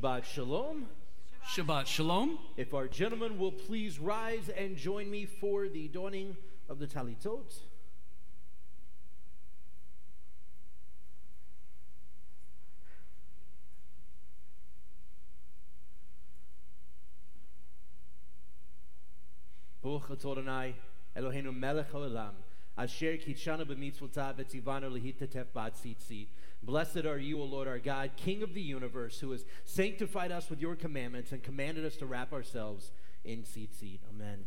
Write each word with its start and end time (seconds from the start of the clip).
Shabbat 0.00 0.24
Shalom. 0.24 0.86
Shabbat 1.54 1.86
Shalom. 1.86 2.38
If 2.56 2.72
our 2.72 2.88
gentlemen 2.88 3.38
will 3.38 3.52
please 3.52 3.98
rise 3.98 4.48
and 4.48 4.74
join 4.76 5.10
me 5.10 5.26
for 5.26 5.68
the 5.68 5.88
donning 5.88 6.38
of 6.70 6.78
the 6.78 6.86
Talitot. 6.86 7.58
Baruch 19.82 20.10
Adonai, 20.10 20.76
Eloheinu 21.14 21.54
melech 21.54 21.92
haolam, 21.92 22.32
asher 22.80 23.16
lehitatef 24.90 25.46
b'atzitzit. 25.54 26.28
Blessed 26.62 27.04
are 27.06 27.18
you, 27.18 27.40
O 27.40 27.44
Lord 27.44 27.68
our 27.68 27.78
God, 27.78 28.12
King 28.16 28.42
of 28.42 28.54
the 28.54 28.60
universe, 28.60 29.20
who 29.20 29.30
has 29.32 29.44
sanctified 29.64 30.32
us 30.32 30.50
with 30.50 30.60
your 30.60 30.76
commandments 30.76 31.32
and 31.32 31.42
commanded 31.42 31.84
us 31.84 31.96
to 31.96 32.06
wrap 32.06 32.32
ourselves 32.32 32.92
in 33.24 33.42
tzitzit. 33.42 34.00
Amen. 34.08 34.44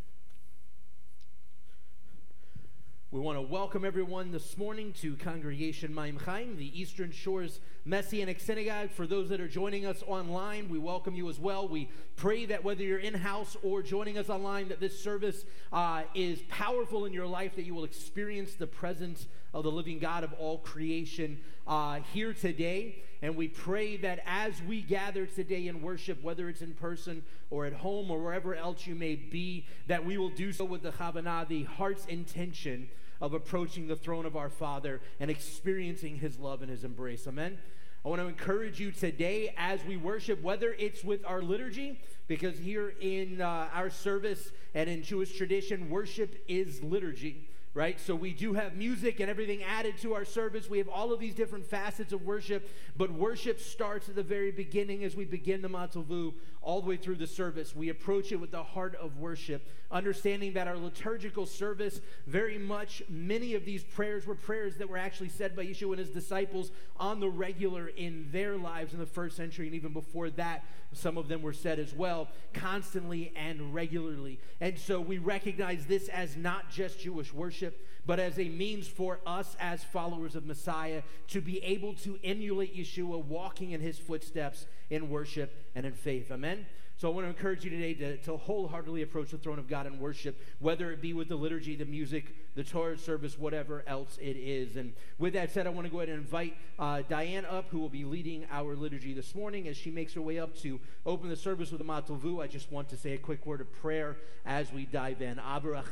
We 3.14 3.20
want 3.20 3.38
to 3.38 3.44
welcome 3.44 3.86
everyone 3.86 4.32
this 4.32 4.58
morning 4.58 4.92
to 5.02 5.16
Congregation 5.16 5.94
Maim 5.94 6.18
Chaim, 6.18 6.58
the 6.58 6.82
Eastern 6.82 7.12
Shores 7.12 7.60
Messianic 7.86 8.40
Synagogue. 8.40 8.90
For 8.90 9.06
those 9.06 9.30
that 9.30 9.40
are 9.40 9.48
joining 9.48 9.86
us 9.86 10.04
online, 10.08 10.68
we 10.68 10.80
welcome 10.80 11.14
you 11.14 11.30
as 11.30 11.38
well. 11.38 11.68
We 11.68 11.92
pray 12.16 12.48
that 12.48 12.64
whether 12.64 12.82
you're 12.82 12.98
in 12.98 13.14
house 13.14 13.56
or 13.62 13.84
joining 13.84 14.18
us 14.18 14.32
online, 14.32 14.70
that 14.70 14.80
this 14.80 15.00
service 15.00 15.46
uh, 15.72 16.02
is 16.16 16.42
powerful 16.50 17.06
in 17.06 17.14
your 17.14 17.28
life, 17.28 17.56
that 17.56 17.66
you 17.66 17.76
will 17.76 17.84
experience 17.84 18.56
the 18.56 18.66
presence 18.66 19.28
of 19.54 19.64
the 19.64 19.72
living 19.72 20.00
God 20.00 20.24
of 20.24 20.34
all 20.34 20.58
creation 20.58 21.40
uh, 21.68 22.00
here 22.14 22.34
today. 22.34 23.04
And 23.22 23.36
we 23.36 23.48
pray 23.48 23.96
that 23.98 24.24
as 24.26 24.60
we 24.64 24.82
gather 24.82 25.28
today 25.28 25.68
in 25.68 25.84
worship, 25.84 26.24
whether 26.24 26.50
it's 26.50 26.64
in 26.64 26.74
person 26.74 27.22
or 27.52 27.68
at 27.68 27.74
home 27.74 28.10
or 28.10 28.24
wherever 28.24 28.56
else 28.56 28.88
you 28.88 28.96
may 28.96 29.16
be, 29.16 29.68
that 29.86 30.04
we 30.04 30.18
will 30.18 30.32
do 30.32 30.52
so 30.52 30.66
with 30.66 30.82
the 30.82 30.92
Kavanah, 30.92 31.48
the 31.48 31.66
heart's 31.66 32.08
intention 32.08 32.90
of 33.24 33.34
approaching 33.34 33.88
the 33.88 33.96
throne 33.96 34.26
of 34.26 34.36
our 34.36 34.50
Father 34.50 35.00
and 35.18 35.32
experiencing 35.32 36.18
His 36.18 36.38
love 36.38 36.62
and 36.62 36.70
His 36.70 36.84
embrace. 36.84 37.26
Amen. 37.26 37.58
I 38.04 38.10
want 38.10 38.22
to 38.22 38.28
encourage 38.28 38.82
you 38.82 38.92
today 38.92 39.56
as 39.58 39.80
we 39.86 39.96
worship, 39.96 40.44
whether 40.44 40.76
it's 40.78 41.06
with 41.06 41.26
our 41.26 41.42
liturgy, 41.42 42.02
because 42.28 42.60
here 42.60 42.94
in 43.00 43.40
uh, 43.40 43.70
our 43.74 43.90
service 43.90 44.52
and 44.76 44.90
in 44.90 45.04
Jewish 45.04 45.38
tradition, 45.38 45.90
worship 45.90 46.44
is 46.50 46.84
liturgy 46.84 47.48
right? 47.74 48.00
So 48.00 48.14
we 48.14 48.34
do 48.34 48.54
have 48.54 48.76
music 48.76 49.20
and 49.20 49.30
everything 49.30 49.64
added 49.64 49.98
to 50.00 50.14
our 50.14 50.26
service. 50.26 50.70
We 50.70 50.78
have 50.78 50.88
all 50.88 51.12
of 51.12 51.20
these 51.20 51.34
different 51.34 51.66
facets 51.66 52.14
of 52.14 52.24
worship, 52.24 52.70
but 52.96 53.12
worship 53.12 53.60
starts 53.60 54.10
at 54.10 54.16
the 54.16 54.24
very 54.24 54.52
beginning 54.52 55.04
as 55.04 55.16
we 55.16 55.26
begin 55.26 55.62
the 55.62 55.70
Ma 55.70 55.88
Tovu 55.88 56.34
all 56.62 56.82
the 56.82 56.88
way 56.88 56.98
through 56.98 57.16
the 57.16 57.28
service. 57.28 57.76
We 57.76 57.90
approach 57.90 58.32
it 58.32 58.40
with 58.40 58.52
the 58.52 58.64
heart 58.64 58.96
of 58.96 59.18
worship, 59.18 59.68
understanding 59.92 60.54
that 60.54 60.68
our 60.68 60.78
liturgical 60.78 61.48
service, 61.48 62.00
very 62.28 62.60
much, 62.60 63.02
many 63.10 63.56
of 63.56 63.66
these 63.66 63.84
prayers 63.84 64.28
were 64.28 64.36
prayers 64.36 64.78
that 64.78 64.88
were 64.88 64.98
actually 64.98 65.30
said 65.30 65.56
by 65.56 65.66
Yeshua 65.66 65.92
and 65.92 66.00
his 66.00 66.10
disciples 66.10 66.72
on 66.98 67.20
the 67.20 67.30
regular 67.30 67.88
in 67.88 68.30
their 68.32 68.56
lives 68.56 68.94
in 68.94 69.00
the 69.00 69.06
first 69.06 69.36
century, 69.36 69.66
and 69.66 69.76
even 69.76 69.94
before 69.94 70.30
that, 70.30 70.64
some 70.94 71.18
of 71.18 71.28
them 71.28 71.42
were 71.42 71.54
said 71.54 71.80
as 71.80 71.94
well, 71.94 72.28
constantly 72.54 73.34
and 73.36 73.74
regularly. 73.74 74.40
And 74.62 74.78
so 74.78 75.02
we 75.02 75.18
recognize 75.18 75.86
this 75.88 76.08
as 76.10 76.38
not 76.38 76.70
just 76.70 77.00
Jewish 77.00 77.34
worship, 77.34 77.63
but 78.06 78.20
as 78.20 78.38
a 78.38 78.50
means 78.50 78.88
for 78.88 79.20
us 79.26 79.56
as 79.60 79.84
followers 79.84 80.36
of 80.36 80.46
Messiah 80.46 81.04
to 81.28 81.42
be 81.42 81.64
able 81.64 81.94
to 81.96 82.20
emulate 82.24 82.76
Yeshua, 82.76 83.24
walking 83.24 83.72
in 83.72 83.82
his 83.82 83.98
footsteps 83.98 84.66
in 84.90 85.10
worship 85.10 85.66
and 85.76 85.86
in 85.86 85.94
faith. 85.94 86.32
Amen. 86.32 86.66
So 87.04 87.10
I 87.10 87.14
want 87.16 87.26
to 87.26 87.30
encourage 87.32 87.66
you 87.66 87.70
today 87.70 87.94
to, 87.96 88.16
to 88.20 88.38
wholeheartedly 88.38 89.02
approach 89.02 89.32
the 89.32 89.38
throne 89.38 89.60
of 89.60 89.68
God 89.68 89.86
in 89.86 90.00
worship, 90.00 90.40
whether 90.60 90.90
it 90.90 91.02
be 91.02 91.12
with 91.12 91.28
the 91.28 91.36
liturgy, 91.36 91.76
the 91.76 91.84
music, 91.84 92.34
the 92.56 92.64
Torah 92.64 92.98
service, 92.98 93.38
whatever 93.38 93.84
else 93.88 94.18
it 94.22 94.38
is. 94.38 94.78
And 94.78 94.94
with 95.18 95.34
that 95.34 95.52
said, 95.52 95.68
I 95.68 95.72
want 95.72 95.86
to 95.86 95.92
go 95.92 95.98
ahead 95.98 96.08
and 96.08 96.20
invite 96.20 96.56
uh, 96.80 97.02
Diane 97.10 97.46
up, 97.46 97.66
who 97.72 97.80
will 97.80 97.90
be 97.90 98.06
leading 98.06 98.46
our 98.50 98.74
liturgy 98.78 99.14
this 99.14 99.36
morning. 99.36 99.68
As 99.68 99.76
she 99.76 99.92
makes 99.92 100.14
her 100.14 100.22
way 100.22 100.40
up 100.40 100.56
to 100.60 100.80
open 101.06 101.28
the 101.28 101.36
service 101.36 101.72
with 101.72 101.80
the 101.80 101.84
Ma 101.84 102.00
Tovu, 102.00 102.42
I 102.42 102.48
just 102.48 102.72
want 102.72 102.88
to 102.88 102.96
say 102.96 103.12
a 103.12 103.18
quick 103.18 103.46
word 103.46 103.60
of 103.60 103.70
prayer 103.82 104.16
as 104.46 104.72
we 104.72 104.86
dive 104.86 105.22
in. 105.22 105.40
Abba 105.40 105.84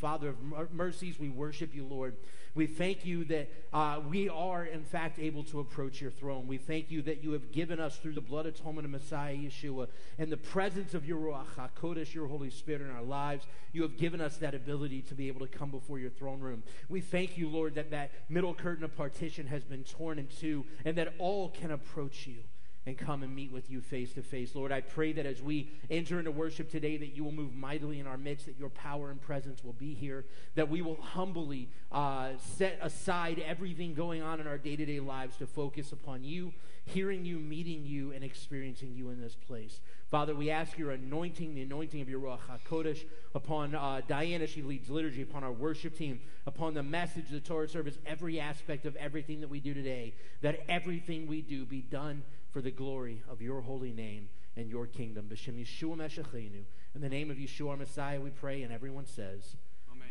Father 0.00 0.36
of 0.56 0.72
mercies, 0.72 1.18
we 1.18 1.30
worship 1.30 1.74
you, 1.74 1.84
Lord. 1.84 2.14
We 2.54 2.66
thank 2.66 3.04
you 3.04 3.24
that 3.26 3.48
uh, 3.72 4.00
we 4.08 4.28
are, 4.28 4.64
in 4.64 4.82
fact, 4.82 5.18
able 5.18 5.44
to 5.44 5.60
approach 5.60 6.00
your 6.00 6.10
throne. 6.10 6.48
We 6.48 6.58
thank 6.58 6.90
you 6.90 7.02
that 7.02 7.22
you 7.22 7.32
have 7.32 7.52
given 7.52 7.78
us, 7.78 7.98
through 7.98 8.14
the 8.14 8.20
blood 8.20 8.46
atonement 8.46 8.84
of 8.84 8.90
Messiah 8.90 9.36
Yeshua, 9.36 9.88
and 10.18 10.32
the 10.32 10.36
presence 10.36 10.94
of 10.94 11.06
your 11.06 11.18
Ruach 11.18 11.46
HaKodesh, 11.56 12.12
your 12.12 12.26
Holy 12.26 12.50
Spirit 12.50 12.82
in 12.82 12.90
our 12.90 13.02
lives, 13.02 13.46
you 13.72 13.82
have 13.82 13.96
given 13.96 14.20
us 14.20 14.36
that 14.38 14.54
ability 14.54 15.02
to 15.02 15.14
be 15.14 15.28
able 15.28 15.46
to 15.46 15.58
come 15.58 15.70
before 15.70 15.98
your 15.98 16.10
throne 16.10 16.40
room. 16.40 16.62
We 16.88 17.00
thank 17.00 17.38
you, 17.38 17.48
Lord, 17.48 17.76
that 17.76 17.90
that 17.92 18.10
middle 18.28 18.54
curtain 18.54 18.84
of 18.84 18.96
partition 18.96 19.46
has 19.46 19.62
been 19.62 19.84
torn 19.84 20.18
in 20.18 20.26
two, 20.26 20.64
and 20.84 20.96
that 20.96 21.14
all 21.18 21.50
can 21.50 21.70
approach 21.70 22.26
you 22.26 22.38
and 22.86 22.96
come 22.96 23.22
and 23.22 23.34
meet 23.34 23.52
with 23.52 23.70
you 23.70 23.80
face 23.80 24.14
to 24.14 24.22
face. 24.22 24.54
Lord, 24.54 24.72
I 24.72 24.80
pray 24.80 25.12
that 25.12 25.26
as 25.26 25.42
we 25.42 25.70
enter 25.90 26.18
into 26.18 26.30
worship 26.30 26.70
today, 26.70 26.96
that 26.96 27.14
you 27.14 27.22
will 27.22 27.32
move 27.32 27.54
mightily 27.54 28.00
in 28.00 28.06
our 28.06 28.16
midst, 28.16 28.46
that 28.46 28.58
your 28.58 28.70
power 28.70 29.10
and 29.10 29.20
presence 29.20 29.62
will 29.62 29.74
be 29.74 29.92
here, 29.92 30.24
that 30.54 30.70
we 30.70 30.80
will 30.80 30.96
humbly 30.96 31.68
uh, 31.92 32.30
set 32.56 32.78
aside 32.80 33.42
everything 33.46 33.94
going 33.94 34.22
on 34.22 34.40
in 34.40 34.46
our 34.46 34.58
day 34.58 34.76
to 34.76 34.86
day 34.86 35.00
lives 35.00 35.36
to 35.36 35.46
focus 35.46 35.92
upon 35.92 36.24
you, 36.24 36.52
hearing 36.86 37.24
you, 37.24 37.38
meeting 37.38 37.84
you, 37.84 38.12
and 38.12 38.24
experiencing 38.24 38.94
you 38.94 39.10
in 39.10 39.20
this 39.20 39.34
place. 39.34 39.80
Father, 40.10 40.34
we 40.34 40.50
ask 40.50 40.76
your 40.76 40.90
anointing, 40.90 41.54
the 41.54 41.62
anointing 41.62 42.00
of 42.00 42.08
your 42.08 42.20
Ruach 42.20 42.40
HaKodesh 42.48 43.04
upon 43.34 43.74
uh, 43.74 44.00
Diana, 44.08 44.46
she 44.46 44.62
leads 44.62 44.88
liturgy, 44.88 45.22
upon 45.22 45.44
our 45.44 45.52
worship 45.52 45.96
team, 45.96 46.20
upon 46.46 46.74
the 46.74 46.82
message, 46.82 47.28
the 47.30 47.38
Torah 47.40 47.68
service, 47.68 47.98
every 48.06 48.40
aspect 48.40 48.86
of 48.86 48.96
everything 48.96 49.40
that 49.42 49.48
we 49.48 49.60
do 49.60 49.74
today, 49.74 50.14
that 50.40 50.64
everything 50.68 51.28
we 51.28 51.42
do 51.42 51.64
be 51.64 51.82
done 51.82 52.22
for 52.50 52.60
the 52.60 52.70
glory 52.70 53.22
of 53.28 53.40
your 53.40 53.60
holy 53.60 53.92
name 53.92 54.28
and 54.56 54.68
your 54.68 54.86
kingdom. 54.86 55.28
B'Shem 55.30 55.58
Yeshua 55.58 55.96
Meshachenu. 55.96 56.64
In 56.94 57.00
the 57.00 57.08
name 57.08 57.30
of 57.30 57.36
Yeshua 57.36 57.70
our 57.70 57.76
Messiah, 57.76 58.20
we 58.20 58.30
pray, 58.30 58.62
and 58.62 58.72
everyone 58.72 59.06
says, 59.06 59.56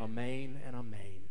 amen 0.00 0.60
and 0.66 0.76
Amen. 0.76 1.22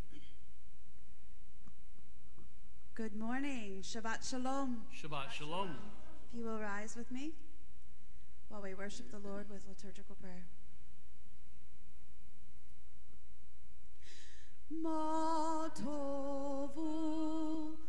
Good 2.96 3.16
morning. 3.16 3.82
Shabbat 3.82 4.30
Shalom. 4.30 4.84
Shabbat 4.94 5.32
Shalom. 5.32 5.78
If 6.32 6.38
you 6.38 6.46
will 6.46 6.60
rise 6.60 6.98
with 6.98 7.10
me 7.12 7.32
while 8.50 8.62
we 8.62 8.74
worship 8.74 9.10
the 9.10 9.20
Lord 9.20 9.50
with 9.50 9.66
liturgical 9.68 10.16
prayer. 10.16 10.44
Ma 14.70 15.70
tovu 15.70 17.89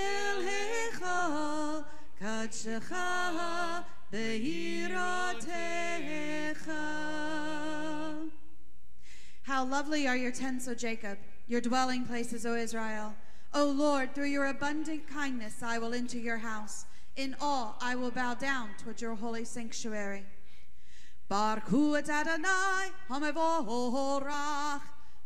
אל 0.00 0.48
היכל 0.48 1.80
קדשך 2.18 2.92
ביראתך. 4.10 5.50
How 9.46 9.64
lovely 9.64 10.08
are 10.08 10.16
your 10.16 10.32
tents, 10.32 10.66
O 10.66 10.74
Jacob, 10.74 11.18
your 11.46 11.60
dwelling 11.60 12.04
places, 12.04 12.44
O 12.44 12.54
Israel. 12.54 13.14
O 13.54 13.64
Lord, 13.64 14.14
through 14.14 14.26
your 14.26 14.46
abundant 14.46 15.06
kindness 15.08 15.62
I 15.62 15.78
will 15.78 15.94
enter 15.94 16.18
your 16.18 16.38
house. 16.38 16.84
In 17.16 17.36
awe 17.40 17.76
I 17.80 17.94
will 17.94 18.10
bow 18.10 18.34
down 18.34 18.70
toward 18.78 19.00
your 19.00 19.14
holy 19.14 19.44
sanctuary. 19.44 20.26
Baruch 21.28 21.96
et 21.96 22.08
Adonai 22.08 22.90
hamavorach. 23.08 24.82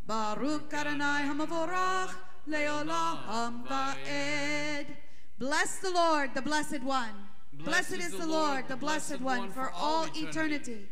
Baruch 0.07 0.73
Adonai 0.73 1.23
hamavorach 1.29 2.15
leolam 2.50 3.66
va'ed. 3.68 4.86
Bless 5.38 5.80
the 5.80 5.92
Lord, 5.92 6.34
the 6.34 6.42
Blessed 6.42 6.82
One. 6.82 7.10
Blessed, 7.54 7.94
is 7.94 8.12
the 8.12 8.28
Lord, 8.28 8.68
the 8.68 8.76
Blessed 8.76 9.22
One, 9.22 9.50
for 9.52 9.72
all 9.72 10.08
eternity. 10.16 10.88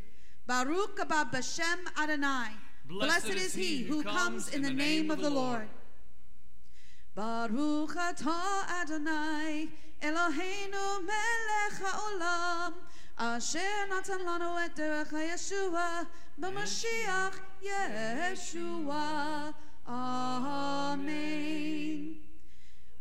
Baruch 0.48 0.98
haba 0.98 1.32
b'shem 1.32 1.80
Adonai. 2.02 2.52
Blessed 2.88 3.30
is 3.30 3.54
he 3.54 3.84
who 3.84 4.04
comes 4.04 4.50
in 4.54 4.62
the 4.62 4.72
name 4.72 5.12
of 5.12 5.20
the 5.20 5.30
Lord. 5.30 5.70
Baruch 7.16 7.96
atah 7.96 8.68
Adonai, 8.82 9.70
Eloheinu 10.02 11.06
melech 11.06 11.80
haolam, 11.80 12.74
asher 13.18 13.88
natan 13.90 14.26
lanu 14.26 14.58
et 14.66 14.76
derech 14.76 15.12
Yeshua, 15.12 16.08
b'Mashiach 16.42 17.36
Yeshua. 17.64 19.54
Amen. 19.87 21.49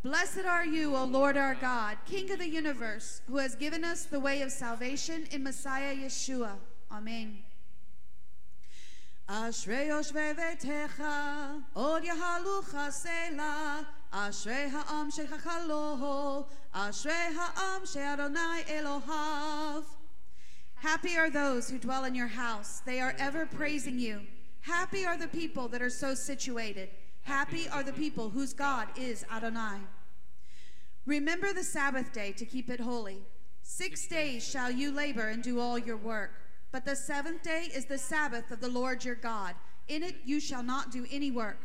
Blessed 0.04 0.46
are 0.46 0.66
you, 0.66 0.96
O 0.96 1.04
Lord 1.04 1.36
our 1.36 1.56
God, 1.56 1.98
King 2.06 2.32
of 2.32 2.40
the 2.40 2.48
universe, 2.48 3.22
who 3.28 3.38
has 3.38 3.56
given 3.56 3.84
us 3.84 4.06
the 4.06 4.20
way 4.20 4.42
of 4.42 4.52
salvation 4.52 5.28
in 5.32 5.44
Messiah 5.44 5.96
Yeshua. 5.96 6.54
Amen. 6.92 7.44
אשרי 9.30 9.84
יושבי 9.84 10.34
ביתך, 10.34 11.04
עוד 11.74 12.04
יהלוך 12.04 12.76
סלע, 12.90 13.82
אשרי 14.12 14.70
העם 14.74 15.12
שכחלו, 15.12 16.46
אשרי 16.72 17.14
העם 17.14 17.86
שאדוני 17.86 18.64
אלוהיו. 18.70 19.82
Happy 20.82 21.18
are 21.18 21.30
those 21.30 21.70
who 21.70 21.80
dwell 21.80 22.06
in 22.06 22.16
your 22.16 22.28
house. 22.28 22.82
They 22.86 23.02
are 23.02 23.16
ever 23.18 23.46
praising 23.48 24.00
you. 24.00 24.22
Happy 24.63 25.05
are 25.05 25.17
the 25.17 25.29
people 25.29 25.69
that 25.69 25.83
are 25.83 25.91
so 25.91 26.15
situated. 26.15 26.89
Happy 27.23 27.69
are 27.69 27.83
the 27.83 27.93
people 27.93 28.31
whose 28.31 28.53
God 28.53 28.89
is 28.97 29.25
Adonai. 29.31 29.81
Remember 31.05 31.53
the 31.53 31.65
Sabbath 31.65 32.13
day 32.13 32.33
to 32.33 32.45
keep 32.45 32.71
it 32.71 32.79
holy. 32.79 33.19
Six 33.63 34.07
days 34.07 34.49
shall 34.49 34.71
you 34.71 34.93
labor 34.93 35.29
and 35.29 35.43
do 35.43 35.59
all 35.59 35.79
your 35.79 35.97
work. 35.97 36.31
But 36.71 36.85
the 36.85 36.95
seventh 36.95 37.43
day 37.43 37.69
is 37.75 37.87
the 37.87 37.99
Sabbath 37.99 38.51
of 38.53 38.61
the 38.61 38.69
Lord 38.69 39.05
your 39.05 39.17
God. 39.17 39.55
In 39.89 40.03
it 40.05 40.17
you 40.25 40.39
shall 40.39 40.63
not 40.63 40.93
do 40.93 41.07
any 41.11 41.33
work. 41.33 41.59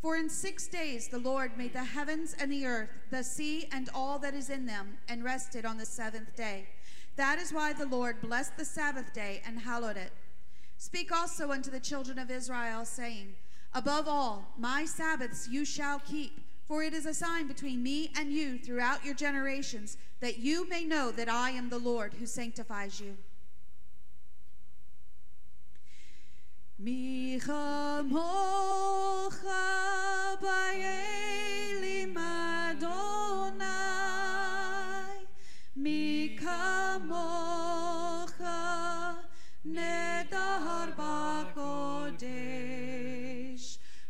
For 0.00 0.16
in 0.16 0.30
six 0.30 0.68
days 0.68 1.08
the 1.08 1.18
Lord 1.18 1.58
made 1.58 1.74
the 1.74 1.84
heavens 1.84 2.34
and 2.38 2.50
the 2.50 2.64
earth, 2.64 2.88
the 3.10 3.22
sea 3.22 3.68
and 3.72 3.90
all 3.94 4.18
that 4.20 4.34
is 4.34 4.48
in 4.48 4.64
them, 4.64 4.96
and 5.08 5.22
rested 5.22 5.66
on 5.66 5.76
the 5.76 5.84
seventh 5.86 6.34
day. 6.34 6.66
That 7.16 7.38
is 7.38 7.52
why 7.52 7.72
the 7.72 7.86
Lord 7.86 8.20
blessed 8.20 8.56
the 8.56 8.64
Sabbath 8.64 9.12
day 9.12 9.42
and 9.44 9.58
hallowed 9.58 9.96
it. 9.96 10.12
Speak 10.80 11.10
also 11.10 11.50
unto 11.50 11.72
the 11.72 11.80
children 11.80 12.20
of 12.20 12.30
Israel, 12.30 12.84
saying, 12.84 13.34
Above 13.74 14.06
all, 14.06 14.54
my 14.56 14.84
Sabbaths 14.84 15.48
you 15.48 15.64
shall 15.64 15.98
keep, 15.98 16.40
for 16.66 16.84
it 16.84 16.94
is 16.94 17.04
a 17.04 17.12
sign 17.12 17.48
between 17.48 17.82
me 17.82 18.12
and 18.16 18.32
you 18.32 18.58
throughout 18.58 19.04
your 19.04 19.14
generations, 19.14 19.96
that 20.20 20.38
you 20.38 20.68
may 20.68 20.84
know 20.84 21.10
that 21.10 21.28
I 21.28 21.50
am 21.50 21.68
the 21.68 21.78
Lord 21.78 22.14
who 22.14 22.26
sanctifies 22.26 23.00
you. 23.00 23.16
Nedar 39.74 40.88
bakodesh 40.96 42.18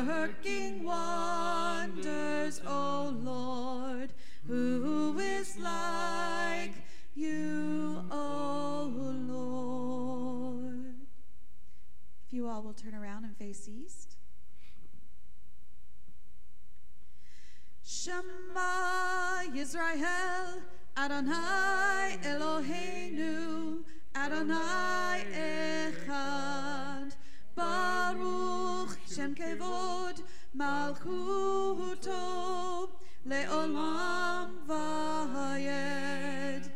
working 0.04 0.84
wonders, 0.84 2.60
O 2.66 3.14
Lord. 3.22 4.12
Who 4.46 5.18
is 5.18 5.56
like 5.58 6.74
you, 7.14 8.04
O 8.10 8.92
Lord? 9.28 10.94
If 12.26 12.32
you 12.32 12.48
all 12.48 12.62
will 12.62 12.74
turn 12.74 12.94
around 12.94 13.24
and 13.24 13.36
face 13.36 13.68
east. 13.68 14.16
Shema 17.82 19.44
Yisrael, 19.54 20.62
Adonai 20.96 22.18
Eloheinu, 22.22 23.84
Adonai 24.14 25.24
Echad, 25.32 27.14
Baruch 27.56 28.98
Shem 29.10 29.34
Kevod, 29.34 30.20
Malchuto, 30.56 32.10
Leolam 33.26 34.50
Vayed. 34.68 36.70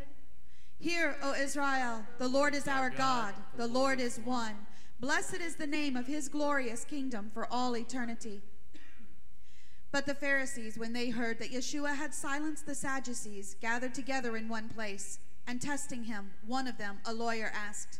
Hear, 0.79 1.15
O 1.21 1.35
Israel, 1.35 2.03
the 2.17 2.27
Lord 2.27 2.55
is 2.55 2.67
our 2.67 2.89
God, 2.89 3.35
the 3.55 3.67
Lord 3.67 3.99
is 3.99 4.19
one. 4.25 4.55
Blessed 4.99 5.39
is 5.39 5.55
the 5.55 5.67
name 5.67 5.95
of 5.95 6.07
his 6.07 6.27
glorious 6.27 6.83
kingdom 6.83 7.29
for 7.31 7.47
all 7.51 7.77
eternity. 7.77 8.41
But 9.91 10.07
the 10.07 10.15
Pharisees, 10.15 10.77
when 10.77 10.93
they 10.93 11.09
heard 11.09 11.37
that 11.39 11.51
Yeshua 11.51 11.95
had 11.95 12.13
silenced 12.13 12.65
the 12.65 12.73
Sadducees, 12.73 13.55
gathered 13.61 13.93
together 13.93 14.35
in 14.35 14.47
one 14.47 14.69
place, 14.69 15.19
and 15.45 15.61
testing 15.61 16.05
him, 16.05 16.31
one 16.45 16.67
of 16.67 16.77
them, 16.77 16.99
a 17.05 17.13
lawyer, 17.13 17.51
asked, 17.53 17.99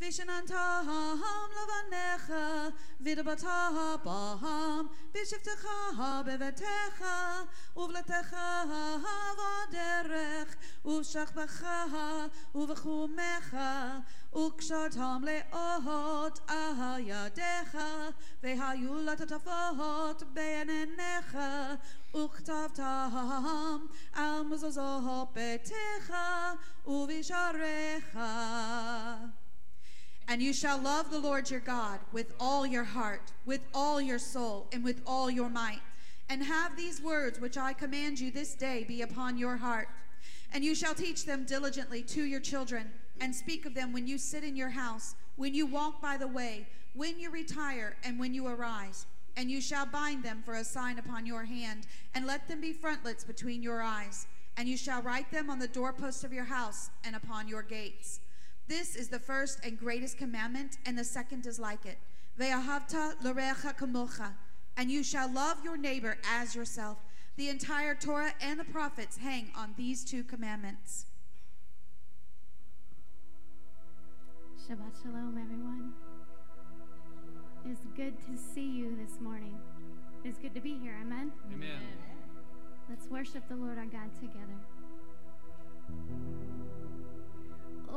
ושננתם 0.00 0.86
לבניך, 1.56 2.32
ודברת 3.00 3.44
בהם, 4.04 4.86
בשבתך 5.12 5.66
בביתך, 6.26 7.04
ובלתך 7.76 8.36
בדרך, 9.38 10.56
ובשכבך 10.84 11.64
ובחומך, 12.54 13.56
וקשרתם 14.34 15.22
לאות 15.24 16.38
על 16.48 16.74
ידיך, 16.98 17.78
והיו 18.42 18.94
לטטפות 18.94 20.22
בין 20.32 20.70
עיניך, 20.70 21.38
וכתבתם 22.16 23.86
על 24.12 24.42
מזוזות 24.42 25.32
ביתך 25.32 26.14
ובשעריך. 26.86 28.18
And 30.29 30.41
you 30.41 30.51
shall 30.51 30.77
love 30.77 31.09
the 31.09 31.19
Lord 31.19 31.49
your 31.49 31.61
God 31.61 31.99
with 32.11 32.33
all 32.39 32.67
your 32.67 32.83
heart, 32.83 33.31
with 33.45 33.61
all 33.73 34.01
your 34.01 34.19
soul, 34.19 34.67
and 34.73 34.83
with 34.83 35.01
all 35.07 35.31
your 35.31 35.49
might. 35.49 35.81
And 36.29 36.43
have 36.43 36.75
these 36.75 37.01
words 37.01 37.39
which 37.39 37.57
I 37.57 37.71
command 37.71 38.19
you 38.19 38.29
this 38.29 38.53
day 38.53 38.83
be 38.85 39.01
upon 39.01 39.37
your 39.37 39.55
heart. 39.55 39.87
And 40.51 40.63
you 40.63 40.75
shall 40.75 40.93
teach 40.93 41.25
them 41.25 41.45
diligently 41.45 42.01
to 42.03 42.23
your 42.23 42.41
children, 42.41 42.91
and 43.21 43.33
speak 43.33 43.65
of 43.65 43.73
them 43.73 43.93
when 43.93 44.05
you 44.05 44.17
sit 44.17 44.43
in 44.43 44.55
your 44.55 44.69
house, 44.69 45.15
when 45.37 45.53
you 45.53 45.65
walk 45.65 46.01
by 46.01 46.17
the 46.17 46.27
way, 46.27 46.67
when 46.93 47.17
you 47.19 47.29
retire, 47.29 47.95
and 48.03 48.19
when 48.19 48.33
you 48.33 48.47
arise. 48.47 49.05
And 49.37 49.49
you 49.49 49.61
shall 49.61 49.85
bind 49.85 50.23
them 50.23 50.41
for 50.43 50.55
a 50.55 50.63
sign 50.63 50.99
upon 50.99 51.25
your 51.25 51.45
hand, 51.45 51.87
and 52.13 52.25
let 52.25 52.49
them 52.49 52.59
be 52.59 52.73
frontlets 52.73 53.23
between 53.23 53.63
your 53.63 53.81
eyes. 53.81 54.27
And 54.57 54.67
you 54.67 54.75
shall 54.75 55.01
write 55.01 55.31
them 55.31 55.49
on 55.49 55.59
the 55.59 55.67
doorposts 55.67 56.23
of 56.23 56.33
your 56.33 56.45
house 56.45 56.89
and 57.05 57.15
upon 57.15 57.47
your 57.47 57.61
gates. 57.61 58.19
This 58.67 58.95
is 58.95 59.07
the 59.07 59.19
first 59.19 59.59
and 59.63 59.79
greatest 59.79 60.17
commandment, 60.17 60.77
and 60.85 60.97
the 60.97 61.03
second 61.03 61.45
is 61.45 61.57
like 61.57 61.85
it. 61.85 61.97
Ve'ahavta 62.39 63.13
l'recha 63.23 63.77
kamocha, 63.77 64.33
and 64.75 64.91
you 64.91 65.03
shall 65.03 65.31
love 65.31 65.63
your 65.63 65.77
neighbor 65.77 66.17
as 66.29 66.53
yourself. 66.53 66.97
The 67.37 67.49
entire 67.49 67.95
Torah 67.95 68.33
and 68.41 68.59
the 68.59 68.65
prophets 68.65 69.17
hang 69.17 69.51
on 69.55 69.73
these 69.77 70.03
two 70.03 70.23
commandments. 70.23 71.05
Shabbat 74.67 75.01
Shalom, 75.01 75.37
everyone. 75.41 75.93
It's 77.65 77.85
good 77.95 78.17
to 78.25 78.37
see 78.37 78.69
you 78.69 78.97
this 78.97 79.21
morning. 79.21 79.57
It's 80.25 80.37
good 80.37 80.53
to 80.55 80.61
be 80.61 80.77
here. 80.77 80.97
Amen. 81.01 81.31
Amen. 81.53 81.79
Let's 82.89 83.07
worship 83.07 83.47
the 83.47 83.55
Lord 83.55 83.77
our 83.77 83.85
God 83.85 84.09
together. 84.19 84.57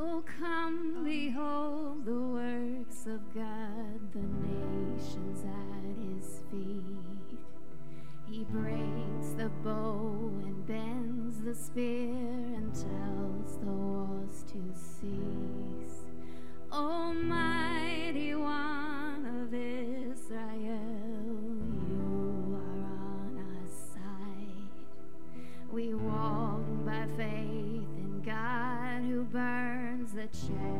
Oh, 0.03 0.25
come 0.25 1.05
behold 1.05 2.07
the 2.07 2.15
works 2.15 3.05
of 3.05 3.21
God, 3.35 4.01
the 4.15 4.27
nations 4.49 5.45
at 5.45 5.85
his 6.01 6.41
feet. 6.51 7.39
He 8.27 8.45
breaks 8.45 9.35
the 9.37 9.51
bow 9.63 10.33
and 10.43 10.67
bends 10.67 11.43
the 11.43 11.55
spear 11.55 12.15
and 12.15 12.73
tells 12.75 13.59
the 13.59 13.67
wars 13.67 14.43
to 14.53 14.63
cease. 14.73 16.07
Oh, 16.73 17.11
Almighty 17.11 17.60
burns 30.21 30.49
the 30.49 30.80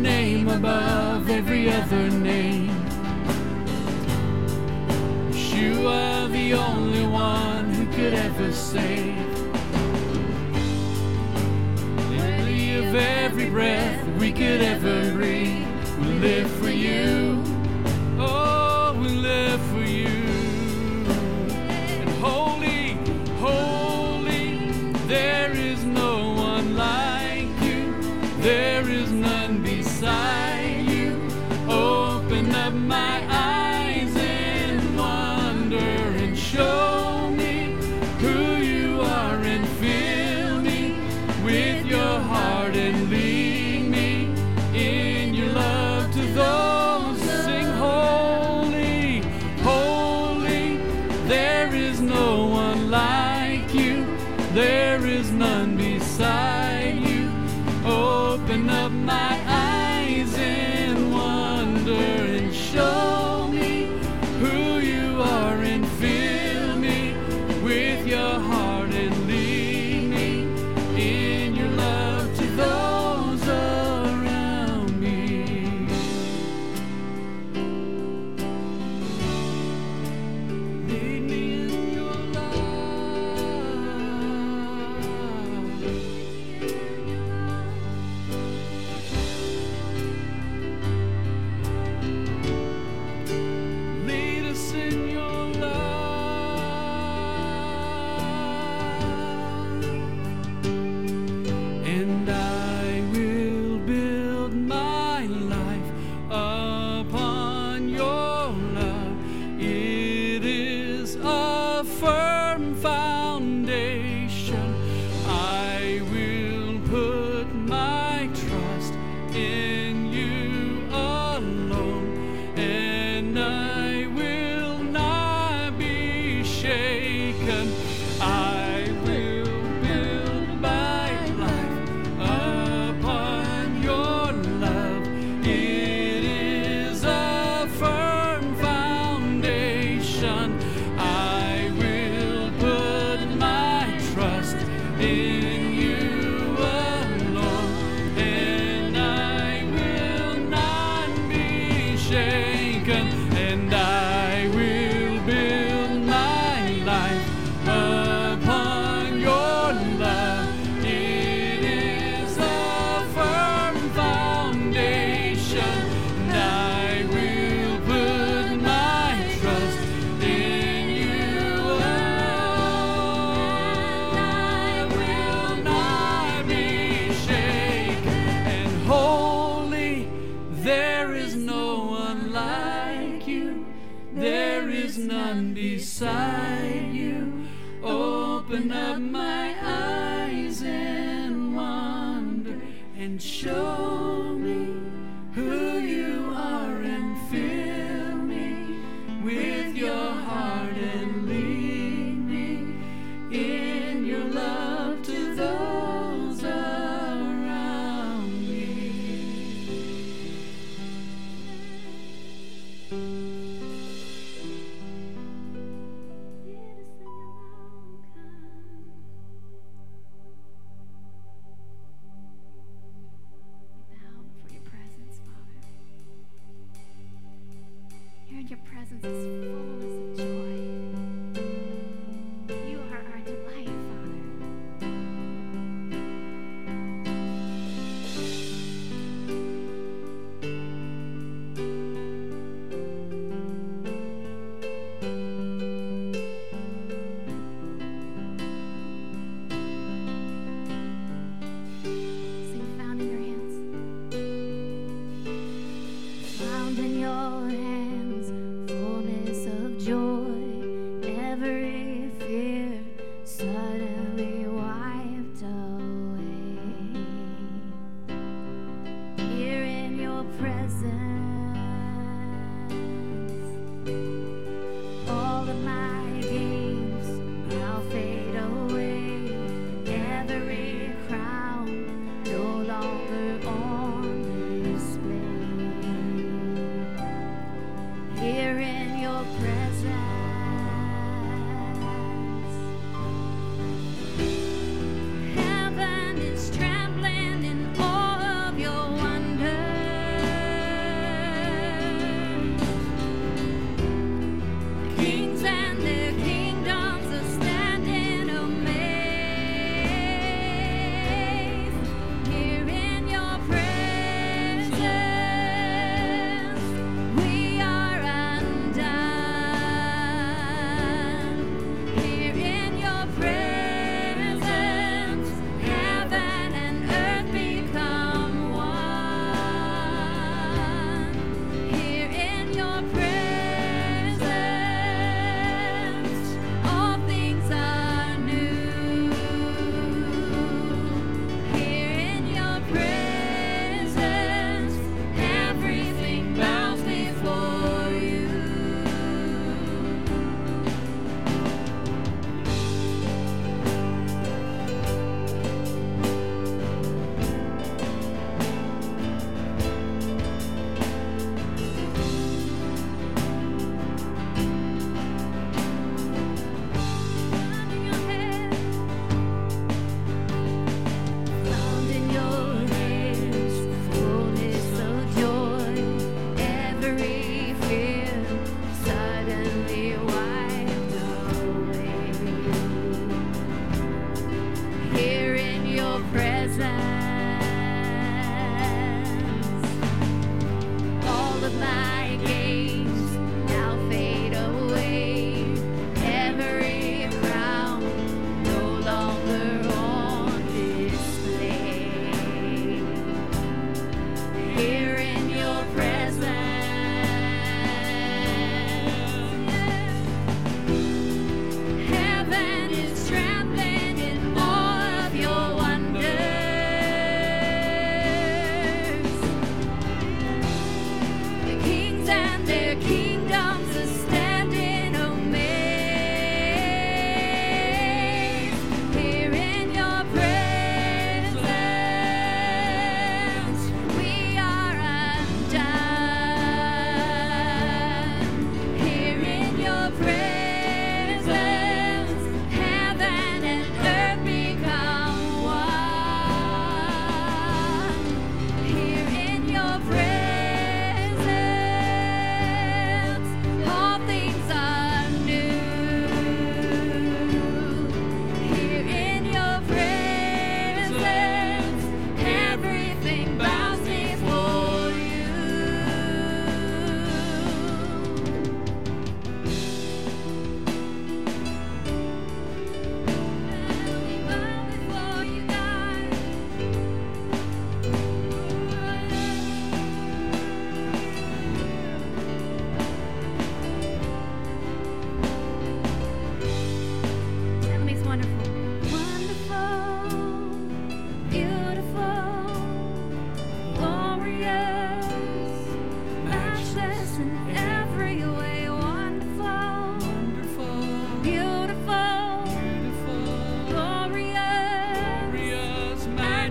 name 0.00 0.48
above 0.48 1.28
every 1.28 1.70
other 1.70 2.10
name. 2.10 2.70
You 5.32 5.86
are 5.88 6.28
the 6.28 6.54
only 6.54 7.06
one 7.06 7.72
who 7.74 7.86
could 7.86 8.14
ever 8.14 8.52
save. 8.52 9.16
Lily 12.10 12.76
of 12.76 12.94
every 12.94 13.48
breath 13.50 14.06
we 14.18 14.32
could 14.32 14.60
ever 14.60 15.12
breathe, 15.12 15.66
we 16.00 16.06
live 16.18 16.51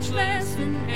much 0.01 0.09
less 0.13 0.55
than 0.55 0.90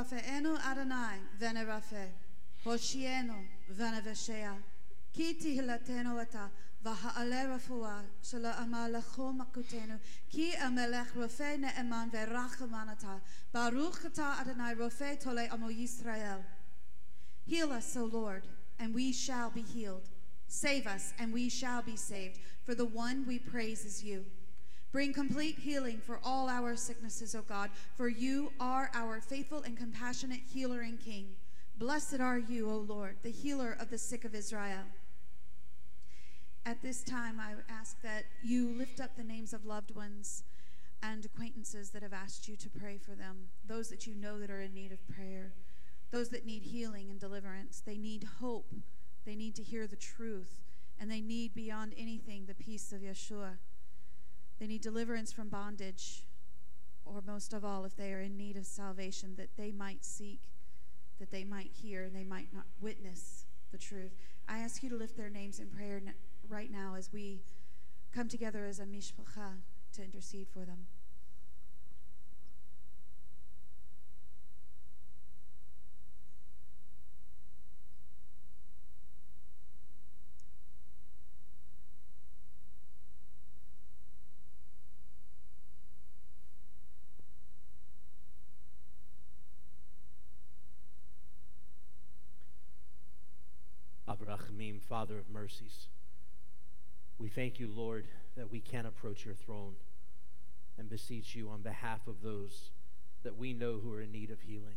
Rafeenu 0.00 0.56
Adonai 0.64 1.18
vene 1.38 1.66
Rafe, 1.66 2.12
Hoshienu 2.64 3.34
vene 3.68 4.00
Veshea, 4.00 4.56
Ki 5.12 5.34
tihilatenu 5.34 6.18
ata, 6.18 6.50
Vaha'ale 6.82 7.46
rafua, 7.46 8.02
Shala 8.22 8.54
amalecho 8.56 9.36
makutenu, 9.36 9.98
Ki 10.30 10.52
amelech 10.52 11.14
Rafe 11.14 11.58
ne'eman 11.58 12.10
verachamanata, 12.10 13.20
Baruch 13.52 14.06
ata 14.06 14.38
Adonai 14.40 14.74
Rafe 14.74 15.18
tole 15.20 15.46
amo 15.52 15.68
Yisrael. 15.68 16.42
Heal 17.44 17.70
us, 17.72 17.94
O 17.96 18.04
Lord, 18.06 18.46
and 18.78 18.94
we 18.94 19.12
shall 19.12 19.50
be 19.50 19.62
healed. 19.62 20.08
Save 20.46 20.86
us, 20.86 21.12
and 21.18 21.32
we 21.32 21.50
shall 21.50 21.82
be 21.82 21.96
saved, 21.96 22.38
for 22.64 22.74
the 22.74 22.86
one 22.86 23.26
we 23.26 23.38
praise 23.38 23.84
is 23.84 24.02
you. 24.02 24.24
Bring 24.92 25.12
complete 25.12 25.58
healing 25.58 26.00
for 26.04 26.18
all 26.24 26.48
our 26.48 26.74
sicknesses, 26.74 27.34
O 27.34 27.42
God, 27.42 27.70
for 27.96 28.08
you 28.08 28.52
are 28.58 28.90
our 28.92 29.20
faithful 29.20 29.62
and 29.62 29.76
compassionate 29.76 30.40
healer 30.52 30.80
and 30.80 30.98
king. 30.98 31.28
Blessed 31.78 32.20
are 32.20 32.38
you, 32.38 32.68
O 32.68 32.76
Lord, 32.76 33.16
the 33.22 33.30
healer 33.30 33.76
of 33.78 33.90
the 33.90 33.98
sick 33.98 34.24
of 34.24 34.34
Israel. 34.34 34.84
At 36.66 36.82
this 36.82 37.02
time, 37.04 37.38
I 37.40 37.54
ask 37.72 38.02
that 38.02 38.24
you 38.42 38.74
lift 38.76 39.00
up 39.00 39.16
the 39.16 39.24
names 39.24 39.52
of 39.52 39.64
loved 39.64 39.94
ones 39.94 40.42
and 41.02 41.24
acquaintances 41.24 41.90
that 41.90 42.02
have 42.02 42.12
asked 42.12 42.48
you 42.48 42.56
to 42.56 42.68
pray 42.68 42.98
for 42.98 43.12
them, 43.12 43.48
those 43.66 43.88
that 43.88 44.06
you 44.06 44.14
know 44.14 44.38
that 44.40 44.50
are 44.50 44.60
in 44.60 44.74
need 44.74 44.92
of 44.92 45.08
prayer, 45.08 45.52
those 46.10 46.28
that 46.30 46.44
need 46.44 46.62
healing 46.62 47.10
and 47.10 47.18
deliverance. 47.20 47.80
They 47.84 47.96
need 47.96 48.28
hope, 48.40 48.74
they 49.24 49.36
need 49.36 49.54
to 49.54 49.62
hear 49.62 49.86
the 49.86 49.96
truth, 49.96 50.56
and 50.98 51.10
they 51.10 51.20
need 51.20 51.54
beyond 51.54 51.94
anything 51.96 52.44
the 52.46 52.54
peace 52.54 52.92
of 52.92 53.00
Yeshua. 53.00 53.58
They 54.60 54.66
need 54.66 54.82
deliverance 54.82 55.32
from 55.32 55.48
bondage, 55.48 56.22
or 57.06 57.22
most 57.26 57.54
of 57.54 57.64
all, 57.64 57.86
if 57.86 57.96
they 57.96 58.12
are 58.12 58.20
in 58.20 58.36
need 58.36 58.58
of 58.58 58.66
salvation, 58.66 59.34
that 59.36 59.56
they 59.56 59.72
might 59.72 60.04
seek, 60.04 60.42
that 61.18 61.30
they 61.30 61.44
might 61.44 61.70
hear, 61.72 62.04
and 62.04 62.14
they 62.14 62.24
might 62.24 62.52
not 62.52 62.66
witness 62.78 63.46
the 63.72 63.78
truth. 63.78 64.12
I 64.46 64.58
ask 64.58 64.82
you 64.82 64.90
to 64.90 64.96
lift 64.96 65.16
their 65.16 65.30
names 65.30 65.60
in 65.60 65.68
prayer 65.68 66.02
right 66.46 66.70
now 66.70 66.94
as 66.94 67.10
we 67.10 67.40
come 68.12 68.28
together 68.28 68.66
as 68.66 68.80
a 68.80 68.84
mishpacha 68.84 69.62
to 69.94 70.04
intercede 70.04 70.48
for 70.52 70.66
them. 70.66 70.86
Father 94.90 95.18
of 95.18 95.30
mercies. 95.30 95.86
We 97.16 97.28
thank 97.28 97.60
you, 97.60 97.70
Lord, 97.72 98.08
that 98.36 98.50
we 98.50 98.58
can 98.58 98.86
approach 98.86 99.24
your 99.24 99.36
throne 99.36 99.74
and 100.76 100.90
beseech 100.90 101.36
you 101.36 101.48
on 101.48 101.62
behalf 101.62 102.08
of 102.08 102.22
those 102.22 102.72
that 103.22 103.38
we 103.38 103.52
know 103.52 103.78
who 103.78 103.94
are 103.94 104.00
in 104.00 104.10
need 104.10 104.32
of 104.32 104.40
healing. 104.40 104.74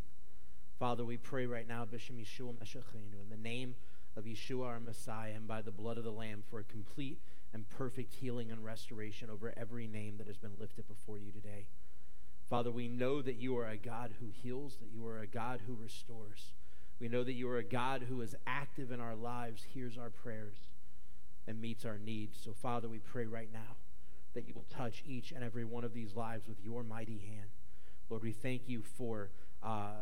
Father, 0.77 1.03
we 1.03 1.17
pray 1.17 1.47
right 1.47 1.67
now, 1.67 1.83
Bishop 1.83 2.15
Yeshua 2.15 2.53
Meshachenu, 2.53 3.23
in 3.23 3.29
the 3.31 3.37
name 3.37 3.73
of 4.15 4.25
Yeshua 4.25 4.67
our 4.67 4.79
Messiah 4.79 5.31
and 5.35 5.47
by 5.47 5.63
the 5.63 5.71
blood 5.71 5.97
of 5.97 6.03
the 6.03 6.11
Lamb 6.11 6.43
for 6.47 6.59
a 6.59 6.63
complete 6.63 7.19
and 7.51 7.67
perfect 7.67 8.13
healing 8.13 8.51
and 8.51 8.63
restoration 8.63 9.31
over 9.31 9.51
every 9.57 9.87
name 9.87 10.17
that 10.17 10.27
has 10.27 10.37
been 10.37 10.53
lifted 10.59 10.87
before 10.87 11.17
you 11.17 11.31
today. 11.31 11.65
Father, 12.47 12.69
we 12.69 12.87
know 12.87 13.23
that 13.23 13.37
you 13.37 13.57
are 13.57 13.67
a 13.67 13.77
God 13.77 14.11
who 14.19 14.27
heals, 14.29 14.77
that 14.77 14.91
you 14.93 15.07
are 15.07 15.17
a 15.17 15.27
God 15.27 15.61
who 15.65 15.73
restores. 15.73 16.53
We 17.03 17.09
know 17.09 17.25
that 17.25 17.33
you 17.33 17.49
are 17.49 17.57
a 17.57 17.65
God 17.65 18.03
who 18.07 18.21
is 18.21 18.33
active 18.47 18.89
in 18.89 19.01
our 19.01 19.13
lives, 19.13 19.61
hears 19.61 19.97
our 19.97 20.09
prayers, 20.09 20.55
and 21.45 21.59
meets 21.59 21.83
our 21.83 21.97
needs. 21.97 22.39
So, 22.41 22.53
Father, 22.53 22.87
we 22.87 22.99
pray 22.99 23.25
right 23.25 23.49
now 23.51 23.75
that 24.35 24.47
you 24.47 24.53
will 24.53 24.65
touch 24.69 25.03
each 25.05 25.33
and 25.33 25.43
every 25.43 25.65
one 25.65 25.83
of 25.83 25.93
these 25.93 26.15
lives 26.15 26.47
with 26.47 26.63
your 26.63 26.81
mighty 26.81 27.17
hand. 27.17 27.49
Lord, 28.09 28.23
we 28.23 28.31
thank 28.31 28.69
you 28.69 28.83
for 28.83 29.31
uh, 29.61 29.95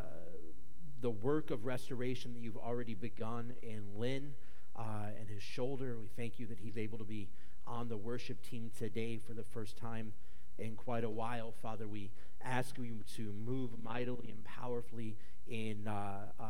the 1.00 1.10
work 1.10 1.50
of 1.50 1.64
restoration 1.64 2.34
that 2.34 2.38
you've 2.38 2.56
already 2.56 2.94
begun 2.94 3.54
in 3.64 3.82
Lynn 3.96 4.34
uh, 4.76 5.06
and 5.18 5.28
his 5.28 5.42
shoulder. 5.42 5.96
We 6.00 6.06
thank 6.16 6.38
you 6.38 6.46
that 6.46 6.60
he's 6.60 6.78
able 6.78 6.98
to 6.98 7.04
be 7.04 7.30
on 7.66 7.88
the 7.88 7.96
worship 7.96 8.40
team 8.48 8.70
today 8.78 9.18
for 9.18 9.34
the 9.34 9.42
first 9.42 9.76
time 9.76 10.12
in 10.56 10.76
quite 10.76 11.02
a 11.02 11.10
while. 11.10 11.52
Father, 11.60 11.88
we 11.88 12.12
ask 12.44 12.78
you 12.78 13.00
to 13.16 13.32
move 13.44 13.70
mightily 13.82 14.28
and 14.30 14.44
powerfully 14.44 15.16
in 15.48 15.88
uh, 15.88 16.26
uh, 16.38 16.44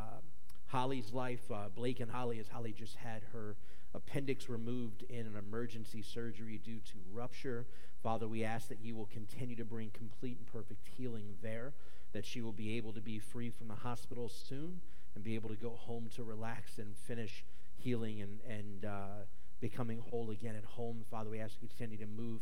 Holly's 0.72 1.12
life. 1.12 1.50
Uh, 1.50 1.68
Blake 1.74 2.00
and 2.00 2.10
Holly, 2.10 2.38
as 2.38 2.48
Holly 2.48 2.72
just 2.72 2.96
had 2.96 3.20
her 3.34 3.56
appendix 3.94 4.48
removed 4.48 5.02
in 5.10 5.26
an 5.26 5.36
emergency 5.36 6.00
surgery 6.00 6.58
due 6.64 6.78
to 6.78 6.94
rupture. 7.12 7.66
Father, 8.02 8.26
we 8.26 8.42
ask 8.42 8.68
that 8.68 8.78
you 8.82 8.96
will 8.96 9.08
continue 9.12 9.54
to 9.56 9.66
bring 9.66 9.90
complete 9.90 10.38
and 10.38 10.46
perfect 10.46 10.88
healing 10.96 11.34
there, 11.42 11.74
that 12.14 12.24
she 12.24 12.40
will 12.40 12.54
be 12.54 12.78
able 12.78 12.94
to 12.94 13.02
be 13.02 13.18
free 13.18 13.50
from 13.50 13.68
the 13.68 13.74
hospital 13.74 14.30
soon 14.30 14.80
and 15.14 15.22
be 15.22 15.34
able 15.34 15.50
to 15.50 15.56
go 15.56 15.72
home 15.78 16.08
to 16.16 16.22
relax 16.24 16.78
and 16.78 16.96
finish 16.96 17.44
healing 17.76 18.22
and, 18.22 18.40
and 18.48 18.86
uh, 18.86 19.26
becoming 19.60 20.02
whole 20.08 20.30
again 20.30 20.56
at 20.56 20.64
home. 20.64 21.04
Father, 21.10 21.28
we 21.28 21.38
ask 21.38 21.56
you 21.60 21.68
to 21.68 21.74
continue 21.76 21.98
to 21.98 22.10
move 22.10 22.40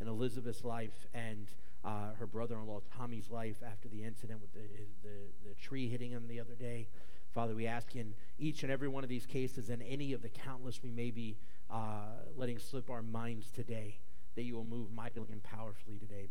in 0.00 0.06
Elizabeth's 0.06 0.64
life 0.64 1.06
and 1.14 1.46
uh, 1.82 2.12
her 2.18 2.26
brother-in-law 2.26 2.82
Tommy's 2.94 3.30
life 3.30 3.56
after 3.66 3.88
the 3.88 4.04
incident 4.04 4.38
with 4.42 4.52
the, 4.52 4.68
the, 5.02 5.48
the 5.48 5.54
tree 5.54 5.88
hitting 5.88 6.10
him 6.10 6.28
the 6.28 6.38
other 6.38 6.54
day. 6.54 6.86
Father, 7.32 7.54
we 7.54 7.66
ask 7.66 7.94
in 7.94 8.14
each 8.38 8.62
and 8.62 8.72
every 8.72 8.88
one 8.88 9.04
of 9.04 9.08
these 9.08 9.26
cases 9.26 9.70
and 9.70 9.82
any 9.82 10.12
of 10.12 10.22
the 10.22 10.28
countless 10.28 10.82
we 10.82 10.90
may 10.90 11.10
be 11.10 11.36
uh, 11.70 12.06
letting 12.36 12.58
slip 12.58 12.90
our 12.90 13.02
minds 13.02 13.50
today, 13.50 13.98
that 14.34 14.42
you 14.42 14.56
will 14.56 14.64
move 14.64 14.92
mightily 14.92 15.28
and 15.30 15.42
powerfully 15.42 15.98
today. 15.98 16.28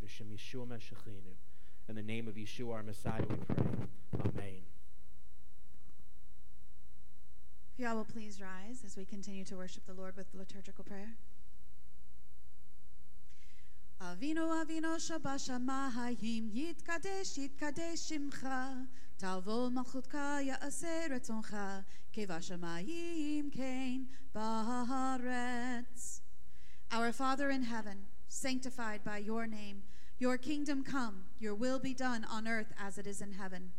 In 1.88 1.96
the 1.96 2.02
name 2.02 2.28
of 2.28 2.36
Yeshua, 2.36 2.74
our 2.74 2.84
Messiah, 2.84 3.24
we 3.30 3.36
pray. 3.38 3.64
Amen. 4.26 4.62
If 7.74 7.86
y'all 7.86 7.96
will 7.96 8.04
please 8.06 8.42
rise 8.42 8.84
as 8.86 8.98
we 8.98 9.06
continue 9.06 9.46
to 9.46 9.56
worship 9.56 9.86
the 9.86 9.94
Lord 9.94 10.18
with 10.18 10.28
liturgical 10.34 10.84
prayer. 10.84 11.16
Avinu 14.02 14.96
Shabashamayim 14.96 16.54
Yitkadesh 16.56 17.38
Yitkadesh 17.38 18.10
Shimcha 18.10 18.88
Tavo 19.22 19.70
Malchutka 19.70 20.42
Ya'aseh 20.42 21.10
Retzoncha 21.12 21.84
Kevashamayim 22.16 23.54
Kain 23.54 24.08
Baharetz 24.34 26.22
Our 26.94 27.12
Father 27.12 27.50
in 27.50 27.64
heaven, 27.64 28.06
sanctified 28.30 29.04
by 29.04 29.18
your 29.18 29.46
name, 29.46 29.84
your 30.18 30.38
kingdom 30.38 30.82
come, 30.82 31.26
your 31.38 31.54
will 31.54 31.80
be 31.80 31.94
done 31.94 32.26
on 32.32 32.48
earth 32.48 32.72
as 32.80 32.98
it 32.98 33.06
is 33.06 33.20
in 33.22 33.34
heaven. 33.34 33.72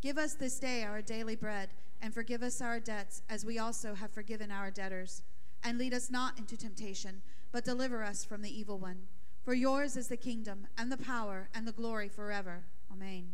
Give 0.00 0.18
us 0.18 0.34
this 0.34 0.60
day 0.60 0.84
our 0.84 1.02
daily 1.02 1.34
bread, 1.34 1.70
and 2.00 2.14
forgive 2.14 2.44
us 2.44 2.60
our 2.60 2.78
debts 2.78 3.22
as 3.28 3.44
we 3.44 3.58
also 3.58 3.94
have 3.94 4.12
forgiven 4.12 4.52
our 4.52 4.70
debtors. 4.70 5.22
And 5.64 5.78
lead 5.78 5.94
us 5.94 6.10
not 6.12 6.38
into 6.38 6.56
temptation, 6.56 7.22
but 7.50 7.64
deliver 7.64 8.04
us 8.04 8.24
from 8.24 8.42
the 8.42 8.56
evil 8.56 8.78
one. 8.78 9.08
For 9.44 9.52
yours 9.52 9.96
is 9.98 10.08
the 10.08 10.16
kingdom, 10.16 10.66
and 10.78 10.90
the 10.90 10.96
power, 10.96 11.50
and 11.54 11.68
the 11.68 11.72
glory 11.72 12.08
forever. 12.08 12.64
Amen. 12.90 13.32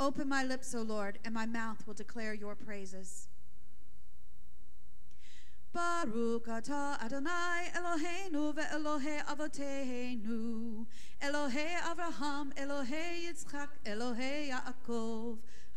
Open 0.00 0.28
my 0.28 0.44
lips, 0.44 0.74
O 0.74 0.82
Lord, 0.82 1.18
and 1.24 1.32
my 1.34 1.46
mouth 1.46 1.86
will 1.86 1.94
declare 1.94 2.34
your 2.34 2.54
praises. 2.54 3.28
Baruch 5.72 6.46
atah 6.46 7.02
Adonai 7.02 7.70
Eloheinu 7.74 8.54
ve'Elohe 8.54 9.24
Avoteinu 9.24 10.86
Elohe 11.22 11.68
Avraham 11.90 12.52
Elohe 12.54 13.26
Yitzchak 13.26 13.68
Elohe 13.86 14.50
Yaakov 14.50 15.38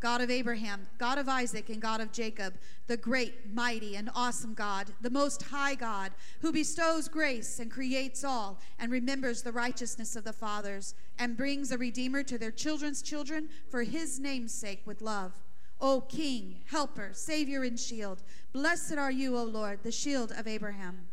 God 0.00 0.20
of 0.20 0.30
Abraham, 0.30 0.86
God 0.98 1.18
of 1.18 1.28
Isaac, 1.28 1.68
and 1.68 1.82
God 1.82 2.00
of 2.00 2.12
Jacob, 2.12 2.54
the 2.86 2.96
great, 2.96 3.52
mighty, 3.52 3.96
and 3.96 4.10
awesome 4.14 4.54
God, 4.54 4.92
the 5.00 5.10
most 5.10 5.42
high 5.42 5.74
God, 5.74 6.12
who 6.40 6.52
bestows 6.52 7.08
grace 7.08 7.58
and 7.58 7.70
creates 7.70 8.22
all, 8.22 8.60
and 8.78 8.92
remembers 8.92 9.42
the 9.42 9.52
righteousness 9.52 10.14
of 10.16 10.24
the 10.24 10.32
fathers, 10.32 10.94
and 11.18 11.36
brings 11.36 11.72
a 11.72 11.78
Redeemer 11.78 12.22
to 12.22 12.38
their 12.38 12.52
children's 12.52 13.02
children 13.02 13.48
for 13.68 13.82
his 13.82 14.20
name's 14.20 14.52
sake 14.52 14.82
with 14.86 15.02
love. 15.02 15.32
O 15.80 16.00
King, 16.00 16.60
Helper, 16.66 17.10
Savior, 17.12 17.62
and 17.62 17.78
Shield, 17.78 18.22
blessed 18.52 18.94
are 18.94 19.12
you, 19.12 19.36
O 19.36 19.44
Lord, 19.44 19.80
the 19.82 19.92
shield 19.92 20.32
of 20.32 20.46
Abraham. 20.46 21.06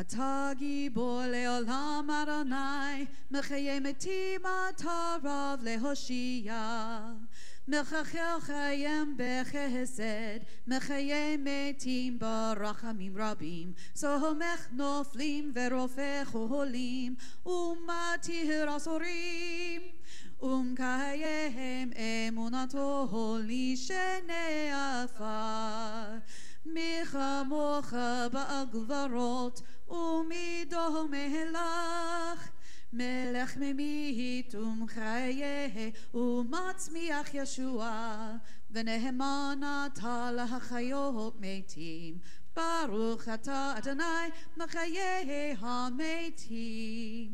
אתה 0.00 0.50
גיבור 0.58 1.22
לעולם 1.26 2.08
אדוני, 2.22 3.04
מחיי 3.30 3.80
מתים 3.80 4.40
אתה 4.70 5.16
רב 5.24 5.60
להושיע. 5.62 7.00
מחכל 7.68 8.40
חיים 8.40 9.16
בחסד, 9.16 10.38
מחיי 10.66 11.36
מתים 11.38 12.18
ברחמים 12.18 13.18
רבים, 13.18 13.72
סומך 13.94 14.68
נופלים 14.72 15.52
ורופא 15.54 16.22
חולים, 16.24 17.14
ומתיר 17.46 18.76
אסורים. 18.76 19.82
ומקיים 20.42 21.90
אמונתו 22.28 23.38
לשני 23.44 24.70
עפר. 24.72 26.18
מי 26.66 27.00
כמוך 27.12 27.92
בעל 28.32 28.66
גברות 28.72 29.62
ומידו 29.88 31.08
מלך. 31.10 32.50
מלך 32.92 33.56
ממית 33.56 34.54
ומחיה 34.54 35.68
ומצמיח 36.14 37.34
ישוע 37.34 38.32
ונאמן 38.70 39.60
אתה 39.86 40.30
להחיות 40.32 41.36
מתים 41.40 42.18
ברוך 42.56 43.28
אתה 43.28 43.74
אדוני 43.78 44.28
מחיי 44.56 45.56
המתים 45.58 47.30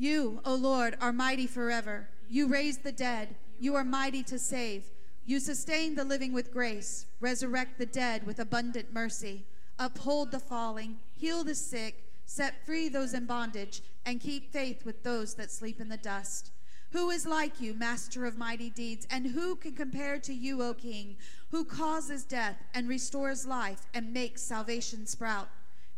You, 0.00 0.40
O 0.44 0.54
Lord, 0.56 0.96
are 1.00 1.12
mighty 1.12 1.46
forever. 1.46 2.08
You 2.28 2.48
raise 2.48 2.78
the 2.78 2.90
dead. 2.90 3.36
You 3.60 3.76
are 3.76 3.84
mighty 3.84 4.24
to 4.24 4.36
save. 4.36 4.82
You 5.24 5.38
sustain 5.38 5.94
the 5.94 6.02
living 6.02 6.32
with 6.32 6.52
grace, 6.52 7.06
resurrect 7.20 7.78
the 7.78 7.86
dead 7.86 8.26
with 8.26 8.40
abundant 8.40 8.92
mercy, 8.92 9.44
uphold 9.78 10.32
the 10.32 10.40
falling, 10.40 10.98
heal 11.17 11.43
the 11.43 11.55
sick, 11.55 12.05
set 12.25 12.65
free 12.65 12.89
those 12.89 13.13
in 13.13 13.25
bondage, 13.25 13.81
and 14.05 14.21
keep 14.21 14.51
faith 14.51 14.85
with 14.85 15.03
those 15.03 15.35
that 15.35 15.51
sleep 15.51 15.81
in 15.81 15.89
the 15.89 15.97
dust. 15.97 16.51
Who 16.91 17.09
is 17.09 17.25
like 17.25 17.59
you, 17.59 17.73
master 17.73 18.25
of 18.25 18.37
mighty 18.37 18.69
deeds, 18.69 19.05
and 19.09 19.27
who 19.27 19.55
can 19.55 19.73
compare 19.73 20.19
to 20.19 20.33
you, 20.33 20.63
O 20.63 20.73
King, 20.73 21.17
who 21.51 21.65
causes 21.65 22.23
death 22.23 22.63
and 22.73 22.87
restores 22.87 23.45
life 23.45 23.87
and 23.93 24.13
makes 24.13 24.41
salvation 24.41 25.05
sprout? 25.05 25.49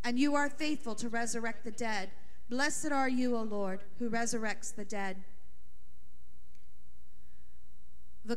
And 0.04 0.18
you 0.18 0.36
are 0.36 0.50
faithful 0.50 0.96
to 0.96 1.10
resurrect 1.10 1.64
the 1.64 1.72
dead. 1.72 2.10
Blessed 2.50 2.92
are 2.92 3.10
you, 3.10 3.36
O 3.36 3.44
Lord, 3.44 3.84
who 4.00 4.10
resurrects 4.10 4.74
the 4.74 4.86
dead. 4.86 5.18
They 8.26 8.36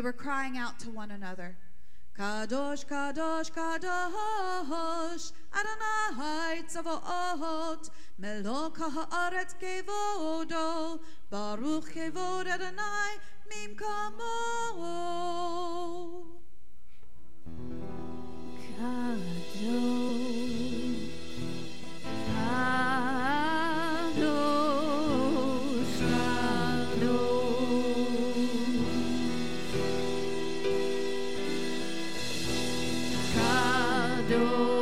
were 0.00 0.12
crying 0.12 0.58
out 0.58 0.78
to 0.80 0.90
one 0.90 1.10
another. 1.10 1.56
Kadosh, 2.18 2.86
Kadosh, 2.86 3.50
Kadosh, 3.52 5.32
Adonai 5.52 6.62
Tzavaot, 6.64 7.90
Melok 8.18 8.78
haaretz 8.78 9.54
kevodo, 9.60 10.98
Baruch 11.30 11.92
kevod 11.92 12.46
Adonai 12.46 13.18
mimkamo. 13.50 14.36
Kadosh, 18.78 20.16
Kadosh, 22.26 23.15
Kadosh, 34.28 34.75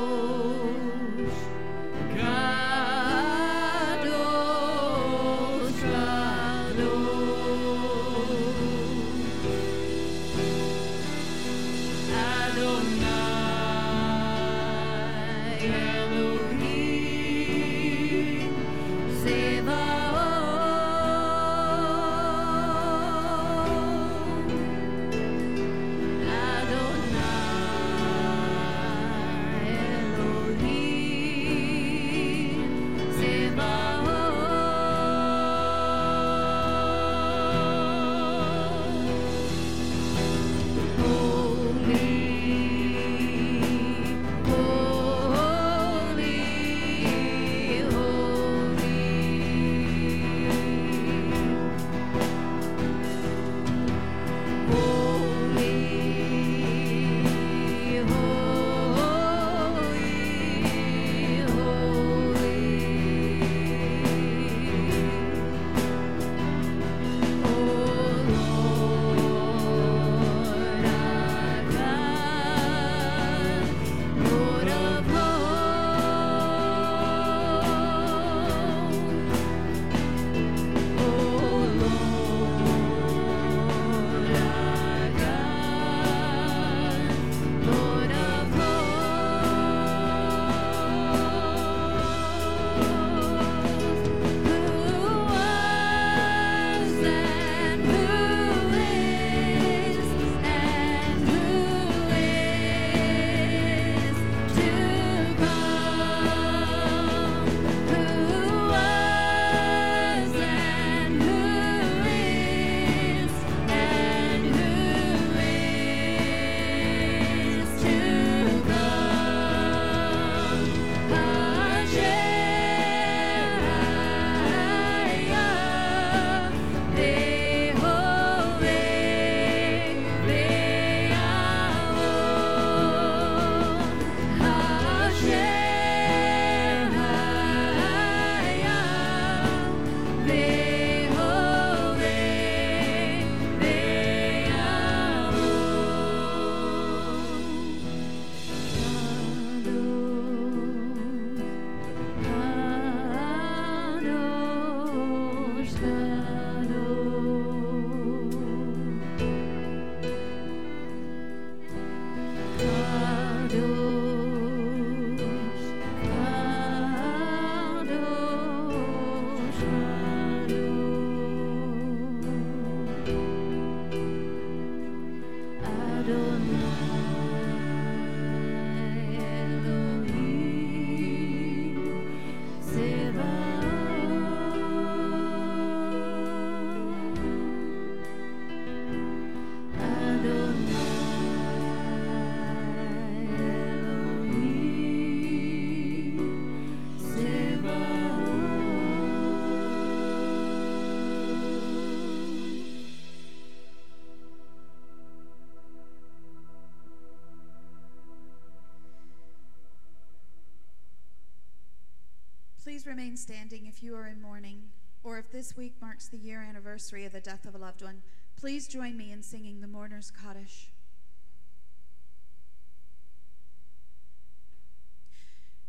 Please 212.85 212.91
remain 212.91 213.16
standing 213.16 213.64
if 213.66 213.82
you 213.82 213.97
are 213.97 214.07
in 214.07 214.20
mourning, 214.20 214.64
or 215.03 215.18
if 215.18 215.32
this 215.32 215.57
week 215.57 215.72
marks 215.80 216.09
the 216.09 216.18
year 216.18 216.43
anniversary 216.47 217.07
of 217.07 217.12
the 217.12 217.20
death 217.20 217.47
of 217.47 217.55
a 217.55 217.59
loved 217.59 217.82
one. 217.82 218.03
Please 218.37 218.68
join 218.68 218.99
me 218.99 219.11
in 219.11 219.22
singing 219.22 219.62
the 219.62 219.66
Mourner's 219.66 220.11
Kaddish. 220.11 220.70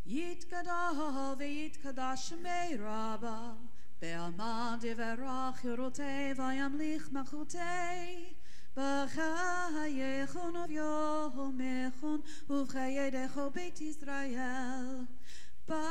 Yitkadah 0.06 1.38
v'yitkadash 1.38 2.38
mei 2.42 2.76
rabba 2.76 3.56
Be'amad 4.02 4.82
yiverach 4.82 5.62
yurotei 5.62 6.36
v'yamlich 6.36 7.10
machutei 7.14 8.36
B'chayechon 8.76 10.56
uvyomechon 10.68 12.22
Uv'chayedecho 12.50 13.54
beit 13.54 13.80
Israel. 13.80 15.08
ישראל. 15.65 15.91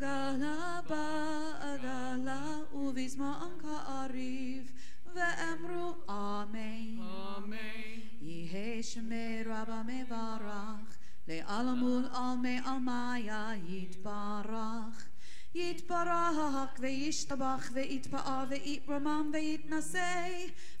בעגלה 0.00 0.80
בעגלה 0.88 2.56
ובזמן 2.74 3.48
כאריב 3.62 4.72
ואמרו 5.14 5.94
אמן. 6.08 6.98
Amen. 6.98 8.00
יהי 8.20 8.82
שמי 8.82 9.42
רבה 9.46 9.82
מברך, 9.86 10.98
לעלמול 11.28 12.04
עלמי 12.12 12.58
עלמיה 12.64 13.50
יתברך. 13.68 15.08
יתברך 15.54 16.78
וישתבח 16.78 17.70
ויתפאר 17.72 18.44
ויתרומם 18.48 19.30
ויתנשא 19.32 20.28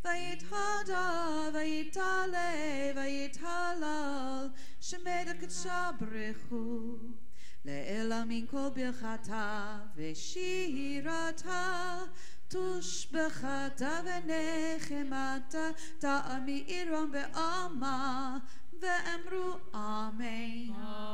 ויתהדה 0.04 1.48
ויתעלה 1.54 2.52
ויתהלל 2.96 4.48
שמד 4.80 5.26
הקדשה 5.30 5.90
ברכו 6.00 6.96
לאלה 7.65 8.23
מן 8.25 8.45
כל 8.45 8.67
ברכתה 8.75 9.79
ושירתה 9.95 11.65
תושבחתה 12.47 13.99
ונחמתה 14.03 15.69
תעמי 15.99 16.63
עירום 16.67 17.11
בעלמה 17.11 18.37
ואמרו 18.79 19.57
אמן 19.75 20.49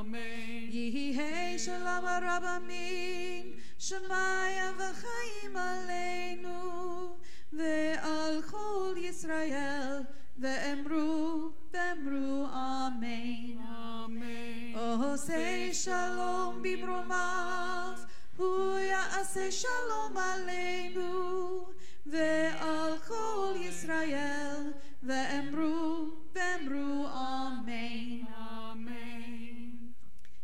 Amen. 0.06 0.70
יהי 0.72 1.60
שלום 1.60 2.06
הרב 2.06 2.44
אמין, 2.58 3.54
שמיה 3.80 4.72
וחיים 4.78 5.58
עלינו, 5.58 7.18
ועל 7.54 8.42
כל 8.42 8.94
ישראל, 8.98 10.02
ואמרו, 10.39 11.51
ואמרו 11.73 12.47
אמן. 12.47 13.59
Amen. 13.59 14.79
עושה 14.79 15.69
שלום 15.73 16.63
במרומיו, 16.63 17.95
הוא 18.37 18.79
יעשה 18.79 19.53
שלום 19.53 20.17
עלינו, 20.17 21.67
ועל 22.07 22.99
כל 23.09 23.55
ישראל, 23.61 24.73
ואמרו, 25.03 26.07
ואמרו 26.35 27.07
אמן. 27.09 28.23
Amen. 28.27 29.95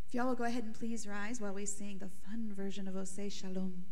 If 0.09 0.15
y'all 0.15 0.29
will 0.29 0.35
go 0.35 0.45
ahead 0.45 0.65
and 0.65 0.75
please 0.75 1.07
rise 1.07 1.41
while 1.41 1.55
we 1.55 1.67
sing 1.67 1.99
the 1.99 2.11
fun 2.25 2.53
version 2.55 2.87
of 2.89 2.95
Osei 2.95 3.31
Shalom. 3.31 3.85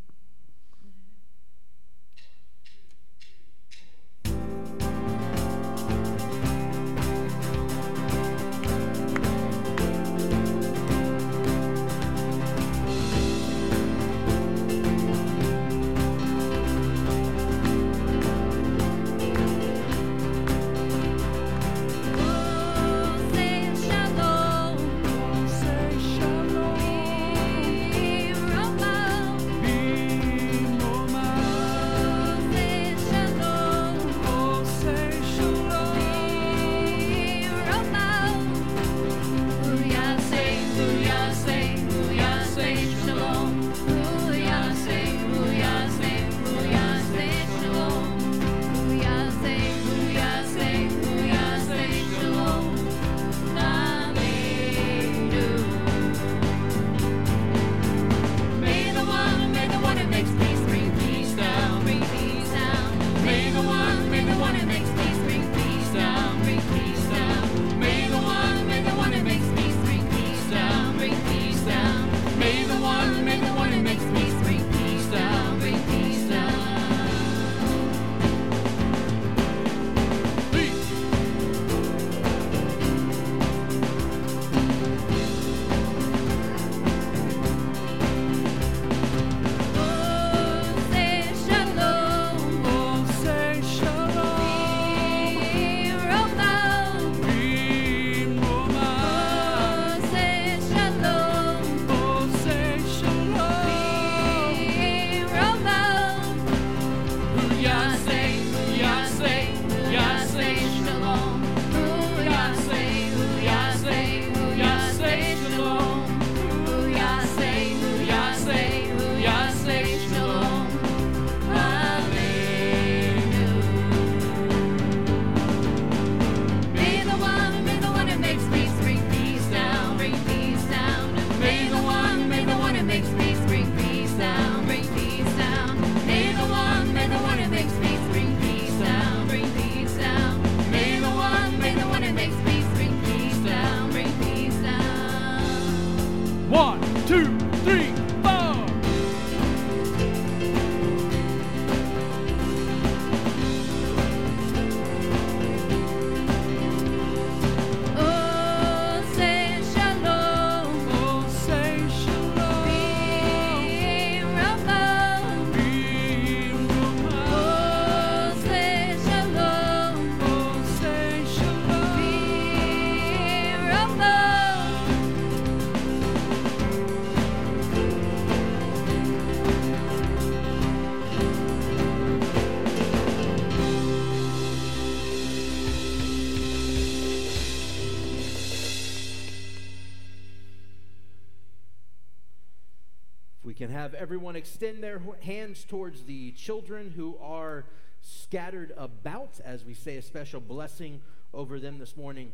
Have 193.90 194.00
everyone 194.00 194.36
extend 194.36 194.84
their 194.84 195.02
hands 195.22 195.66
towards 195.68 196.04
the 196.04 196.30
children 196.34 196.94
who 196.96 197.18
are 197.20 197.66
scattered 198.02 198.72
about 198.78 199.40
as 199.44 199.66
we 199.66 199.74
say 199.74 199.98
a 199.98 200.02
special 200.04 200.40
blessing 200.40 201.02
over 201.34 201.60
them 201.60 201.80
this 201.80 201.98
morning. 201.98 202.32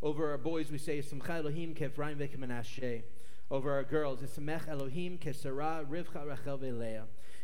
Over 0.00 0.30
our 0.30 0.38
boys, 0.38 0.70
we 0.70 0.78
say, 0.78 1.02
Elohim. 1.28 1.76
Over 3.50 3.72
our 3.72 3.82
girls, 3.82 4.20
Yisamech 4.20 4.68
Elohim 4.68 5.18
rivcha 5.18 6.26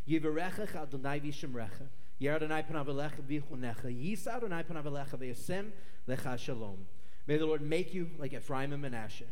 rachel 0.08 0.78
Adonai 0.78 1.20
v'shemrecha. 1.20 1.88
Yer 2.20 2.36
Adonai 2.36 2.62
panav 2.62 2.86
elecha 2.86 3.20
v'chunecha. 3.20 3.84
Yisa 3.84 4.28
Adonai 4.28 4.62
panav 4.62 4.84
elecha 4.84 5.72
lecha 6.08 6.38
shalom. 6.38 6.86
May 7.26 7.36
the 7.36 7.44
Lord 7.44 7.60
make 7.60 7.92
you 7.92 8.12
like 8.18 8.32
Ephraim 8.32 8.72
and 8.72 8.80
Manasseh. 8.80 9.24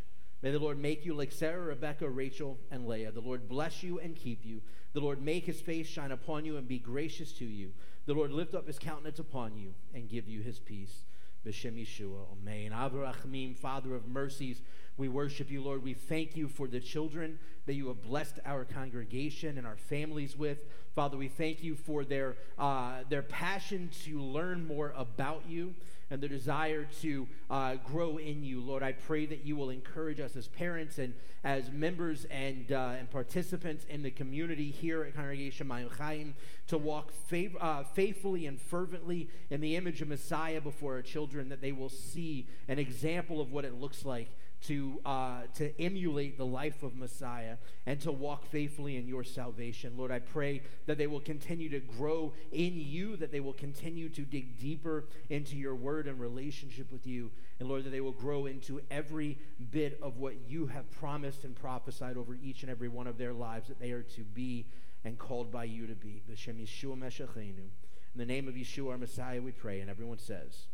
May 0.43 0.53
the 0.53 0.59
Lord 0.59 0.78
make 0.78 1.05
you 1.05 1.14
like 1.14 1.32
Sarah, 1.32 1.61
Rebecca, 1.61 2.09
Rachel, 2.09 2.59
and 2.70 2.88
Leah. 2.88 3.12
The 3.12 3.20
Lord 3.20 3.49
bless 3.49 3.82
you 3.82 3.99
and 3.99 4.16
keep 4.16 4.45
you. 4.45 4.62
The 4.95 5.01
Lord 5.01 5.22
make 5.22 5.45
his 5.45 5.61
face 5.61 5.86
shine 5.86 6.12
upon 6.12 6.45
you 6.45 6.57
and 6.57 6.66
be 6.66 6.78
gracious 6.78 7.32
to 7.34 7.45
you. 7.45 7.72
The 8.07 8.14
Lord 8.14 8.32
lift 8.32 8.55
up 8.55 8.66
his 8.66 8.78
countenance 8.78 9.18
upon 9.18 9.57
you 9.57 9.74
and 9.95 10.09
give 10.09 10.28
you 10.28 10.41
his 10.41 10.59
peace. 10.59 11.05
B'Shem 11.47 11.76
Yeshua. 11.80 12.24
Amen. 12.32 12.72
Avraham, 12.72 13.57
Father 13.57 13.95
of 13.95 14.07
mercies, 14.09 14.62
We 14.97 15.09
worship 15.09 15.51
you, 15.51 15.62
Lord. 15.62 15.82
We 15.82 15.95
thank 15.95 16.36
you 16.36 16.49
for 16.49 16.68
the 16.68 16.80
children 16.80 17.38
that 17.66 17.74
you 17.74 17.88
have 17.88 18.03
blessed 18.03 18.38
our 18.45 18.64
congregation 18.64 19.57
and 19.57 19.66
our 19.66 19.76
families 19.76 20.36
with. 20.36 20.59
Father, 20.95 21.16
we 21.16 21.28
thank 21.28 21.62
you 21.62 21.74
for 21.74 22.05
their, 22.05 22.36
uh, 22.59 23.05
their 23.09 23.22
passion 23.22 23.91
to 24.05 24.20
learn 24.20 24.66
more 24.66 24.93
about 24.97 25.49
you 25.49 25.74
and 26.11 26.20
the 26.20 26.28
desire 26.28 26.86
to 27.00 27.26
uh, 27.50 27.76
grow 27.86 28.16
in 28.16 28.42
you. 28.42 28.61
Lord, 28.61 28.82
I 28.82 28.92
pray 28.92 29.26
that 29.26 29.44
you 29.44 29.56
will 29.56 29.70
encourage 29.70 30.20
us 30.20 30.36
as 30.36 30.48
parents 30.48 30.98
and 30.98 31.14
as 31.44 31.70
members 31.70 32.26
and, 32.30 32.70
uh, 32.70 32.94
and 32.98 33.11
participants 33.11 33.86
in 33.88 34.02
the 34.02 34.11
community 34.11 34.70
here 34.70 35.04
at 35.04 35.14
Congregation 35.14 35.68
Mayim 35.68 35.90
Chaim 35.96 36.34
to 36.66 36.76
walk 36.76 37.12
fav- 37.30 37.56
uh, 37.61 37.84
faithfully 37.84 38.46
and 38.46 38.61
fervently 38.61 39.28
in 39.48 39.61
the 39.61 39.76
image 39.76 40.02
of 40.02 40.08
Messiah 40.08 40.61
before 40.61 40.94
our 40.94 41.02
children, 41.02 41.48
that 41.48 41.61
they 41.61 41.72
will 41.72 41.88
see 41.88 42.46
an 42.68 42.78
example 42.78 43.40
of 43.40 43.52
what 43.52 43.64
it 43.64 43.80
looks 43.80 44.05
like 44.05 44.28
to, 44.62 45.01
uh, 45.07 45.43
to 45.55 45.81
emulate 45.81 46.37
the 46.37 46.47
life 46.47 46.82
of 46.82 46.95
Messiah 46.95 47.57
and 47.87 48.01
to 48.03 48.12
walk 48.12 48.47
faithfully 48.47 48.97
in 48.97 49.07
your 49.07 49.24
salvation. 49.24 49.95
Lord, 49.97 50.11
I 50.11 50.19
pray 50.19 50.62
that 50.87 50.99
they 50.99 51.07
will 51.07 51.20
continue 51.20 51.69
to 51.70 51.81
grow 51.81 52.35
in 52.53 52.74
you, 52.77 53.16
that 53.16 53.32
they 53.32 53.41
will 53.41 53.55
continue 53.55 54.09
to 54.11 54.23
dig 54.23 54.59
deeper 54.59 55.07
into 55.31 55.57
your 55.57 55.74
word 55.74 56.07
and 56.07 56.20
relationship 56.20 56.93
with 56.93 57.07
you. 57.07 57.31
And 57.59 57.69
Lord, 57.69 57.85
that 57.85 57.91
they 57.91 58.01
will 58.01 58.12
grow 58.12 58.47
into 58.47 58.81
every 58.91 59.39
bit 59.70 59.99
of 60.03 60.19
what 60.19 60.35
you 60.49 60.66
have 60.66 60.91
promised 60.91 61.45
and 61.45 61.55
prophesied 61.55 62.16
over 62.16 62.37
each 62.43 62.62
and 62.62 62.70
every 62.70 62.89
one 62.89 63.07
of 63.07 63.19
their 63.19 63.32
lives 63.32 63.69
that 63.69 63.81
they 63.81 63.93
are 63.93 64.03
to 64.03 64.23
be 64.23 64.66
and 65.05 65.19
called 65.19 65.51
by 65.51 65.65
you 65.65 65.87
to 65.87 65.95
be. 65.95 66.23
Meshachenu. 66.28 67.69
In 68.15 68.19
the 68.19 68.27
name 68.27 68.49
of 68.49 68.55
Yeshua, 68.55 68.91
our 68.91 68.99
Messiah, 68.99 69.41
we 69.41 69.53
pray. 69.53 69.81
And 69.81 69.89
everyone 69.89 70.19
says, 70.19 70.66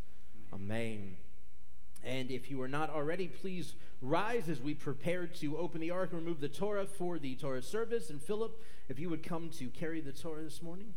Amen. 0.52 1.16
And 2.06 2.30
if 2.30 2.50
you 2.52 2.62
are 2.62 2.68
not 2.68 2.88
already, 2.88 3.26
please 3.26 3.74
rise 4.00 4.48
as 4.48 4.60
we 4.60 4.74
prepare 4.74 5.26
to 5.26 5.58
open 5.58 5.80
the 5.80 5.90
ark 5.90 6.12
and 6.12 6.20
remove 6.20 6.40
the 6.40 6.48
Torah 6.48 6.86
for 6.86 7.18
the 7.18 7.34
Torah 7.34 7.62
service. 7.62 8.10
And 8.10 8.22
Philip, 8.22 8.62
if 8.88 9.00
you 9.00 9.10
would 9.10 9.24
come 9.24 9.50
to 9.58 9.66
carry 9.68 10.00
the 10.00 10.12
Torah 10.12 10.44
this 10.44 10.62
morning. 10.62 10.94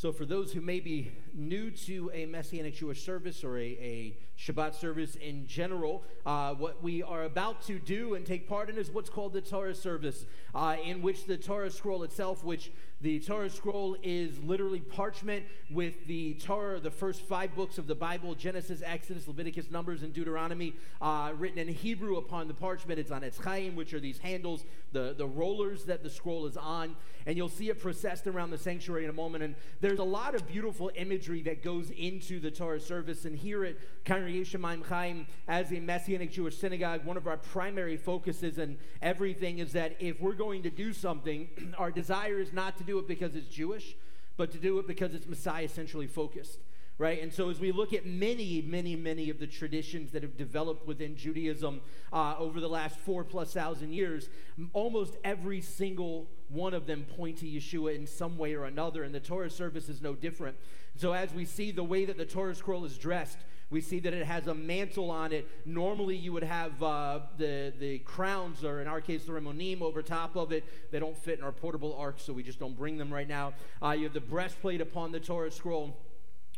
So, 0.00 0.12
for 0.12 0.24
those 0.24 0.50
who 0.50 0.62
may 0.62 0.80
be 0.80 1.12
new 1.34 1.70
to 1.70 2.10
a 2.14 2.24
Messianic 2.24 2.74
Jewish 2.74 3.04
service 3.04 3.44
or 3.44 3.58
a, 3.58 3.60
a 3.60 4.18
Shabbat 4.38 4.74
service 4.74 5.14
in 5.16 5.46
general, 5.46 6.04
uh, 6.24 6.54
what 6.54 6.82
we 6.82 7.02
are 7.02 7.24
about 7.24 7.60
to 7.66 7.78
do 7.78 8.14
and 8.14 8.24
take 8.24 8.48
part 8.48 8.70
in 8.70 8.78
is 8.78 8.90
what's 8.90 9.10
called 9.10 9.34
the 9.34 9.42
Torah 9.42 9.74
service, 9.74 10.24
uh, 10.54 10.76
in 10.82 11.02
which 11.02 11.26
the 11.26 11.36
Torah 11.36 11.70
scroll 11.70 12.02
itself, 12.02 12.42
which 12.42 12.72
the 13.02 13.18
Torah 13.20 13.48
scroll 13.48 13.96
is 14.02 14.38
literally 14.40 14.80
parchment 14.80 15.46
with 15.70 16.06
the 16.06 16.34
Torah, 16.34 16.78
the 16.78 16.90
first 16.90 17.22
five 17.22 17.54
books 17.54 17.78
of 17.78 17.86
the 17.86 17.94
Bible 17.94 18.34
Genesis, 18.34 18.82
Exodus, 18.84 19.26
Leviticus, 19.26 19.70
Numbers, 19.70 20.02
and 20.02 20.12
Deuteronomy, 20.12 20.74
uh, 21.00 21.32
written 21.38 21.58
in 21.58 21.68
Hebrew 21.68 22.16
upon 22.16 22.46
the 22.46 22.54
parchment. 22.54 23.00
It's 23.00 23.10
on 23.10 23.24
its 23.24 23.38
chaim, 23.38 23.74
which 23.74 23.94
are 23.94 24.00
these 24.00 24.18
handles, 24.18 24.64
the, 24.92 25.14
the 25.16 25.26
rollers 25.26 25.84
that 25.84 26.02
the 26.02 26.10
scroll 26.10 26.44
is 26.44 26.58
on. 26.58 26.94
And 27.26 27.36
you'll 27.36 27.48
see 27.48 27.68
it 27.68 27.80
processed 27.80 28.26
around 28.26 28.50
the 28.50 28.58
sanctuary 28.58 29.04
in 29.04 29.10
a 29.10 29.14
moment. 29.14 29.44
And 29.44 29.54
there's 29.80 29.98
a 29.98 30.04
lot 30.04 30.34
of 30.34 30.46
beautiful 30.48 30.90
imagery 30.94 31.42
that 31.42 31.62
goes 31.62 31.90
into 31.90 32.40
the 32.40 32.50
Torah 32.50 32.80
service. 32.80 33.24
And 33.24 33.36
here 33.36 33.64
at 33.64 33.76
Congregation 34.04 34.60
Maim 34.60 34.82
Chaim, 34.82 35.26
as 35.46 35.72
a 35.72 35.80
Messianic 35.80 36.32
Jewish 36.32 36.56
synagogue, 36.58 37.04
one 37.04 37.16
of 37.16 37.26
our 37.26 37.36
primary 37.36 37.96
focuses 37.96 38.58
and 38.58 38.78
everything 39.00 39.58
is 39.58 39.72
that 39.72 39.96
if 40.00 40.20
we're 40.20 40.32
going 40.32 40.62
to 40.62 40.70
do 40.70 40.92
something, 40.92 41.48
our 41.78 41.90
desire 41.90 42.40
is 42.40 42.52
not 42.52 42.76
to 42.78 42.84
do 42.84 42.89
it 42.98 43.06
because 43.06 43.34
it's 43.34 43.48
Jewish, 43.48 43.96
but 44.36 44.50
to 44.52 44.58
do 44.58 44.78
it 44.78 44.86
because 44.86 45.14
it's 45.14 45.26
Messiah 45.26 45.68
centrally 45.68 46.06
focused 46.06 46.58
right? 47.00 47.22
And 47.22 47.32
so, 47.32 47.48
as 47.48 47.58
we 47.58 47.72
look 47.72 47.94
at 47.94 48.04
many, 48.04 48.60
many, 48.60 48.94
many 48.94 49.30
of 49.30 49.40
the 49.40 49.46
traditions 49.46 50.12
that 50.12 50.22
have 50.22 50.36
developed 50.36 50.86
within 50.86 51.16
Judaism 51.16 51.80
uh, 52.12 52.34
over 52.38 52.60
the 52.60 52.68
last 52.68 52.98
four 52.98 53.24
plus 53.24 53.54
thousand 53.54 53.94
years, 53.94 54.28
almost 54.74 55.16
every 55.24 55.62
single 55.62 56.28
one 56.50 56.74
of 56.74 56.86
them 56.86 57.06
point 57.16 57.38
to 57.38 57.46
Yeshua 57.46 57.96
in 57.96 58.06
some 58.06 58.36
way 58.36 58.54
or 58.54 58.66
another, 58.66 59.02
and 59.02 59.14
the 59.14 59.20
Torah 59.20 59.48
service 59.48 59.88
is 59.88 60.02
no 60.02 60.14
different. 60.14 60.58
So, 60.94 61.14
as 61.14 61.32
we 61.32 61.46
see 61.46 61.70
the 61.70 61.82
way 61.82 62.04
that 62.04 62.18
the 62.18 62.26
Torah 62.26 62.54
scroll 62.54 62.84
is 62.84 62.98
dressed, 62.98 63.38
we 63.70 63.80
see 63.80 64.00
that 64.00 64.12
it 64.12 64.26
has 64.26 64.48
a 64.48 64.54
mantle 64.54 65.10
on 65.10 65.32
it. 65.32 65.48
Normally, 65.64 66.16
you 66.16 66.32
would 66.32 66.42
have 66.42 66.82
uh, 66.82 67.20
the, 67.38 67.72
the 67.78 67.98
crowns, 68.00 68.64
or 68.64 68.80
in 68.80 68.88
our 68.88 69.00
case, 69.00 69.24
the 69.24 69.32
remonim, 69.32 69.80
over 69.80 70.02
top 70.02 70.36
of 70.36 70.52
it. 70.52 70.64
They 70.90 70.98
don't 70.98 71.16
fit 71.16 71.38
in 71.38 71.44
our 71.44 71.52
portable 71.52 71.94
ark, 71.94 72.16
so 72.18 72.32
we 72.32 72.42
just 72.42 72.58
don't 72.58 72.76
bring 72.76 72.98
them 72.98 73.12
right 73.12 73.28
now. 73.28 73.54
Uh, 73.82 73.90
you 73.90 74.04
have 74.04 74.12
the 74.12 74.20
breastplate 74.20 74.80
upon 74.80 75.12
the 75.12 75.20
Torah 75.20 75.50
scroll 75.50 75.96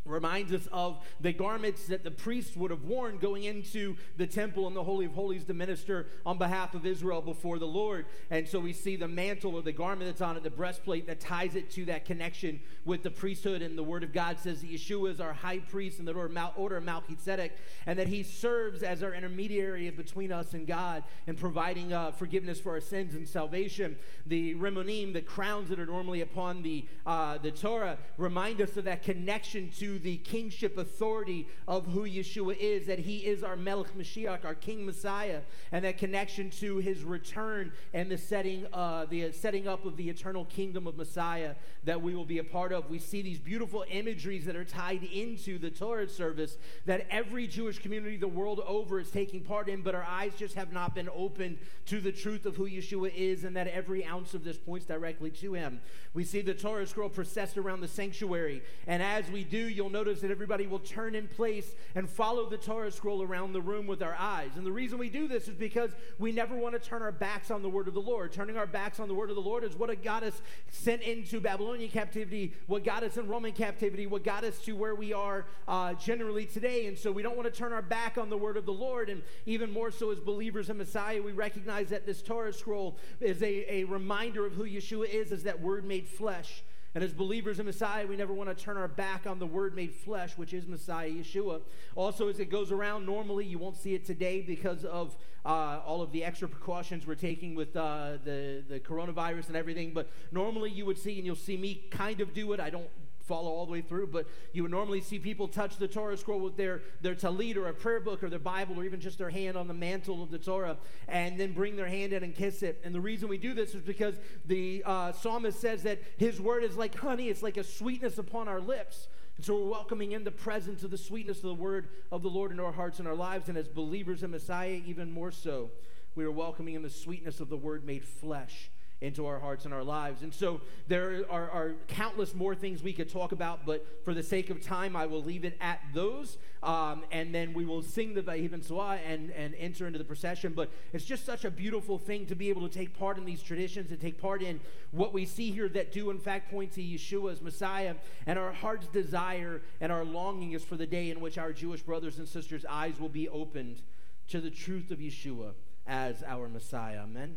reminds 0.05 0.51
us 0.51 0.67
of 0.71 1.05
the 1.21 1.31
garments 1.31 1.87
that 1.87 2.03
the 2.03 2.11
priests 2.11 2.55
would 2.55 2.71
have 2.71 2.83
worn 2.83 3.17
going 3.17 3.43
into 3.43 3.95
the 4.17 4.27
temple 4.27 4.67
and 4.67 4.75
the 4.75 4.83
Holy 4.83 5.05
of 5.05 5.13
Holies 5.13 5.45
to 5.45 5.53
minister 5.53 6.07
on 6.25 6.37
behalf 6.37 6.73
of 6.73 6.85
Israel 6.85 7.21
before 7.21 7.59
the 7.59 7.67
Lord. 7.67 8.05
And 8.29 8.47
so 8.47 8.59
we 8.59 8.73
see 8.73 8.95
the 8.95 9.07
mantle 9.07 9.55
or 9.55 9.61
the 9.61 9.71
garment 9.71 10.09
that's 10.09 10.21
on 10.21 10.35
it, 10.35 10.43
the 10.43 10.49
breastplate 10.49 11.07
that 11.07 11.19
ties 11.19 11.55
it 11.55 11.69
to 11.71 11.85
that 11.85 12.05
connection 12.05 12.59
with 12.85 13.03
the 13.03 13.11
priesthood. 13.11 13.61
And 13.61 13.77
the 13.77 13.83
Word 13.83 14.03
of 14.03 14.13
God 14.13 14.39
says 14.39 14.61
that 14.61 14.71
Yeshua 14.71 15.11
is 15.11 15.19
our 15.21 15.33
high 15.33 15.59
priest 15.59 15.99
in 15.99 16.05
the 16.05 16.13
order 16.55 16.77
of 16.77 16.83
Melchizedek, 16.83 17.57
and 17.85 17.97
that 17.97 18.07
he 18.07 18.23
serves 18.23 18.83
as 18.83 19.03
our 19.03 19.13
intermediary 19.13 19.89
between 19.89 20.31
us 20.31 20.53
and 20.53 20.67
God 20.67 21.03
and 21.27 21.37
providing 21.37 21.93
uh, 21.93 22.11
forgiveness 22.11 22.59
for 22.59 22.73
our 22.73 22.81
sins 22.81 23.15
and 23.15 23.27
salvation. 23.27 23.95
The 24.25 24.55
remonim, 24.55 25.13
the 25.13 25.21
crowns 25.21 25.69
that 25.69 25.79
are 25.79 25.85
normally 25.85 26.21
upon 26.21 26.61
the, 26.63 26.85
uh, 27.05 27.37
the 27.37 27.51
Torah, 27.51 27.97
remind 28.17 28.61
us 28.61 28.75
of 28.77 28.85
that 28.85 29.03
connection 29.03 29.69
to 29.79 29.92
the 29.99 30.17
kingship 30.17 30.77
authority 30.77 31.47
of 31.67 31.85
who 31.87 32.03
Yeshua 32.03 32.57
is, 32.57 32.87
that 32.87 32.99
he 32.99 33.17
is 33.17 33.43
our 33.43 33.55
Melech 33.55 33.97
Mashiach, 33.97 34.45
our 34.45 34.55
King 34.55 34.85
Messiah, 34.85 35.41
and 35.71 35.85
that 35.85 35.97
connection 35.97 36.49
to 36.51 36.77
his 36.77 37.03
return 37.03 37.71
and 37.93 38.09
the 38.09 38.17
setting, 38.17 38.67
uh, 38.73 39.05
the 39.05 39.31
setting 39.31 39.67
up 39.67 39.85
of 39.85 39.97
the 39.97 40.09
eternal 40.09 40.45
kingdom 40.45 40.87
of 40.87 40.97
Messiah 40.97 41.55
that 41.83 42.01
we 42.01 42.15
will 42.15 42.25
be 42.25 42.39
a 42.39 42.43
part 42.43 42.71
of. 42.71 42.89
We 42.89 42.99
see 42.99 43.21
these 43.21 43.39
beautiful 43.39 43.85
imageries 43.89 44.45
that 44.45 44.55
are 44.55 44.63
tied 44.63 45.03
into 45.03 45.59
the 45.59 45.69
Torah 45.69 46.07
service 46.07 46.57
that 46.85 47.07
every 47.09 47.47
Jewish 47.47 47.79
community 47.79 48.17
the 48.17 48.27
world 48.27 48.61
over 48.65 48.99
is 48.99 49.09
taking 49.11 49.41
part 49.41 49.67
in, 49.67 49.81
but 49.81 49.95
our 49.95 50.03
eyes 50.03 50.33
just 50.37 50.55
have 50.55 50.71
not 50.71 50.95
been 50.95 51.09
opened 51.13 51.57
to 51.87 51.99
the 51.99 52.11
truth 52.11 52.45
of 52.45 52.55
who 52.55 52.69
Yeshua 52.69 53.13
is, 53.13 53.43
and 53.43 53.55
that 53.55 53.67
every 53.67 54.05
ounce 54.05 54.33
of 54.33 54.43
this 54.43 54.57
points 54.57 54.85
directly 54.85 55.29
to 55.31 55.53
him. 55.53 55.81
We 56.13 56.23
see 56.23 56.41
the 56.41 56.53
Torah 56.53 56.87
scroll 56.87 57.09
processed 57.09 57.57
around 57.57 57.81
the 57.81 57.87
sanctuary, 57.87 58.63
and 58.87 59.03
as 59.03 59.29
we 59.29 59.43
do, 59.43 59.57
you'll 59.57 59.82
notice 59.89 60.21
that 60.21 60.31
everybody 60.31 60.67
will 60.67 60.79
turn 60.79 61.15
in 61.15 61.27
place 61.27 61.75
and 61.95 62.09
follow 62.09 62.49
the 62.49 62.57
Torah 62.57 62.91
scroll 62.91 63.21
around 63.21 63.53
the 63.53 63.61
room 63.61 63.87
with 63.87 64.01
our 64.01 64.15
eyes. 64.17 64.51
And 64.55 64.65
the 64.65 64.71
reason 64.71 64.97
we 64.97 65.09
do 65.09 65.27
this 65.27 65.47
is 65.47 65.55
because 65.55 65.91
we 66.19 66.31
never 66.31 66.55
want 66.55 66.73
to 66.73 66.79
turn 66.79 67.01
our 67.01 67.11
backs 67.11 67.51
on 67.51 67.61
the 67.61 67.69
word 67.69 67.87
of 67.87 67.93
the 67.93 68.01
Lord. 68.01 68.31
Turning 68.31 68.57
our 68.57 68.67
backs 68.67 68.99
on 68.99 69.07
the 69.07 69.13
word 69.13 69.29
of 69.29 69.35
the 69.35 69.41
Lord 69.41 69.63
is 69.63 69.75
what 69.75 70.03
got 70.03 70.23
us 70.23 70.41
sent 70.69 71.01
into 71.01 71.39
Babylonian 71.39 71.89
captivity, 71.89 72.53
what 72.67 72.83
got 72.83 73.03
us 73.03 73.17
in 73.17 73.27
Roman 73.27 73.51
captivity, 73.51 74.07
what 74.07 74.23
got 74.23 74.43
us 74.43 74.59
to 74.59 74.73
where 74.73 74.95
we 74.95 75.13
are 75.13 75.45
uh, 75.67 75.93
generally 75.93 76.45
today. 76.45 76.87
And 76.87 76.97
so 76.97 77.11
we 77.11 77.21
don't 77.21 77.37
want 77.37 77.51
to 77.51 77.57
turn 77.57 77.73
our 77.73 77.81
back 77.81 78.17
on 78.17 78.29
the 78.29 78.37
word 78.37 78.57
of 78.57 78.65
the 78.65 78.73
Lord. 78.73 79.09
And 79.09 79.21
even 79.45 79.71
more 79.71 79.91
so 79.91 80.11
as 80.11 80.19
believers 80.19 80.69
in 80.69 80.77
Messiah, 80.77 81.21
we 81.21 81.31
recognize 81.31 81.89
that 81.89 82.05
this 82.05 82.21
Torah 82.21 82.53
scroll 82.53 82.97
is 83.19 83.41
a, 83.41 83.73
a 83.73 83.83
reminder 83.85 84.45
of 84.45 84.53
who 84.53 84.63
Yeshua 84.63 85.09
is, 85.09 85.31
as 85.31 85.43
that 85.43 85.61
word 85.61 85.85
made 85.85 86.07
flesh. 86.07 86.63
And 86.95 87.03
as 87.03 87.11
believers 87.11 87.59
in 87.59 87.65
Messiah, 87.65 88.05
we 88.05 88.15
never 88.15 88.33
want 88.33 88.55
to 88.55 88.63
turn 88.63 88.77
our 88.77 88.87
back 88.87 89.25
on 89.25 89.39
the 89.39 89.47
Word 89.47 89.75
made 89.75 89.93
flesh, 89.93 90.37
which 90.37 90.53
is 90.53 90.67
Messiah 90.67 91.09
Yeshua. 91.09 91.61
Also, 91.95 92.27
as 92.29 92.39
it 92.39 92.51
goes 92.51 92.71
around, 92.71 93.05
normally 93.05 93.45
you 93.45 93.57
won't 93.57 93.77
see 93.77 93.95
it 93.95 94.05
today 94.05 94.41
because 94.41 94.85
of 94.85 95.15
uh, 95.43 95.79
all 95.85 96.03
of 96.03 96.11
the 96.11 96.23
extra 96.23 96.47
precautions 96.47 97.07
we're 97.07 97.15
taking 97.15 97.55
with 97.55 97.75
uh, 97.75 98.17
the, 98.23 98.63
the 98.69 98.79
coronavirus 98.79 99.47
and 99.47 99.55
everything. 99.55 99.91
But 99.91 100.07
normally 100.31 100.69
you 100.69 100.85
would 100.85 100.99
see, 100.99 101.17
and 101.17 101.25
you'll 101.25 101.35
see 101.35 101.57
me 101.57 101.83
kind 101.89 102.21
of 102.21 102.33
do 102.33 102.53
it. 102.53 102.59
I 102.59 102.69
don't 102.69 102.89
follow 103.23 103.51
all 103.51 103.65
the 103.65 103.71
way 103.71 103.81
through, 103.81 104.07
but 104.07 104.27
you 104.51 104.63
would 104.63 104.71
normally 104.71 105.01
see 105.01 105.17
people 105.17 105.47
touch 105.47 105.77
the 105.77 105.87
Torah 105.87 106.17
scroll 106.17 106.39
with 106.39 106.57
their, 106.57 106.81
their 107.01 107.15
talit 107.15 107.55
or 107.55 107.67
a 107.67 107.73
prayer 107.73 107.99
book 107.99 108.23
or 108.23 108.29
their 108.29 108.39
Bible 108.39 108.79
or 108.79 108.83
even 108.83 108.99
just 108.99 109.17
their 109.17 109.29
hand 109.29 109.55
on 109.55 109.67
the 109.67 109.73
mantle 109.73 110.21
of 110.21 110.29
the 110.29 110.37
Torah 110.37 110.77
and 111.07 111.39
then 111.39 111.53
bring 111.53 111.75
their 111.75 111.87
hand 111.87 112.13
in 112.13 112.23
and 112.23 112.35
kiss 112.35 112.63
it. 112.63 112.81
And 112.83 112.93
the 112.93 113.01
reason 113.01 113.29
we 113.29 113.37
do 113.37 113.53
this 113.53 113.73
is 113.75 113.81
because 113.81 114.15
the 114.45 114.83
uh, 114.85 115.13
psalmist 115.13 115.59
says 115.59 115.83
that 115.83 116.01
his 116.17 116.41
word 116.41 116.63
is 116.63 116.75
like 116.75 116.95
honey, 116.95 117.29
it's 117.29 117.43
like 117.43 117.57
a 117.57 117.63
sweetness 117.63 118.17
upon 118.17 118.47
our 118.47 118.59
lips. 118.59 119.07
And 119.37 119.45
so 119.45 119.55
we're 119.55 119.71
welcoming 119.71 120.11
in 120.11 120.23
the 120.23 120.31
presence 120.31 120.83
of 120.83 120.91
the 120.91 120.97
sweetness 120.97 121.37
of 121.37 121.43
the 121.43 121.53
word 121.55 121.87
of 122.11 122.21
the 122.21 122.29
Lord 122.29 122.51
in 122.51 122.59
our 122.59 122.71
hearts 122.71 122.99
and 122.99 123.07
our 123.07 123.15
lives. 123.15 123.49
And 123.49 123.57
as 123.57 123.67
believers 123.67 124.21
in 124.21 124.31
Messiah, 124.31 124.81
even 124.85 125.11
more 125.11 125.31
so, 125.31 125.71
we 126.15 126.25
are 126.25 126.31
welcoming 126.31 126.75
in 126.75 126.83
the 126.83 126.89
sweetness 126.89 127.39
of 127.39 127.49
the 127.49 127.57
word 127.57 127.85
made 127.85 128.05
flesh 128.05 128.69
into 129.03 129.25
our 129.25 129.37
hearts 129.37 129.65
and 129.65 129.73
our 129.73 129.83
lives. 129.83 130.23
And 130.23 130.33
so 130.33 130.61
there 130.87 131.25
are, 131.29 131.49
are 131.51 131.75
countless 131.87 132.33
more 132.33 132.55
things 132.55 132.81
we 132.81 132.93
could 132.93 133.09
talk 133.09 133.33
about, 133.33 133.65
but 133.65 133.85
for 134.05 134.13
the 134.13 134.23
sake 134.23 134.49
of 134.49 134.61
time, 134.61 134.95
I 134.95 135.05
will 135.05 135.21
leave 135.21 135.43
it 135.43 135.57
at 135.59 135.81
those. 135.93 136.37
Um, 136.63 137.03
and 137.11 137.35
then 137.35 137.53
we 137.53 137.65
will 137.65 137.81
sing 137.81 138.13
the 138.13 138.21
Vayehi 138.21 138.49
Binsoa 138.49 138.99
and, 139.05 139.29
and 139.31 139.53
enter 139.55 139.85
into 139.85 139.99
the 139.99 140.05
procession. 140.05 140.53
But 140.53 140.71
it's 140.93 141.03
just 141.03 141.25
such 141.25 141.43
a 141.43 141.51
beautiful 141.51 141.97
thing 141.97 142.25
to 142.27 142.35
be 142.35 142.49
able 142.49 142.67
to 142.67 142.73
take 142.73 142.97
part 142.97 143.17
in 143.17 143.25
these 143.25 143.43
traditions 143.43 143.91
and 143.91 143.99
take 143.99 144.19
part 144.19 144.41
in 144.41 144.61
what 144.91 145.13
we 145.13 145.25
see 145.25 145.51
here 145.51 145.67
that 145.69 145.91
do, 145.91 146.09
in 146.09 146.17
fact, 146.17 146.49
point 146.49 146.71
to 146.73 146.81
Yeshua 146.81 147.33
as 147.33 147.41
Messiah. 147.41 147.95
And 148.25 148.39
our 148.39 148.53
heart's 148.53 148.87
desire 148.87 149.61
and 149.81 149.91
our 149.91 150.05
longing 150.05 150.53
is 150.53 150.63
for 150.63 150.77
the 150.77 150.87
day 150.87 151.09
in 151.09 151.19
which 151.19 151.37
our 151.37 151.51
Jewish 151.51 151.81
brothers 151.81 152.19
and 152.19 152.27
sisters' 152.27 152.65
eyes 152.69 152.99
will 152.99 153.09
be 153.09 153.27
opened 153.27 153.81
to 154.29 154.39
the 154.39 154.49
truth 154.49 154.91
of 154.91 154.99
Yeshua 154.99 155.51
as 155.85 156.23
our 156.23 156.47
Messiah. 156.47 157.01
Amen. 157.03 157.35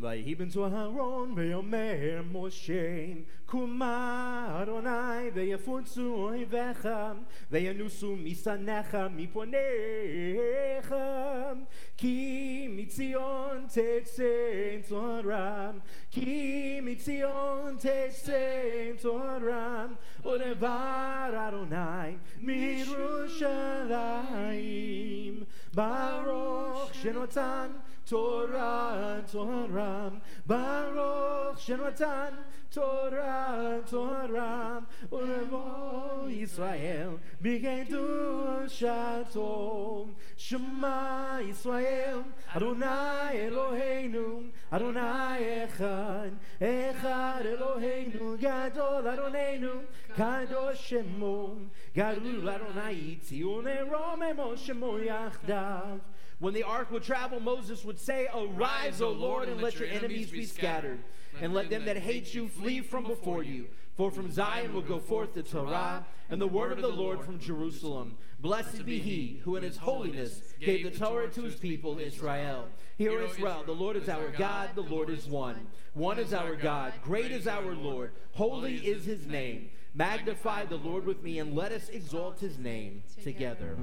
ויהי 0.00 0.34
בן 0.34 0.48
אהרון 0.56 1.32
ויאמר 1.36 2.22
משה 2.32 3.06
קומה 3.46 4.58
אדוני 4.62 5.30
ויפוצו 5.34 6.14
אויביך 6.14 6.88
וינוסו 7.50 8.16
משנאיך 8.16 8.96
מפניך 9.16 10.94
כי 11.96 12.68
מציון 12.70 13.66
תצא 13.68 14.78
תורם 14.88 15.78
כי 16.10 16.80
מציון 16.82 17.76
תצא 17.76 18.92
תורם 19.02 19.94
ודבר 20.20 21.48
אדוני 21.48 22.16
מירושלים 22.40 23.36
ברוך 25.74 26.94
שנותן 26.94 27.70
Torah, 28.11 29.23
Torah, 29.31 30.11
Baruch 30.45 31.57
Shenatan, 31.57 32.33
Torah, 32.69 33.81
Torah, 33.89 34.85
Ulevo 35.09 36.27
Israel, 36.29 37.21
began 37.41 37.87
to 37.87 38.65
Shatom, 38.67 40.09
Shema 40.35 41.39
Israel, 41.39 42.25
Adonai 42.53 43.47
Eloheinu, 43.47 44.49
Adonai 44.73 45.69
Echad, 45.69 46.33
Echad 46.59 47.45
Eloheinu, 47.45 48.37
Gadol 48.37 49.03
Adonenu, 49.03 49.83
Kadosh 50.17 50.99
Shemo, 50.99 51.65
Gadol 51.95 52.49
Adonai 52.49 53.19
Tzion, 53.23 53.63
Eromemo 53.63 54.53
Shemo 54.57 54.99
Yachdav, 54.99 56.01
when 56.41 56.55
the 56.55 56.63
ark 56.63 56.89
would 56.89 57.03
travel, 57.03 57.39
Moses 57.39 57.85
would 57.85 57.99
say, 57.99 58.27
Arise, 58.33 58.99
O 58.99 59.11
Lord, 59.11 59.47
and 59.47 59.61
let 59.61 59.77
your 59.77 59.87
enemies 59.87 60.31
be 60.31 60.43
scattered, 60.43 60.97
and 61.39 61.53
let 61.53 61.69
them 61.69 61.85
that 61.85 61.97
hate 61.97 62.33
you 62.33 62.47
flee 62.47 62.81
from 62.81 63.03
before 63.03 63.43
you. 63.43 63.67
For 63.95 64.09
from 64.09 64.31
Zion 64.31 64.73
will 64.73 64.81
go 64.81 64.97
forth 64.97 65.35
the 65.35 65.43
Torah, 65.43 66.03
and 66.31 66.41
the 66.41 66.47
word 66.47 66.71
of 66.71 66.81
the 66.81 66.87
Lord 66.87 67.23
from 67.23 67.37
Jerusalem. 67.37 68.17
Blessed 68.39 68.87
be 68.87 68.97
he 68.97 69.39
who 69.43 69.55
in 69.55 69.61
his 69.61 69.77
holiness 69.77 70.41
gave 70.59 70.83
the 70.83 70.97
Torah 70.97 71.29
to 71.29 71.43
his 71.43 71.55
people 71.55 71.99
Israel. 71.99 72.69
Hear 72.97 73.21
Israel, 73.21 73.61
the 73.63 73.73
Lord 73.73 73.95
is 73.95 74.09
our 74.09 74.29
God, 74.29 74.71
the 74.73 74.81
Lord 74.81 75.11
is 75.11 75.27
one. 75.27 75.67
One 75.93 76.17
is 76.17 76.33
our 76.33 76.55
God, 76.55 76.93
great 77.03 77.31
is 77.31 77.47
our 77.47 77.75
Lord, 77.75 78.13
holy 78.31 78.77
is 78.77 79.05
his 79.05 79.27
name. 79.27 79.69
Magnify 79.93 80.65
the 80.65 80.77
Lord 80.77 81.05
with 81.05 81.21
me, 81.21 81.39
and 81.39 81.53
let 81.53 81.71
us 81.71 81.89
exalt 81.89 82.39
his 82.39 82.57
name 82.57 83.03
together. 83.21 83.77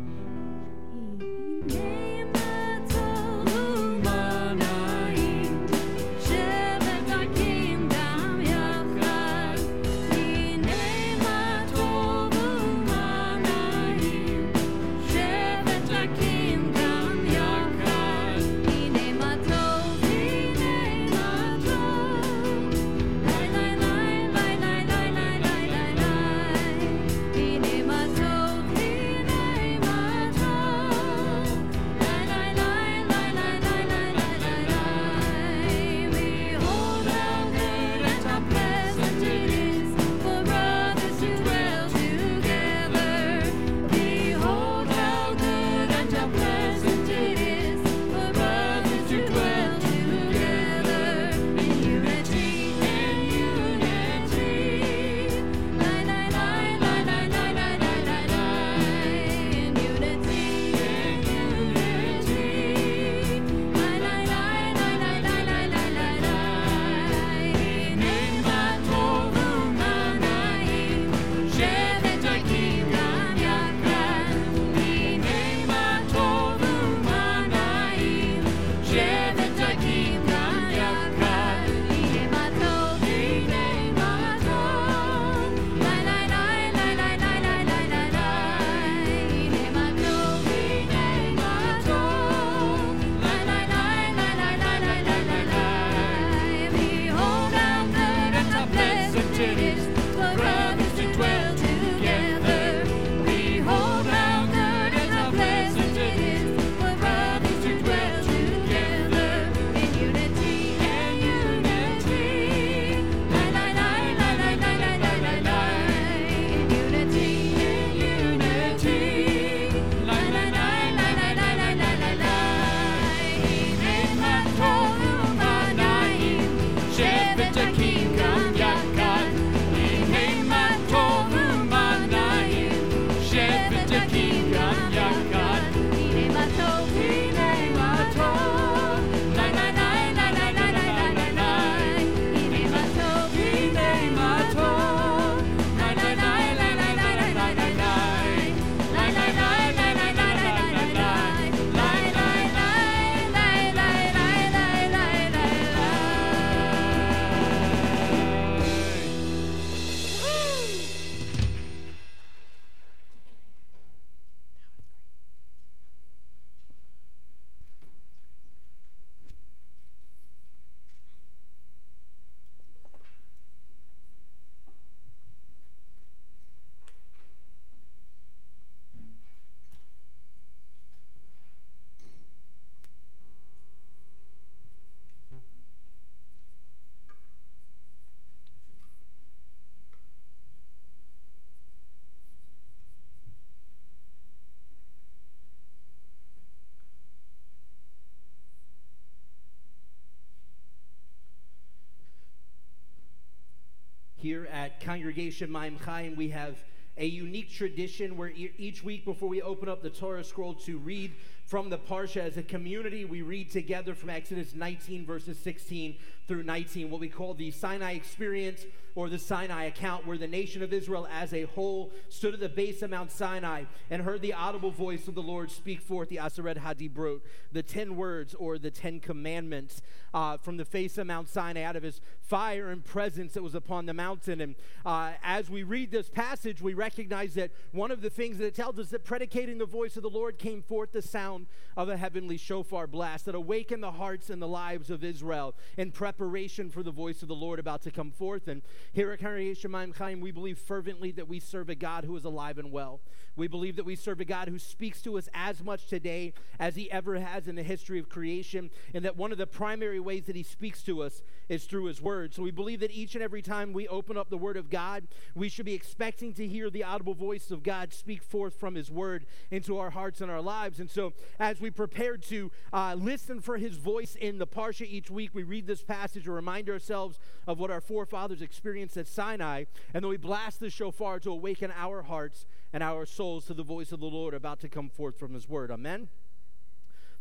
Here 204.39 204.47
at 204.52 204.81
Congregation 204.81 205.51
Maim 205.51 205.77
Chaim, 205.85 206.15
we 206.15 206.28
have 206.28 206.62
a 206.97 207.05
unique 207.05 207.51
tradition 207.51 208.16
where 208.16 208.28
e- 208.28 208.52
each 208.56 208.85
week 208.85 209.05
before 209.05 209.28
we 209.28 209.43
open 209.43 209.69
up 209.69 209.82
the 209.82 209.90
Torah 209.90 210.23
scroll 210.23 210.55
to 210.55 210.78
read 210.78 211.10
from 211.44 211.70
the 211.70 211.78
Parsha 211.78 212.20
as 212.20 212.36
a 212.36 212.44
community, 212.44 213.05
we 213.05 213.23
read 213.23 213.51
together 213.51 213.97
from 213.97 214.10
Exodus 214.10 214.55
19, 214.55 215.05
verses 215.05 215.40
16 215.40 215.97
through 216.28 216.44
19, 216.44 216.89
what 216.89 217.01
we 217.01 217.09
call 217.09 217.35
the 217.35 217.51
Sinai 217.51 217.94
experience 217.94 218.65
or 218.99 219.09
the 219.09 219.16
Sinai 219.16 219.66
account, 219.66 220.05
where 220.09 220.19
the 220.19 220.27
nation 220.27 220.61
of 220.61 220.73
Israel 220.73 221.07
as 221.12 221.33
a 221.33 221.45
whole 221.45 221.93
stood 222.09 222.35
at 222.35 222.41
the 222.41 222.49
base 222.49 222.83
of 222.83 222.91
Mount 222.91 223.12
Sinai 223.12 223.62
and 223.91 224.03
heard 224.03 224.23
the 224.23 224.33
audible 224.33 224.73
voice 224.73 225.07
of 225.07 225.15
the 225.15 225.23
Lord 225.23 225.53
speak 225.53 225.81
forth 225.81 226.09
the 226.09 226.16
Aseret 226.16 226.59
Hadibrot, 226.59 227.20
the 227.53 227.62
10 227.62 227.95
words 227.95 228.35
or 228.35 228.59
the 228.59 228.73
10 228.73 228.99
commandments 228.99 229.83
uh, 230.12 230.37
from 230.37 230.57
the 230.57 230.65
face 230.65 230.99
of 230.99 231.07
Mount 231.07 231.29
Sinai 231.29 231.62
out 231.62 231.77
of 231.77 231.85
his 231.85 232.01
fire 232.20 232.70
and 232.70 232.85
presence 232.85 233.35
that 233.35 233.43
was 233.43 233.55
upon 233.55 233.87
the 233.87 233.95
mountain. 233.95 234.41
And 234.41 234.57
uh, 234.85 235.12
as 235.23 235.49
we 235.49 235.62
read 235.62 235.93
this 235.93 236.09
passage, 236.09 236.61
we 236.61 236.75
recognize 236.75 237.35
that 237.35 237.53
one 237.70 237.93
of 237.93 238.01
the 238.01 238.11
things 238.11 238.39
that 238.39 238.47
it 238.47 238.57
tells 238.57 238.81
us 238.81 238.89
that 238.89 239.05
predicating 239.05 239.59
the 239.59 239.66
voice 239.66 239.97
of 239.97 240.03
the 240.03 240.11
Lord 240.11 240.39
came 240.39 240.61
forth 240.61 240.91
the 240.91 241.03
sound 241.03 241.47
of 241.77 241.89
a 241.89 241.97
heavenly 241.97 242.37
shofar 242.37 242.89
blast 242.89 243.27
that 243.27 243.37
awakened 243.37 243.85
the 243.85 243.93
hearts 243.93 244.29
and 244.29 244.43
the 244.43 244.49
lives 244.49 244.91
of 244.91 245.05
Israel 245.05 245.55
in 245.77 245.93
preparation 245.93 246.69
for 246.69 246.83
the 246.83 246.91
voice 246.91 247.23
of 247.23 247.29
the 247.29 247.35
Lord 247.37 247.61
about 247.61 247.83
to 247.83 247.93
come 247.93 248.11
forth. 248.11 248.49
And 248.49 248.62
here 248.93 249.10
at 249.12 249.20
Congregation 249.20 249.70
Maim 249.70 249.93
Chaim, 249.93 250.20
we 250.20 250.31
believe 250.31 250.59
fervently 250.59 251.12
that 251.12 251.28
we 251.28 251.40
serve 251.40 251.69
a 251.69 251.74
God 251.74 252.05
who 252.05 252.16
is 252.16 252.24
alive 252.24 252.59
and 252.59 252.73
well. 252.73 253.01
We 253.36 253.47
believe 253.47 253.77
that 253.77 253.85
we 253.85 253.94
serve 253.94 254.20
a 254.20 254.24
God 254.24 254.48
who 254.48 254.59
speaks 254.59 255.01
to 255.02 255.16
us 255.16 255.28
as 255.32 255.62
much 255.62 255.86
today 255.86 256.32
as 256.59 256.74
he 256.74 256.90
ever 256.90 257.20
has 257.20 257.47
in 257.47 257.55
the 257.55 257.62
history 257.62 257.98
of 257.98 258.09
creation, 258.09 258.70
and 258.94 259.05
that 259.05 259.16
one 259.16 259.31
of 259.31 259.39
the 259.39 259.47
primary 259.47 260.01
ways 260.01 260.24
that 260.24 260.35
he 260.35 260.43
speaks 260.43 260.82
to 260.85 261.02
us 261.02 261.23
is 261.48 261.65
through 261.65 261.85
his 261.85 262.02
word. 262.02 262.35
So 262.35 262.43
we 262.43 262.51
believe 262.51 262.81
that 262.81 262.90
each 262.90 263.15
and 263.15 263.23
every 263.23 263.43
time 263.43 263.73
we 263.73 263.86
open 263.86 264.16
up 264.16 264.28
the 264.28 264.39
word 264.39 264.56
of 264.56 264.70
God, 264.70 265.06
we 265.35 265.48
should 265.48 265.66
be 265.66 265.74
expecting 265.74 266.32
to 266.35 266.48
hear 266.48 266.69
the 266.69 266.82
audible 266.82 267.15
voice 267.15 267.51
of 267.51 267.62
God 267.62 267.93
speak 267.93 268.23
forth 268.23 268.59
from 268.59 268.74
his 268.74 268.90
word 268.90 269.27
into 269.51 269.78
our 269.78 269.90
hearts 269.90 270.20
and 270.20 270.31
our 270.31 270.43
lives. 270.43 270.81
And 270.81 270.90
so 270.90 271.12
as 271.39 271.60
we 271.60 271.70
prepare 271.70 272.16
to 272.16 272.51
uh, 272.73 272.97
listen 272.98 273.40
for 273.40 273.56
his 273.56 273.77
voice 273.77 274.16
in 274.16 274.39
the 274.39 274.47
Parsha 274.47 274.86
each 274.86 275.10
week, 275.10 275.31
we 275.32 275.44
read 275.44 275.66
this 275.66 275.82
passage 275.82 276.24
to 276.24 276.32
remind 276.32 276.69
ourselves 276.69 277.19
of 277.47 277.60
what 277.60 277.70
our 277.70 277.81
forefathers 277.81 278.43
experienced 278.43 278.68
at 278.77 279.07
Sinai, 279.07 279.65
and 279.95 280.05
then 280.05 280.09
we 280.09 280.16
blast 280.16 280.61
the 280.61 280.69
shofar 280.70 281.19
to 281.20 281.31
awaken 281.31 281.73
our 281.74 282.03
hearts 282.03 282.47
and 282.73 282.82
our 282.82 283.07
souls 283.07 283.47
to 283.47 283.55
the 283.55 283.62
voice 283.62 283.93
of 283.93 284.01
the 284.01 284.07
Lord 284.07 284.35
about 284.35 284.61
to 284.61 284.69
come 284.69 284.90
forth 284.90 285.19
from 285.19 285.32
his 285.32 285.49
word. 285.49 285.70
Amen. 285.70 286.09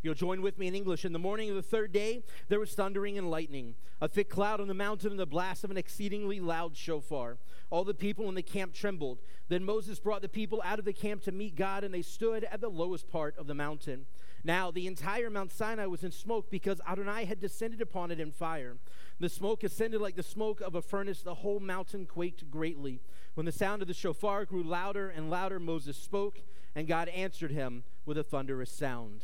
You'll 0.03 0.13
join 0.13 0.41
with 0.41 0.59
me 0.59 0.67
in 0.67 0.75
English. 0.75 1.05
In 1.05 1.13
the 1.13 1.19
morning 1.19 1.49
of 1.49 1.55
the 1.55 1.61
third 1.61 1.91
day, 1.91 2.23
there 2.49 2.59
was 2.59 2.73
thundering 2.73 3.17
and 3.17 3.31
lightning, 3.31 3.75
a 3.99 4.07
thick 4.07 4.29
cloud 4.29 4.61
on 4.61 4.67
the 4.67 4.73
mountain, 4.73 5.11
and 5.11 5.19
the 5.19 5.25
blast 5.25 5.63
of 5.63 5.71
an 5.71 5.77
exceedingly 5.77 6.39
loud 6.39 6.75
shofar. 6.75 7.37
All 7.69 7.83
the 7.83 7.93
people 7.93 8.29
in 8.29 8.35
the 8.35 8.43
camp 8.43 8.73
trembled. 8.73 9.19
Then 9.47 9.63
Moses 9.63 9.99
brought 9.99 10.21
the 10.21 10.29
people 10.29 10.61
out 10.63 10.79
of 10.79 10.85
the 10.85 10.93
camp 10.93 11.23
to 11.23 11.31
meet 11.31 11.55
God, 11.55 11.83
and 11.83 11.93
they 11.93 12.01
stood 12.01 12.43
at 12.43 12.61
the 12.61 12.69
lowest 12.69 13.09
part 13.09 13.37
of 13.37 13.47
the 13.47 13.55
mountain. 13.55 14.05
Now, 14.43 14.69
the 14.69 14.87
entire 14.87 15.29
Mount 15.29 15.51
Sinai 15.51 15.87
was 15.87 16.03
in 16.03 16.11
smoke 16.11 16.49
because 16.51 16.79
Adonai 16.87 17.25
had 17.25 17.39
descended 17.39 17.81
upon 17.81 18.11
it 18.11 18.19
in 18.19 18.31
fire. 18.31 18.77
The 19.19 19.29
smoke 19.29 19.63
ascended 19.63 19.99
like 19.99 20.15
the 20.15 20.21
smoke 20.21 20.61
of 20.61 20.75
a 20.75 20.81
furnace. 20.81 21.23
The 21.23 21.33
whole 21.35 21.59
mountain 21.59 22.05
quaked 22.05 22.51
greatly. 22.51 23.01
When 23.33 23.47
the 23.47 23.51
sound 23.51 23.81
of 23.81 23.87
the 23.87 23.93
shofar 23.93 24.45
grew 24.45 24.61
louder 24.61 25.09
and 25.09 25.29
louder, 25.29 25.59
Moses 25.59 25.97
spoke, 25.97 26.41
and 26.75 26.87
God 26.87 27.07
answered 27.09 27.51
him 27.51 27.83
with 28.05 28.17
a 28.19 28.23
thunderous 28.23 28.71
sound. 28.71 29.23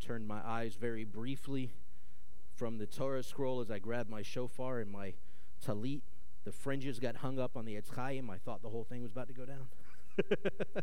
Turned 0.00 0.26
my 0.26 0.40
eyes 0.44 0.74
very 0.74 1.04
briefly 1.04 1.72
from 2.54 2.78
the 2.78 2.86
Torah 2.86 3.22
scroll 3.22 3.60
as 3.60 3.70
I 3.70 3.78
grabbed 3.78 4.08
my 4.08 4.22
shofar 4.22 4.80
and 4.80 4.90
my 4.90 5.14
talit. 5.64 6.02
The 6.44 6.52
fringes 6.52 7.00
got 7.00 7.16
hung 7.16 7.38
up 7.38 7.56
on 7.56 7.64
the 7.64 7.74
Etz 7.74 7.94
Chaim. 7.94 8.30
I 8.30 8.38
thought 8.38 8.62
the 8.62 8.68
whole 8.68 8.84
thing 8.84 9.02
was 9.02 9.10
about 9.10 9.28
to 9.28 9.34
go 9.34 9.44
down. 9.44 9.68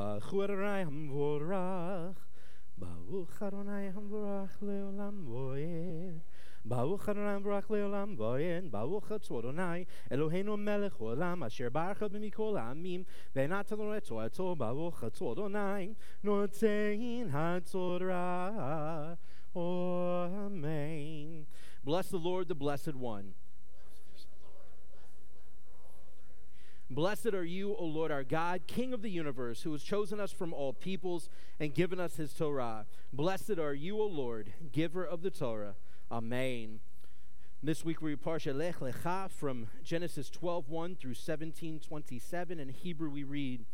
Baruch 0.00 0.32
Adonai 0.32 0.84
Hamvorach. 0.84 2.16
Baruch 2.78 3.42
Adonai 3.42 3.92
leolam 4.62 5.26
voed. 5.26 6.22
Baruch 6.64 7.08
Adonai 7.08 7.38
leolam 7.68 8.16
voed. 8.16 8.70
Baruch 8.70 9.10
Adonai 9.10 9.86
Eloheinu 10.10 10.58
melech 10.58 10.98
olam 10.98 11.44
asher 11.44 11.68
baruch 11.68 11.98
b'mikol 11.98 12.56
ha'amim 12.58 13.04
ve'natan 13.36 13.78
lo 13.78 13.92
et 13.92 14.06
torato 14.06 14.56
Baruch 14.56 15.02
Adonai 15.02 15.94
notein 16.24 17.30
ha'torah. 17.30 19.18
Amen. 19.54 21.46
Bless 21.84 22.08
the 22.08 22.16
Lord, 22.16 22.48
the 22.48 22.54
Blessed 22.54 22.94
One. 22.94 23.34
Blessed 26.92 27.34
are 27.34 27.44
you, 27.44 27.76
O 27.76 27.84
Lord 27.84 28.10
our 28.10 28.24
God, 28.24 28.62
King 28.66 28.92
of 28.92 29.00
the 29.00 29.10
universe, 29.10 29.62
who 29.62 29.70
has 29.70 29.82
chosen 29.84 30.18
us 30.18 30.32
from 30.32 30.52
all 30.52 30.72
peoples 30.72 31.28
and 31.60 31.72
given 31.72 32.00
us 32.00 32.16
his 32.16 32.32
Torah. 32.32 32.84
Blessed 33.12 33.60
are 33.60 33.74
you, 33.74 34.00
O 34.00 34.06
Lord, 34.06 34.52
giver 34.72 35.04
of 35.04 35.22
the 35.22 35.30
Torah. 35.30 35.76
Amen. 36.10 36.80
This 37.62 37.84
week 37.84 38.02
we 38.02 38.10
read 38.10 38.22
Parsha 38.22 38.52
Lech 38.52 38.80
Lecha 38.80 39.30
from 39.30 39.68
Genesis 39.84 40.28
12, 40.30 40.68
1 40.68 40.96
through 40.96 41.14
17, 41.14 41.78
27. 41.78 42.58
In 42.58 42.68
Hebrew 42.70 43.08
we 43.08 43.22
read, 43.22 43.66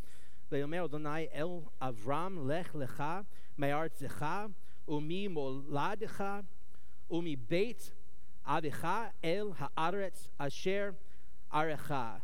Ve'omer 0.53 0.85
Adonai 0.85 1.31
el 1.33 1.73
Avram 1.81 2.47
lech 2.47 2.75
lecha 2.75 3.25
me'artzecha 3.57 4.53
umi 4.87 5.27
moladecha 5.27 6.45
umi 7.11 7.35
beit 7.35 7.93
avicha 8.47 9.11
el 9.25 9.57
haaretz 9.79 10.29
asher 10.39 10.95
arecha. 11.51 12.21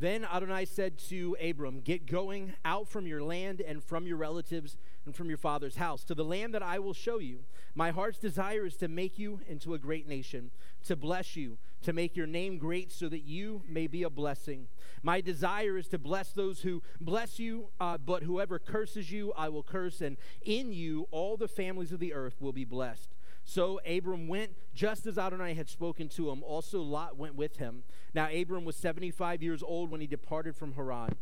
Then 0.00 0.24
Adonai 0.24 0.64
said 0.64 0.96
to 1.10 1.36
Abram, 1.42 1.80
Get 1.82 2.06
going 2.06 2.54
out 2.64 2.88
from 2.88 3.06
your 3.06 3.22
land 3.22 3.60
and 3.60 3.84
from 3.84 4.06
your 4.06 4.16
relatives 4.16 4.78
and 5.04 5.14
from 5.14 5.28
your 5.28 5.36
father's 5.36 5.76
house 5.76 6.04
to 6.04 6.14
the 6.14 6.24
land 6.24 6.54
that 6.54 6.62
I 6.62 6.78
will 6.78 6.94
show 6.94 7.18
you. 7.18 7.40
My 7.74 7.90
heart's 7.90 8.18
desire 8.18 8.64
is 8.64 8.76
to 8.76 8.88
make 8.88 9.18
you 9.18 9.40
into 9.46 9.74
a 9.74 9.78
great 9.78 10.08
nation, 10.08 10.52
to 10.86 10.96
bless 10.96 11.36
you, 11.36 11.58
to 11.82 11.92
make 11.92 12.16
your 12.16 12.26
name 12.26 12.56
great 12.56 12.90
so 12.90 13.10
that 13.10 13.24
you 13.24 13.62
may 13.68 13.86
be 13.86 14.02
a 14.02 14.08
blessing. 14.08 14.68
My 15.02 15.20
desire 15.20 15.76
is 15.76 15.88
to 15.88 15.98
bless 15.98 16.32
those 16.32 16.62
who 16.62 16.82
bless 16.98 17.38
you, 17.38 17.68
uh, 17.78 17.98
but 17.98 18.22
whoever 18.22 18.58
curses 18.58 19.12
you, 19.12 19.34
I 19.36 19.50
will 19.50 19.62
curse, 19.62 20.00
and 20.00 20.16
in 20.40 20.72
you 20.72 21.08
all 21.10 21.36
the 21.36 21.46
families 21.46 21.92
of 21.92 22.00
the 22.00 22.14
earth 22.14 22.36
will 22.40 22.54
be 22.54 22.64
blessed. 22.64 23.10
So 23.50 23.80
Abram 23.84 24.28
went 24.28 24.52
just 24.72 25.08
as 25.08 25.18
Adonai 25.18 25.54
had 25.54 25.68
spoken 25.68 26.08
to 26.10 26.30
him. 26.30 26.44
Also, 26.44 26.80
Lot 26.80 27.16
went 27.16 27.34
with 27.34 27.56
him. 27.56 27.82
Now, 28.14 28.28
Abram 28.30 28.64
was 28.64 28.76
75 28.76 29.42
years 29.42 29.60
old 29.60 29.90
when 29.90 30.00
he 30.00 30.06
departed 30.06 30.54
from 30.54 30.74
Haran. 30.74 31.16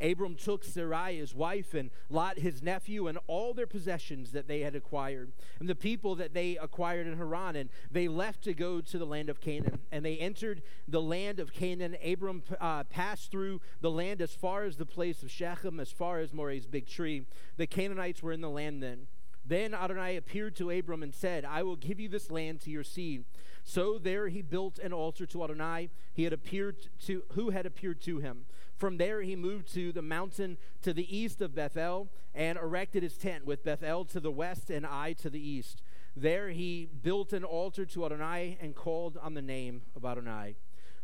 Abram 0.00 0.36
took 0.36 0.64
Sarai, 0.64 1.18
his 1.18 1.34
wife, 1.34 1.74
and 1.74 1.90
Lot, 2.08 2.38
his 2.38 2.62
nephew, 2.62 3.08
and 3.08 3.18
all 3.26 3.52
their 3.52 3.66
possessions 3.66 4.32
that 4.32 4.48
they 4.48 4.60
had 4.60 4.74
acquired, 4.74 5.32
and 5.60 5.68
the 5.68 5.74
people 5.74 6.14
that 6.14 6.32
they 6.32 6.56
acquired 6.56 7.06
in 7.06 7.18
Haran, 7.18 7.56
and 7.56 7.68
they 7.90 8.08
left 8.08 8.42
to 8.44 8.54
go 8.54 8.80
to 8.80 8.96
the 8.96 9.04
land 9.04 9.28
of 9.28 9.42
Canaan. 9.42 9.80
And 9.92 10.02
they 10.02 10.16
entered 10.16 10.62
the 10.88 11.02
land 11.02 11.40
of 11.40 11.52
Canaan. 11.52 11.98
Abram 12.02 12.42
uh, 12.58 12.84
passed 12.84 13.30
through 13.30 13.60
the 13.82 13.90
land 13.90 14.22
as 14.22 14.34
far 14.34 14.64
as 14.64 14.78
the 14.78 14.86
place 14.86 15.22
of 15.22 15.30
Shechem, 15.30 15.78
as 15.78 15.92
far 15.92 16.20
as 16.20 16.32
Moreh's 16.32 16.66
big 16.66 16.86
tree. 16.86 17.26
The 17.58 17.66
Canaanites 17.66 18.22
were 18.22 18.32
in 18.32 18.40
the 18.40 18.48
land 18.48 18.82
then. 18.82 19.08
Then 19.48 19.74
Adonai 19.74 20.16
appeared 20.16 20.56
to 20.56 20.70
Abram 20.70 21.02
and 21.02 21.14
said, 21.14 21.44
I 21.44 21.62
will 21.62 21.76
give 21.76 22.00
you 22.00 22.08
this 22.08 22.30
land 22.30 22.60
to 22.62 22.70
your 22.70 22.82
seed. 22.82 23.24
So 23.62 23.98
there 23.98 24.28
he 24.28 24.42
built 24.42 24.78
an 24.78 24.92
altar 24.92 25.26
to 25.26 25.44
Adonai. 25.44 25.90
He 26.12 26.24
had 26.24 26.32
appeared 26.32 26.88
to 27.06 27.22
who 27.32 27.50
had 27.50 27.66
appeared 27.66 28.00
to 28.02 28.18
him. 28.18 28.46
From 28.76 28.96
there 28.96 29.22
he 29.22 29.36
moved 29.36 29.72
to 29.74 29.92
the 29.92 30.02
mountain 30.02 30.58
to 30.82 30.92
the 30.92 31.16
east 31.16 31.40
of 31.40 31.54
Bethel 31.54 32.08
and 32.34 32.58
erected 32.58 33.02
his 33.02 33.16
tent 33.16 33.46
with 33.46 33.64
Bethel 33.64 34.04
to 34.06 34.20
the 34.20 34.30
west 34.30 34.68
and 34.70 34.84
Ai 34.84 35.14
to 35.14 35.30
the 35.30 35.40
east. 35.40 35.82
There 36.16 36.50
he 36.50 36.88
built 37.02 37.32
an 37.32 37.44
altar 37.44 37.84
to 37.86 38.06
Adonai 38.06 38.58
and 38.60 38.74
called 38.74 39.18
on 39.20 39.34
the 39.34 39.42
name 39.42 39.82
of 39.94 40.04
Adonai. 40.04 40.56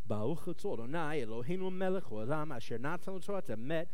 Baruch 0.08 0.46
atah 0.46 0.74
Adonai 0.74 1.26
Eloheinu 1.26 1.72
melech 1.72 2.06
haolam 2.06 2.56
asher 2.56 2.78
natan 2.78 3.14
לנו 3.14 3.20
תורת 3.20 3.52
אמת 3.52 3.88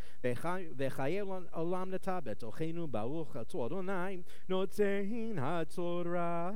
וחיי 0.78 1.20
עולם 1.52 1.94
נטע 1.94 2.20
בתוכנו 2.20 2.88
ברוך 2.88 3.36
atah 3.36 3.70
Adonai 3.70 4.22
נותן 4.50 5.38
התורה. 5.38 6.52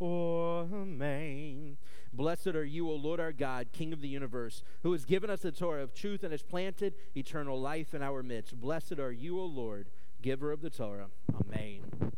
Amen. 0.00 1.76
Blessed 2.12 2.54
are 2.54 2.64
you, 2.64 2.88
O 2.88 2.94
Lord 2.94 3.20
our 3.20 3.32
God, 3.32 3.68
King 3.72 3.92
of 3.92 4.00
the 4.00 4.08
universe, 4.08 4.62
who 4.82 4.92
has 4.92 5.04
given 5.04 5.28
us 5.28 5.40
the 5.40 5.52
Torah 5.52 5.82
of 5.82 5.92
truth 5.92 6.22
and 6.22 6.32
has 6.32 6.42
planted 6.42 6.94
eternal 7.16 7.60
life 7.60 7.94
in 7.94 8.02
our 8.02 8.22
midst. 8.22 8.58
Blessed 8.60 8.98
are 8.98 9.12
you, 9.12 9.40
O 9.40 9.44
Lord, 9.44 9.88
giver 10.22 10.52
of 10.52 10.62
the 10.62 10.70
Torah. 10.70 11.08
Amen. 11.34 12.12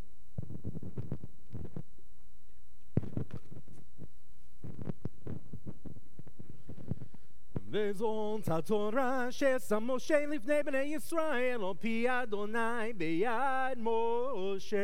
וזאת 7.74 8.48
התורה 8.48 9.32
ששם 9.32 9.90
משה 9.94 10.26
לפני 10.26 10.62
בני 10.62 10.78
ישראל, 10.78 11.64
על 11.64 11.74
פי 11.80 12.06
אדוני 12.08 12.92
ביד 12.96 13.78
משה. 13.78 14.76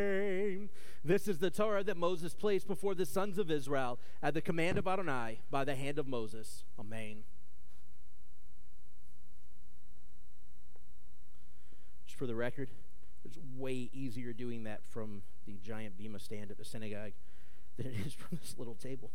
This 1.04 1.28
is 1.28 1.38
the 1.38 1.50
Torah 1.50 1.84
that 1.84 1.96
Moses 1.96 2.34
placed 2.34 2.66
before 2.66 2.94
the 2.94 3.06
sons 3.06 3.38
of 3.38 3.48
Israel 3.50 3.98
at 4.22 4.34
the 4.34 4.40
command 4.40 4.76
of 4.76 4.88
Adonai 4.88 5.40
by 5.50 5.64
the 5.64 5.76
hand 5.76 5.98
of 5.98 6.08
Moses. 6.08 6.64
Amen. 6.80 7.22
Just 12.06 12.18
for 12.18 12.26
the 12.26 12.34
record, 12.34 12.70
it's 13.24 13.38
way 13.56 13.88
easier 13.92 14.32
doing 14.32 14.64
that 14.64 14.84
from 14.84 15.22
the 15.46 15.58
giant 15.62 15.96
bema 15.96 16.18
stand 16.18 16.50
at 16.50 16.58
the 16.58 16.64
synagogue 16.64 17.12
than 17.76 17.86
it 17.86 17.94
is 18.04 18.12
from 18.14 18.38
this 18.42 18.56
little 18.58 18.74
table. 18.74 19.10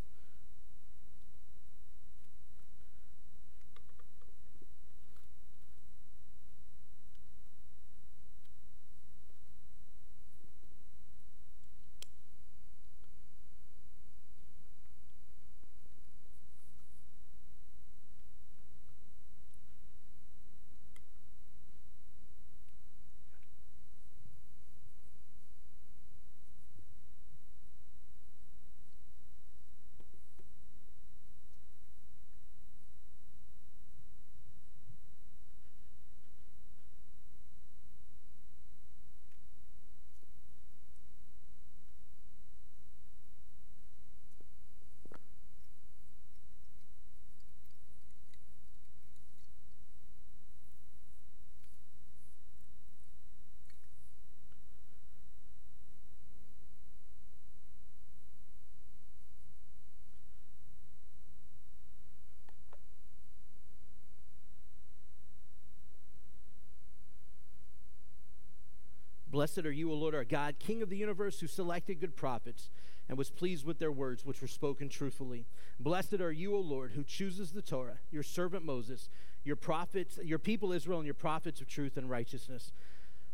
Blessed 69.37 69.67
are 69.67 69.71
you, 69.71 69.91
O 69.91 69.93
Lord 69.93 70.15
our 70.15 70.23
God, 70.23 70.55
King 70.57 70.81
of 70.81 70.89
the 70.89 70.97
universe, 70.97 71.39
who 71.39 71.45
selected 71.45 71.99
good 71.99 72.15
prophets 72.15 72.71
and 73.07 73.19
was 73.19 73.29
pleased 73.29 73.67
with 73.67 73.77
their 73.77 73.91
words, 73.91 74.25
which 74.25 74.41
were 74.41 74.47
spoken 74.47 74.89
truthfully. 74.89 75.45
Blessed 75.79 76.21
are 76.21 76.31
you, 76.31 76.55
O 76.55 76.59
Lord, 76.59 76.93
who 76.93 77.03
chooses 77.03 77.51
the 77.51 77.61
Torah, 77.61 77.99
your 78.09 78.23
servant 78.23 78.65
Moses, 78.65 79.09
your 79.43 79.55
prophets, 79.55 80.17
your 80.23 80.39
people 80.39 80.71
Israel, 80.71 80.97
and 80.97 81.05
your 81.05 81.13
prophets 81.13 81.61
of 81.61 81.67
truth 81.67 81.97
and 81.97 82.09
righteousness. 82.09 82.71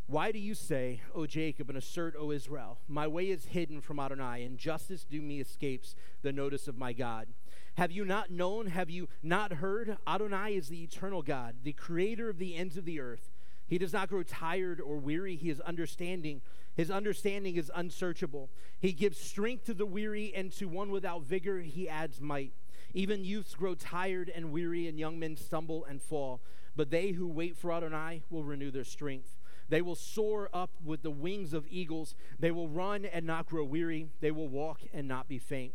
Why 0.07 0.33
do 0.33 0.39
you 0.39 0.55
say, 0.55 0.99
O 1.15 1.25
Jacob, 1.25 1.69
and 1.69 1.77
assert, 1.77 2.15
O 2.19 2.31
Israel, 2.31 2.79
my 2.89 3.07
way 3.07 3.29
is 3.29 3.45
hidden 3.45 3.79
from 3.79 3.97
Adonai, 3.97 4.43
and 4.43 4.57
justice 4.57 5.05
due 5.05 5.21
me 5.21 5.39
escapes 5.39 5.95
the 6.21 6.33
notice 6.33 6.67
of 6.67 6.77
my 6.77 6.91
God? 6.91 7.29
Have 7.75 7.93
you 7.93 8.03
not 8.03 8.29
known? 8.29 8.67
Have 8.67 8.89
you 8.89 9.07
not 9.23 9.53
heard? 9.53 9.97
Adonai 10.05 10.55
is 10.55 10.67
the 10.67 10.83
eternal 10.83 11.21
God, 11.21 11.55
the 11.63 11.71
creator 11.71 12.29
of 12.29 12.39
the 12.39 12.57
ends 12.57 12.75
of 12.75 12.83
the 12.83 12.99
earth. 12.99 13.31
He 13.67 13.77
does 13.77 13.93
not 13.93 14.09
grow 14.09 14.23
tired 14.23 14.81
or 14.81 14.97
weary. 14.97 15.35
He 15.35 15.49
is 15.49 15.59
understanding. 15.61 16.41
His 16.75 16.91
understanding 16.91 17.55
is 17.55 17.71
unsearchable. 17.73 18.49
He 18.79 18.93
gives 18.93 19.19
strength 19.19 19.65
to 19.65 19.73
the 19.73 19.85
weary, 19.85 20.33
and 20.35 20.51
to 20.53 20.67
one 20.67 20.91
without 20.91 21.23
vigor, 21.23 21.59
he 21.59 21.87
adds 21.87 22.19
might. 22.19 22.53
Even 22.93 23.23
youths 23.23 23.55
grow 23.55 23.75
tired 23.75 24.31
and 24.33 24.51
weary, 24.51 24.87
and 24.87 24.99
young 24.99 25.19
men 25.19 25.37
stumble 25.37 25.85
and 25.85 26.01
fall. 26.01 26.41
But 26.75 26.89
they 26.89 27.11
who 27.11 27.27
wait 27.27 27.57
for 27.57 27.71
Adonai 27.71 28.23
will 28.29 28.43
renew 28.43 28.71
their 28.71 28.83
strength. 28.83 29.37
They 29.69 29.81
will 29.81 29.95
soar 29.95 30.49
up 30.53 30.71
with 30.83 31.03
the 31.03 31.11
wings 31.11 31.53
of 31.53 31.65
eagles. 31.69 32.15
They 32.39 32.51
will 32.51 32.67
run 32.67 33.05
and 33.05 33.25
not 33.25 33.47
grow 33.47 33.63
weary. 33.63 34.07
They 34.19 34.31
will 34.31 34.49
walk 34.49 34.81
and 34.93 35.07
not 35.07 35.27
be 35.27 35.39
faint. 35.39 35.73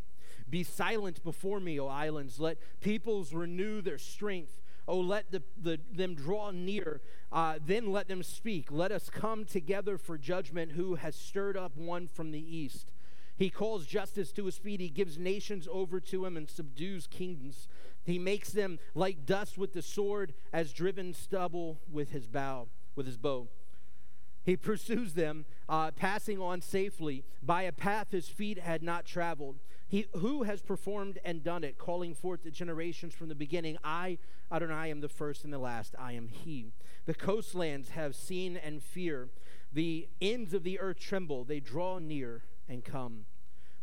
Be 0.51 0.63
silent 0.63 1.23
before 1.25 1.61
me, 1.61 1.79
O 1.79 1.87
islands. 1.87 2.41
Let 2.41 2.59
peoples 2.81 3.33
renew 3.33 3.81
their 3.81 3.99
strength. 3.99 4.61
Oh, 4.89 5.01
let 5.01 5.31
the, 5.31 5.43
the, 5.61 5.79
them 5.95 6.15
draw 6.15 6.51
near. 6.51 7.03
Uh, 7.31 7.59
then 7.65 7.93
let 7.93 8.09
them 8.09 8.23
speak. 8.23 8.69
Let 8.73 8.91
us 8.91 9.11
come 9.11 9.45
together 9.45 9.99
for 9.99 10.17
judgment. 10.17 10.73
Who 10.73 10.95
has 10.95 11.15
stirred 11.15 11.59
up 11.59 11.77
one 11.77 12.09
from 12.09 12.31
the 12.31 12.57
east? 12.57 12.91
He 13.37 13.51
calls 13.51 13.85
justice 13.87 14.33
to 14.33 14.47
his 14.47 14.57
feet. 14.57 14.81
He 14.81 14.89
gives 14.89 15.19
nations 15.19 15.69
over 15.71 16.01
to 16.01 16.25
him 16.25 16.39
and 16.39 16.49
subdues 16.49 17.07
kingdoms. 17.07 17.69
He 18.05 18.19
makes 18.19 18.51
them 18.51 18.79
like 18.95 19.27
dust 19.27 19.59
with 19.59 19.75
the 19.75 19.83
sword, 19.83 20.33
as 20.55 20.73
driven 20.73 21.13
stubble 21.13 21.79
with 21.93 22.11
his 22.11 22.27
bow, 22.27 22.69
with 22.97 23.05
his 23.05 23.19
bow. 23.19 23.49
He 24.49 24.57
pursues 24.57 25.13
them, 25.13 25.45
uh, 25.69 25.91
passing 25.91 26.41
on 26.41 26.63
safely 26.63 27.23
by 27.43 27.65
a 27.65 27.71
path 27.71 28.13
his 28.13 28.31
feet 28.31 28.59
had 28.59 28.83
not 28.83 29.05
traveled. 29.05 29.57
He 29.87 30.07
who 30.15 30.45
has 30.45 30.63
performed 30.63 31.19
and 31.23 31.45
done 31.45 31.65
it, 31.65 31.77
calling 31.77 32.15
forth 32.15 32.45
the 32.45 32.51
generations 32.51 33.13
from 33.13 33.29
the 33.29 33.35
beginning. 33.35 33.77
I, 33.85 34.17
Adonai, 34.51 34.91
am 34.91 35.03
the 35.03 35.09
first 35.11 35.45
and 35.45 35.53
the 35.53 35.59
last. 35.59 35.95
I 35.99 36.13
am 36.13 36.29
He. 36.29 36.73
The 37.05 37.13
coastlands 37.13 37.91
have 37.91 38.17
seen 38.17 38.57
and 38.57 38.83
fear. 38.83 39.29
The 39.71 40.09
ends 40.23 40.55
of 40.55 40.63
the 40.63 40.81
earth 40.81 40.99
tremble. 40.99 41.45
They 41.45 41.61
draw 41.61 41.99
near 41.99 42.45
and 42.71 42.83
come. 42.83 43.27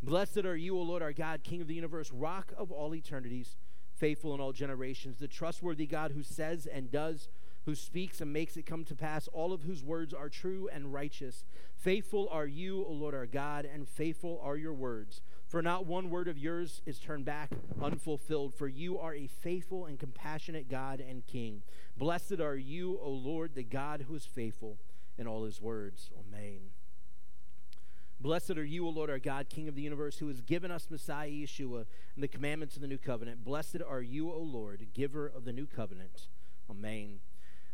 Blessed 0.02 0.44
are 0.44 0.56
you, 0.56 0.76
O 0.76 0.82
Lord 0.82 1.00
our 1.00 1.12
God, 1.12 1.44
King 1.44 1.60
of 1.60 1.68
the 1.68 1.74
universe, 1.74 2.10
Rock 2.10 2.52
of 2.58 2.72
all 2.72 2.92
eternities, 2.92 3.54
faithful 3.94 4.34
in 4.34 4.40
all 4.40 4.52
generations, 4.52 5.20
the 5.20 5.28
trustworthy 5.28 5.86
God 5.86 6.10
who 6.10 6.24
says 6.24 6.66
and 6.66 6.90
does 6.90 7.28
who 7.66 7.74
speaks 7.74 8.20
and 8.20 8.32
makes 8.32 8.56
it 8.56 8.64
come 8.64 8.84
to 8.84 8.94
pass, 8.94 9.28
all 9.32 9.52
of 9.52 9.64
whose 9.64 9.82
words 9.82 10.14
are 10.14 10.28
true 10.28 10.68
and 10.72 10.92
righteous. 10.92 11.44
Faithful 11.74 12.28
are 12.30 12.46
you, 12.46 12.86
O 12.88 12.92
Lord 12.92 13.14
our 13.14 13.26
God, 13.26 13.66
and 13.66 13.88
faithful 13.88 14.40
are 14.42 14.56
your 14.56 14.72
words. 14.72 15.20
For 15.48 15.60
not 15.62 15.84
one 15.84 16.08
word 16.08 16.28
of 16.28 16.38
yours 16.38 16.80
is 16.86 16.98
turned 16.98 17.24
back 17.24 17.50
unfulfilled, 17.82 18.54
for 18.54 18.68
you 18.68 18.98
are 18.98 19.14
a 19.14 19.26
faithful 19.26 19.84
and 19.84 19.98
compassionate 19.98 20.70
God 20.70 21.00
and 21.00 21.26
King. 21.26 21.62
Blessed 21.96 22.40
are 22.40 22.56
you, 22.56 22.98
O 23.02 23.10
Lord, 23.10 23.54
the 23.54 23.64
God 23.64 24.06
who 24.08 24.14
is 24.14 24.24
faithful 24.24 24.78
in 25.18 25.26
all 25.26 25.44
his 25.44 25.60
words. 25.60 26.10
Amen. 26.18 26.70
Blessed 28.20 28.52
are 28.52 28.64
you, 28.64 28.86
O 28.86 28.90
Lord, 28.90 29.10
our 29.10 29.18
God, 29.18 29.48
King 29.48 29.66
of 29.66 29.74
the 29.74 29.82
universe, 29.82 30.18
who 30.18 30.28
has 30.28 30.40
given 30.40 30.70
us 30.70 30.86
Messiah 30.88 31.28
Yeshua 31.28 31.84
and 32.14 32.22
the 32.22 32.28
commandments 32.28 32.76
of 32.76 32.82
the 32.82 32.88
new 32.88 32.98
covenant. 32.98 33.44
Blessed 33.44 33.82
are 33.86 34.02
you, 34.02 34.30
O 34.30 34.38
Lord, 34.38 34.86
giver 34.94 35.26
of 35.26 35.44
the 35.44 35.52
new 35.52 35.66
covenant. 35.66 36.28
Amen. 36.70 37.18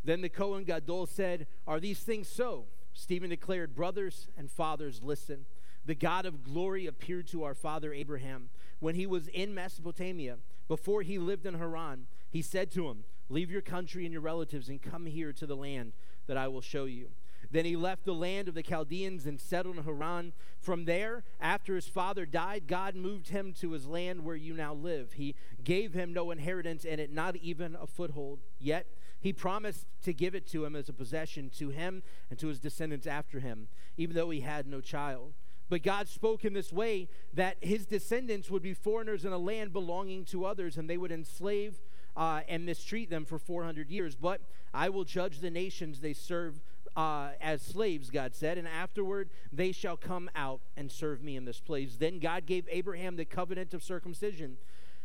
Then 0.04 0.20
the 0.20 0.28
Kohen 0.28 0.64
Gadol 0.64 1.06
said, 1.06 1.46
Are 1.66 1.80
these 1.80 2.00
things 2.00 2.28
so? 2.28 2.66
Stephen 2.92 3.30
declared, 3.30 3.74
Brothers 3.74 4.28
and 4.36 4.50
fathers, 4.50 5.00
listen. 5.02 5.46
The 5.84 5.94
God 5.94 6.26
of 6.26 6.44
glory 6.44 6.86
appeared 6.86 7.26
to 7.28 7.44
our 7.44 7.54
father 7.54 7.92
Abraham 7.92 8.50
when 8.78 8.94
he 8.94 9.06
was 9.06 9.28
in 9.28 9.54
Mesopotamia, 9.54 10.38
before 10.68 11.02
he 11.02 11.18
lived 11.18 11.46
in 11.46 11.54
Haran. 11.54 12.06
He 12.30 12.42
said 12.42 12.70
to 12.72 12.88
him, 12.88 13.04
Leave 13.28 13.50
your 13.50 13.62
country 13.62 14.04
and 14.04 14.12
your 14.12 14.22
relatives 14.22 14.68
and 14.68 14.80
come 14.80 15.06
here 15.06 15.32
to 15.32 15.46
the 15.46 15.56
land 15.56 15.92
that 16.26 16.36
I 16.36 16.48
will 16.48 16.60
show 16.60 16.84
you. 16.84 17.08
Then 17.50 17.64
he 17.64 17.76
left 17.76 18.04
the 18.04 18.14
land 18.14 18.48
of 18.48 18.54
the 18.54 18.62
Chaldeans 18.62 19.26
and 19.26 19.40
settled 19.40 19.76
in 19.76 19.84
Haran. 19.84 20.32
From 20.58 20.84
there, 20.86 21.22
after 21.40 21.74
his 21.74 21.86
father 21.86 22.24
died, 22.24 22.66
God 22.66 22.94
moved 22.94 23.28
him 23.28 23.52
to 23.60 23.72
his 23.72 23.86
land 23.86 24.24
where 24.24 24.36
you 24.36 24.54
now 24.54 24.72
live. 24.72 25.12
He 25.14 25.34
gave 25.62 25.92
him 25.92 26.12
no 26.12 26.30
inheritance 26.30 26.84
and 26.84 27.00
it, 27.00 27.12
not 27.12 27.36
even 27.36 27.76
a 27.76 27.86
foothold. 27.86 28.40
Yet 28.58 28.86
he 29.22 29.32
promised 29.32 29.86
to 30.02 30.12
give 30.12 30.34
it 30.34 30.46
to 30.48 30.64
him 30.64 30.74
as 30.74 30.88
a 30.88 30.92
possession 30.92 31.48
to 31.58 31.70
him 31.70 32.02
and 32.28 32.38
to 32.40 32.48
his 32.48 32.58
descendants 32.58 33.06
after 33.06 33.38
him, 33.40 33.68
even 33.96 34.16
though 34.16 34.30
he 34.30 34.40
had 34.40 34.66
no 34.66 34.80
child. 34.80 35.32
But 35.70 35.82
God 35.82 36.08
spoke 36.08 36.44
in 36.44 36.52
this 36.52 36.72
way 36.72 37.08
that 37.32 37.56
his 37.60 37.86
descendants 37.86 38.50
would 38.50 38.62
be 38.62 38.74
foreigners 38.74 39.24
in 39.24 39.32
a 39.32 39.38
land 39.38 39.72
belonging 39.72 40.24
to 40.26 40.44
others, 40.44 40.76
and 40.76 40.90
they 40.90 40.98
would 40.98 41.12
enslave 41.12 41.80
uh, 42.16 42.40
and 42.48 42.66
mistreat 42.66 43.08
them 43.08 43.24
for 43.24 43.38
400 43.38 43.88
years. 43.88 44.16
But 44.16 44.42
I 44.74 44.88
will 44.88 45.04
judge 45.04 45.38
the 45.38 45.50
nations 45.50 46.00
they 46.00 46.12
serve 46.12 46.60
uh, 46.96 47.30
as 47.40 47.62
slaves, 47.62 48.10
God 48.10 48.34
said, 48.34 48.58
and 48.58 48.68
afterward 48.68 49.30
they 49.52 49.72
shall 49.72 49.96
come 49.96 50.28
out 50.34 50.60
and 50.76 50.90
serve 50.90 51.22
me 51.22 51.36
in 51.36 51.44
this 51.44 51.60
place. 51.60 51.96
Then 51.96 52.18
God 52.18 52.44
gave 52.44 52.66
Abraham 52.70 53.16
the 53.16 53.24
covenant 53.24 53.72
of 53.72 53.82
circumcision. 53.82 54.58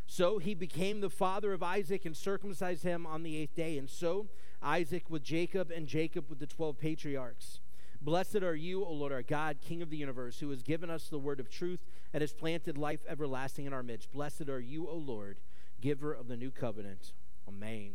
So 0.07 0.39
he 0.39 0.55
became 0.55 1.01
the 1.01 1.09
father 1.09 1.51
of 1.53 1.61
Isaac 1.61 2.05
and 2.05 2.15
circumcised 2.15 2.83
him 2.83 3.05
on 3.05 3.23
the 3.23 3.37
eighth 3.37 3.55
day. 3.55 3.77
And 3.77 3.89
so 3.89 4.27
Isaac 4.63 5.09
with 5.09 5.21
Jacob, 5.21 5.69
and 5.69 5.85
Jacob 5.85 6.29
with 6.29 6.39
the 6.39 6.47
12 6.47 6.79
patriarchs. 6.79 7.59
Blessed 8.01 8.37
are 8.37 8.55
you, 8.55 8.85
O 8.85 8.93
Lord 8.93 9.11
our 9.11 9.21
God, 9.21 9.57
King 9.61 9.81
of 9.81 9.89
the 9.89 9.97
universe, 9.97 10.39
who 10.39 10.49
has 10.49 10.63
given 10.63 10.89
us 10.89 11.09
the 11.09 11.19
word 11.19 11.39
of 11.39 11.49
truth 11.49 11.79
and 12.13 12.21
has 12.21 12.33
planted 12.33 12.77
life 12.77 13.01
everlasting 13.07 13.65
in 13.65 13.73
our 13.73 13.83
midst. 13.83 14.11
Blessed 14.11 14.49
are 14.49 14.59
you, 14.59 14.87
O 14.87 14.95
Lord, 14.95 15.37
giver 15.81 16.13
of 16.13 16.27
the 16.27 16.37
new 16.37 16.51
covenant. 16.51 17.13
Amen. 17.47 17.91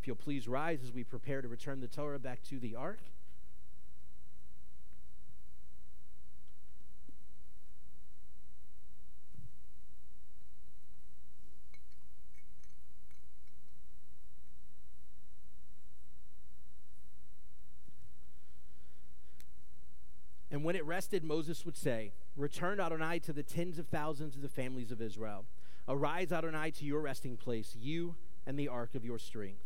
If 0.00 0.06
you'll 0.06 0.16
please 0.16 0.48
rise 0.48 0.82
as 0.82 0.92
we 0.92 1.04
prepare 1.04 1.42
to 1.42 1.48
return 1.48 1.80
the 1.80 1.88
Torah 1.88 2.18
back 2.18 2.42
to 2.44 2.58
the 2.58 2.74
ark. 2.74 3.00
And 20.51 20.63
when 20.63 20.75
it 20.75 20.85
rested, 20.85 21.23
Moses 21.23 21.65
would 21.65 21.77
say, 21.77 22.11
Return, 22.35 22.79
Adonai, 22.79 23.19
to 23.19 23.33
the 23.33 23.43
tens 23.43 23.79
of 23.79 23.87
thousands 23.87 24.35
of 24.35 24.41
the 24.41 24.49
families 24.49 24.91
of 24.91 25.01
Israel. 25.01 25.45
Arise, 25.87 26.31
Adonai, 26.31 26.71
to 26.71 26.85
your 26.85 27.01
resting 27.01 27.37
place, 27.37 27.75
you 27.79 28.15
and 28.45 28.57
the 28.57 28.67
ark 28.67 28.95
of 28.95 29.05
your 29.05 29.19
strength. 29.19 29.61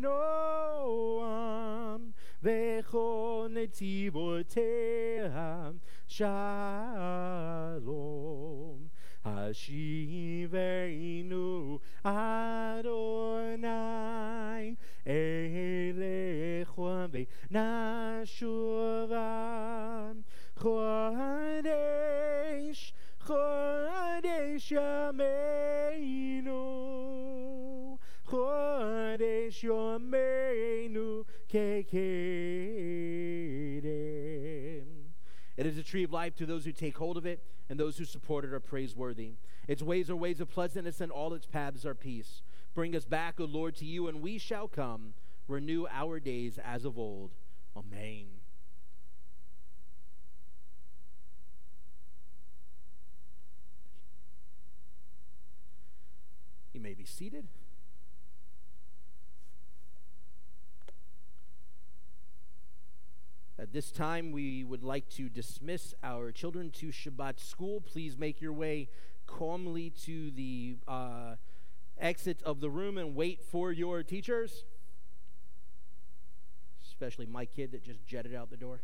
נועם 0.01 2.11
וכל 2.43 3.49
נתיבותיה 3.63 5.71
שלום 6.07 6.59
השיבנו 9.25 10.59
אדוני 12.03 13.67
אליך 15.07 16.79
ונשובה 17.51 20.11
חודש 20.55 21.69
חודש 23.23 24.71
ימינו 24.71 26.59
חודש 28.23 29.63
ימינו 29.63 31.23
כקדם 31.49 31.89
It 35.59 35.65
is 35.65 35.77
a 35.77 35.83
tree 35.83 36.03
of 36.05 36.13
life 36.13 36.35
to 36.35 36.45
those 36.45 36.63
who 36.63 36.71
take 36.71 36.97
hold 36.97 37.17
of 37.17 37.25
it, 37.25 37.43
and 37.67 37.77
those 37.77 37.97
who 37.97 38.05
support 38.05 38.45
it 38.45 38.53
are 38.53 38.61
praiseworthy. 38.61 39.33
Its 39.67 39.83
ways 39.83 40.09
are 40.09 40.15
ways 40.15 40.39
of 40.39 40.49
pleasantness, 40.49 41.01
and 41.01 41.11
all 41.11 41.33
its 41.33 41.45
paths 41.45 41.85
are 41.85 41.93
peace. 41.93 42.41
Bring 42.73 42.95
us 42.95 43.03
back, 43.03 43.41
O 43.41 43.43
Lord, 43.43 43.75
to 43.75 43.85
you, 43.85 44.07
and 44.07 44.21
we 44.21 44.37
shall 44.37 44.69
come. 44.69 45.15
Renew 45.49 45.85
our 45.91 46.21
days 46.21 46.57
as 46.63 46.85
of 46.85 46.97
old. 46.97 47.31
Amen. 47.75 48.27
May 56.84 56.92
be 56.92 57.06
seated. 57.06 57.48
At 63.58 63.72
this 63.72 63.90
time, 63.90 64.32
we 64.32 64.64
would 64.64 64.82
like 64.82 65.08
to 65.12 65.30
dismiss 65.30 65.94
our 66.02 66.30
children 66.30 66.70
to 66.72 66.88
Shabbat 66.88 67.40
school. 67.40 67.80
Please 67.80 68.18
make 68.18 68.42
your 68.42 68.52
way 68.52 68.90
calmly 69.26 69.94
to 70.04 70.30
the 70.30 70.76
uh, 70.86 71.36
exit 71.98 72.42
of 72.42 72.60
the 72.60 72.68
room 72.68 72.98
and 72.98 73.14
wait 73.16 73.40
for 73.42 73.72
your 73.72 74.02
teachers. 74.02 74.66
Especially 76.86 77.24
my 77.24 77.46
kid 77.46 77.72
that 77.72 77.82
just 77.82 78.04
jetted 78.06 78.34
out 78.34 78.50
the 78.50 78.58
door. 78.58 78.82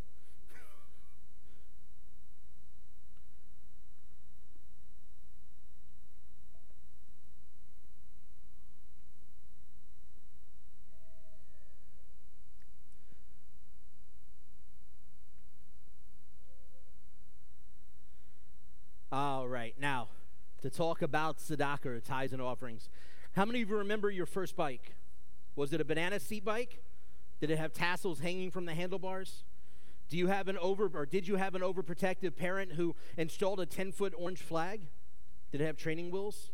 All 19.12 19.48
right, 19.48 19.74
now 19.80 20.06
to 20.60 20.70
talk 20.70 21.02
about 21.02 21.38
tzedakah, 21.38 21.86
or 21.86 22.00
tithes 22.00 22.32
and 22.32 22.42
offerings. 22.42 22.88
How 23.32 23.44
many 23.44 23.62
of 23.62 23.70
you 23.70 23.76
remember 23.76 24.10
your 24.10 24.26
first 24.26 24.56
bike? 24.56 24.94
Was 25.56 25.72
it 25.72 25.80
a 25.80 25.84
banana 25.84 26.20
seat 26.20 26.44
bike? 26.44 26.82
Did 27.40 27.50
it 27.50 27.58
have 27.58 27.72
tassels 27.72 28.20
hanging 28.20 28.50
from 28.50 28.66
the 28.66 28.74
handlebars? 28.74 29.44
Do 30.08 30.16
you 30.16 30.26
have 30.26 30.48
an 30.48 30.58
over 30.58 30.90
or 30.92 31.06
did 31.06 31.28
you 31.28 31.36
have 31.36 31.54
an 31.54 31.62
overprotective 31.62 32.36
parent 32.36 32.72
who 32.72 32.96
installed 33.16 33.60
a 33.60 33.66
10-foot 33.66 34.12
orange 34.16 34.42
flag? 34.42 34.82
Did 35.52 35.60
it 35.60 35.66
have 35.66 35.76
training 35.76 36.10
wheels? 36.10 36.50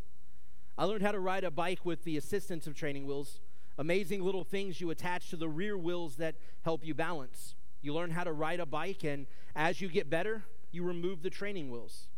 I 0.77 0.85
learned 0.85 1.01
how 1.01 1.11
to 1.11 1.19
ride 1.19 1.43
a 1.43 1.51
bike 1.51 1.83
with 1.83 2.03
the 2.03 2.17
assistance 2.17 2.67
of 2.67 2.75
training 2.75 3.07
wheels. 3.07 3.39
Amazing 3.79 4.23
little 4.23 4.43
things 4.43 4.79
you 4.79 4.91
attach 4.91 5.29
to 5.29 5.35
the 5.35 5.49
rear 5.49 5.77
wheels 5.77 6.17
that 6.17 6.35
help 6.63 6.85
you 6.85 6.93
balance. 6.93 7.55
You 7.81 7.93
learn 7.93 8.11
how 8.11 8.23
to 8.23 8.31
ride 8.31 8.59
a 8.59 8.65
bike, 8.65 9.03
and 9.03 9.27
as 9.55 9.81
you 9.81 9.87
get 9.87 10.09
better, 10.09 10.43
you 10.71 10.83
remove 10.83 11.23
the 11.23 11.29
training 11.29 11.71
wheels. 11.71 12.09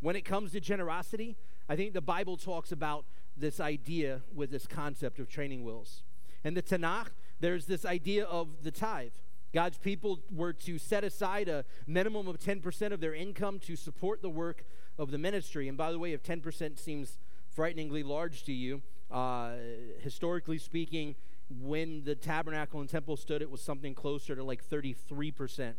When 0.00 0.16
it 0.16 0.24
comes 0.24 0.52
to 0.52 0.60
generosity, 0.60 1.36
I 1.68 1.76
think 1.76 1.94
the 1.94 2.00
Bible 2.00 2.36
talks 2.36 2.72
about 2.72 3.06
this 3.36 3.60
idea 3.60 4.22
with 4.34 4.50
this 4.50 4.66
concept 4.66 5.18
of 5.18 5.28
training 5.28 5.64
wheels. 5.64 6.02
In 6.44 6.54
the 6.54 6.62
Tanakh, 6.62 7.08
there's 7.40 7.66
this 7.66 7.84
idea 7.84 8.24
of 8.24 8.62
the 8.62 8.70
tithe. 8.70 9.12
God's 9.52 9.78
people 9.78 10.20
were 10.30 10.52
to 10.52 10.78
set 10.78 11.04
aside 11.04 11.48
a 11.48 11.64
minimum 11.86 12.28
of 12.28 12.38
10% 12.38 12.92
of 12.92 13.00
their 13.00 13.14
income 13.14 13.58
to 13.60 13.76
support 13.76 14.22
the 14.22 14.30
work 14.30 14.64
of 14.98 15.10
the 15.10 15.18
ministry. 15.18 15.68
And 15.68 15.78
by 15.78 15.92
the 15.92 15.98
way, 15.98 16.12
if 16.12 16.22
10% 16.22 16.78
seems 16.78 17.18
frighteningly 17.48 18.02
large 18.02 18.44
to 18.44 18.52
you, 18.52 18.82
uh, 19.10 19.52
historically 20.00 20.58
speaking, 20.58 21.14
when 21.48 22.04
the 22.04 22.14
tabernacle 22.14 22.80
and 22.80 22.88
temple 22.88 23.16
stood, 23.16 23.40
it 23.40 23.50
was 23.50 23.62
something 23.62 23.94
closer 23.94 24.34
to 24.34 24.42
like 24.42 24.68
33% 24.68 25.74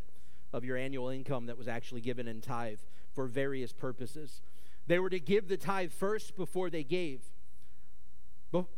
of 0.53 0.63
your 0.63 0.77
annual 0.77 1.09
income 1.09 1.45
that 1.47 1.57
was 1.57 1.67
actually 1.67 2.01
given 2.01 2.27
in 2.27 2.41
tithe 2.41 2.79
for 3.17 3.25
various 3.25 3.73
purposes. 3.73 4.43
They 4.85 4.99
were 4.99 5.09
to 5.09 5.19
give 5.19 5.47
the 5.47 5.57
tithe 5.57 5.91
first 5.91 6.37
before 6.37 6.69
they 6.69 6.83
gave. 6.83 7.21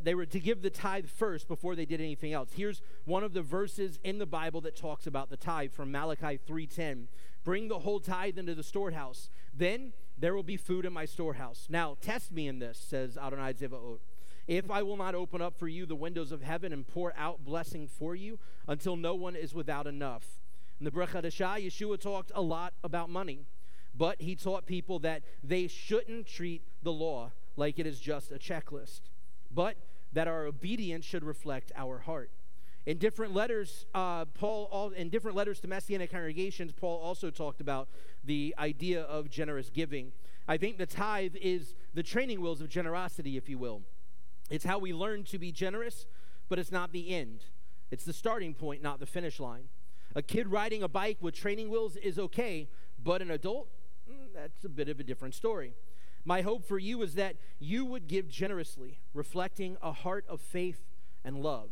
They 0.02 0.14
were 0.14 0.24
to 0.24 0.40
give 0.40 0.62
the 0.62 0.70
tithe 0.70 1.08
first 1.08 1.46
before 1.46 1.76
they 1.76 1.84
did 1.84 2.00
anything 2.00 2.32
else. 2.32 2.52
Here's 2.54 2.80
one 3.04 3.22
of 3.22 3.34
the 3.34 3.42
verses 3.42 3.98
in 4.02 4.16
the 4.16 4.24
Bible 4.24 4.62
that 4.62 4.76
talks 4.76 5.06
about 5.06 5.28
the 5.28 5.36
tithe 5.36 5.72
from 5.72 5.92
Malachi 5.92 6.38
3:10. 6.38 7.08
Bring 7.44 7.68
the 7.68 7.80
whole 7.80 8.00
tithe 8.00 8.38
into 8.38 8.54
the 8.54 8.62
storehouse. 8.62 9.28
Then 9.52 9.92
there 10.16 10.34
will 10.34 10.42
be 10.42 10.56
food 10.56 10.86
in 10.86 10.94
my 10.94 11.04
storehouse. 11.04 11.66
Now, 11.68 11.98
test 12.00 12.32
me 12.32 12.48
in 12.48 12.60
this, 12.60 12.78
says 12.78 13.18
Adonai 13.18 13.52
Zevaot. 13.52 14.00
If 14.46 14.70
I 14.70 14.82
will 14.82 14.96
not 14.96 15.14
open 15.14 15.42
up 15.42 15.58
for 15.58 15.68
you 15.68 15.84
the 15.84 15.94
windows 15.94 16.32
of 16.32 16.40
heaven 16.40 16.72
and 16.72 16.88
pour 16.88 17.12
out 17.14 17.44
blessing 17.44 17.86
for 17.86 18.14
you 18.14 18.38
until 18.66 18.96
no 18.96 19.14
one 19.14 19.36
is 19.36 19.52
without 19.52 19.86
enough. 19.86 20.40
In 20.78 20.84
the 20.84 20.90
Brit 20.90 21.10
Chadashah, 21.10 21.66
Yeshua 21.66 22.00
talked 22.00 22.32
a 22.34 22.40
lot 22.40 22.72
about 22.82 23.10
money, 23.10 23.44
but 23.94 24.20
he 24.20 24.34
taught 24.34 24.66
people 24.66 24.98
that 25.00 25.22
they 25.42 25.66
shouldn't 25.66 26.26
treat 26.26 26.62
the 26.82 26.92
law 26.92 27.30
like 27.56 27.78
it 27.78 27.86
is 27.86 27.98
just 27.98 28.30
a 28.30 28.36
checklist 28.36 29.00
but 29.50 29.76
that 30.12 30.28
our 30.28 30.46
obedience 30.46 31.04
should 31.04 31.24
reflect 31.24 31.72
our 31.76 31.98
heart. 31.98 32.30
In 32.86 32.98
different 32.98 33.34
letters, 33.34 33.86
uh, 33.94 34.24
Paul, 34.24 34.68
all, 34.72 34.90
in 34.90 35.10
different 35.10 35.36
letters 35.36 35.60
to 35.60 35.68
Messianic 35.68 36.10
congregations, 36.10 36.72
Paul 36.72 36.98
also 36.98 37.30
talked 37.30 37.60
about 37.60 37.88
the 38.24 38.54
idea 38.58 39.02
of 39.02 39.28
generous 39.30 39.70
giving. 39.70 40.12
I 40.48 40.56
think 40.56 40.78
the 40.78 40.86
tithe 40.86 41.36
is 41.40 41.74
the 41.94 42.02
training 42.02 42.40
wheels 42.40 42.60
of 42.60 42.68
generosity, 42.68 43.36
if 43.36 43.48
you 43.48 43.58
will. 43.58 43.82
It's 44.48 44.64
how 44.64 44.78
we 44.78 44.92
learn 44.92 45.24
to 45.24 45.38
be 45.38 45.52
generous, 45.52 46.06
but 46.48 46.58
it's 46.58 46.72
not 46.72 46.92
the 46.92 47.14
end. 47.14 47.44
It's 47.90 48.04
the 48.04 48.12
starting 48.12 48.54
point, 48.54 48.82
not 48.82 48.98
the 48.98 49.06
finish 49.06 49.38
line. 49.38 49.64
A 50.16 50.22
kid 50.22 50.48
riding 50.48 50.82
a 50.82 50.88
bike 50.88 51.18
with 51.20 51.34
training 51.34 51.70
wheels 51.70 51.96
is 51.96 52.18
okay, 52.18 52.68
but 53.02 53.22
an 53.22 53.30
adult, 53.30 53.68
that's 54.34 54.64
a 54.64 54.68
bit 54.68 54.88
of 54.88 55.00
a 55.00 55.04
different 55.04 55.34
story. 55.34 55.74
My 56.24 56.42
hope 56.42 56.64
for 56.64 56.78
you 56.78 57.02
is 57.02 57.14
that 57.14 57.36
you 57.58 57.84
would 57.84 58.06
give 58.06 58.28
generously, 58.28 59.00
reflecting 59.14 59.76
a 59.82 59.92
heart 59.92 60.24
of 60.28 60.40
faith 60.40 60.84
and 61.24 61.42
love. 61.42 61.70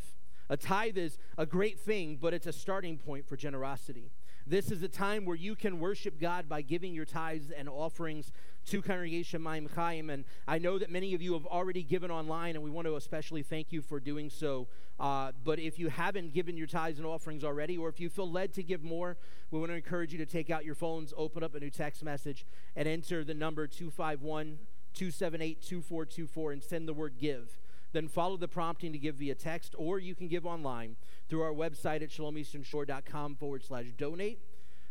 A 0.48 0.56
tithe 0.56 0.96
is 0.96 1.18
a 1.36 1.44
great 1.44 1.78
thing, 1.78 2.18
but 2.20 2.32
it's 2.32 2.46
a 2.46 2.52
starting 2.52 2.96
point 2.96 3.28
for 3.28 3.36
generosity. 3.36 4.10
This 4.48 4.70
is 4.70 4.82
a 4.82 4.88
time 4.88 5.26
where 5.26 5.36
you 5.36 5.54
can 5.54 5.78
worship 5.78 6.18
God 6.18 6.48
by 6.48 6.62
giving 6.62 6.94
your 6.94 7.04
tithes 7.04 7.50
and 7.50 7.68
offerings 7.68 8.32
to 8.68 8.80
Congregation 8.80 9.42
Mayim 9.42 9.70
Chaim. 9.74 10.08
And 10.08 10.24
I 10.46 10.56
know 10.56 10.78
that 10.78 10.90
many 10.90 11.12
of 11.12 11.20
you 11.20 11.34
have 11.34 11.44
already 11.44 11.82
given 11.82 12.10
online, 12.10 12.54
and 12.54 12.64
we 12.64 12.70
want 12.70 12.86
to 12.86 12.96
especially 12.96 13.42
thank 13.42 13.72
you 13.74 13.82
for 13.82 14.00
doing 14.00 14.30
so. 14.30 14.66
Uh, 14.98 15.32
but 15.44 15.58
if 15.58 15.78
you 15.78 15.90
haven't 15.90 16.32
given 16.32 16.56
your 16.56 16.66
tithes 16.66 16.98
and 16.98 17.06
offerings 17.06 17.44
already, 17.44 17.76
or 17.76 17.90
if 17.90 18.00
you 18.00 18.08
feel 18.08 18.30
led 18.30 18.54
to 18.54 18.62
give 18.62 18.82
more, 18.82 19.18
we 19.50 19.58
want 19.58 19.70
to 19.70 19.76
encourage 19.76 20.12
you 20.12 20.18
to 20.18 20.24
take 20.24 20.48
out 20.48 20.64
your 20.64 20.74
phones, 20.74 21.12
open 21.18 21.42
up 21.42 21.54
a 21.54 21.60
new 21.60 21.68
text 21.68 22.02
message, 22.02 22.46
and 22.74 22.88
enter 22.88 23.24
the 23.24 23.34
number 23.34 23.66
251 23.66 24.58
278 24.94 25.60
2424 25.60 26.52
and 26.52 26.62
send 26.62 26.88
the 26.88 26.94
word 26.94 27.16
give. 27.20 27.58
Then 27.92 28.08
follow 28.08 28.36
the 28.36 28.48
prompting 28.48 28.92
to 28.92 28.98
give 28.98 29.16
via 29.16 29.34
text, 29.34 29.74
or 29.78 29.98
you 29.98 30.14
can 30.14 30.28
give 30.28 30.44
online 30.44 30.96
through 31.28 31.42
our 31.42 31.52
website 31.52 32.02
at 32.02 32.10
shalomeasternshore.com 32.10 33.36
forward 33.36 33.64
slash 33.64 33.86
donate, 33.96 34.40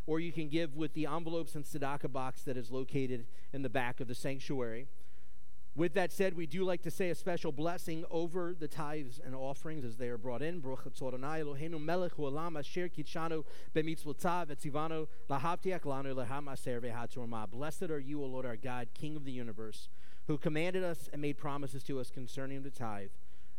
or 0.05 0.19
you 0.19 0.31
can 0.31 0.49
give 0.49 0.75
with 0.75 0.93
the 0.93 1.05
envelopes 1.05 1.55
and 1.55 1.65
tzedakah 1.65 2.11
box 2.11 2.41
that 2.43 2.57
is 2.57 2.71
located 2.71 3.25
in 3.53 3.61
the 3.61 3.69
back 3.69 3.99
of 3.99 4.07
the 4.07 4.15
sanctuary. 4.15 4.87
With 5.77 5.93
that 5.93 6.11
said, 6.11 6.35
we 6.35 6.47
do 6.47 6.63
like 6.63 6.81
to 6.81 6.91
say 6.91 7.11
a 7.11 7.15
special 7.15 7.51
blessing 7.51 8.03
over 8.09 8.55
the 8.59 8.67
tithes 8.67 9.19
and 9.23 9.35
offerings 9.35 9.85
as 9.85 9.97
they 9.97 10.07
are 10.07 10.17
brought 10.17 10.41
in. 10.41 10.59
Blessed 10.59 10.81
are 17.83 17.99
you, 17.99 18.23
O 18.23 18.25
Lord 18.25 18.45
our 18.47 18.55
God, 18.55 18.87
King 18.95 19.15
of 19.15 19.23
the 19.23 19.31
universe, 19.31 19.89
who 20.27 20.37
commanded 20.37 20.83
us 20.83 21.09
and 21.11 21.21
made 21.21 21.37
promises 21.37 21.83
to 21.83 21.99
us 21.99 22.11
concerning 22.11 22.63
the 22.63 22.69
tithe 22.69 23.09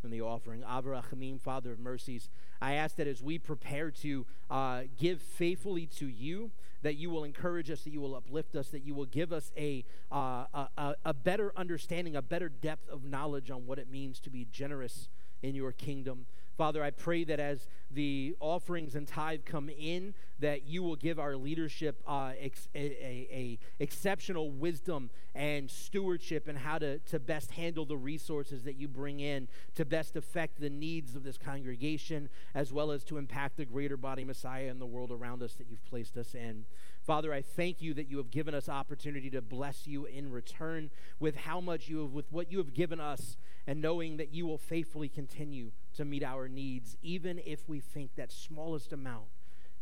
and 0.02 0.12
the 0.12 0.20
offering. 0.20 0.62
Avraham, 0.62 1.40
Father 1.40 1.72
of 1.72 1.78
mercies, 1.78 2.28
I 2.60 2.74
ask 2.74 2.96
that 2.96 3.06
as 3.06 3.22
we 3.22 3.38
prepare 3.38 3.90
to 3.90 4.26
uh, 4.50 4.82
give 4.96 5.20
faithfully 5.20 5.86
to 5.96 6.06
you, 6.06 6.50
that 6.82 6.94
you 6.94 7.10
will 7.10 7.24
encourage 7.24 7.70
us, 7.70 7.82
that 7.82 7.90
you 7.90 8.00
will 8.00 8.14
uplift 8.14 8.54
us, 8.54 8.68
that 8.68 8.84
you 8.84 8.94
will 8.94 9.06
give 9.06 9.32
us 9.32 9.50
a, 9.56 9.84
uh, 10.12 10.44
a, 10.76 10.94
a 11.04 11.14
better 11.14 11.52
understanding, 11.56 12.14
a 12.14 12.22
better 12.22 12.48
depth 12.48 12.88
of 12.88 13.04
knowledge 13.04 13.50
on 13.50 13.66
what 13.66 13.78
it 13.78 13.90
means 13.90 14.20
to 14.20 14.30
be 14.30 14.46
generous 14.52 15.08
in 15.42 15.54
your 15.54 15.72
kingdom. 15.72 16.26
Father, 16.56 16.82
I 16.82 16.90
pray 16.90 17.24
that 17.24 17.40
as 17.40 17.68
the 17.90 18.34
offerings 18.40 18.94
and 18.94 19.06
tithe 19.06 19.44
come 19.44 19.68
in, 19.68 20.14
that 20.40 20.66
you 20.66 20.82
will 20.82 20.96
give 20.96 21.18
our 21.18 21.36
leadership 21.36 22.02
uh, 22.06 22.32
ex- 22.38 22.68
a, 22.74 22.78
a, 22.78 23.28
a, 23.32 23.58
exceptional 23.78 24.50
wisdom 24.50 25.10
and 25.34 25.70
stewardship 25.70 26.48
and 26.48 26.58
how 26.58 26.78
to, 26.78 26.98
to 27.00 27.18
best 27.18 27.52
handle 27.52 27.84
the 27.84 27.96
resources 27.96 28.62
that 28.64 28.76
you 28.76 28.88
bring 28.88 29.20
in 29.20 29.48
to 29.74 29.84
best 29.84 30.16
affect 30.16 30.60
the 30.60 30.70
needs 30.70 31.14
of 31.14 31.24
this 31.24 31.38
congregation, 31.38 32.28
as 32.54 32.72
well 32.72 32.90
as 32.90 33.04
to 33.04 33.18
impact 33.18 33.56
the 33.56 33.64
greater 33.64 33.96
body 33.96 34.24
Messiah 34.24 34.68
and 34.68 34.80
the 34.80 34.86
world 34.86 35.10
around 35.10 35.42
us 35.42 35.54
that 35.54 35.68
you've 35.68 35.84
placed 35.84 36.16
us 36.16 36.34
in. 36.34 36.64
Father, 37.02 37.32
I 37.32 37.40
thank 37.40 37.80
you 37.80 37.94
that 37.94 38.08
you 38.08 38.18
have 38.18 38.30
given 38.30 38.54
us 38.54 38.68
opportunity 38.68 39.30
to 39.30 39.40
bless 39.40 39.86
you 39.86 40.04
in 40.04 40.30
return 40.30 40.90
with 41.18 41.36
how 41.36 41.60
much 41.60 41.88
you 41.88 42.02
have, 42.02 42.12
with 42.12 42.30
what 42.30 42.52
you 42.52 42.58
have 42.58 42.74
given 42.74 43.00
us, 43.00 43.36
and 43.66 43.80
knowing 43.80 44.18
that 44.18 44.32
you 44.34 44.46
will 44.46 44.58
faithfully 44.58 45.08
continue 45.08 45.70
to 45.94 46.04
meet 46.04 46.22
our 46.22 46.48
needs, 46.48 46.96
even 47.02 47.40
if 47.44 47.68
we 47.68 47.80
think 47.80 48.14
that 48.16 48.30
smallest 48.30 48.92
amount 48.92 49.24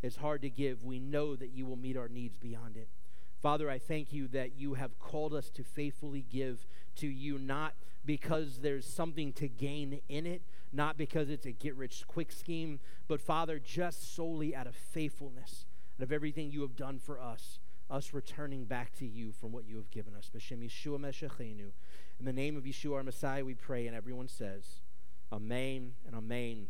is 0.07 0.17
hard 0.17 0.43
to 0.43 0.51
give. 0.51 0.85
We 0.85 0.99
know 0.99 1.37
that 1.37 1.51
you 1.51 1.67
will 1.67 1.77
meet 1.77 1.97
our 1.97 2.09
needs 2.09 2.37
beyond 2.37 2.77
it. 2.77 2.89
Father, 3.43 3.69
I 3.71 3.79
thank 3.79 4.13
you 4.13 4.29
that 4.29 4.59
you 4.59 4.75
have 4.75 4.99
called 4.99 5.35
us 5.35 5.51
to 5.51 5.63
faithfully 5.63 6.25
give 6.31 6.67
to 6.97 7.07
you, 7.07 7.39
not 7.39 7.75
because 8.05 8.59
there's 8.59 8.87
something 8.87 9.33
to 9.35 9.49
gain 9.49 10.01
in 10.09 10.27
it, 10.27 10.43
not 10.73 10.97
because 10.97 11.29
it's 11.29 11.47
a 11.47 11.53
get 11.53 11.75
rich 11.77 12.05
quick 12.07 12.33
scheme, 12.33 12.81
but 13.09 13.21
Father, 13.21 13.59
just 13.59 14.15
solely 14.15 14.55
out 14.57 14.67
of 14.67 14.75
faithfulness 14.75 15.67
out 15.99 16.05
of 16.05 16.13
everything 16.13 16.51
you 16.51 16.61
have 16.63 16.77
done 16.77 16.99
for 16.99 17.21
us, 17.21 17.59
us 17.91 18.13
returning 18.13 18.65
back 18.65 18.95
to 18.97 19.07
you 19.07 19.33
from 19.33 19.53
what 19.53 19.67
you 19.67 19.77
have 19.77 19.91
given 19.91 20.15
us. 20.15 20.31
B'Shem 20.35 20.63
Yeshua. 20.65 21.73
In 22.19 22.25
the 22.25 22.33
name 22.33 22.57
of 22.57 22.65
Yeshua 22.65 22.97
our 22.97 23.03
Messiah, 23.03 23.45
we 23.45 23.55
pray, 23.55 23.87
and 23.87 23.97
everyone 23.97 24.29
says, 24.29 24.81
Amen 25.33 25.95
and 26.07 26.15
Amen. 26.15 26.67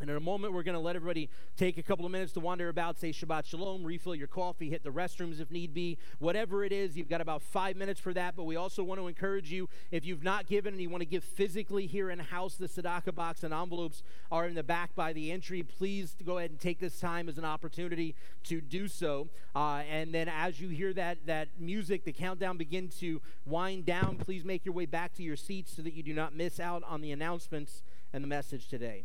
And 0.00 0.10
in 0.10 0.16
a 0.16 0.20
moment, 0.20 0.52
we're 0.52 0.62
going 0.62 0.74
to 0.74 0.80
let 0.80 0.94
everybody 0.94 1.30
take 1.56 1.78
a 1.78 1.82
couple 1.82 2.04
of 2.04 2.12
minutes 2.12 2.32
to 2.32 2.40
wander 2.40 2.68
about, 2.68 2.98
say 2.98 3.10
Shabbat 3.10 3.46
Shalom, 3.46 3.82
refill 3.82 4.14
your 4.14 4.26
coffee, 4.26 4.68
hit 4.68 4.84
the 4.84 4.90
restrooms 4.90 5.40
if 5.40 5.50
need 5.50 5.72
be. 5.72 5.96
Whatever 6.18 6.64
it 6.64 6.72
is, 6.72 6.96
you've 6.96 7.08
got 7.08 7.20
about 7.20 7.40
five 7.40 7.76
minutes 7.76 7.98
for 7.98 8.12
that. 8.12 8.36
But 8.36 8.44
we 8.44 8.56
also 8.56 8.82
want 8.82 9.00
to 9.00 9.06
encourage 9.06 9.50
you, 9.50 9.68
if 9.90 10.04
you've 10.04 10.22
not 10.22 10.46
given 10.46 10.74
and 10.74 10.82
you 10.82 10.90
want 10.90 11.00
to 11.00 11.06
give 11.06 11.24
physically 11.24 11.86
here 11.86 12.10
in 12.10 12.18
house, 12.18 12.56
the 12.56 12.68
tzedakah 12.68 13.14
box 13.14 13.42
and 13.42 13.54
envelopes 13.54 14.02
are 14.30 14.46
in 14.46 14.54
the 14.54 14.62
back 14.62 14.94
by 14.94 15.12
the 15.12 15.32
entry. 15.32 15.62
Please 15.62 16.14
go 16.24 16.38
ahead 16.38 16.50
and 16.50 16.60
take 16.60 16.78
this 16.78 17.00
time 17.00 17.28
as 17.28 17.38
an 17.38 17.44
opportunity 17.44 18.14
to 18.44 18.60
do 18.60 18.88
so. 18.88 19.28
Uh, 19.54 19.82
and 19.90 20.12
then 20.12 20.28
as 20.28 20.60
you 20.60 20.68
hear 20.68 20.92
that, 20.92 21.18
that 21.26 21.48
music, 21.58 22.04
the 22.04 22.12
countdown 22.12 22.56
begin 22.56 22.88
to 22.88 23.20
wind 23.46 23.86
down, 23.86 24.16
please 24.16 24.44
make 24.44 24.64
your 24.64 24.74
way 24.74 24.86
back 24.86 25.14
to 25.14 25.22
your 25.22 25.36
seats 25.36 25.74
so 25.74 25.82
that 25.82 25.94
you 25.94 26.02
do 26.02 26.12
not 26.12 26.34
miss 26.34 26.60
out 26.60 26.82
on 26.86 27.00
the 27.00 27.12
announcements 27.12 27.82
and 28.12 28.22
the 28.22 28.28
message 28.28 28.68
today. 28.68 29.04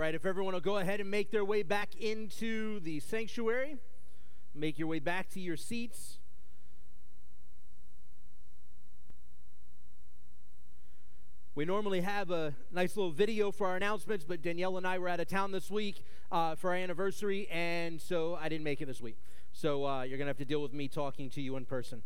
right, 0.00 0.14
if 0.14 0.24
everyone 0.24 0.54
will 0.54 0.60
go 0.60 0.78
ahead 0.78 0.98
and 1.00 1.10
make 1.10 1.30
their 1.30 1.44
way 1.44 1.62
back 1.62 1.94
into 1.94 2.80
the 2.80 3.00
sanctuary, 3.00 3.76
make 4.54 4.78
your 4.78 4.88
way 4.88 4.98
back 4.98 5.28
to 5.28 5.40
your 5.40 5.58
seats. 5.58 6.16
We 11.54 11.66
normally 11.66 12.00
have 12.00 12.30
a 12.30 12.54
nice 12.72 12.96
little 12.96 13.12
video 13.12 13.52
for 13.52 13.66
our 13.66 13.76
announcements, 13.76 14.24
but 14.24 14.40
Danielle 14.40 14.78
and 14.78 14.86
I 14.86 14.98
were 14.98 15.08
out 15.08 15.20
of 15.20 15.28
town 15.28 15.52
this 15.52 15.70
week 15.70 16.02
uh, 16.32 16.54
for 16.54 16.70
our 16.70 16.76
anniversary, 16.76 17.46
and 17.50 18.00
so 18.00 18.38
I 18.40 18.48
didn't 18.48 18.64
make 18.64 18.80
it 18.80 18.86
this 18.86 19.02
week. 19.02 19.18
So 19.52 19.84
uh, 19.84 20.02
you're 20.02 20.16
going 20.16 20.26
to 20.26 20.30
have 20.30 20.38
to 20.38 20.46
deal 20.46 20.62
with 20.62 20.72
me 20.72 20.88
talking 20.88 21.28
to 21.30 21.42
you 21.42 21.56
in 21.56 21.66
person. 21.66 22.02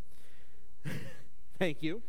Thank 1.60 1.80
you. 1.80 2.02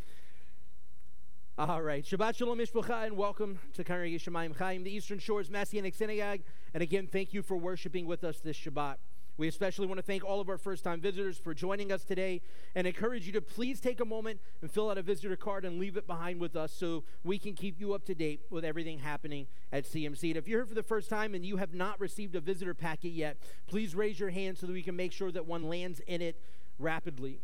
All 1.57 1.82
right. 1.82 2.03
Shabbat 2.03 2.36
Shalom 2.36 2.57
Mishpacha, 2.57 3.06
and 3.06 3.15
welcome 3.15 3.60
to 3.76 3.84
Congregation 3.86 4.34
Mayim 4.34 4.57
Chaim, 4.57 4.84
the 4.84 4.94
Eastern 4.94 5.19
Shores 5.19 5.49
Messianic 5.49 5.95
Synagogue. 5.95 6.41
And 6.73 6.84
again, 6.84 7.07
thank 7.10 7.34
you 7.34 7.41
for 7.41 7.56
worshiping 7.56 8.06
with 8.06 8.26
us 8.26 8.41
this 8.41 8.57
Shabbat. 8.57 8.95
We 9.38 9.48
especially 9.48 9.88
want 9.88 9.98
to 9.99 10.02
thank 10.02 10.26
all 10.26 10.41
of 10.41 10.49
our 10.49 10.57
first 10.57 10.84
time 10.84 10.99
visitors 10.99 11.38
for 11.38 11.53
joining 11.53 11.94
us 11.94 12.03
today 12.03 12.41
and 12.76 12.86
encourage 12.86 13.26
you 13.26 13.32
to 13.32 13.41
please 13.41 13.80
take 13.80 14.02
a 14.02 14.06
moment 14.06 14.41
and 14.61 14.69
fill 14.69 14.90
out 14.90 14.98
a 14.98 15.02
visitor 15.02 15.38
card 15.38 15.64
and 15.64 15.80
leave 15.80 15.95
it 15.95 16.06
behind 16.06 16.41
with 16.41 16.57
us 16.57 16.73
so 16.73 17.06
we 17.23 17.40
can 17.40 17.53
keep 17.53 17.80
you 17.80 17.94
up 17.94 18.03
to 18.07 18.14
date 18.14 18.41
with 18.49 18.65
everything 18.65 18.99
happening 18.99 19.48
at 19.72 19.86
CMC. 19.86 20.32
And 20.32 20.36
if 20.36 20.49
you're 20.49 20.60
here 20.60 20.65
for 20.65 20.76
the 20.76 20.84
first 20.84 21.10
time 21.10 21.34
and 21.34 21.45
you 21.45 21.56
have 21.56 21.73
not 21.73 22.02
received 22.02 22.36
a 22.36 22.41
visitor 22.41 22.73
packet 22.73 23.14
yet, 23.14 23.38
please 23.65 23.95
raise 23.95 24.19
your 24.19 24.32
hand 24.32 24.57
so 24.57 24.68
that 24.68 24.73
we 24.73 24.84
can 24.84 24.98
make 24.98 25.14
sure 25.14 25.32
that 25.32 25.45
one 25.45 25.69
lands 25.69 26.02
in 26.02 26.22
it 26.22 26.38
rapidly. 26.80 27.40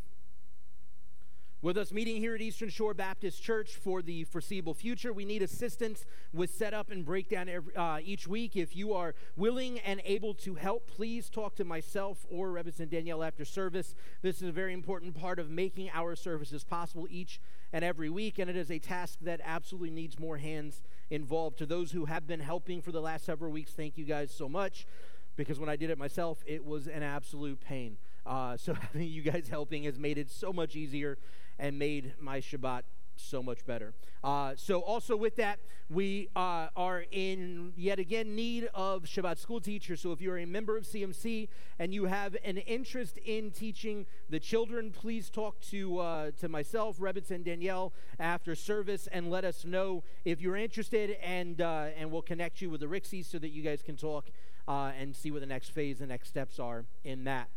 With 1.64 1.78
us 1.78 1.92
meeting 1.92 2.16
here 2.16 2.34
at 2.34 2.42
Eastern 2.42 2.70
Shore 2.70 2.96
Baptist 2.96 3.44
Church 3.44 3.76
for 3.76 4.02
the 4.02 4.24
foreseeable 4.24 4.74
future, 4.74 5.14
we 5.14 5.26
need 5.26 5.44
assistance 5.44 6.06
with 6.34 6.50
setup 6.50 6.90
and 6.90 7.06
breakdown 7.06 7.48
every, 7.48 7.76
uh, 7.76 8.00
each 8.04 8.28
week. 8.28 8.56
If 8.56 8.76
you 8.76 8.94
are 8.94 9.14
willing 9.38 9.78
and 9.82 10.02
able 10.04 10.34
to 10.34 10.56
help, 10.56 10.88
please 10.88 11.30
talk 11.30 11.54
to 11.58 11.64
myself 11.64 12.26
or 12.32 12.52
Reverend 12.52 12.90
Danielle 12.90 13.22
after 13.22 13.46
service. 13.46 13.94
This 14.24 14.38
is 14.38 14.50
a 14.50 14.52
very 14.52 14.74
important 14.74 15.14
part 15.14 15.38
of 15.38 15.52
making 15.52 15.92
our 15.94 16.16
services 16.16 16.64
possible 16.64 17.06
each 17.12 17.40
and 17.72 17.86
every 17.86 18.10
week, 18.10 18.40
and 18.40 18.50
it 18.50 18.56
is 18.56 18.72
a 18.72 18.80
task 18.80 19.20
that 19.22 19.40
absolutely 19.44 19.92
needs 19.92 20.18
more 20.18 20.38
hands 20.38 20.82
involved. 21.12 21.60
To 21.60 21.68
those 21.68 21.92
who 21.92 22.06
have 22.06 22.26
been 22.26 22.40
helping 22.40 22.82
for 22.82 22.92
the 22.92 23.02
last 23.02 23.24
several 23.24 23.52
weeks, 23.52 23.72
thank 23.74 24.00
you 24.00 24.06
guys 24.06 24.32
so 24.32 24.50
much 24.50 24.88
because 25.36 25.60
when 25.60 25.70
I 25.70 25.76
did 25.76 25.92
it 25.92 26.00
myself, 26.00 26.44
it 26.48 26.66
was 26.66 26.88
an 26.88 27.04
absolute 27.04 27.62
pain. 27.62 27.98
Uh, 28.26 28.58
so 28.58 28.74
having 28.94 29.08
you 29.08 29.22
guys 29.22 29.48
helping 29.48 29.84
has 29.84 30.00
made 30.00 30.18
it 30.18 30.32
so 30.32 30.52
much 30.52 30.76
easier 30.76 31.20
and 31.62 31.80
made 31.80 32.16
my 32.20 32.42
Shabbat 32.42 32.82
so 33.16 33.44
much 33.44 33.66
better. 33.66 33.94
Uh, 34.24 34.54
so, 34.56 34.82
also 34.82 35.16
with 35.16 35.36
that, 35.36 35.60
we 35.90 36.30
uh, 36.36 36.68
are 36.76 37.06
in 37.12 37.74
yet 37.76 38.00
again 38.00 38.36
need 38.36 38.68
of 38.74 39.04
Shabbat 39.04 39.38
school 39.38 39.62
teachers. 39.62 40.02
So, 40.02 40.12
if 40.12 40.22
you're 40.22 40.40
a 40.40 40.46
member 40.46 40.76
of 40.76 40.84
CMC 40.84 41.48
and 41.78 41.94
you 41.94 42.06
have 42.06 42.36
an 42.44 42.58
interest 42.58 43.18
in 43.20 43.52
teaching 43.52 44.08
the 44.30 44.40
children, 44.40 44.92
please 44.92 45.30
talk 45.30 45.62
to 45.70 46.00
uh, 46.00 46.32
to 46.40 46.50
myself, 46.50 46.98
Rebitz, 46.98 47.30
and 47.30 47.46
Danielle 47.46 47.94
after 48.20 48.56
service, 48.56 49.08
and 49.12 49.30
let 49.30 49.46
us 49.46 49.64
know 49.64 50.04
if 50.26 50.42
you're 50.42 50.58
interested, 50.58 51.18
and 51.24 51.62
uh, 51.62 51.88
and 51.96 52.12
we'll 52.12 52.24
connect 52.24 52.62
you 52.62 52.70
with 52.70 52.82
the 52.82 52.88
Rixies 52.88 53.26
so 53.26 53.38
that 53.38 53.50
you 53.50 53.62
guys 53.62 53.82
can 53.82 53.98
talk 53.98 54.26
uh, 54.68 54.92
and 55.00 55.16
see 55.16 55.30
what 55.32 55.42
the 55.42 55.48
next 55.48 55.70
phase, 55.70 56.00
the 56.00 56.08
next 56.08 56.28
steps 56.30 56.60
are 56.60 56.86
in 57.04 57.24
that. 57.26 57.50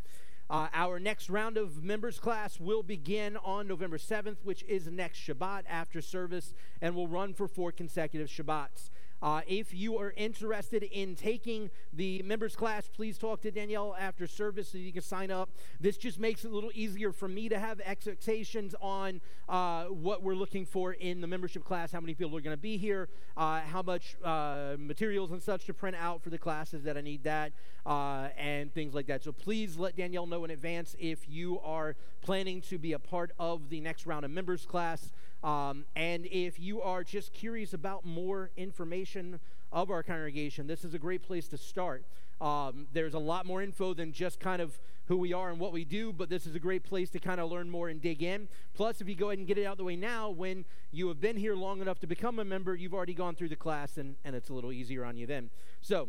Uh, 0.50 0.68
our 0.74 1.00
next 1.00 1.30
round 1.30 1.56
of 1.56 1.82
members 1.82 2.18
class 2.18 2.60
will 2.60 2.82
begin 2.82 3.36
on 3.38 3.66
November 3.66 3.96
7th, 3.96 4.36
which 4.42 4.62
is 4.68 4.86
next 4.86 5.18
Shabbat 5.20 5.62
after 5.68 6.02
service, 6.02 6.52
and 6.82 6.94
will 6.94 7.08
run 7.08 7.32
for 7.32 7.48
four 7.48 7.72
consecutive 7.72 8.28
Shabbats. 8.28 8.90
Uh, 9.24 9.40
if 9.46 9.72
you 9.72 9.96
are 9.96 10.12
interested 10.18 10.82
in 10.82 11.14
taking 11.14 11.70
the 11.94 12.22
members 12.24 12.54
class, 12.54 12.90
please 12.94 13.16
talk 13.16 13.40
to 13.40 13.50
Danielle 13.50 13.96
after 13.98 14.26
service 14.26 14.68
so 14.68 14.76
you 14.76 14.92
can 14.92 15.00
sign 15.00 15.30
up. 15.30 15.48
This 15.80 15.96
just 15.96 16.20
makes 16.20 16.44
it 16.44 16.50
a 16.50 16.54
little 16.54 16.70
easier 16.74 17.10
for 17.10 17.26
me 17.26 17.48
to 17.48 17.58
have 17.58 17.80
expectations 17.80 18.74
on 18.82 19.22
uh, 19.48 19.84
what 19.84 20.22
we're 20.22 20.34
looking 20.34 20.66
for 20.66 20.92
in 20.92 21.22
the 21.22 21.26
membership 21.26 21.64
class, 21.64 21.90
how 21.90 22.00
many 22.00 22.12
people 22.12 22.36
are 22.36 22.42
going 22.42 22.54
to 22.54 22.60
be 22.60 22.76
here, 22.76 23.08
uh, 23.38 23.62
how 23.62 23.80
much 23.80 24.14
uh, 24.22 24.76
materials 24.78 25.30
and 25.30 25.42
such 25.42 25.64
to 25.64 25.72
print 25.72 25.96
out 25.98 26.22
for 26.22 26.28
the 26.28 26.36
classes 26.36 26.82
that 26.82 26.98
I 26.98 27.00
need 27.00 27.24
that, 27.24 27.52
uh, 27.86 28.28
and 28.36 28.74
things 28.74 28.92
like 28.92 29.06
that. 29.06 29.24
So 29.24 29.32
please 29.32 29.78
let 29.78 29.96
Danielle 29.96 30.26
know 30.26 30.44
in 30.44 30.50
advance 30.50 30.94
if 30.98 31.30
you 31.30 31.60
are 31.60 31.96
planning 32.20 32.60
to 32.60 32.76
be 32.76 32.92
a 32.92 32.98
part 32.98 33.32
of 33.38 33.70
the 33.70 33.80
next 33.80 34.04
round 34.04 34.26
of 34.26 34.30
members 34.30 34.66
class. 34.66 35.12
Um, 35.44 35.84
and 35.94 36.26
if 36.26 36.58
you 36.58 36.80
are 36.80 37.04
just 37.04 37.34
curious 37.34 37.74
about 37.74 38.06
more 38.06 38.50
information 38.56 39.40
of 39.70 39.90
our 39.90 40.02
congregation, 40.02 40.66
this 40.66 40.86
is 40.86 40.94
a 40.94 40.98
great 40.98 41.22
place 41.22 41.46
to 41.48 41.58
start. 41.58 42.02
Um, 42.40 42.86
there's 42.94 43.12
a 43.12 43.18
lot 43.18 43.44
more 43.44 43.62
info 43.62 43.92
than 43.92 44.10
just 44.10 44.40
kind 44.40 44.62
of 44.62 44.80
who 45.06 45.18
we 45.18 45.34
are 45.34 45.50
and 45.50 45.60
what 45.60 45.72
we 45.72 45.84
do, 45.84 46.14
but 46.14 46.30
this 46.30 46.46
is 46.46 46.54
a 46.54 46.58
great 46.58 46.82
place 46.82 47.10
to 47.10 47.18
kind 47.18 47.40
of 47.40 47.50
learn 47.50 47.68
more 47.68 47.90
and 47.90 48.00
dig 48.00 48.22
in. 48.22 48.48
Plus, 48.72 49.02
if 49.02 49.08
you 49.08 49.14
go 49.14 49.28
ahead 49.28 49.38
and 49.38 49.46
get 49.46 49.58
it 49.58 49.66
out 49.66 49.76
the 49.76 49.84
way 49.84 49.96
now, 49.96 50.30
when 50.30 50.64
you 50.90 51.08
have 51.08 51.20
been 51.20 51.36
here 51.36 51.54
long 51.54 51.82
enough 51.82 52.00
to 52.00 52.06
become 52.06 52.38
a 52.38 52.44
member, 52.44 52.74
you've 52.74 52.94
already 52.94 53.12
gone 53.12 53.34
through 53.34 53.50
the 53.50 53.56
class 53.56 53.98
and, 53.98 54.16
and 54.24 54.34
it's 54.34 54.48
a 54.48 54.54
little 54.54 54.72
easier 54.72 55.04
on 55.04 55.18
you 55.18 55.26
then. 55.26 55.50
So, 55.82 56.08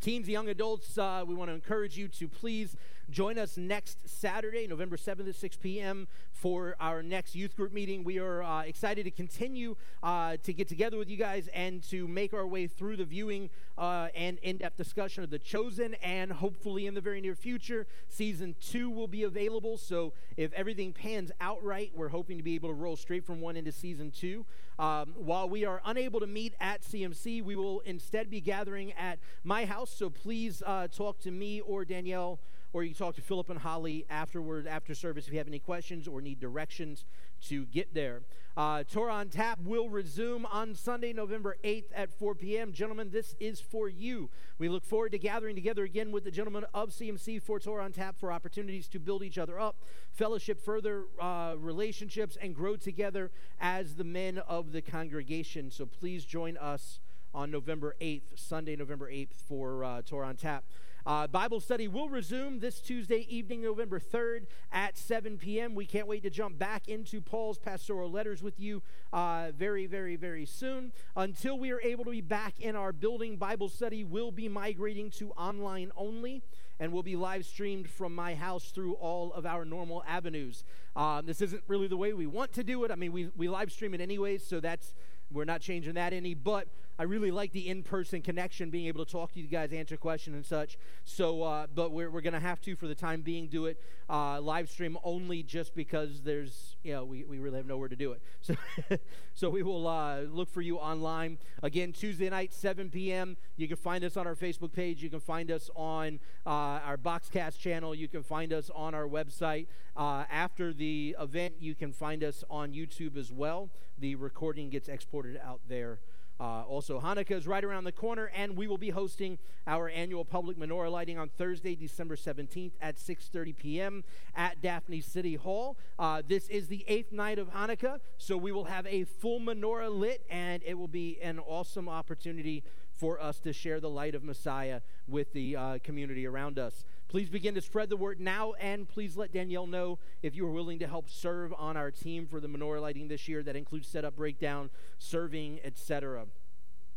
Teens, 0.00 0.28
young 0.28 0.48
adults, 0.48 0.96
uh, 0.96 1.24
we 1.26 1.34
want 1.34 1.50
to 1.50 1.54
encourage 1.54 1.98
you 1.98 2.08
to 2.08 2.28
please 2.28 2.76
join 3.10 3.38
us 3.38 3.56
next 3.56 4.08
Saturday, 4.08 4.66
November 4.66 4.96
7th 4.96 5.28
at 5.28 5.34
6 5.34 5.56
p.m. 5.56 6.08
for 6.32 6.76
our 6.80 7.02
next 7.02 7.34
youth 7.34 7.56
group 7.56 7.72
meeting. 7.72 8.04
We 8.04 8.18
are 8.18 8.42
uh, 8.42 8.62
excited 8.62 9.04
to 9.04 9.10
continue 9.10 9.76
uh, 10.02 10.36
to 10.42 10.52
get 10.52 10.68
together 10.68 10.98
with 10.98 11.08
you 11.08 11.16
guys 11.16 11.48
and 11.54 11.82
to 11.84 12.06
make 12.06 12.34
our 12.34 12.46
way 12.46 12.66
through 12.66 12.96
the 12.96 13.04
viewing 13.04 13.50
uh, 13.76 14.08
and 14.14 14.38
in 14.42 14.58
depth 14.58 14.76
discussion 14.76 15.24
of 15.24 15.30
The 15.30 15.38
Chosen. 15.38 15.94
And 16.02 16.32
hopefully, 16.32 16.86
in 16.86 16.94
the 16.94 17.00
very 17.00 17.20
near 17.20 17.34
future, 17.34 17.86
season 18.08 18.54
two 18.60 18.90
will 18.90 19.08
be 19.08 19.22
available. 19.22 19.78
So, 19.78 20.12
if 20.36 20.52
everything 20.52 20.92
pans 20.92 21.32
out 21.40 21.62
right, 21.64 21.90
we're 21.94 22.08
hoping 22.08 22.36
to 22.36 22.42
be 22.42 22.54
able 22.54 22.68
to 22.68 22.74
roll 22.74 22.96
straight 22.96 23.24
from 23.24 23.40
one 23.40 23.56
into 23.56 23.72
season 23.72 24.10
two. 24.10 24.44
Um, 24.78 25.14
while 25.16 25.48
we 25.48 25.64
are 25.64 25.82
unable 25.84 26.20
to 26.20 26.26
meet 26.26 26.54
at 26.60 26.82
CMC, 26.82 27.42
we 27.42 27.56
will 27.56 27.80
instead 27.80 28.30
be 28.30 28.40
gathering 28.40 28.92
at 28.92 29.18
my 29.42 29.64
house. 29.64 29.90
So 29.90 30.08
please 30.08 30.62
uh, 30.64 30.86
talk 30.86 31.18
to 31.20 31.32
me 31.32 31.60
or 31.60 31.84
Danielle, 31.84 32.38
or 32.72 32.82
you 32.82 32.90
can 32.90 32.98
talk 32.98 33.14
to 33.16 33.22
Philip 33.22 33.50
and 33.50 33.60
Holly 33.60 34.04
afterward, 34.10 34.66
after 34.66 34.94
service, 34.94 35.26
if 35.26 35.32
you 35.32 35.38
have 35.38 35.48
any 35.48 35.58
questions 35.58 36.06
or 36.06 36.20
need 36.20 36.40
directions 36.40 37.04
to 37.46 37.64
get 37.66 37.94
there. 37.94 38.22
Uh, 38.56 38.82
Torah 38.82 39.14
on 39.14 39.28
Tap 39.28 39.60
will 39.64 39.88
resume 39.88 40.44
on 40.46 40.74
Sunday, 40.74 41.12
November 41.12 41.56
8th 41.62 41.84
at 41.94 42.10
4 42.10 42.34
p.m. 42.34 42.72
Gentlemen, 42.72 43.10
this 43.12 43.36
is 43.38 43.60
for 43.60 43.88
you. 43.88 44.30
We 44.58 44.68
look 44.68 44.84
forward 44.84 45.12
to 45.12 45.18
gathering 45.18 45.54
together 45.54 45.84
again 45.84 46.10
with 46.10 46.24
the 46.24 46.32
gentlemen 46.32 46.64
of 46.74 46.90
CMC 46.90 47.40
for 47.40 47.60
Torah 47.60 47.84
on 47.84 47.92
Tap 47.92 48.18
for 48.18 48.32
opportunities 48.32 48.88
to 48.88 48.98
build 48.98 49.22
each 49.22 49.38
other 49.38 49.60
up, 49.60 49.76
fellowship, 50.10 50.60
further 50.60 51.04
uh, 51.20 51.54
relationships, 51.56 52.36
and 52.42 52.52
grow 52.52 52.74
together 52.74 53.30
as 53.60 53.94
the 53.94 54.04
men 54.04 54.38
of 54.38 54.72
the 54.72 54.82
congregation. 54.82 55.70
So 55.70 55.86
please 55.86 56.24
join 56.24 56.56
us 56.56 56.98
on 57.32 57.52
November 57.52 57.94
8th, 58.00 58.22
Sunday, 58.34 58.74
November 58.74 59.08
8th, 59.08 59.34
for 59.46 59.84
uh, 59.84 60.02
Torah 60.02 60.26
on 60.26 60.36
Tap. 60.36 60.64
Uh, 61.08 61.26
Bible 61.26 61.58
study 61.58 61.88
will 61.88 62.10
resume 62.10 62.58
this 62.60 62.82
Tuesday 62.82 63.26
evening, 63.30 63.62
November 63.62 63.98
3rd 63.98 64.40
at 64.70 64.98
7 64.98 65.38
p.m. 65.38 65.74
We 65.74 65.86
can't 65.86 66.06
wait 66.06 66.22
to 66.24 66.28
jump 66.28 66.58
back 66.58 66.86
into 66.86 67.22
Paul's 67.22 67.58
pastoral 67.58 68.10
letters 68.10 68.42
with 68.42 68.60
you 68.60 68.82
uh, 69.10 69.50
very, 69.56 69.86
very, 69.86 70.16
very 70.16 70.44
soon. 70.44 70.92
Until 71.16 71.58
we 71.58 71.70
are 71.70 71.80
able 71.80 72.04
to 72.04 72.10
be 72.10 72.20
back 72.20 72.60
in 72.60 72.76
our 72.76 72.92
building, 72.92 73.38
Bible 73.38 73.70
study 73.70 74.04
will 74.04 74.30
be 74.30 74.50
migrating 74.50 75.08
to 75.12 75.30
online 75.30 75.92
only 75.96 76.42
and 76.78 76.92
will 76.92 77.02
be 77.02 77.16
live 77.16 77.46
streamed 77.46 77.88
from 77.88 78.14
my 78.14 78.34
house 78.34 78.70
through 78.70 78.92
all 78.96 79.32
of 79.32 79.46
our 79.46 79.64
normal 79.64 80.04
avenues. 80.06 80.62
Um, 80.94 81.24
this 81.24 81.40
isn't 81.40 81.62
really 81.68 81.88
the 81.88 81.96
way 81.96 82.12
we 82.12 82.26
want 82.26 82.52
to 82.52 82.62
do 82.62 82.84
it. 82.84 82.90
I 82.90 82.96
mean, 82.96 83.12
we, 83.12 83.30
we 83.34 83.48
live 83.48 83.72
stream 83.72 83.94
it 83.94 84.02
anyways, 84.02 84.46
so 84.46 84.60
that's 84.60 84.92
we're 85.32 85.44
not 85.44 85.62
changing 85.62 85.94
that 85.94 86.12
any, 86.12 86.34
but 86.34 86.68
I 86.98 87.04
really 87.04 87.30
like 87.30 87.52
the 87.52 87.68
in-person 87.68 88.22
connection, 88.22 88.70
being 88.70 88.86
able 88.86 89.04
to 89.04 89.10
talk 89.10 89.32
to 89.32 89.40
you 89.40 89.46
guys, 89.46 89.72
answer 89.72 89.96
questions 89.96 90.34
and 90.34 90.44
such. 90.44 90.78
So, 91.04 91.42
uh, 91.42 91.66
but 91.72 91.92
we're, 91.92 92.10
we're 92.10 92.20
going 92.20 92.32
to 92.32 92.40
have 92.40 92.60
to, 92.62 92.74
for 92.74 92.88
the 92.88 92.94
time 92.94 93.22
being, 93.22 93.46
do 93.46 93.66
it 93.66 93.80
uh, 94.10 94.40
live 94.40 94.70
stream 94.70 94.96
only 95.04 95.42
just 95.42 95.74
because 95.74 96.22
there's, 96.22 96.76
you 96.82 96.92
know, 96.92 97.04
we, 97.04 97.24
we 97.24 97.38
really 97.38 97.58
have 97.58 97.66
nowhere 97.66 97.88
to 97.88 97.96
do 97.96 98.12
it. 98.12 98.22
So, 98.40 98.96
so 99.34 99.50
we 99.50 99.62
will 99.62 99.86
uh, 99.86 100.20
look 100.22 100.50
for 100.50 100.62
you 100.62 100.78
online. 100.78 101.38
Again, 101.62 101.92
Tuesday 101.92 102.30
night, 102.30 102.52
7 102.52 102.88
p.m. 102.90 103.36
You 103.56 103.68
can 103.68 103.76
find 103.76 104.02
us 104.02 104.16
on 104.16 104.26
our 104.26 104.34
Facebook 104.34 104.72
page. 104.72 105.02
You 105.02 105.10
can 105.10 105.20
find 105.20 105.50
us 105.50 105.70
on 105.76 106.18
uh, 106.46 106.50
our 106.50 106.96
Boxcast 106.96 107.58
channel. 107.58 107.94
You 107.94 108.08
can 108.08 108.22
find 108.22 108.52
us 108.52 108.70
on 108.74 108.94
our 108.94 109.06
website. 109.06 109.66
Uh, 109.96 110.24
after 110.30 110.72
the 110.72 111.14
event, 111.20 111.54
you 111.60 111.74
can 111.74 111.92
find 111.92 112.24
us 112.24 112.42
on 112.48 112.72
YouTube 112.72 113.16
as 113.16 113.30
well. 113.30 113.70
The 113.98 114.14
recording 114.14 114.70
gets 114.70 114.88
exported 114.88 115.38
out 115.44 115.60
there 115.68 115.98
Uh, 116.40 116.62
also, 116.62 117.00
Hanukkah 117.00 117.32
is 117.32 117.46
right 117.46 117.64
around 117.64 117.84
the 117.84 117.92
corner, 117.92 118.30
and 118.34 118.56
we 118.56 118.68
will 118.68 118.78
be 118.78 118.90
hosting 118.90 119.38
our 119.66 119.88
annual 119.88 120.24
public 120.24 120.56
menorah 120.56 120.90
lighting 120.90 121.18
on 121.18 121.28
Thursday, 121.28 121.74
December 121.74 122.14
17th 122.14 122.72
at 122.80 122.96
6:30 122.96 123.56
p.m. 123.56 124.04
at 124.36 124.62
Daphne 124.62 125.00
City 125.00 125.34
Hall. 125.34 125.76
Uh, 125.98 126.22
this 126.26 126.48
is 126.48 126.68
the 126.68 126.84
eighth 126.86 127.12
night 127.12 127.38
of 127.38 127.52
Hanukkah, 127.52 127.98
so 128.18 128.36
we 128.36 128.52
will 128.52 128.64
have 128.64 128.86
a 128.86 129.04
full 129.04 129.40
menorah 129.40 129.90
lit, 129.90 130.24
and 130.30 130.62
it 130.64 130.78
will 130.78 130.88
be 130.88 131.18
an 131.20 131.40
awesome 131.40 131.88
opportunity 131.88 132.62
for 132.98 133.20
us 133.20 133.38
to 133.40 133.52
share 133.52 133.80
the 133.80 133.90
light 133.90 134.14
of 134.14 134.24
Messiah 134.24 134.80
with 135.06 135.32
the 135.32 135.56
uh, 135.56 135.78
community 135.82 136.26
around 136.26 136.58
us. 136.58 136.84
Please 137.08 137.30
begin 137.30 137.54
to 137.54 137.62
spread 137.62 137.88
the 137.88 137.96
word 137.96 138.20
now, 138.20 138.52
and 138.60 138.86
please 138.86 139.16
let 139.16 139.32
Danielle 139.32 139.66
know 139.66 139.98
if 140.22 140.36
you 140.36 140.46
are 140.46 140.52
willing 140.52 140.78
to 140.78 140.86
help 140.86 141.08
serve 141.08 141.54
on 141.56 141.74
our 141.74 141.90
team 141.90 142.26
for 142.26 142.38
the 142.38 142.48
menorah 142.48 142.82
lighting 142.82 143.08
this 143.08 143.26
year. 143.26 143.42
That 143.42 143.56
includes 143.56 143.88
setup, 143.88 144.14
breakdown, 144.14 144.68
serving, 144.98 145.60
etc. 145.64 146.26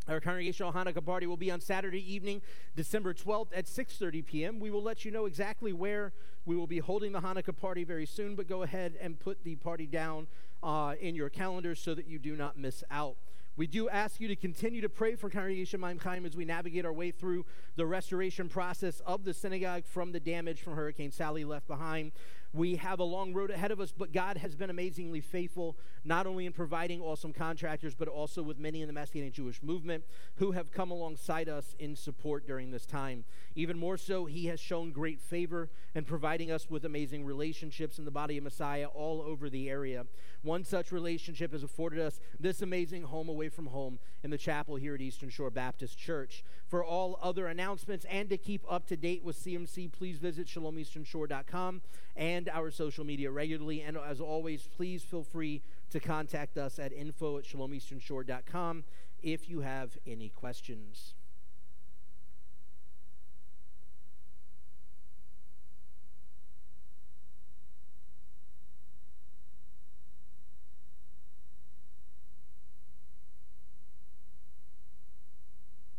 Our 0.09 0.19
congregational 0.19 0.73
Hanukkah 0.73 1.05
party 1.05 1.27
will 1.27 1.37
be 1.37 1.49
on 1.49 1.61
Saturday 1.61 2.13
evening, 2.13 2.41
December 2.75 3.13
12th 3.13 3.51
at 3.55 3.67
6:30 3.67 4.25
p.m. 4.25 4.59
We 4.59 4.69
will 4.69 4.83
let 4.83 5.05
you 5.05 5.11
know 5.11 5.27
exactly 5.27 5.71
where 5.71 6.11
we 6.45 6.57
will 6.57 6.67
be 6.67 6.79
holding 6.79 7.13
the 7.13 7.21
Hanukkah 7.21 7.55
party 7.55 7.85
very 7.85 8.05
soon, 8.05 8.35
but 8.35 8.49
go 8.49 8.63
ahead 8.63 8.97
and 8.99 9.17
put 9.17 9.45
the 9.45 9.55
party 9.55 9.85
down 9.85 10.27
uh, 10.61 10.95
in 10.99 11.15
your 11.15 11.29
calendar 11.29 11.73
so 11.73 11.93
that 11.95 12.05
you 12.05 12.19
do 12.19 12.35
not 12.35 12.57
miss 12.57 12.83
out. 12.91 13.15
We 13.61 13.67
do 13.67 13.89
ask 13.89 14.19
you 14.19 14.27
to 14.27 14.35
continue 14.35 14.81
to 14.81 14.89
pray 14.89 15.13
for 15.13 15.29
Congregation 15.29 15.81
Mayim 15.81 16.01
Chaim 16.01 16.25
as 16.25 16.35
we 16.35 16.45
navigate 16.45 16.83
our 16.83 16.91
way 16.91 17.11
through 17.11 17.45
the 17.75 17.85
restoration 17.85 18.49
process 18.49 19.01
of 19.05 19.23
the 19.23 19.35
synagogue 19.35 19.85
from 19.85 20.13
the 20.13 20.19
damage 20.19 20.63
from 20.63 20.73
Hurricane 20.73 21.11
Sally 21.11 21.45
left 21.45 21.67
behind. 21.67 22.11
We 22.53 22.75
have 22.75 22.99
a 22.99 23.03
long 23.03 23.33
road 23.33 23.49
ahead 23.49 23.71
of 23.71 23.79
us, 23.79 23.93
but 23.97 24.11
God 24.11 24.35
has 24.37 24.55
been 24.55 24.69
amazingly 24.69 25.21
faithful, 25.21 25.77
not 26.03 26.27
only 26.27 26.45
in 26.45 26.51
providing 26.51 27.01
awesome 27.01 27.31
contractors, 27.31 27.95
but 27.95 28.09
also 28.09 28.43
with 28.43 28.59
many 28.59 28.81
in 28.81 28.87
the 28.87 28.93
Messianic 28.93 29.33
Jewish 29.33 29.63
movement 29.63 30.03
who 30.35 30.51
have 30.51 30.71
come 30.71 30.91
alongside 30.91 31.47
us 31.47 31.75
in 31.79 31.95
support 31.95 32.45
during 32.45 32.71
this 32.71 32.85
time. 32.85 33.23
Even 33.55 33.77
more 33.77 33.97
so, 33.97 34.25
He 34.25 34.47
has 34.47 34.59
shown 34.59 34.91
great 34.91 35.21
favor 35.21 35.69
in 35.95 36.03
providing 36.03 36.51
us 36.51 36.69
with 36.69 36.83
amazing 36.83 37.23
relationships 37.23 37.97
in 37.97 38.03
the 38.03 38.11
body 38.11 38.37
of 38.37 38.43
Messiah 38.43 38.87
all 38.87 39.21
over 39.21 39.49
the 39.49 39.69
area. 39.69 40.05
One 40.41 40.65
such 40.65 40.91
relationship 40.91 41.53
has 41.53 41.63
afforded 41.63 41.99
us 41.99 42.19
this 42.37 42.61
amazing 42.61 43.03
home 43.03 43.29
away 43.29 43.47
from 43.47 43.67
home 43.67 43.99
in 44.23 44.29
the 44.29 44.37
chapel 44.37 44.75
here 44.75 44.95
at 44.95 45.01
Eastern 45.01 45.29
Shore 45.29 45.49
Baptist 45.49 45.97
Church. 45.97 46.43
For 46.67 46.83
all 46.83 47.19
other 47.21 47.47
announcements 47.47 48.05
and 48.09 48.29
to 48.29 48.37
keep 48.37 48.65
up 48.69 48.87
to 48.87 48.97
date 48.97 49.23
with 49.23 49.37
CMC, 49.37 49.91
please 49.91 50.17
visit 50.17 50.47
shalomeasternshore.com 50.47 51.81
and 52.15 52.49
our 52.49 52.71
social 52.71 53.05
media 53.05 53.31
regularly. 53.31 53.81
And 53.81 53.97
as 53.97 54.19
always, 54.19 54.67
please 54.75 55.03
feel 55.03 55.23
free 55.23 55.61
to 55.91 55.99
contact 55.99 56.57
us 56.57 56.79
at 56.79 56.93
info 56.93 57.37
at 57.37 57.45
shalomeasternshore.com 57.45 58.83
if 59.21 59.49
you 59.49 59.61
have 59.61 59.97
any 60.05 60.29
questions. 60.29 61.13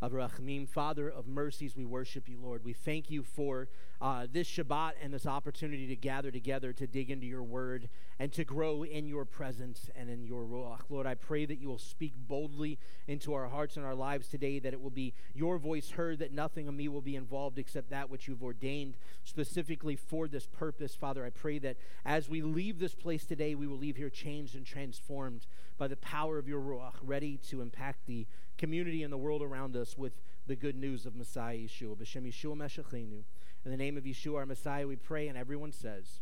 Avraham, 0.03 0.69
Father 0.69 1.09
of 1.09 1.29
mercies, 1.29 1.77
we 1.77 1.85
worship 1.85 2.29
you, 2.29 2.37
Lord. 2.43 2.65
We 2.65 2.73
thank 2.73 3.09
you 3.09 3.23
for 3.23 3.69
uh, 4.01 4.27
this 4.31 4.49
Shabbat 4.49 4.95
and 5.01 5.15
this 5.15 5.27
opportunity 5.27 5.87
to 5.87 5.95
gather 5.95 6.33
together 6.33 6.73
to 6.73 6.89
dig 6.89 7.09
into 7.09 7.25
your 7.25 7.45
word 7.45 7.89
and 8.19 8.33
to 8.33 8.43
grow 8.43 8.83
in 8.83 9.07
your 9.07 9.25
presence 9.25 9.89
and 9.95 10.11
in 10.11 10.25
your 10.25 10.43
Ruach. 10.43 10.81
Lord, 10.91 11.07
I 11.07 11.15
pray 11.15 11.45
that 11.45 11.61
you 11.61 11.69
will 11.69 11.79
speak 11.79 12.15
boldly 12.17 12.81
into 13.07 13.33
our 13.33 13.47
hearts 13.47 13.77
and 13.77 13.87
our 13.87 13.95
lives 13.95 14.27
today, 14.27 14.59
that 14.59 14.73
it 14.73 14.81
will 14.81 14.91
be 14.91 15.15
your 15.35 15.57
voice 15.57 15.91
heard, 15.91 16.19
that 16.19 16.33
nothing 16.33 16.67
of 16.67 16.75
me 16.75 16.89
will 16.89 17.01
be 17.01 17.15
involved 17.15 17.57
except 17.61 17.91
that 17.91 18.11
which 18.11 18.27
you've 18.27 18.43
ordained 18.43 18.97
specifically 19.23 19.95
for 19.95 20.27
this 20.27 20.49
purpose. 20.49 20.97
Father, 20.97 21.25
I 21.25 21.31
pray 21.31 21.61
that 21.61 21.77
as 22.05 22.29
we 22.29 22.43
leave 22.43 22.81
this 22.81 22.97
place 22.97 23.25
today, 23.25 23.55
we 23.55 23.69
will 23.69 23.79
leave 23.79 23.97
here 23.97 24.11
changed 24.11 24.57
and 24.57 24.67
transformed 24.67 25.47
by 25.79 25.87
the 25.87 25.97
power 25.97 26.39
of 26.39 26.49
your 26.49 26.61
Ruach, 26.61 26.95
ready 27.03 27.37
to 27.49 27.61
impact 27.61 28.07
the 28.07 28.27
community 28.63 29.03
and 29.03 29.13
the 29.13 29.19
world 29.19 29.43
around 29.43 29.77
us 29.77 29.99
with 29.99 30.13
the 30.47 30.55
good 30.55 30.77
news 30.77 31.05
of 31.05 31.17
Messiah 31.17 31.57
Yeshua. 31.57 31.97
B'Shem 31.97 32.29
Yeshua 32.29 32.57
Meshicheinu. 32.57 33.25
In 33.65 33.71
the 33.73 33.77
name 33.77 33.97
of 33.97 34.05
Yeshua, 34.05 34.37
our 34.37 34.47
Messiah, 34.47 34.87
we 34.87 34.95
pray, 34.95 35.27
and 35.27 35.37
everyone 35.37 35.73
says, 35.73 36.21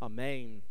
Amen. 0.00 0.62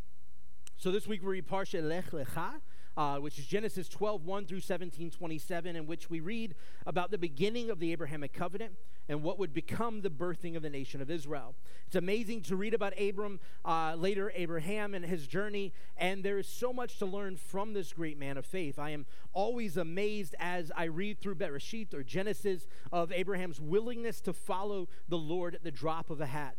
So 0.76 0.90
this 0.90 1.06
week 1.06 1.22
we 1.22 1.28
read 1.28 1.46
Parsha 1.46 1.80
Lech 1.80 2.10
Lecha, 2.10 2.54
uh, 2.98 3.16
which 3.16 3.38
is 3.38 3.46
Genesis 3.46 3.88
12, 3.88 4.24
1 4.24 4.46
through 4.46 4.58
17, 4.58 5.12
27, 5.12 5.76
in 5.76 5.86
which 5.86 6.10
we 6.10 6.18
read 6.18 6.56
about 6.84 7.12
the 7.12 7.16
beginning 7.16 7.70
of 7.70 7.78
the 7.78 7.92
Abrahamic 7.92 8.32
covenant 8.32 8.72
and 9.08 9.22
what 9.22 9.38
would 9.38 9.54
become 9.54 10.00
the 10.00 10.10
birthing 10.10 10.56
of 10.56 10.62
the 10.62 10.68
nation 10.68 11.00
of 11.00 11.08
Israel. 11.08 11.54
It's 11.86 11.94
amazing 11.94 12.42
to 12.42 12.56
read 12.56 12.74
about 12.74 13.00
Abram, 13.00 13.38
uh, 13.64 13.94
later 13.96 14.32
Abraham, 14.34 14.94
and 14.94 15.04
his 15.04 15.28
journey, 15.28 15.72
and 15.96 16.24
there 16.24 16.38
is 16.38 16.48
so 16.48 16.72
much 16.72 16.98
to 16.98 17.06
learn 17.06 17.36
from 17.36 17.72
this 17.72 17.92
great 17.92 18.18
man 18.18 18.36
of 18.36 18.44
faith. 18.44 18.80
I 18.80 18.90
am 18.90 19.06
always 19.32 19.76
amazed 19.76 20.34
as 20.40 20.72
I 20.76 20.86
read 20.86 21.20
through 21.20 21.36
Bereshit 21.36 21.94
or 21.94 22.02
Genesis 22.02 22.66
of 22.90 23.12
Abraham's 23.12 23.60
willingness 23.60 24.20
to 24.22 24.32
follow 24.32 24.88
the 25.08 25.18
Lord 25.18 25.54
at 25.54 25.62
the 25.62 25.70
drop 25.70 26.10
of 26.10 26.20
a 26.20 26.26
hat. 26.26 26.56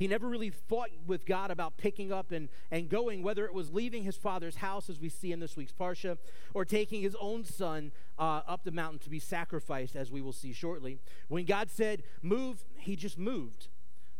He 0.00 0.08
never 0.08 0.30
really 0.30 0.48
fought 0.48 0.88
with 1.06 1.26
God 1.26 1.50
about 1.50 1.76
picking 1.76 2.10
up 2.10 2.32
and, 2.32 2.48
and 2.70 2.88
going, 2.88 3.22
whether 3.22 3.44
it 3.44 3.52
was 3.52 3.70
leaving 3.70 4.02
his 4.02 4.16
father's 4.16 4.56
house, 4.56 4.88
as 4.88 4.98
we 4.98 5.10
see 5.10 5.30
in 5.30 5.40
this 5.40 5.58
week's 5.58 5.74
Parsha, 5.74 6.16
or 6.54 6.64
taking 6.64 7.02
his 7.02 7.14
own 7.20 7.44
son 7.44 7.92
uh, 8.18 8.40
up 8.48 8.64
the 8.64 8.70
mountain 8.70 8.98
to 9.00 9.10
be 9.10 9.18
sacrificed, 9.18 9.96
as 9.96 10.10
we 10.10 10.22
will 10.22 10.32
see 10.32 10.54
shortly. 10.54 11.00
When 11.28 11.44
God 11.44 11.70
said, 11.70 12.02
move, 12.22 12.64
he 12.78 12.96
just 12.96 13.18
moved. 13.18 13.68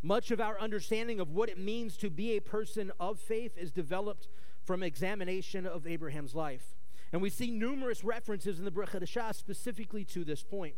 Much 0.03 0.29
of 0.29 0.39
our 0.39 0.59
understanding 0.59 1.19
of 1.19 1.31
what 1.31 1.49
it 1.49 1.57
means 1.57 1.97
to 1.97 2.11
be 2.11 2.37
a 2.37 2.41
person 2.41 2.91
of 2.99 3.19
faith 3.19 3.57
is 3.57 3.71
developed 3.71 4.27
from 4.63 4.83
examination 4.83 5.65
of 5.65 5.87
Abraham's 5.87 6.35
life. 6.35 6.77
And 7.11 7.23
we 7.23 7.31
see 7.31 7.49
numerous 7.49 8.03
references 8.03 8.59
in 8.59 8.65
the 8.65 8.71
Brit 8.71 8.89
specifically 9.33 10.05
to 10.05 10.23
this 10.23 10.43
point. 10.43 10.75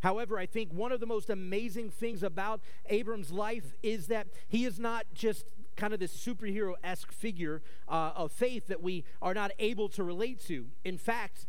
However, 0.00 0.38
I 0.38 0.46
think 0.46 0.72
one 0.72 0.92
of 0.92 1.00
the 1.00 1.06
most 1.06 1.30
amazing 1.30 1.90
things 1.90 2.22
about 2.22 2.60
Abram's 2.86 3.30
life 3.30 3.74
is 3.82 4.06
that 4.06 4.28
he 4.48 4.64
is 4.64 4.78
not 4.78 5.06
just 5.14 5.44
kind 5.76 5.92
of 5.94 6.00
this 6.00 6.16
superhero 6.16 6.74
esque 6.82 7.12
figure 7.12 7.62
uh, 7.88 8.12
of 8.14 8.32
faith 8.32 8.66
that 8.66 8.82
we 8.82 9.04
are 9.22 9.34
not 9.34 9.52
able 9.58 9.88
to 9.90 10.02
relate 10.02 10.44
to. 10.46 10.66
In 10.84 10.98
fact, 10.98 11.46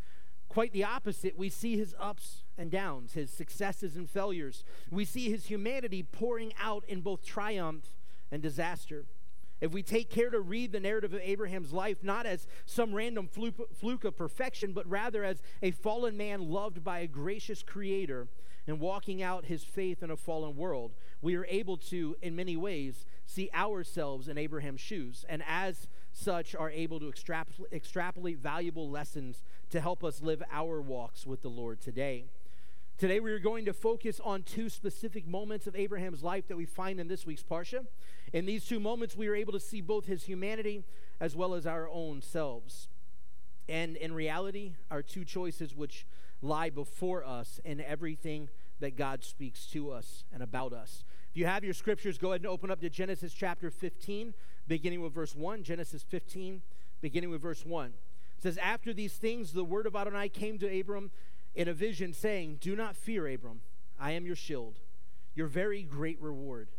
quite 0.50 0.74
the 0.74 0.84
opposite. 0.84 1.38
We 1.38 1.50
see 1.50 1.78
his 1.78 1.96
ups 2.00 2.44
and 2.58 2.70
downs, 2.70 3.14
his 3.14 3.32
successes 3.32 3.96
and 3.96 4.10
failures. 4.10 4.64
We 4.92 5.06
see 5.06 5.30
his 5.30 5.46
humanity 5.46 6.04
pouring 6.04 6.54
out 6.60 6.84
in 6.88 7.02
both 7.02 7.26
triumph 7.26 7.86
and 8.32 8.42
disaster. 8.42 9.06
If 9.62 9.74
we 9.74 9.84
take 9.84 10.10
care 10.10 10.30
to 10.30 10.40
read 10.40 10.72
the 10.72 10.80
narrative 10.80 11.14
of 11.14 11.22
Abraham's 11.22 11.74
life 11.74 11.98
not 12.02 12.26
as 12.26 12.48
some 12.66 12.94
random 12.94 13.28
fluke, 13.28 14.06
of 14.06 14.16
perfection, 14.16 14.72
but 14.74 14.88
rather 14.90 15.24
as 15.24 15.42
a 15.62 15.72
fallen 15.72 16.16
man 16.16 16.50
loved 16.50 16.84
by 16.84 17.00
a 17.00 17.08
gracious 17.08 17.62
creator 17.64 18.28
and 18.68 18.80
walking 18.80 19.22
out 19.22 19.46
his 19.46 19.64
faith 19.64 20.04
in 20.04 20.12
a 20.12 20.16
fallen 20.16 20.56
world, 20.56 20.94
we 21.22 21.36
are 21.36 21.46
able 21.46 21.76
to, 21.76 22.16
in 22.22 22.36
many 22.36 22.56
ways, 22.56 23.06
see 23.26 23.50
ourselves 23.54 24.28
in 24.28 24.38
Abraham's 24.38 24.80
shoes, 24.80 25.26
and 25.28 25.44
as 25.48 25.88
such, 26.14 26.56
are 26.56 26.70
able 26.70 27.00
to 27.00 27.08
extrapol- 27.08 27.72
extrapolate 27.72 28.38
valuable 28.38 28.90
lessons 28.90 29.44
to 29.72 29.82
help 29.82 30.04
us 30.04 30.22
live 30.22 30.44
our 30.52 30.82
walks 30.82 31.26
with 31.26 31.42
the 31.42 31.50
Lord 31.50 31.82
today. 31.82 32.26
Today, 33.00 33.22
we 33.22 33.32
are 33.32 33.40
going 33.40 33.64
to 33.64 33.72
focus 33.74 34.20
on 34.24 34.44
two 34.44 34.68
specific 34.68 35.26
moments 35.26 35.68
of 35.68 35.76
Abraham's 35.76 36.22
life 36.22 36.48
that 36.50 36.58
we 36.58 36.66
find 36.66 37.00
in 37.00 37.08
this 37.08 37.26
week's 37.26 37.44
Parsha. 37.44 37.86
In 38.32 38.46
these 38.46 38.66
two 38.66 38.80
moments, 38.80 39.16
we 39.16 39.28
are 39.28 39.36
able 39.36 39.54
to 39.54 39.60
see 39.60 39.82
both 39.82 40.06
his 40.06 40.24
humanity 40.24 40.84
as 41.20 41.36
well 41.36 41.54
as 41.54 41.66
our 41.66 41.90
own 41.90 42.22
selves. 42.22 42.88
And 43.68 43.96
in 43.98 44.14
reality, 44.14 44.74
our 44.90 45.02
two 45.02 45.26
choices 45.26 45.76
which 45.76 46.06
lie 46.42 46.70
before 46.70 47.24
us 47.26 47.60
in 47.64 47.82
everything 47.82 48.50
that 48.80 48.96
God 48.96 49.24
speaks 49.24 49.66
to 49.68 49.92
us 49.92 50.24
and 50.32 50.42
about 50.42 50.74
us. 50.74 51.04
If 51.32 51.38
you 51.38 51.46
have 51.46 51.64
your 51.64 51.74
scriptures, 51.74 52.18
go 52.18 52.30
ahead 52.30 52.42
and 52.42 52.48
open 52.48 52.72
up 52.72 52.82
to 52.82 52.90
Genesis 52.90 53.34
chapter 53.34 53.70
15, 53.70 54.34
beginning 54.68 55.02
with 55.02 55.14
verse 55.14 55.36
1. 55.36 55.64
Genesis 55.64 56.04
15, 56.04 56.62
beginning 57.02 57.30
with 57.30 57.42
verse 57.42 57.66
1. 57.66 57.88
It 57.88 58.44
says, 58.44 58.58
After 58.58 58.94
these 58.94 59.14
things, 59.14 59.52
the 59.52 59.66
word 59.66 59.86
of 59.86 59.96
Adonai 59.96 60.30
came 60.30 60.58
to 60.60 60.80
Abram 60.80 61.12
in 61.56 61.68
a 61.68 61.74
vision, 61.74 62.14
saying, 62.14 62.60
Do 62.62 62.76
not 62.76 62.96
fear, 62.96 63.28
Abram. 63.28 63.62
I 64.00 64.12
am 64.12 64.26
your 64.26 64.36
shield, 64.36 64.80
your 65.36 65.48
very 65.48 65.84
great 65.84 66.22
reward. 66.22 66.70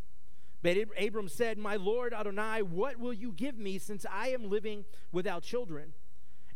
But 0.61 0.77
Abram 0.99 1.27
said, 1.27 1.57
My 1.57 1.75
Lord 1.75 2.13
Adonai, 2.13 2.61
what 2.61 2.99
will 2.99 3.13
you 3.13 3.31
give 3.31 3.57
me 3.57 3.77
since 3.77 4.05
I 4.11 4.29
am 4.29 4.49
living 4.49 4.85
without 5.11 5.43
children? 5.43 5.93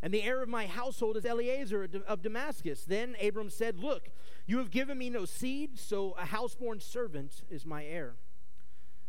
And 0.02 0.12
the 0.12 0.22
heir 0.22 0.42
of 0.42 0.48
my 0.48 0.66
household 0.66 1.16
is 1.16 1.24
Eliezer 1.24 1.88
of 2.06 2.22
Damascus. 2.22 2.84
Then 2.84 3.16
Abram 3.20 3.50
said, 3.50 3.78
Look, 3.78 4.10
you 4.46 4.58
have 4.58 4.70
given 4.70 4.98
me 4.98 5.10
no 5.10 5.24
seed, 5.24 5.78
so 5.78 6.12
a 6.12 6.24
houseborn 6.24 6.80
servant 6.80 7.42
is 7.50 7.66
my 7.66 7.84
heir. 7.84 8.14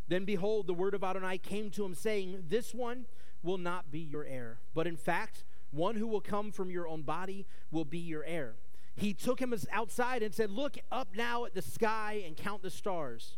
Then 0.07 0.25
behold, 0.25 0.67
the 0.67 0.73
word 0.73 0.93
of 0.93 1.03
Adonai 1.03 1.37
came 1.37 1.69
to 1.71 1.85
him, 1.85 1.93
saying, 1.93 2.45
This 2.47 2.73
one 2.73 3.05
will 3.43 3.57
not 3.57 3.91
be 3.91 3.99
your 3.99 4.23
heir, 4.23 4.59
but 4.73 4.87
in 4.87 4.95
fact, 4.95 5.43
one 5.71 5.97
who 5.97 6.07
will 6.07 6.21
come 6.21 6.51
from 6.51 6.71
your 6.71 6.87
own 6.87 7.01
body 7.01 7.45
will 7.71 7.85
be 7.85 7.99
your 7.99 8.23
heir. 8.23 8.55
he 8.95 9.13
took 9.13 9.39
him 9.39 9.53
outside 9.71 10.23
and 10.23 10.33
said, 10.33 10.49
Look 10.49 10.77
up 10.91 11.09
now 11.15 11.45
at 11.45 11.53
the 11.53 11.61
sky 11.61 12.23
and 12.25 12.35
count 12.35 12.63
the 12.63 12.71
stars, 12.71 13.37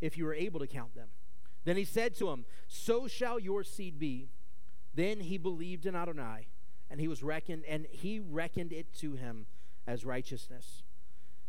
if 0.00 0.16
you 0.16 0.24
were 0.24 0.34
able 0.34 0.60
to 0.60 0.66
count 0.66 0.94
them. 0.94 1.08
Then 1.64 1.76
he 1.76 1.84
said 1.84 2.14
to 2.16 2.30
him, 2.30 2.44
So 2.68 3.08
shall 3.08 3.38
your 3.38 3.64
seed 3.64 3.98
be. 3.98 4.28
Then 4.94 5.20
he 5.20 5.36
believed 5.36 5.84
in 5.84 5.94
Adonai, 5.94 6.46
and 6.90 7.00
he 7.00 7.08
was 7.08 7.22
reckoned, 7.22 7.64
and 7.68 7.86
he 7.90 8.18
reckoned 8.18 8.72
it 8.72 8.94
to 8.94 9.14
him 9.14 9.46
as 9.86 10.04
righteousness. 10.04 10.82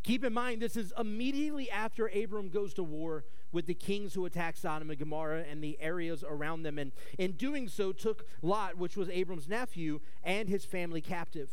Keep 0.04 0.24
in 0.24 0.34
mind, 0.34 0.62
this 0.62 0.76
is 0.76 0.94
immediately 0.98 1.70
after 1.70 2.08
Abram 2.08 2.50
goes 2.50 2.74
to 2.76 2.84
war 2.84 3.26
with 3.52 3.66
the 3.66 3.74
kings 3.74 4.14
who 4.14 4.26
attacked 4.26 4.58
Sodom 4.58 4.90
and 4.90 5.00
Gomorrah 5.00 5.46
and 5.50 5.64
the 5.64 5.78
areas 5.80 6.24
around 6.28 6.64
them, 6.64 6.78
and 6.78 6.92
in 7.18 7.34
doing 7.34 7.68
so, 7.68 7.92
took 7.92 8.28
Lot, 8.42 8.78
which 8.78 8.98
was 8.98 9.10
Abram's 9.10 9.48
nephew, 9.48 10.00
and 10.24 10.50
his 10.50 10.66
family 10.66 11.02
captive. 11.02 11.50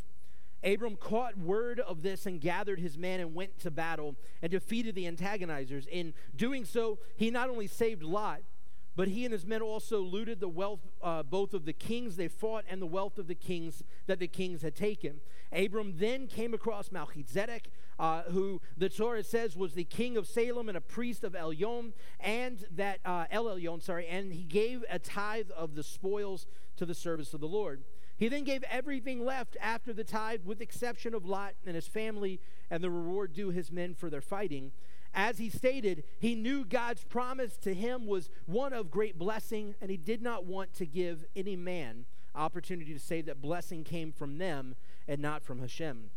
Abram 0.65 0.97
caught 0.97 1.37
word 1.37 1.79
of 1.81 2.03
this 2.03 2.27
and 2.27 2.41
gathered 2.41 2.81
his 2.81 2.97
men 2.97 3.21
and 3.21 3.35
went 3.35 3.59
to 3.61 3.71
battle 3.71 4.17
and 4.41 4.51
defeated 4.51 4.95
the 4.95 5.07
antagonizers. 5.07 5.87
In 5.89 6.15
doing 6.35 6.65
so, 6.65 6.99
he 7.17 7.31
not 7.31 7.51
only 7.51 7.67
saved 7.67 8.03
Lot, 8.03 8.41
but 8.97 9.09
he 9.09 9.25
and 9.25 9.33
his 9.33 9.45
men 9.45 9.61
also 9.61 10.01
looted 10.01 10.41
the 10.41 10.49
wealth 10.49 10.81
uh, 11.03 11.23
both 11.23 11.53
of 11.53 11.65
the 11.65 11.73
kings 11.73 12.17
they 12.17 12.29
fought 12.29 12.65
and 12.69 12.81
the 12.81 12.87
wealth 12.87 13.19
of 13.19 13.27
the 13.27 13.35
kings 13.35 13.83
that 14.07 14.21
the 14.21 14.29
kings 14.29 14.63
had 14.63 14.77
taken. 14.77 15.21
Abram 15.53 15.95
then 15.97 16.27
came 16.27 16.55
across 16.55 16.93
Melchizedek, 16.93 17.71
uh, 17.99 18.23
who 18.31 18.61
the 18.77 18.89
Torah 18.89 19.25
says 19.25 19.57
was 19.57 19.75
the 19.75 19.85
king 19.85 20.17
of 20.17 20.27
Salem 20.27 20.69
and 20.69 20.79
a 20.79 20.81
priest 20.81 21.25
of 21.25 21.33
Elyon, 21.33 21.93
and 22.21 22.65
that 22.71 23.01
uh, 23.05 23.27
El 23.31 23.47
Elyon, 23.47 23.83
sorry, 23.83 24.07
and 24.07 24.33
he 24.33 24.45
gave 24.45 24.85
a 24.89 24.99
tithe 24.99 25.51
of 25.57 25.75
the 25.75 25.83
spoils 25.83 26.47
to 26.77 26.87
the 26.87 26.95
service 26.95 27.35
of 27.35 27.41
the 27.41 27.49
Lord. 27.49 27.83
He 28.17 28.29
then 28.29 28.45
gave 28.45 28.63
everything 28.65 29.25
left 29.25 29.57
after 29.61 29.93
the 29.93 30.05
tithe, 30.05 30.45
with 30.45 30.61
exception 30.61 31.15
of 31.15 31.27
Lot 31.27 31.55
and 31.67 31.75
his 31.75 31.89
family, 31.89 32.41
and 32.71 32.83
the 32.83 32.91
reward 32.91 33.33
due 33.33 33.51
his 33.51 33.73
men 33.73 33.95
for 33.95 34.09
their 34.09 34.21
fighting. 34.21 34.73
As 35.13 35.39
he 35.39 35.49
stated, 35.49 36.05
he 36.19 36.35
knew 36.35 36.65
God's 36.65 37.05
promise 37.05 37.57
to 37.59 37.75
him 37.75 38.07
was 38.07 38.31
one 38.47 38.73
of 38.73 38.91
great 38.91 39.19
blessing, 39.19 39.75
and 39.81 39.91
he 39.91 39.97
did 39.97 40.23
not 40.23 40.45
want 40.45 40.75
to 40.75 40.87
give 40.87 41.25
any 41.37 41.57
man 41.57 42.07
opportunity 42.35 42.93
to 42.93 43.01
say 43.01 43.21
that 43.23 43.41
blessing 43.41 43.85
came 43.85 44.13
from 44.13 44.39
them 44.39 44.75
and 45.07 45.21
not 45.21 45.43
from 45.43 45.61
Hashem. 45.61 46.11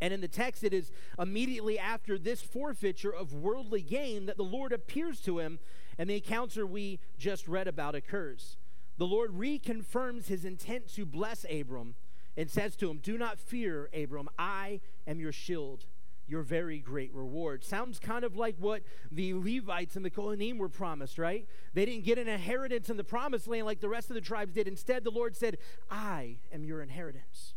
And 0.00 0.12
in 0.12 0.20
the 0.20 0.28
text, 0.28 0.62
it 0.62 0.74
is 0.74 0.90
immediately 1.18 1.78
after 1.78 2.18
this 2.18 2.42
forfeiture 2.42 3.14
of 3.14 3.32
worldly 3.32 3.80
gain 3.80 4.26
that 4.26 4.36
the 4.36 4.42
Lord 4.42 4.72
appears 4.72 5.20
to 5.20 5.38
him, 5.38 5.58
and 5.96 6.10
the 6.10 6.16
encounter 6.16 6.66
we 6.66 7.00
just 7.18 7.48
read 7.48 7.68
about 7.68 7.94
occurs. 7.94 8.56
The 8.98 9.06
Lord 9.06 9.32
reconfirms 9.32 10.26
his 10.26 10.44
intent 10.44 10.92
to 10.94 11.04
bless 11.04 11.44
Abram 11.50 11.94
and 12.36 12.50
says 12.50 12.76
to 12.76 12.90
him, 12.90 12.98
Do 12.98 13.18
not 13.18 13.38
fear, 13.38 13.90
Abram, 13.94 14.28
I 14.38 14.80
am 15.06 15.20
your 15.20 15.32
shield, 15.32 15.84
your 16.26 16.42
very 16.42 16.78
great 16.78 17.12
reward. 17.14 17.64
Sounds 17.64 17.98
kind 17.98 18.24
of 18.24 18.36
like 18.36 18.56
what 18.58 18.82
the 19.10 19.34
Levites 19.34 19.96
and 19.96 20.04
the 20.04 20.10
Kohanim 20.10 20.58
were 20.58 20.68
promised, 20.68 21.18
right? 21.18 21.46
They 21.74 21.84
didn't 21.84 22.04
get 22.04 22.18
an 22.18 22.28
inheritance 22.28 22.88
in 22.88 22.96
the 22.96 23.04
promised 23.04 23.46
land 23.46 23.66
like 23.66 23.80
the 23.80 23.88
rest 23.88 24.10
of 24.10 24.14
the 24.14 24.20
tribes 24.20 24.54
did. 24.54 24.66
Instead, 24.66 25.04
the 25.04 25.10
Lord 25.10 25.36
said, 25.36 25.58
I 25.90 26.38
am 26.52 26.64
your 26.64 26.82
inheritance, 26.82 27.54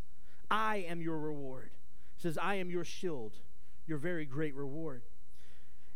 I 0.51 0.85
am 0.87 1.01
your 1.01 1.17
reward. 1.17 1.71
says, 2.17 2.37
I 2.37 2.55
am 2.55 2.69
your 2.69 2.83
shield, 2.83 3.35
your 3.87 3.97
very 3.97 4.25
great 4.25 4.55
reward. 4.55 5.03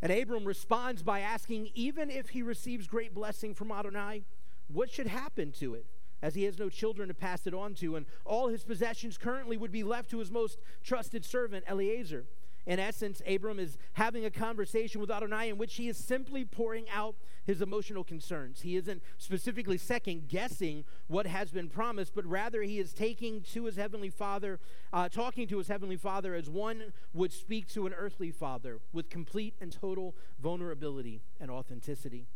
And 0.02 0.12
Abram 0.12 0.44
responds 0.44 1.02
by 1.02 1.22
asking, 1.22 1.70
even 1.76 2.10
if 2.10 2.30
he 2.30 2.42
receives 2.42 2.88
great 2.88 3.14
blessing 3.14 3.54
from 3.54 3.72
Adonai, 3.72 4.26
what 4.68 4.92
should 4.92 5.08
happen 5.08 5.52
to 5.54 5.76
it? 5.76 5.86
As 6.22 6.36
he 6.36 6.44
has 6.44 6.58
no 6.58 6.70
children 6.70 7.10
to 7.10 7.14
pass 7.14 7.46
it 7.48 7.54
on 7.54 7.74
to, 7.76 7.98
and 7.98 8.06
all 8.26 8.48
his 8.48 8.64
possessions 8.64 9.18
currently 9.18 9.58
would 9.58 9.72
be 9.74 9.84
left 9.84 10.10
to 10.12 10.20
his 10.20 10.32
most 10.32 10.58
trusted 10.82 11.26
servant, 11.26 11.66
Eliezer. 11.70 12.26
In 12.66 12.80
essence, 12.80 13.22
Abram 13.28 13.60
is 13.60 13.78
having 13.94 14.24
a 14.24 14.32
conversation 14.32 15.02
with 15.02 15.12
Adonai 15.12 15.50
in 15.50 15.58
which 15.58 15.76
he 15.76 15.90
is 15.90 15.98
simply 15.98 16.46
pouring 16.46 16.86
out 16.90 17.16
his 17.44 17.62
emotional 17.62 18.06
concerns. 18.06 18.62
He 18.62 18.78
isn't 18.78 19.04
specifically 19.18 19.78
second 19.78 20.30
guessing 20.30 20.86
what 21.08 21.28
has 21.28 21.52
been 21.52 21.68
promised, 21.68 22.16
but 22.16 22.26
rather 22.26 22.62
he 22.62 22.80
is 22.80 22.94
taking 22.94 23.42
to 23.52 23.66
his 23.66 23.76
heavenly 23.76 24.10
father, 24.10 24.62
uh, 24.94 25.10
talking 25.10 25.46
to 25.50 25.58
his 25.58 25.68
heavenly 25.68 25.98
father 25.98 26.36
as 26.36 26.50
one 26.50 26.94
would 27.14 27.34
speak 27.34 27.68
to 27.74 27.86
an 27.86 27.94
earthly 27.94 28.32
father 28.32 28.80
with 28.94 29.10
complete 29.10 29.56
and 29.60 29.74
total 29.74 30.16
vulnerability 30.42 31.22
and 31.42 31.52
authenticity. 31.52 32.28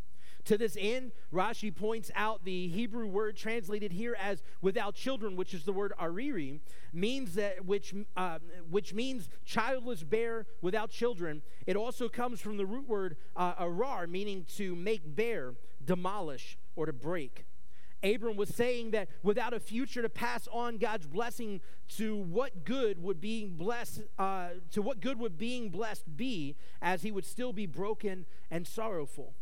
To 0.47 0.57
this 0.57 0.77
end, 0.79 1.11
Rashi 1.33 1.75
points 1.75 2.09
out 2.15 2.45
the 2.45 2.69
Hebrew 2.69 3.05
word 3.05 3.35
translated 3.35 3.91
here 3.91 4.15
as 4.17 4.41
"without 4.61 4.95
children," 4.95 5.35
which 5.35 5.53
is 5.53 5.65
the 5.65 5.73
word 5.73 5.91
ariri, 5.99 6.61
means 6.93 7.35
that 7.35 7.65
which 7.65 7.93
uh, 8.15 8.39
which 8.69 8.93
means 8.93 9.27
childless 9.43 10.03
bear 10.03 10.45
without 10.61 10.89
children. 10.89 11.41
It 11.65 11.75
also 11.75 12.07
comes 12.07 12.39
from 12.39 12.55
the 12.55 12.65
root 12.65 12.87
word 12.87 13.17
uh, 13.35 13.55
arar, 13.55 14.07
meaning 14.07 14.45
to 14.55 14.73
make 14.73 15.01
bare, 15.17 15.55
demolish, 15.83 16.57
or 16.77 16.85
to 16.85 16.93
break. 16.93 17.45
Abram 18.01 18.37
was 18.37 18.47
saying 18.47 18.91
that 18.91 19.09
without 19.23 19.53
a 19.53 19.59
future 19.59 20.01
to 20.01 20.07
pass 20.07 20.47
on 20.53 20.77
God's 20.77 21.07
blessing, 21.07 21.59
to 21.97 22.15
what 22.15 22.63
good 22.63 23.03
would 23.03 23.19
being 23.19 23.57
blessed, 23.57 24.03
uh, 24.17 24.51
to 24.71 24.81
what 24.81 25.01
good 25.01 25.19
would 25.19 25.37
being 25.37 25.71
blessed 25.71 26.15
be, 26.15 26.55
as 26.81 27.01
he 27.01 27.11
would 27.11 27.25
still 27.25 27.51
be 27.51 27.65
broken 27.65 28.25
and 28.49 28.65
sorrowful. 28.65 29.33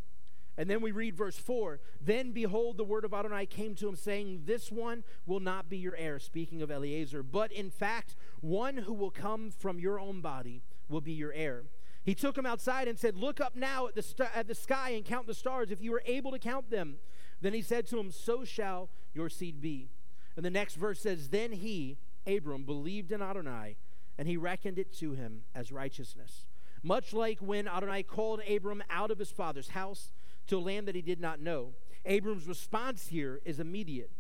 And 0.57 0.69
then 0.69 0.81
we 0.81 0.91
read 0.91 1.17
verse 1.17 1.37
4 1.37 1.79
Then 2.01 2.31
behold, 2.31 2.77
the 2.77 2.83
word 2.83 3.05
of 3.05 3.13
Adonai 3.13 3.45
came 3.45 3.75
to 3.75 3.87
him, 3.87 3.95
saying, 3.95 4.43
This 4.45 4.71
one 4.71 5.03
will 5.25 5.39
not 5.39 5.69
be 5.69 5.77
your 5.77 5.95
heir, 5.95 6.19
speaking 6.19 6.61
of 6.61 6.71
Eliezer, 6.71 7.23
but 7.23 7.51
in 7.51 7.69
fact, 7.69 8.15
one 8.41 8.77
who 8.77 8.93
will 8.93 9.11
come 9.11 9.51
from 9.51 9.79
your 9.79 9.99
own 9.99 10.21
body 10.21 10.61
will 10.87 11.01
be 11.01 11.11
your 11.11 11.33
heir. 11.33 11.63
He 12.03 12.13
took 12.13 12.37
him 12.37 12.45
outside 12.45 12.87
and 12.87 12.99
said, 12.99 13.17
Look 13.17 13.41
up 13.41 13.55
now 13.55 13.87
at 13.87 13.95
the, 13.95 14.03
st- 14.03 14.29
at 14.35 14.47
the 14.47 14.55
sky 14.55 14.91
and 14.91 15.03
count 15.03 15.27
the 15.27 15.33
stars, 15.33 15.71
if 15.71 15.81
you 15.81 15.93
are 15.93 16.03
able 16.05 16.31
to 16.31 16.39
count 16.39 16.69
them. 16.69 16.97
Then 17.41 17.53
he 17.53 17.61
said 17.61 17.87
to 17.87 17.99
him, 17.99 18.11
So 18.11 18.45
shall 18.45 18.89
your 19.13 19.29
seed 19.29 19.61
be. 19.61 19.89
And 20.37 20.45
the 20.45 20.49
next 20.49 20.75
verse 20.75 21.01
says, 21.01 21.29
Then 21.29 21.51
he, 21.51 21.97
Abram, 22.25 22.63
believed 22.63 23.11
in 23.11 23.21
Adonai, 23.21 23.75
and 24.17 24.27
he 24.27 24.37
reckoned 24.37 24.79
it 24.79 24.93
to 24.99 25.13
him 25.13 25.41
as 25.53 25.71
righteousness. 25.71 26.45
Much 26.83 27.13
like 27.13 27.39
when 27.39 27.67
Adonai 27.67 28.03
called 28.03 28.41
Abram 28.47 28.83
out 28.91 29.09
of 29.09 29.17
his 29.17 29.31
father's 29.31 29.69
house 29.69 30.13
to 30.47 30.57
a 30.57 30.59
land 30.59 30.87
that 30.87 30.95
he 30.95 31.01
did 31.01 31.19
not 31.19 31.39
know. 31.39 31.73
Abram's 32.05 32.47
response 32.47 33.07
here 33.07 33.41
is 33.45 33.59
immediate. 33.59 34.11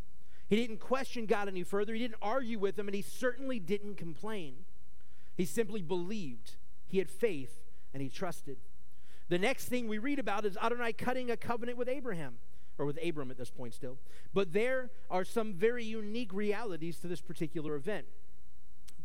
He 0.47 0.55
didn't 0.55 0.79
question 0.79 1.25
God 1.25 1.47
any 1.47 1.63
further, 1.63 1.93
he 1.93 1.99
didn't 1.99 2.17
argue 2.21 2.59
with 2.59 2.77
him, 2.77 2.87
and 2.87 2.95
he 2.95 3.01
certainly 3.01 3.59
didn't 3.59 3.95
complain. 3.95 4.57
He 5.35 5.45
simply 5.45 5.81
believed, 5.81 6.55
he 6.87 6.99
had 6.99 7.09
faith, 7.09 7.61
and 7.93 8.01
he 8.01 8.09
trusted. 8.09 8.57
The 9.27 9.39
next 9.39 9.65
thing 9.65 9.87
we 9.87 9.97
read 9.97 10.19
about 10.19 10.45
is 10.45 10.57
Adonai 10.57 10.93
cutting 10.93 11.31
a 11.31 11.37
covenant 11.37 11.77
with 11.77 11.89
Abraham, 11.89 12.35
or 12.77 12.85
with 12.85 12.99
Abram 13.03 13.31
at 13.31 13.37
this 13.37 13.49
point 13.49 13.73
still. 13.73 13.97
But 14.33 14.53
there 14.53 14.91
are 15.09 15.23
some 15.23 15.53
very 15.53 15.83
unique 15.83 16.33
realities 16.33 16.99
to 16.99 17.07
this 17.07 17.21
particular 17.21 17.75
event. 17.75 18.05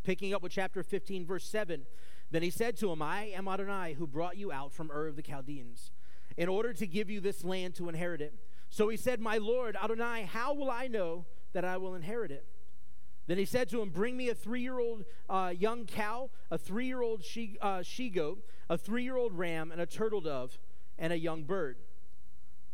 Picking 0.03 0.35
up 0.35 0.43
with 0.43 0.53
chapter 0.53 0.83
15, 0.83 1.27
verse 1.27 1.45
7, 1.45 1.83
then 2.31 2.43
he 2.43 2.51
said 2.51 2.77
to 2.79 2.91
him, 2.91 3.03
I 3.03 3.25
am 3.27 3.49
Adonai 3.49 3.95
who 3.95 4.07
brought 4.07 4.37
you 4.37 4.53
out 4.53 4.73
from 4.73 4.91
Ur 4.91 5.07
of 5.07 5.17
the 5.17 5.23
Chaldeans 5.23 5.91
in 6.41 6.49
order 6.49 6.73
to 6.73 6.87
give 6.87 7.11
you 7.11 7.21
this 7.21 7.45
land 7.45 7.75
to 7.75 7.91
inherit 7.91 8.23
it. 8.23 8.35
So 8.71 8.89
he 8.89 8.97
said, 8.97 9.21
My 9.21 9.37
Lord, 9.37 9.77
Adonai, 9.77 10.23
how 10.23 10.55
will 10.55 10.71
I 10.71 10.87
know 10.87 11.27
that 11.53 11.67
I 11.67 11.77
will 11.77 11.95
inherit 11.95 12.31
it? 12.31 12.47
Then 13.27 13.37
he 13.37 13.45
said 13.45 13.69
to 13.69 13.83
him, 13.83 13.91
Bring 13.91 14.17
me 14.17 14.31
a 14.31 14.35
three 14.35 14.63
year 14.63 14.79
old 14.79 15.05
uh, 15.29 15.53
young 15.57 15.85
cow, 15.85 16.31
a 16.51 16.57
three 16.57 16.87
year 16.87 17.03
old 17.03 17.23
she, 17.23 17.59
uh, 17.61 17.83
she 17.83 18.09
goat, 18.09 18.43
a 18.71 18.79
three 18.79 19.03
year 19.03 19.19
old 19.19 19.35
ram, 19.35 19.71
and 19.71 19.83
a 19.83 19.87
turtle 19.87 20.23
dove, 20.23 20.59
and 20.99 21.13
a 21.13 21.19
young 21.19 21.43
bird. 21.43 21.77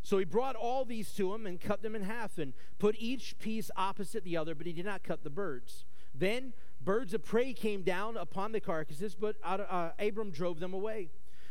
So 0.00 0.18
he 0.18 0.24
brought 0.24 0.54
all 0.54 0.84
these 0.84 1.12
to 1.14 1.34
him 1.34 1.44
and 1.44 1.60
cut 1.60 1.82
them 1.82 1.96
in 1.96 2.02
half 2.02 2.38
and 2.38 2.52
put 2.78 2.94
each 3.00 3.36
piece 3.40 3.72
opposite 3.76 4.22
the 4.22 4.36
other, 4.36 4.54
but 4.54 4.68
he 4.68 4.72
did 4.72 4.86
not 4.86 5.02
cut 5.02 5.24
the 5.24 5.30
birds. 5.30 5.84
Then 6.14 6.52
birds 6.80 7.14
of 7.14 7.24
prey 7.24 7.52
came 7.52 7.82
down 7.82 8.16
upon 8.16 8.52
the 8.52 8.60
carcasses, 8.60 9.16
but 9.16 9.34
uh, 9.42 9.90
Abram 9.98 10.30
drove 10.30 10.60
them 10.60 10.72
away. 10.72 11.10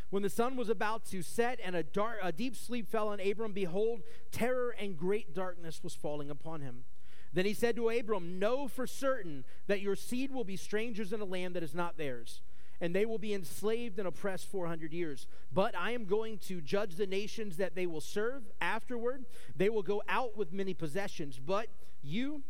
When 0.09 0.23
the 0.23 0.29
sun 0.29 0.55
was 0.55 0.69
about 0.69 1.05
to 1.07 1.21
set 1.21 1.59
and 1.63 1.75
a, 1.75 1.83
dark, 1.83 2.19
a 2.21 2.31
deep 2.31 2.55
sleep 2.55 2.87
fell 2.87 3.09
on 3.09 3.19
Abram, 3.19 3.53
behold, 3.53 4.01
terror 4.31 4.75
and 4.79 4.97
great 4.97 5.33
darkness 5.33 5.83
was 5.83 5.95
falling 5.95 6.29
upon 6.29 6.61
him. 6.61 6.83
Then 7.33 7.45
he 7.45 7.53
said 7.53 7.75
to 7.75 7.89
Abram, 7.89 8.39
Know 8.39 8.67
for 8.67 8.87
certain 8.87 9.43
that 9.67 9.81
your 9.81 9.95
seed 9.95 10.31
will 10.31 10.45
be 10.45 10.55
strangers 10.55 11.11
in 11.11 11.19
a 11.19 11.25
land 11.25 11.55
that 11.55 11.63
is 11.63 11.75
not 11.75 11.97
theirs, 11.97 12.41
and 12.79 12.95
they 12.95 13.05
will 13.05 13.17
be 13.17 13.33
enslaved 13.33 13.99
and 13.99 14.07
oppressed 14.07 14.49
400 14.49 14.93
years. 14.93 15.27
But 15.51 15.75
I 15.77 15.91
am 15.91 16.05
going 16.05 16.37
to 16.47 16.61
judge 16.61 16.95
the 16.95 17.07
nations 17.07 17.57
that 17.57 17.75
they 17.75 17.87
will 17.87 17.99
serve 17.99 18.43
afterward. 18.61 19.25
They 19.55 19.69
will 19.69 19.83
go 19.83 20.01
out 20.07 20.37
with 20.37 20.53
many 20.53 20.73
possessions, 20.73 21.39
but 21.45 21.67
you 22.01 22.43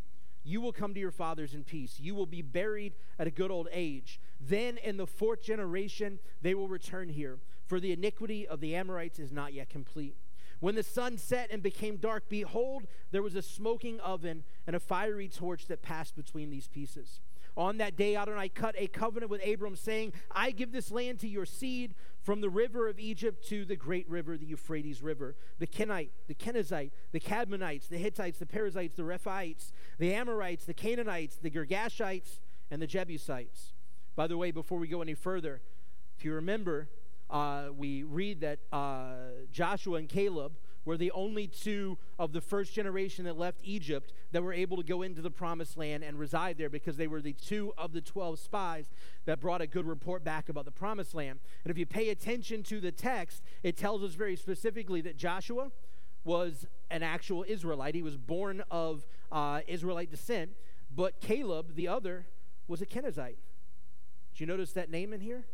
you 0.46 0.60
will 0.60 0.72
come 0.72 0.94
to 0.94 1.00
your 1.00 1.10
fathers 1.10 1.54
in 1.54 1.64
peace. 1.64 1.98
You 1.98 2.14
will 2.14 2.26
be 2.26 2.40
buried 2.40 2.94
at 3.18 3.26
a 3.26 3.32
good 3.32 3.50
old 3.50 3.68
age. 3.72 4.20
Then 4.40 4.78
in 4.78 4.96
the 4.96 5.06
fourth 5.06 5.42
generation, 5.42 6.18
they 6.42 6.54
will 6.54 6.68
return 6.68 7.08
here, 7.08 7.38
for 7.66 7.80
the 7.80 7.92
iniquity 7.92 8.46
of 8.46 8.60
the 8.60 8.74
Amorites 8.74 9.18
is 9.18 9.32
not 9.32 9.52
yet 9.52 9.68
complete. 9.68 10.16
When 10.60 10.74
the 10.74 10.82
sun 10.82 11.18
set 11.18 11.50
and 11.50 11.62
became 11.62 11.96
dark, 11.96 12.28
behold, 12.28 12.86
there 13.10 13.22
was 13.22 13.34
a 13.34 13.42
smoking 13.42 14.00
oven 14.00 14.44
and 14.66 14.74
a 14.74 14.80
fiery 14.80 15.28
torch 15.28 15.66
that 15.66 15.82
passed 15.82 16.16
between 16.16 16.50
these 16.50 16.68
pieces. 16.68 17.20
On 17.56 17.78
that 17.78 17.96
day, 17.96 18.16
Adonai 18.16 18.50
cut 18.50 18.74
a 18.76 18.86
covenant 18.86 19.30
with 19.30 19.46
Abram, 19.46 19.76
saying, 19.76 20.12
I 20.30 20.50
give 20.50 20.72
this 20.72 20.90
land 20.90 21.20
to 21.20 21.28
your 21.28 21.46
seed 21.46 21.94
from 22.22 22.42
the 22.42 22.50
river 22.50 22.86
of 22.88 22.98
Egypt 22.98 23.46
to 23.48 23.64
the 23.64 23.76
great 23.76 24.08
river, 24.10 24.36
the 24.36 24.46
Euphrates 24.46 25.02
River. 25.02 25.36
The 25.58 25.66
Kenite, 25.66 26.10
the 26.26 26.34
Kenizzite, 26.34 26.90
the 27.12 27.20
Cadmonites, 27.20 27.88
the 27.88 27.96
Hittites, 27.96 28.38
the 28.38 28.46
Perizzites, 28.46 28.96
the 28.96 29.04
Rephaites, 29.04 29.72
the 29.98 30.12
Amorites, 30.12 30.66
the 30.66 30.74
Canaanites, 30.74 31.36
the 31.36 31.50
Girgashites, 31.50 32.40
and 32.70 32.82
the 32.82 32.86
Jebusites. 32.86 33.72
By 34.16 34.26
the 34.26 34.38
way, 34.38 34.50
before 34.50 34.78
we 34.78 34.88
go 34.88 35.02
any 35.02 35.12
further, 35.12 35.60
if 36.16 36.24
you 36.24 36.32
remember, 36.32 36.88
uh, 37.28 37.66
we 37.76 38.02
read 38.02 38.40
that 38.40 38.60
uh, 38.72 39.14
Joshua 39.52 39.98
and 39.98 40.08
Caleb 40.08 40.52
were 40.86 40.96
the 40.96 41.10
only 41.10 41.46
two 41.46 41.98
of 42.18 42.32
the 42.32 42.40
first 42.40 42.72
generation 42.72 43.26
that 43.26 43.36
left 43.36 43.58
Egypt 43.62 44.14
that 44.32 44.42
were 44.42 44.54
able 44.54 44.78
to 44.78 44.82
go 44.82 45.02
into 45.02 45.20
the 45.20 45.30
promised 45.30 45.76
land 45.76 46.02
and 46.02 46.18
reside 46.18 46.56
there 46.56 46.70
because 46.70 46.96
they 46.96 47.08
were 47.08 47.20
the 47.20 47.34
two 47.34 47.74
of 47.76 47.92
the 47.92 48.00
12 48.00 48.38
spies 48.38 48.88
that 49.26 49.38
brought 49.38 49.60
a 49.60 49.66
good 49.66 49.84
report 49.84 50.24
back 50.24 50.48
about 50.48 50.64
the 50.64 50.70
promised 50.70 51.14
land. 51.14 51.38
And 51.64 51.70
if 51.70 51.76
you 51.76 51.84
pay 51.84 52.08
attention 52.08 52.62
to 52.64 52.80
the 52.80 52.92
text, 52.92 53.42
it 53.62 53.76
tells 53.76 54.02
us 54.02 54.14
very 54.14 54.36
specifically 54.36 55.02
that 55.02 55.18
Joshua 55.18 55.72
was 56.24 56.66
an 56.90 57.02
actual 57.02 57.44
Israelite. 57.46 57.94
He 57.94 58.02
was 58.02 58.16
born 58.16 58.62
of 58.70 59.06
uh, 59.30 59.60
Israelite 59.66 60.10
descent, 60.10 60.52
but 60.94 61.20
Caleb, 61.20 61.74
the 61.74 61.88
other, 61.88 62.26
was 62.66 62.80
a 62.80 62.86
Kenizzite. 62.86 63.36
Did 64.36 64.40
you 64.42 64.46
notice 64.48 64.72
that 64.72 64.90
name 64.90 65.14
in 65.14 65.22
here? 65.22 65.46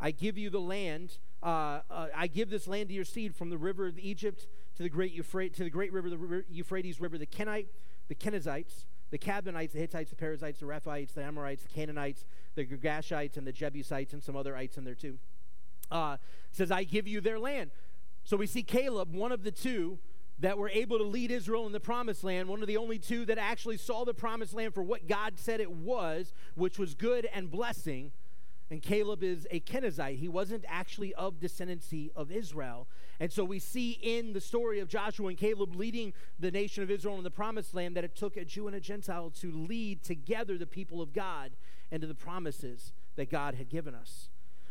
I 0.00 0.12
give 0.12 0.38
you 0.38 0.48
the 0.48 0.60
land. 0.60 1.18
Uh, 1.42 1.80
uh, 1.90 2.06
I 2.16 2.26
give 2.26 2.48
this 2.48 2.66
land 2.66 2.88
to 2.88 2.94
your 2.94 3.04
seed 3.04 3.36
from 3.36 3.50
the 3.50 3.58
river 3.58 3.86
of 3.86 3.98
Egypt 3.98 4.46
to 4.76 4.82
the 4.82 4.88
great 4.88 5.12
Euphrates, 5.12 5.58
to 5.58 5.64
the 5.64 5.68
great 5.68 5.92
river, 5.92 6.08
the 6.08 6.44
Euphrates 6.48 7.02
River, 7.02 7.18
the 7.18 7.26
Kenite, 7.26 7.66
the 8.08 8.14
Kenizzites, 8.14 8.86
the 9.10 9.18
Cadmonites, 9.18 9.72
the 9.72 9.78
Hittites, 9.78 10.08
the 10.08 10.16
Perizzites, 10.16 10.60
the 10.60 10.64
Rephaites, 10.64 11.12
the 11.12 11.22
Amorites, 11.22 11.64
the 11.64 11.68
Canaanites, 11.68 12.24
the 12.54 12.64
Girgashites, 12.64 13.36
and 13.36 13.46
the 13.46 13.52
Jebusites, 13.52 14.14
and 14.14 14.22
some 14.22 14.36
other 14.36 14.56
ites 14.56 14.78
in 14.78 14.84
there 14.84 14.94
too. 14.94 15.18
Uh, 15.90 16.16
says, 16.52 16.70
I 16.70 16.84
give 16.84 17.06
you 17.06 17.20
their 17.20 17.38
land. 17.38 17.72
So 18.24 18.38
we 18.38 18.46
see 18.46 18.62
Caleb, 18.62 19.14
one 19.14 19.32
of 19.32 19.44
the 19.44 19.50
two 19.50 19.98
that 20.40 20.56
were 20.56 20.70
able 20.70 20.98
to 20.98 21.04
lead 21.04 21.30
Israel 21.30 21.66
in 21.66 21.72
the 21.72 21.80
promised 21.80 22.24
land, 22.24 22.48
one 22.48 22.62
of 22.62 22.68
the 22.68 22.76
only 22.76 22.98
two 22.98 23.24
that 23.26 23.38
actually 23.38 23.76
saw 23.76 24.04
the 24.04 24.14
promised 24.14 24.54
land 24.54 24.74
for 24.74 24.82
what 24.82 25.06
God 25.06 25.34
said 25.36 25.60
it 25.60 25.70
was, 25.70 26.32
which 26.54 26.78
was 26.78 26.94
good 26.94 27.28
and 27.32 27.50
blessing. 27.50 28.12
And 28.70 28.80
Caleb 28.80 29.22
is 29.22 29.46
a 29.50 29.60
Kenizzite. 29.60 30.16
He 30.16 30.28
wasn't 30.28 30.64
actually 30.68 31.12
of 31.14 31.40
descendancy 31.40 32.10
of 32.14 32.30
Israel. 32.30 32.86
And 33.18 33.30
so 33.30 33.44
we 33.44 33.58
see 33.58 33.98
in 34.00 34.32
the 34.32 34.40
story 34.40 34.78
of 34.78 34.88
Joshua 34.88 35.28
and 35.28 35.36
Caleb 35.36 35.74
leading 35.74 36.14
the 36.38 36.50
nation 36.50 36.82
of 36.82 36.90
Israel 36.90 37.18
in 37.18 37.24
the 37.24 37.30
promised 37.30 37.74
land 37.74 37.96
that 37.96 38.04
it 38.04 38.14
took 38.14 38.36
a 38.36 38.44
Jew 38.44 38.66
and 38.66 38.76
a 38.76 38.80
Gentile 38.80 39.30
to 39.40 39.52
lead 39.52 40.02
together 40.02 40.56
the 40.56 40.66
people 40.66 41.02
of 41.02 41.12
God 41.12 41.50
into 41.90 42.06
the 42.06 42.14
promises 42.14 42.92
that 43.16 43.28
God 43.28 43.56
had 43.56 43.68
given 43.68 43.94
us. 43.94 44.30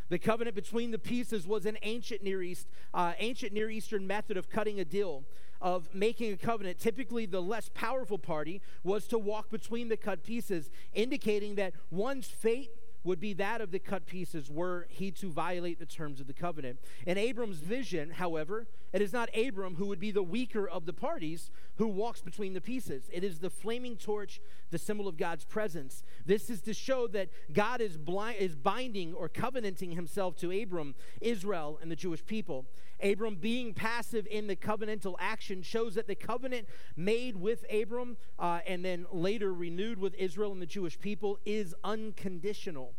The 0.10 0.19
covenant 0.19 0.56
between 0.56 0.91
the 0.91 0.99
pieces 0.99 1.48
was 1.48 1.65
an 1.65 1.77
ancient 1.84 2.23
Near 2.23 2.41
East, 2.41 2.68
uh, 2.94 3.14
ancient 3.19 3.53
Near 3.53 3.69
Eastern 3.69 4.07
method 4.07 4.38
of 4.38 4.49
cutting 4.49 4.80
a 4.80 4.86
deal, 4.86 5.23
of 5.61 5.94
making 5.94 6.34
a 6.34 6.38
covenant. 6.38 6.80
Typically, 6.80 7.26
the 7.26 7.41
less 7.41 7.69
powerful 7.73 8.18
party 8.18 8.61
was 8.84 9.07
to 9.07 9.18
walk 9.18 9.49
between 9.49 9.90
the 9.90 9.98
cut 9.98 10.23
pieces, 10.23 10.69
indicating 10.94 11.56
that 11.56 11.73
one's 11.91 12.27
fate 12.27 12.72
would 13.03 13.19
be 13.19 13.34
that 13.34 13.61
of 13.61 13.72
the 13.72 13.80
cut 13.80 14.06
pieces 14.06 14.49
were 14.49 14.86
he 14.90 15.10
to 15.11 15.30
violate 15.30 15.80
the 15.80 15.86
terms 15.86 16.19
of 16.19 16.27
the 16.27 16.34
covenant. 16.34 16.80
In 17.06 17.18
Abram's 17.18 17.60
vision, 17.60 18.10
however, 18.11 18.68
it 18.91 19.01
is 19.01 19.13
not 19.13 19.29
Abram 19.37 19.75
who 19.75 19.85
would 19.87 19.99
be 19.99 20.11
the 20.11 20.23
weaker 20.23 20.67
of 20.67 20.85
the 20.85 20.93
parties 20.93 21.51
who 21.75 21.87
walks 21.87 22.21
between 22.21 22.53
the 22.53 22.61
pieces. 22.61 23.09
It 23.11 23.23
is 23.23 23.39
the 23.39 23.49
flaming 23.49 23.95
torch, 23.95 24.41
the 24.71 24.77
symbol 24.77 25.07
of 25.07 25.17
God's 25.17 25.45
presence. 25.45 26.03
This 26.25 26.49
is 26.49 26.61
to 26.61 26.73
show 26.73 27.07
that 27.07 27.29
God 27.53 27.81
is, 27.81 27.97
blind, 27.97 28.37
is 28.39 28.55
binding 28.55 29.13
or 29.13 29.29
covenanting 29.29 29.91
himself 29.91 30.35
to 30.37 30.51
Abram, 30.51 30.95
Israel, 31.21 31.79
and 31.81 31.91
the 31.91 31.95
Jewish 31.95 32.25
people. 32.25 32.65
Abram 33.01 33.35
being 33.35 33.73
passive 33.73 34.27
in 34.29 34.47
the 34.47 34.55
covenantal 34.55 35.15
action 35.19 35.61
shows 35.61 35.95
that 35.95 36.07
the 36.07 36.15
covenant 36.15 36.67
made 36.95 37.35
with 37.35 37.65
Abram 37.71 38.17
uh, 38.37 38.59
and 38.67 38.83
then 38.83 39.05
later 39.11 39.53
renewed 39.53 39.99
with 39.99 40.15
Israel 40.15 40.51
and 40.51 40.61
the 40.61 40.65
Jewish 40.65 40.99
people 40.99 41.39
is 41.45 41.73
unconditional. 41.83 42.93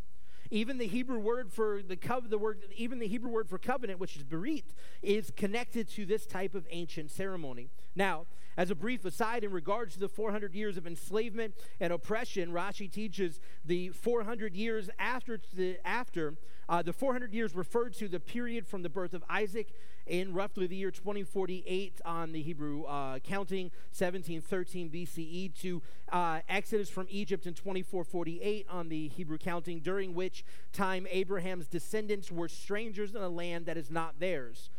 Even 0.50 0.78
the 0.78 0.86
Hebrew 0.86 1.18
word 1.18 1.52
for 1.52 1.80
the 1.82 1.96
the 2.28 2.38
word, 2.38 2.58
even 2.76 2.98
the 2.98 3.06
Hebrew 3.06 3.30
word 3.30 3.48
for 3.48 3.58
covenant, 3.58 4.00
which 4.00 4.16
is 4.16 4.24
berit, 4.24 4.64
is 5.02 5.30
connected 5.36 5.88
to 5.90 6.04
this 6.04 6.26
type 6.26 6.54
of 6.54 6.66
ancient 6.70 7.10
ceremony. 7.10 7.70
Now, 7.94 8.26
as 8.56 8.70
a 8.70 8.74
brief 8.74 9.04
aside, 9.04 9.44
in 9.44 9.52
regards 9.52 9.94
to 9.94 10.00
the 10.00 10.08
400 10.08 10.54
years 10.54 10.76
of 10.76 10.86
enslavement 10.86 11.54
and 11.78 11.92
oppression, 11.92 12.50
Rashi 12.52 12.90
teaches 12.90 13.40
the 13.64 13.90
400 13.90 14.54
years 14.54 14.90
after 14.98 15.40
the 15.54 15.78
after 15.86 16.34
uh, 16.68 16.82
the 16.82 16.92
400 16.92 17.34
years 17.34 17.54
referred 17.54 17.94
to 17.94 18.06
the 18.06 18.20
period 18.20 18.66
from 18.66 18.82
the 18.82 18.88
birth 18.88 19.12
of 19.12 19.24
Isaac 19.28 19.72
in 20.06 20.32
roughly 20.32 20.68
the 20.68 20.76
year 20.76 20.92
2048 20.92 22.00
on 22.04 22.32
the 22.32 22.42
Hebrew 22.42 22.84
uh, 22.84 23.18
counting, 23.18 23.72
1713 23.96 24.88
BCE, 24.88 25.60
to 25.60 25.82
uh, 26.12 26.40
Exodus 26.48 26.88
from 26.88 27.06
Egypt 27.10 27.46
in 27.46 27.54
2448 27.54 28.66
on 28.68 28.88
the 28.88 29.08
Hebrew 29.08 29.38
counting, 29.38 29.80
during 29.80 30.14
which 30.14 30.44
time 30.72 31.06
Abraham's 31.10 31.66
descendants 31.66 32.30
were 32.30 32.48
strangers 32.48 33.14
in 33.14 33.20
a 33.20 33.28
land 33.28 33.66
that 33.66 33.76
is 33.76 33.90
not 33.90 34.20
theirs 34.20 34.70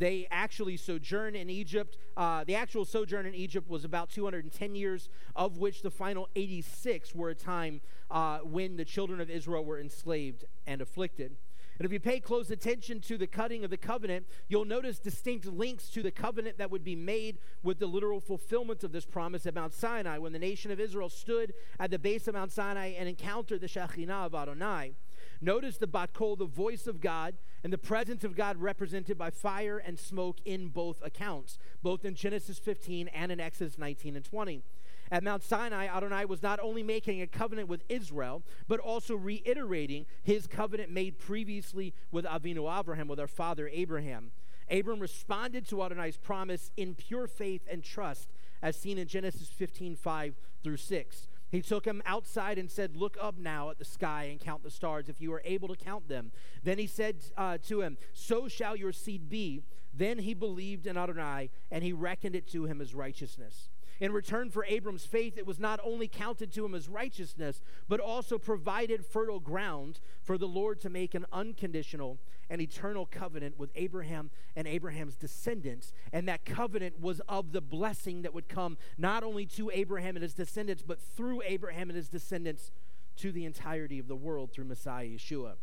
they 0.00 0.26
actually 0.30 0.78
sojourn 0.78 1.36
in 1.36 1.50
Egypt. 1.50 1.98
Uh, 2.16 2.42
the 2.42 2.54
actual 2.54 2.84
sojourn 2.84 3.26
in 3.26 3.34
Egypt 3.34 3.68
was 3.68 3.84
about 3.84 4.08
210 4.10 4.74
years, 4.74 5.10
of 5.36 5.58
which 5.58 5.82
the 5.82 5.90
final 5.90 6.28
86 6.34 7.14
were 7.14 7.28
a 7.28 7.34
time 7.34 7.82
uh, 8.10 8.38
when 8.38 8.76
the 8.76 8.84
children 8.84 9.20
of 9.20 9.28
Israel 9.28 9.64
were 9.64 9.78
enslaved 9.78 10.46
and 10.66 10.80
afflicted. 10.80 11.36
And 11.78 11.86
if 11.86 11.92
you 11.92 12.00
pay 12.00 12.20
close 12.20 12.50
attention 12.50 13.00
to 13.02 13.16
the 13.16 13.26
cutting 13.26 13.62
of 13.64 13.70
the 13.70 13.76
covenant, 13.76 14.26
you'll 14.48 14.66
notice 14.66 14.98
distinct 14.98 15.46
links 15.46 15.88
to 15.90 16.02
the 16.02 16.10
covenant 16.10 16.58
that 16.58 16.70
would 16.70 16.84
be 16.84 16.96
made 16.96 17.38
with 17.62 17.78
the 17.78 17.86
literal 17.86 18.20
fulfillment 18.20 18.84
of 18.84 18.92
this 18.92 19.06
promise 19.06 19.46
at 19.46 19.54
Mount 19.54 19.72
Sinai 19.72 20.18
when 20.18 20.32
the 20.32 20.38
nation 20.38 20.70
of 20.70 20.80
Israel 20.80 21.08
stood 21.08 21.54
at 21.78 21.90
the 21.90 21.98
base 21.98 22.26
of 22.28 22.34
Mount 22.34 22.52
Sinai 22.52 22.88
and 22.98 23.08
encountered 23.08 23.62
the 23.62 23.66
Shekhinah 23.66 24.26
of 24.26 24.34
Adonai. 24.34 24.92
Notice 25.40 25.78
the 25.78 25.86
bat 25.86 26.12
kol, 26.12 26.36
the 26.36 26.44
voice 26.44 26.86
of 26.86 27.00
God, 27.00 27.34
and 27.64 27.72
the 27.72 27.78
presence 27.78 28.24
of 28.24 28.36
God 28.36 28.58
represented 28.58 29.16
by 29.16 29.30
fire 29.30 29.78
and 29.78 29.98
smoke 29.98 30.38
in 30.44 30.68
both 30.68 31.00
accounts, 31.02 31.58
both 31.82 32.04
in 32.04 32.14
Genesis 32.14 32.58
15 32.58 33.08
and 33.08 33.32
in 33.32 33.40
Exodus 33.40 33.78
19 33.78 34.16
and 34.16 34.24
20. 34.24 34.62
At 35.10 35.24
Mount 35.24 35.42
Sinai, 35.42 35.86
Adonai 35.88 36.24
was 36.24 36.42
not 36.42 36.60
only 36.60 36.82
making 36.82 37.20
a 37.20 37.26
covenant 37.26 37.68
with 37.68 37.82
Israel, 37.88 38.42
but 38.68 38.78
also 38.78 39.16
reiterating 39.16 40.06
his 40.22 40.46
covenant 40.46 40.90
made 40.90 41.18
previously 41.18 41.94
with 42.12 42.24
Avinu 42.24 42.78
Abraham, 42.78 43.08
with 43.08 43.18
our 43.18 43.26
father 43.26 43.68
Abraham. 43.72 44.30
Abram 44.70 45.00
responded 45.00 45.66
to 45.68 45.82
Adonai's 45.82 46.16
promise 46.16 46.70
in 46.76 46.94
pure 46.94 47.26
faith 47.26 47.62
and 47.68 47.82
trust, 47.82 48.28
as 48.62 48.76
seen 48.76 48.98
in 48.98 49.08
Genesis 49.08 49.48
15 49.48 49.96
5 49.96 50.34
through 50.62 50.76
6. 50.76 51.28
He 51.50 51.62
took 51.62 51.84
him 51.84 52.02
outside 52.06 52.58
and 52.58 52.70
said, 52.70 52.96
Look 52.96 53.16
up 53.20 53.36
now 53.38 53.70
at 53.70 53.78
the 53.78 53.84
sky 53.84 54.24
and 54.30 54.38
count 54.38 54.62
the 54.62 54.70
stars, 54.70 55.08
if 55.08 55.20
you 55.20 55.32
are 55.32 55.42
able 55.44 55.68
to 55.68 55.76
count 55.76 56.08
them. 56.08 56.30
Then 56.62 56.78
he 56.78 56.86
said 56.86 57.24
uh, 57.36 57.58
to 57.66 57.80
him, 57.80 57.98
So 58.12 58.48
shall 58.48 58.76
your 58.76 58.92
seed 58.92 59.28
be. 59.28 59.62
Then 59.92 60.18
he 60.18 60.34
believed 60.34 60.86
in 60.86 60.96
Adonai, 60.96 61.50
and 61.70 61.82
he 61.82 61.92
reckoned 61.92 62.36
it 62.36 62.46
to 62.52 62.66
him 62.66 62.80
as 62.80 62.94
righteousness. 62.94 63.69
In 64.00 64.12
return 64.12 64.50
for 64.50 64.64
Abram's 64.64 65.04
faith, 65.04 65.36
it 65.36 65.46
was 65.46 65.60
not 65.60 65.78
only 65.84 66.08
counted 66.08 66.50
to 66.52 66.64
him 66.64 66.74
as 66.74 66.88
righteousness, 66.88 67.60
but 67.86 68.00
also 68.00 68.38
provided 68.38 69.04
fertile 69.04 69.40
ground 69.40 70.00
for 70.22 70.38
the 70.38 70.48
Lord 70.48 70.80
to 70.80 70.88
make 70.88 71.14
an 71.14 71.26
unconditional 71.32 72.18
and 72.48 72.62
eternal 72.62 73.04
covenant 73.04 73.58
with 73.58 73.70
Abraham 73.74 74.30
and 74.56 74.66
Abraham's 74.66 75.16
descendants. 75.16 75.92
And 76.14 76.26
that 76.28 76.46
covenant 76.46 76.98
was 76.98 77.20
of 77.28 77.52
the 77.52 77.60
blessing 77.60 78.22
that 78.22 78.32
would 78.32 78.48
come 78.48 78.78
not 78.96 79.22
only 79.22 79.44
to 79.46 79.70
Abraham 79.72 80.16
and 80.16 80.22
his 80.22 80.34
descendants, 80.34 80.82
but 80.82 80.98
through 80.98 81.42
Abraham 81.44 81.90
and 81.90 81.96
his 81.96 82.08
descendants 82.08 82.72
to 83.16 83.32
the 83.32 83.44
entirety 83.44 83.98
of 83.98 84.08
the 84.08 84.16
world 84.16 84.50
through 84.50 84.64
Messiah 84.64 85.06
Yeshua. 85.06 85.56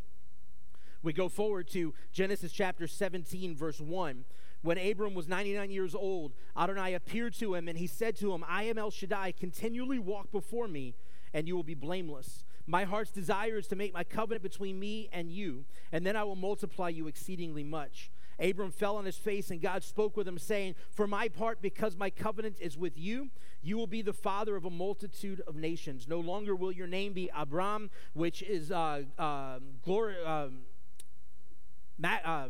We 1.02 1.12
go 1.12 1.28
forward 1.28 1.68
to 1.70 1.92
Genesis 2.12 2.52
chapter 2.52 2.86
17, 2.86 3.56
verse 3.56 3.80
1. 3.80 4.24
When 4.62 4.78
Abram 4.78 5.14
was 5.14 5.28
99 5.28 5.70
years 5.70 5.94
old, 5.94 6.32
Adonai 6.56 6.94
appeared 6.94 7.34
to 7.34 7.54
him 7.54 7.68
and 7.68 7.78
he 7.78 7.86
said 7.86 8.16
to 8.16 8.32
him, 8.32 8.44
I 8.46 8.64
am 8.64 8.78
El 8.78 8.90
Shaddai, 8.90 9.32
continually 9.32 9.98
walk 9.98 10.32
before 10.32 10.68
me, 10.68 10.94
and 11.32 11.46
you 11.46 11.54
will 11.54 11.62
be 11.62 11.74
blameless. 11.74 12.44
My 12.66 12.84
heart's 12.84 13.12
desire 13.12 13.58
is 13.58 13.66
to 13.68 13.76
make 13.76 13.94
my 13.94 14.04
covenant 14.04 14.42
between 14.42 14.78
me 14.78 15.08
and 15.12 15.30
you, 15.30 15.64
and 15.92 16.04
then 16.04 16.16
I 16.16 16.24
will 16.24 16.36
multiply 16.36 16.88
you 16.88 17.06
exceedingly 17.06 17.64
much. 17.64 18.10
Abram 18.40 18.70
fell 18.70 18.96
on 18.96 19.04
his 19.04 19.16
face, 19.16 19.50
and 19.50 19.60
God 19.60 19.82
spoke 19.82 20.16
with 20.16 20.28
him, 20.28 20.38
saying, 20.38 20.74
For 20.90 21.06
my 21.06 21.28
part, 21.28 21.60
because 21.60 21.96
my 21.96 22.10
covenant 22.10 22.58
is 22.60 22.76
with 22.76 22.96
you, 22.96 23.30
you 23.62 23.76
will 23.76 23.86
be 23.86 24.02
the 24.02 24.12
father 24.12 24.54
of 24.54 24.64
a 24.64 24.70
multitude 24.70 25.42
of 25.46 25.56
nations. 25.56 26.06
No 26.06 26.20
longer 26.20 26.54
will 26.54 26.70
your 26.70 26.86
name 26.86 27.14
be 27.14 27.30
Abram, 27.34 27.90
which 28.12 28.42
is 28.42 28.70
uh, 28.70 29.02
uh, 29.18 29.58
glory. 29.82 30.16
Ma- 31.98 32.20
uh, 32.24 32.48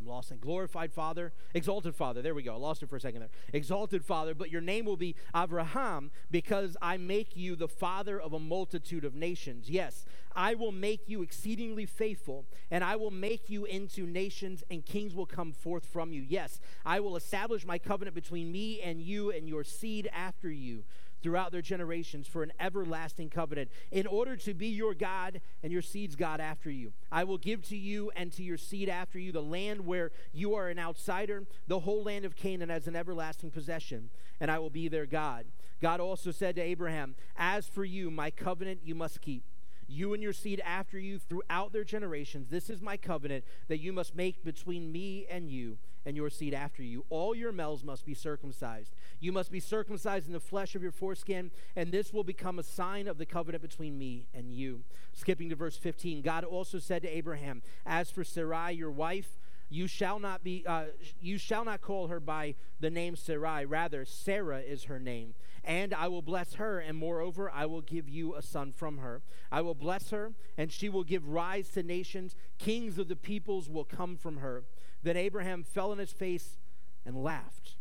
I'm 0.00 0.06
lost 0.06 0.30
in 0.30 0.38
glorified 0.38 0.94
Father, 0.94 1.30
exalted 1.52 1.94
Father. 1.94 2.22
There 2.22 2.34
we 2.34 2.42
go. 2.42 2.54
I 2.54 2.56
lost 2.56 2.82
it 2.82 2.88
for 2.88 2.96
a 2.96 3.00
second 3.00 3.20
there. 3.20 3.28
Exalted 3.52 4.02
Father, 4.02 4.34
but 4.34 4.50
your 4.50 4.62
name 4.62 4.86
will 4.86 4.96
be 4.96 5.14
Abraham 5.36 6.10
because 6.30 6.74
I 6.80 6.96
make 6.96 7.36
you 7.36 7.54
the 7.54 7.68
father 7.68 8.18
of 8.18 8.32
a 8.32 8.38
multitude 8.38 9.04
of 9.04 9.14
nations. 9.14 9.68
Yes, 9.68 10.06
I 10.34 10.54
will 10.54 10.72
make 10.72 11.06
you 11.06 11.20
exceedingly 11.20 11.84
faithful, 11.84 12.46
and 12.70 12.82
I 12.82 12.96
will 12.96 13.10
make 13.10 13.50
you 13.50 13.66
into 13.66 14.06
nations, 14.06 14.64
and 14.70 14.86
kings 14.86 15.14
will 15.14 15.26
come 15.26 15.52
forth 15.52 15.84
from 15.84 16.14
you. 16.14 16.24
Yes, 16.26 16.60
I 16.82 17.00
will 17.00 17.14
establish 17.14 17.66
my 17.66 17.76
covenant 17.76 18.14
between 18.14 18.50
me 18.50 18.80
and 18.80 19.02
you 19.02 19.30
and 19.30 19.46
your 19.46 19.64
seed 19.64 20.08
after 20.14 20.50
you 20.50 20.84
throughout 21.22 21.52
their 21.52 21.62
generations 21.62 22.26
for 22.26 22.42
an 22.42 22.52
everlasting 22.58 23.30
covenant, 23.30 23.70
in 23.90 24.06
order 24.06 24.36
to 24.36 24.54
be 24.54 24.68
your 24.68 24.94
God 24.94 25.40
and 25.62 25.72
your 25.72 25.82
seed's 25.82 26.16
God 26.16 26.40
after 26.40 26.70
you. 26.70 26.92
I 27.10 27.24
will 27.24 27.38
give 27.38 27.62
to 27.68 27.76
you 27.76 28.10
and 28.16 28.32
to 28.32 28.42
your 28.42 28.58
seed 28.58 28.88
after 28.88 29.18
you 29.18 29.32
the 29.32 29.42
land 29.42 29.86
where 29.86 30.10
you 30.32 30.54
are 30.54 30.68
an 30.68 30.78
outsider, 30.78 31.44
the 31.66 31.80
whole 31.80 32.02
land 32.02 32.24
of 32.24 32.36
Canaan 32.36 32.70
as 32.70 32.86
an 32.86 32.96
everlasting 32.96 33.50
possession, 33.50 34.10
and 34.40 34.50
I 34.50 34.58
will 34.58 34.70
be 34.70 34.88
their 34.88 35.06
God. 35.06 35.46
God 35.80 36.00
also 36.00 36.30
said 36.30 36.56
to 36.56 36.62
Abraham, 36.62 37.14
As 37.36 37.66
for 37.66 37.84
you, 37.84 38.10
my 38.10 38.30
covenant 38.30 38.80
you 38.84 38.94
must 38.94 39.20
keep 39.20 39.44
you 39.90 40.14
and 40.14 40.22
your 40.22 40.32
seed 40.32 40.62
after 40.64 40.98
you 40.98 41.18
throughout 41.18 41.72
their 41.72 41.84
generations. 41.84 42.48
This 42.48 42.70
is 42.70 42.80
my 42.80 42.96
covenant 42.96 43.44
that 43.68 43.80
you 43.80 43.92
must 43.92 44.14
make 44.14 44.44
between 44.44 44.92
me 44.92 45.26
and 45.28 45.50
you 45.50 45.78
and 46.04 46.16
your 46.16 46.30
seed 46.30 46.54
after 46.54 46.82
you. 46.82 47.04
All 47.10 47.34
your 47.34 47.52
males 47.52 47.84
must 47.84 48.04
be 48.04 48.14
circumcised. 48.14 48.94
You 49.20 49.32
must 49.32 49.50
be 49.50 49.60
circumcised 49.60 50.26
in 50.26 50.32
the 50.32 50.40
flesh 50.40 50.74
of 50.74 50.82
your 50.82 50.92
foreskin, 50.92 51.50
and 51.76 51.92
this 51.92 52.12
will 52.12 52.24
become 52.24 52.58
a 52.58 52.64
sign 52.64 53.06
of 53.06 53.18
the 53.18 53.26
covenant 53.26 53.62
between 53.62 53.98
me 53.98 54.26
and 54.34 54.52
you. 54.52 54.82
Skipping 55.12 55.48
to 55.50 55.56
verse 55.56 55.76
15, 55.76 56.22
God 56.22 56.44
also 56.44 56.78
said 56.78 57.02
to 57.02 57.16
Abraham, 57.16 57.62
As 57.84 58.10
for 58.10 58.24
Sarai, 58.24 58.72
your 58.72 58.90
wife, 58.90 59.38
you 59.70 59.86
shall 59.86 60.18
not 60.18 60.44
be 60.44 60.64
uh, 60.66 60.86
you 61.20 61.38
shall 61.38 61.64
not 61.64 61.80
call 61.80 62.08
her 62.08 62.20
by 62.20 62.54
the 62.80 62.90
name 62.90 63.16
Sarai 63.16 63.64
rather 63.64 64.04
Sarah 64.04 64.60
is 64.60 64.84
her 64.84 64.98
name 64.98 65.34
and 65.64 65.92
I 65.92 66.08
will 66.08 66.22
bless 66.22 66.54
her, 66.54 66.78
and 66.78 66.96
moreover, 66.96 67.50
I 67.50 67.66
will 67.66 67.82
give 67.82 68.08
you 68.08 68.34
a 68.34 68.42
son 68.42 68.72
from 68.72 68.98
her. 68.98 69.22
I 69.52 69.60
will 69.60 69.74
bless 69.74 70.10
her, 70.10 70.32
and 70.56 70.72
she 70.72 70.88
will 70.88 71.04
give 71.04 71.28
rise 71.28 71.68
to 71.70 71.82
nations. 71.82 72.34
Kings 72.58 72.98
of 72.98 73.08
the 73.08 73.16
peoples 73.16 73.68
will 73.68 73.84
come 73.84 74.16
from 74.16 74.38
her. 74.38 74.64
Then 75.02 75.16
Abraham 75.16 75.62
fell 75.62 75.90
on 75.90 75.98
his 75.98 76.12
face 76.12 76.58
and 77.04 77.22
laughed, 77.22 77.76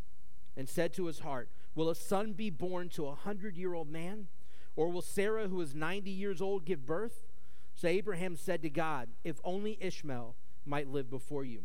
and 0.58 0.68
said 0.68 0.94
to 0.94 1.06
his 1.06 1.20
heart, 1.20 1.50
Will 1.76 1.90
a 1.90 1.96
son 1.96 2.34
be 2.34 2.50
born 2.50 2.90
to 2.90 3.08
a 3.08 3.16
hundred 3.16 3.56
year 3.56 3.74
old 3.74 3.90
man? 3.90 4.28
Or 4.76 4.90
will 4.90 5.02
Sarah, 5.02 5.48
who 5.48 5.62
is 5.62 5.74
90 5.74 6.10
years 6.10 6.42
old, 6.42 6.66
give 6.66 6.86
birth? 6.86 7.28
So 7.76 7.88
Abraham 7.88 8.36
said 8.36 8.62
to 8.64 8.70
God, 8.70 9.10
If 9.24 9.40
only 9.44 9.78
Ishmael 9.80 10.36
might 10.66 10.90
live 10.90 11.10
before 11.10 11.46
you. 11.46 11.64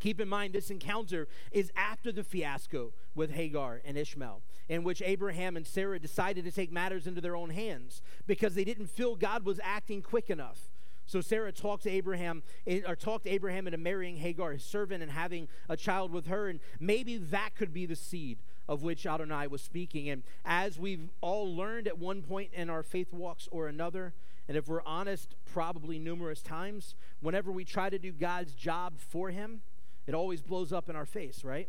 Keep 0.00 0.20
in 0.20 0.28
mind, 0.28 0.54
this 0.54 0.70
encounter 0.70 1.26
is 1.50 1.72
after 1.76 2.12
the 2.12 2.22
fiasco 2.22 2.92
with 3.14 3.32
Hagar 3.32 3.80
and 3.84 3.96
Ishmael, 3.96 4.42
in 4.68 4.84
which 4.84 5.02
Abraham 5.02 5.56
and 5.56 5.66
Sarah 5.66 5.98
decided 5.98 6.44
to 6.44 6.52
take 6.52 6.70
matters 6.70 7.06
into 7.06 7.20
their 7.20 7.36
own 7.36 7.50
hands 7.50 8.00
because 8.26 8.54
they 8.54 8.64
didn't 8.64 8.86
feel 8.86 9.16
God 9.16 9.44
was 9.44 9.60
acting 9.62 10.02
quick 10.02 10.30
enough. 10.30 10.70
So 11.06 11.22
Sarah 11.22 11.52
talked 11.52 11.84
to 11.84 11.90
Abraham, 11.90 12.42
eh, 12.66 12.82
or 12.86 12.94
talked 12.94 13.24
to 13.24 13.30
Abraham 13.30 13.66
into 13.66 13.78
marrying 13.78 14.18
Hagar, 14.18 14.52
his 14.52 14.62
servant, 14.62 15.02
and 15.02 15.10
having 15.10 15.48
a 15.68 15.76
child 15.76 16.12
with 16.12 16.26
her, 16.26 16.48
and 16.48 16.60
maybe 16.78 17.16
that 17.16 17.54
could 17.56 17.72
be 17.72 17.86
the 17.86 17.96
seed 17.96 18.38
of 18.68 18.82
which 18.82 19.06
Adonai 19.06 19.46
was 19.46 19.62
speaking. 19.62 20.10
And 20.10 20.22
as 20.44 20.78
we've 20.78 21.08
all 21.22 21.56
learned 21.56 21.88
at 21.88 21.98
one 21.98 22.20
point 22.20 22.50
in 22.52 22.68
our 22.68 22.82
faith 22.82 23.12
walks 23.12 23.48
or 23.50 23.68
another, 23.68 24.12
and 24.46 24.56
if 24.56 24.68
we're 24.68 24.82
honest, 24.84 25.34
probably 25.50 25.98
numerous 25.98 26.42
times, 26.42 26.94
whenever 27.20 27.50
we 27.50 27.64
try 27.64 27.88
to 27.88 27.98
do 27.98 28.12
God's 28.12 28.52
job 28.52 28.98
for 28.98 29.30
Him, 29.30 29.62
it 30.08 30.14
always 30.14 30.40
blows 30.40 30.72
up 30.72 30.88
in 30.88 30.96
our 30.96 31.06
face, 31.06 31.44
right? 31.44 31.68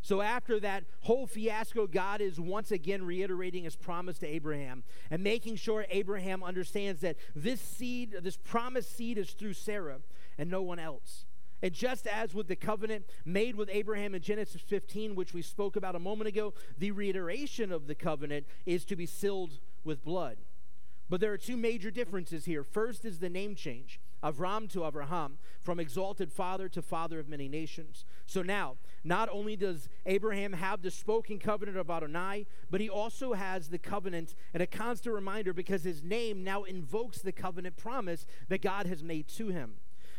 So, 0.00 0.20
after 0.20 0.60
that 0.60 0.84
whole 1.00 1.26
fiasco, 1.26 1.86
God 1.86 2.20
is 2.20 2.38
once 2.38 2.70
again 2.70 3.04
reiterating 3.04 3.64
his 3.64 3.74
promise 3.74 4.18
to 4.18 4.26
Abraham 4.26 4.84
and 5.10 5.24
making 5.24 5.56
sure 5.56 5.86
Abraham 5.90 6.44
understands 6.44 7.00
that 7.00 7.16
this 7.34 7.60
seed, 7.60 8.14
this 8.22 8.36
promised 8.36 8.94
seed, 8.94 9.18
is 9.18 9.30
through 9.30 9.54
Sarah 9.54 9.98
and 10.38 10.50
no 10.50 10.62
one 10.62 10.78
else. 10.78 11.24
And 11.62 11.72
just 11.72 12.06
as 12.06 12.34
with 12.34 12.48
the 12.48 12.56
covenant 12.56 13.06
made 13.24 13.56
with 13.56 13.70
Abraham 13.72 14.14
in 14.14 14.20
Genesis 14.20 14.60
15, 14.60 15.14
which 15.14 15.32
we 15.32 15.40
spoke 15.40 15.74
about 15.74 15.96
a 15.96 15.98
moment 16.00 16.28
ago, 16.28 16.52
the 16.76 16.90
reiteration 16.90 17.72
of 17.72 17.86
the 17.86 17.94
covenant 17.94 18.46
is 18.66 18.84
to 18.84 18.96
be 18.96 19.06
sealed 19.06 19.58
with 19.82 20.04
blood. 20.04 20.36
But 21.08 21.20
there 21.20 21.32
are 21.32 21.38
two 21.38 21.56
major 21.56 21.90
differences 21.90 22.44
here. 22.44 22.62
First 22.62 23.04
is 23.06 23.18
the 23.18 23.30
name 23.30 23.54
change. 23.54 23.98
Avram 24.24 24.70
to 24.72 24.86
Abraham, 24.86 25.38
from 25.60 25.78
exalted 25.78 26.32
father 26.32 26.68
to 26.70 26.82
father 26.82 27.18
of 27.18 27.28
many 27.28 27.48
nations. 27.48 28.04
So 28.26 28.42
now, 28.42 28.76
not 29.04 29.28
only 29.30 29.54
does 29.54 29.88
Abraham 30.06 30.54
have 30.54 30.80
the 30.80 30.90
spoken 30.90 31.38
covenant 31.38 31.76
of 31.76 31.90
Adonai, 31.90 32.46
but 32.70 32.80
he 32.80 32.88
also 32.88 33.34
has 33.34 33.68
the 33.68 33.78
covenant 33.78 34.34
and 34.54 34.62
a 34.62 34.66
constant 34.66 35.14
reminder 35.14 35.52
because 35.52 35.84
his 35.84 36.02
name 36.02 36.42
now 36.42 36.62
invokes 36.62 37.18
the 37.18 37.32
covenant 37.32 37.76
promise 37.76 38.26
that 38.48 38.62
God 38.62 38.86
has 38.86 39.04
made 39.04 39.28
to 39.28 39.48
him. 39.48 39.74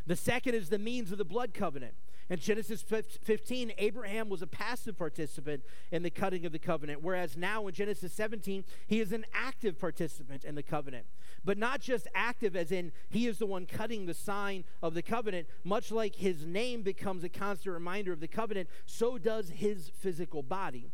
The 0.06 0.16
second 0.16 0.54
is 0.54 0.70
the 0.70 0.78
means 0.78 1.12
of 1.12 1.18
the 1.18 1.26
blood 1.26 1.54
covenant. 1.54 1.96
In 2.28 2.40
Genesis 2.40 2.82
15, 2.82 3.74
Abraham 3.78 4.30
was 4.30 4.42
a 4.42 4.48
passive 4.48 4.98
participant 4.98 5.64
in 5.92 6.02
the 6.02 6.10
cutting 6.10 6.44
of 6.46 6.52
the 6.52 6.60
covenant, 6.60 7.04
whereas 7.04 7.38
now 7.38 7.68
in 7.68 7.74
Genesis 7.76 8.14
17, 8.14 8.64
he 8.88 9.00
is 9.00 9.12
an 9.12 9.26
active 9.32 9.78
participant 9.78 10.44
in 10.44 10.56
the 10.56 10.64
covenant. 10.64 11.06
But 11.44 11.60
not 11.60 11.82
just 11.82 12.08
active, 12.16 12.56
as 12.56 12.72
in 12.72 12.92
he 13.10 13.28
is 13.28 13.38
the 13.38 13.46
one 13.46 13.68
cutting 13.68 14.08
the 14.08 14.16
sign 14.16 14.64
of 14.82 14.96
the 14.96 15.04
covenant, 15.04 15.48
much 15.64 15.92
like 15.92 16.16
his 16.16 16.48
name 16.48 16.82
becomes 16.82 17.24
a 17.24 17.30
constant 17.30 17.76
reminder 17.76 18.12
of 18.12 18.22
the 18.22 18.28
covenant, 18.28 18.70
so 18.88 19.20
does 19.20 19.50
his 19.50 19.90
physical 19.90 20.42
body. 20.42 20.92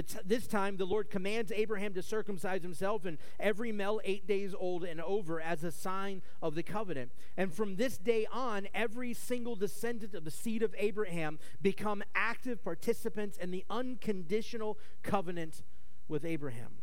T- 0.00 0.18
this 0.24 0.46
time, 0.46 0.78
the 0.78 0.86
Lord 0.86 1.10
commands 1.10 1.52
Abraham 1.52 1.92
to 1.92 2.02
circumcise 2.02 2.62
himself 2.62 3.04
and 3.04 3.18
every 3.38 3.72
male 3.72 4.00
eight 4.04 4.26
days 4.26 4.54
old 4.58 4.84
and 4.84 5.02
over 5.02 5.38
as 5.38 5.62
a 5.64 5.70
sign 5.70 6.22
of 6.40 6.54
the 6.54 6.62
covenant. 6.62 7.12
And 7.36 7.52
from 7.52 7.76
this 7.76 7.98
day 7.98 8.26
on, 8.32 8.68
every 8.72 9.12
single 9.12 9.54
descendant 9.54 10.14
of 10.14 10.24
the 10.24 10.30
seed 10.30 10.62
of 10.62 10.74
Abraham 10.78 11.38
become 11.60 12.02
active 12.14 12.64
participants 12.64 13.36
in 13.36 13.50
the 13.50 13.66
unconditional 13.68 14.78
covenant 15.02 15.62
with 16.08 16.24
Abraham. 16.24 16.78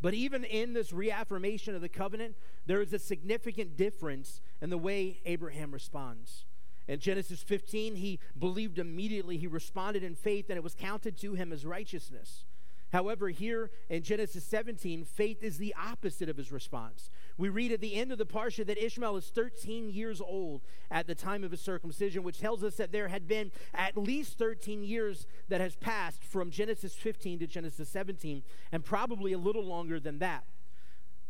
But 0.00 0.14
even 0.14 0.44
in 0.44 0.74
this 0.74 0.92
reaffirmation 0.92 1.74
of 1.74 1.80
the 1.80 1.88
covenant, 1.88 2.36
there 2.66 2.80
is 2.80 2.92
a 2.92 2.98
significant 3.00 3.76
difference 3.76 4.40
in 4.62 4.70
the 4.70 4.78
way 4.78 5.20
Abraham 5.24 5.72
responds. 5.72 6.44
In 6.88 6.98
Genesis 6.98 7.42
15, 7.42 7.96
he 7.96 8.18
believed 8.38 8.78
immediately. 8.78 9.36
He 9.36 9.46
responded 9.46 10.02
in 10.02 10.14
faith, 10.14 10.46
and 10.48 10.56
it 10.56 10.64
was 10.64 10.74
counted 10.74 11.18
to 11.18 11.34
him 11.34 11.52
as 11.52 11.66
righteousness. 11.66 12.44
However, 12.90 13.28
here 13.28 13.70
in 13.90 14.02
Genesis 14.02 14.44
17, 14.44 15.04
faith 15.04 15.42
is 15.42 15.58
the 15.58 15.74
opposite 15.78 16.30
of 16.30 16.38
his 16.38 16.50
response. 16.50 17.10
We 17.36 17.50
read 17.50 17.70
at 17.70 17.82
the 17.82 17.94
end 17.94 18.12
of 18.12 18.18
the 18.18 18.24
Parsha 18.24 18.66
that 18.66 18.82
Ishmael 18.82 19.16
is 19.18 19.28
13 19.28 19.90
years 19.90 20.22
old 20.22 20.62
at 20.90 21.06
the 21.06 21.14
time 21.14 21.44
of 21.44 21.50
his 21.50 21.60
circumcision, 21.60 22.22
which 22.22 22.40
tells 22.40 22.64
us 22.64 22.76
that 22.76 22.90
there 22.90 23.08
had 23.08 23.28
been 23.28 23.52
at 23.74 23.98
least 23.98 24.38
13 24.38 24.82
years 24.82 25.26
that 25.48 25.60
has 25.60 25.76
passed 25.76 26.24
from 26.24 26.50
Genesis 26.50 26.94
15 26.94 27.40
to 27.40 27.46
Genesis 27.46 27.90
17, 27.90 28.42
and 28.72 28.82
probably 28.82 29.34
a 29.34 29.38
little 29.38 29.64
longer 29.64 30.00
than 30.00 30.18
that. 30.20 30.44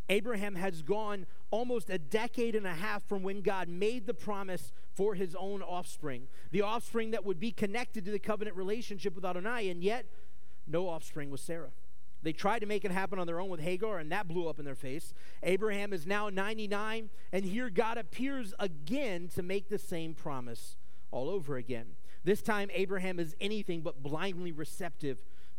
Abraham 0.09 0.55
has 0.55 0.83
gone 0.83 1.27
almost 1.51 1.91
a 1.91 1.99
decade 1.99 2.55
and 2.55 2.67
a 2.67 2.75
half 2.75 3.03
from 3.09 3.23
when 3.23 3.43
God 3.43 3.69
made 3.69 4.07
the 4.07 4.15
promise 4.15 4.73
for 4.95 5.15
his 5.15 5.35
own 5.35 5.63
offspring, 5.63 6.29
the 6.51 6.63
offspring 6.63 7.11
that 7.13 7.25
would 7.25 7.39
be 7.39 7.53
connected 7.53 8.05
to 8.05 8.11
the 8.11 8.19
covenant 8.19 8.57
relationship 8.57 9.15
with 9.15 9.25
Adonai, 9.25 9.69
and 9.69 9.83
yet 9.83 10.07
no 10.67 10.89
offspring 10.89 11.31
with 11.31 11.41
Sarah. 11.41 11.71
They 12.23 12.33
tried 12.33 12.61
to 12.61 12.67
make 12.67 12.85
it 12.85 12.91
happen 12.91 13.19
on 13.19 13.27
their 13.27 13.41
own 13.41 13.49
with 13.49 13.61
Hagar, 13.61 13.99
and 13.99 14.11
that 14.11 14.27
blew 14.27 14.49
up 14.49 14.59
in 14.59 14.65
their 14.65 14.75
face. 14.75 15.15
Abraham 15.43 15.93
is 15.93 16.07
now 16.07 16.29
99, 16.29 17.11
and 17.33 17.45
here 17.45 17.71
God 17.71 17.97
appears 17.97 18.55
again 18.59 19.29
to 19.35 19.43
make 19.43 19.69
the 19.69 19.79
same 19.79 20.15
promise 20.15 20.77
all 21.11 21.31
over 21.31 21.57
again. 21.57 21.87
This 22.25 22.43
time, 22.43 22.71
Abraham 22.75 23.21
is 23.21 23.37
anything 23.41 23.83
but 23.83 24.03
blindly 24.03 24.53
receptive 24.53 25.19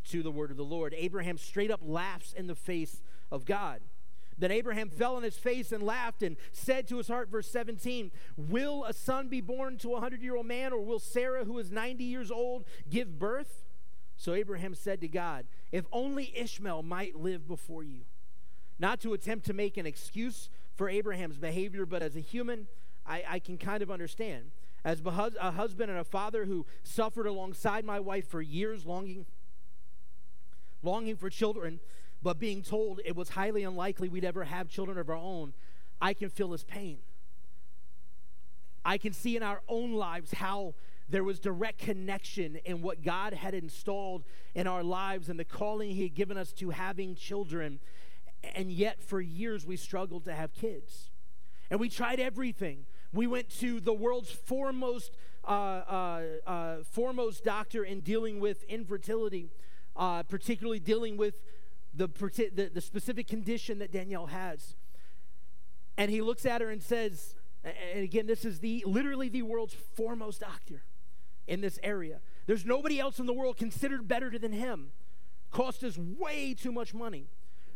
to 0.10 0.22
the 0.22 0.32
word 0.32 0.52
of 0.52 0.58
the 0.58 0.64
Lord. 0.64 0.94
Abraham 0.98 1.38
straight 1.38 1.72
up 1.72 1.82
laughs 1.84 2.34
in 2.34 2.48
the 2.48 2.56
face 2.56 3.02
of 3.32 3.46
God. 3.46 3.82
Then 4.40 4.52
Abraham 4.52 4.90
fell 4.90 5.18
on 5.18 5.24
his 5.24 5.36
face 5.36 5.72
and 5.72 5.84
laughed 5.84 6.24
and 6.24 6.38
said 6.54 6.88
to 6.88 6.98
his 6.98 7.10
heart, 7.10 7.30
verse 7.30 7.52
17, 7.52 8.10
Will 8.38 8.86
a 8.86 8.94
son 8.94 9.28
be 9.28 9.42
born 9.42 9.78
to 9.80 9.96
a 9.96 10.00
hundred 10.00 10.24
year 10.24 10.38
old 10.38 10.46
man, 10.46 10.72
or 10.72 10.82
will 10.82 11.00
Sarah, 11.00 11.44
who 11.44 11.60
is 11.60 11.72
90 11.72 12.04
years 12.06 12.32
old, 12.32 12.66
give 12.90 13.20
birth? 13.20 13.66
So 14.16 14.34
Abraham 14.34 14.76
said 14.76 15.02
to 15.02 15.08
God, 15.08 15.46
If 15.72 15.86
only 15.92 16.34
Ishmael 16.36 16.84
might 16.84 17.16
live 17.16 17.48
before 17.48 17.84
you. 17.84 18.02
Not 18.80 19.02
to 19.02 19.14
attempt 19.14 19.46
to 19.48 19.54
make 19.54 19.76
an 19.76 19.86
excuse 19.86 20.50
for 20.74 20.88
Abraham's 20.88 21.38
behavior, 21.38 21.86
but 21.86 22.02
as 22.02 22.16
a 22.16 22.22
human, 22.22 22.68
I, 23.06 23.24
I 23.28 23.40
can 23.40 23.58
kind 23.58 23.84
of 23.84 23.92
understand. 23.92 24.52
As 24.86 25.02
a 25.06 25.52
husband 25.52 25.92
and 25.92 26.00
a 26.00 26.06
father 26.06 26.46
who 26.46 26.66
suffered 26.84 27.28
alongside 27.28 27.84
my 27.84 28.00
wife 28.00 28.30
for 28.30 28.42
years, 28.42 28.86
longing, 28.86 29.26
longing 30.82 31.18
for 31.18 31.30
children, 31.30 31.82
but 32.22 32.40
being 32.40 32.62
told 32.62 33.00
it 33.06 33.16
was 33.16 33.30
highly 33.30 33.64
unlikely 33.64 34.10
we'd 34.10 34.26
ever 34.26 34.44
have 34.44 34.68
children 34.70 34.98
of 34.98 35.10
our 35.10 35.16
own, 35.16 35.54
I 36.02 36.14
can 36.14 36.30
feel 36.30 36.52
his 36.52 36.64
pain. 36.64 37.00
I 38.84 38.98
can 38.98 39.14
see 39.14 39.36
in 39.36 39.44
our 39.44 39.62
own 39.68 39.94
lives 39.94 40.34
how 40.34 40.74
there 41.10 41.24
was 41.24 41.40
direct 41.40 41.80
connection 41.80 42.58
in 42.66 42.82
what 42.82 43.04
God 43.04 43.34
had 43.34 43.54
installed 43.54 44.24
in 44.54 44.68
our 44.68 44.84
lives 44.84 45.30
and 45.30 45.40
the 45.40 45.46
calling 45.46 45.92
He 45.92 46.04
had 46.04 46.16
given 46.16 46.38
us 46.38 46.52
to 46.54 46.70
having 46.70 47.16
children. 47.16 47.80
And 48.56 48.72
yet, 48.72 49.02
for 49.02 49.20
years, 49.20 49.66
we 49.66 49.76
struggled 49.76 50.26
to 50.26 50.34
have 50.34 50.54
kids. 50.54 51.10
And 51.70 51.80
we 51.80 51.90
tried 51.90 52.20
everything. 52.20 52.86
We 53.12 53.28
went 53.28 53.50
to 53.60 53.80
the 53.80 53.94
world's 53.94 54.32
foremost, 54.32 55.18
uh, 55.44 55.48
uh, 55.48 56.22
uh, 56.46 56.76
foremost 56.92 57.44
doctor 57.44 57.84
in 57.84 58.02
dealing 58.02 58.40
with 58.40 58.64
infertility, 58.64 59.50
uh, 59.96 60.24
particularly 60.24 60.80
dealing 60.80 61.18
with 61.18 61.36
the, 61.94 62.08
the, 62.08 62.72
the 62.74 62.82
specific 62.82 63.28
condition 63.28 63.80
that 63.80 63.92
Danielle 63.92 64.28
has. 64.28 64.76
And 65.98 66.10
he 66.10 66.22
looks 66.22 66.46
at 66.46 66.62
her 66.62 66.70
and 66.70 66.82
says, 66.82 67.36
and 67.64 68.04
again, 68.04 68.26
this 68.26 68.46
is 68.46 68.60
the 68.60 68.84
literally 68.86 69.30
the 69.30 69.42
world's 69.42 69.74
foremost 69.74 70.42
doctor 70.42 70.84
in 71.48 71.62
this 71.62 71.80
area. 71.84 72.20
There's 72.46 72.66
nobody 72.66 73.00
else 73.00 73.20
in 73.20 73.26
the 73.26 73.34
world 73.34 73.58
considered 73.58 74.08
better 74.08 74.38
than 74.38 74.54
him. 74.54 74.92
Cost 75.52 75.84
us 75.84 75.98
way 75.98 76.54
too 76.54 76.72
much 76.72 76.94
money. 76.94 77.28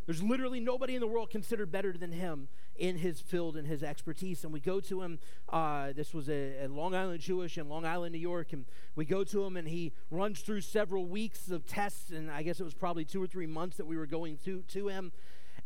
There's 0.06 0.24
literally 0.24 0.60
nobody 0.60 0.96
in 0.96 1.02
the 1.02 1.08
world 1.08 1.30
considered 1.30 1.72
better 1.72 1.94
than 1.94 2.12
him 2.12 2.48
in 2.76 2.98
his 2.98 3.22
field 3.22 3.56
and 3.56 3.68
his 3.68 3.84
expertise. 3.84 4.44
And 4.44 4.52
we 4.52 4.60
go 4.60 4.80
to 4.82 5.02
him. 5.02 5.20
Uh, 5.50 5.94
this 5.94 6.14
was 6.14 6.30
a, 6.30 6.66
a, 6.66 6.68
Long 6.68 6.96
Island 6.96 7.20
Jewish 7.20 7.58
in 7.58 7.70
Long 7.70 7.86
Island, 7.86 8.14
New 8.14 8.20
York. 8.20 8.54
And 8.54 8.66
we 8.96 9.06
go 9.06 9.24
to 9.24 9.44
him, 9.44 9.58
and 9.58 9.68
he 9.68 9.94
runs 10.10 10.42
through 10.42 10.62
several 10.62 11.06
weeks 11.06 11.50
of 11.50 11.66
tests. 11.66 12.10
And 12.10 12.32
I 12.32 12.44
guess 12.44 12.60
it 12.60 12.64
was 12.64 12.74
probably 12.74 13.06
two 13.06 13.22
or 13.22 13.28
three 13.28 13.48
months 13.48 13.78
that 13.78 13.86
we 13.86 13.98
were 13.98 14.08
going 14.08 14.38
to, 14.46 14.64
to 14.70 14.88
him. 14.88 15.12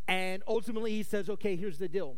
And 0.07 0.43
ultimately, 0.47 0.91
he 0.91 1.03
says, 1.03 1.29
Okay, 1.29 1.55
here's 1.55 1.79
the 1.79 1.87
deal. 1.87 2.15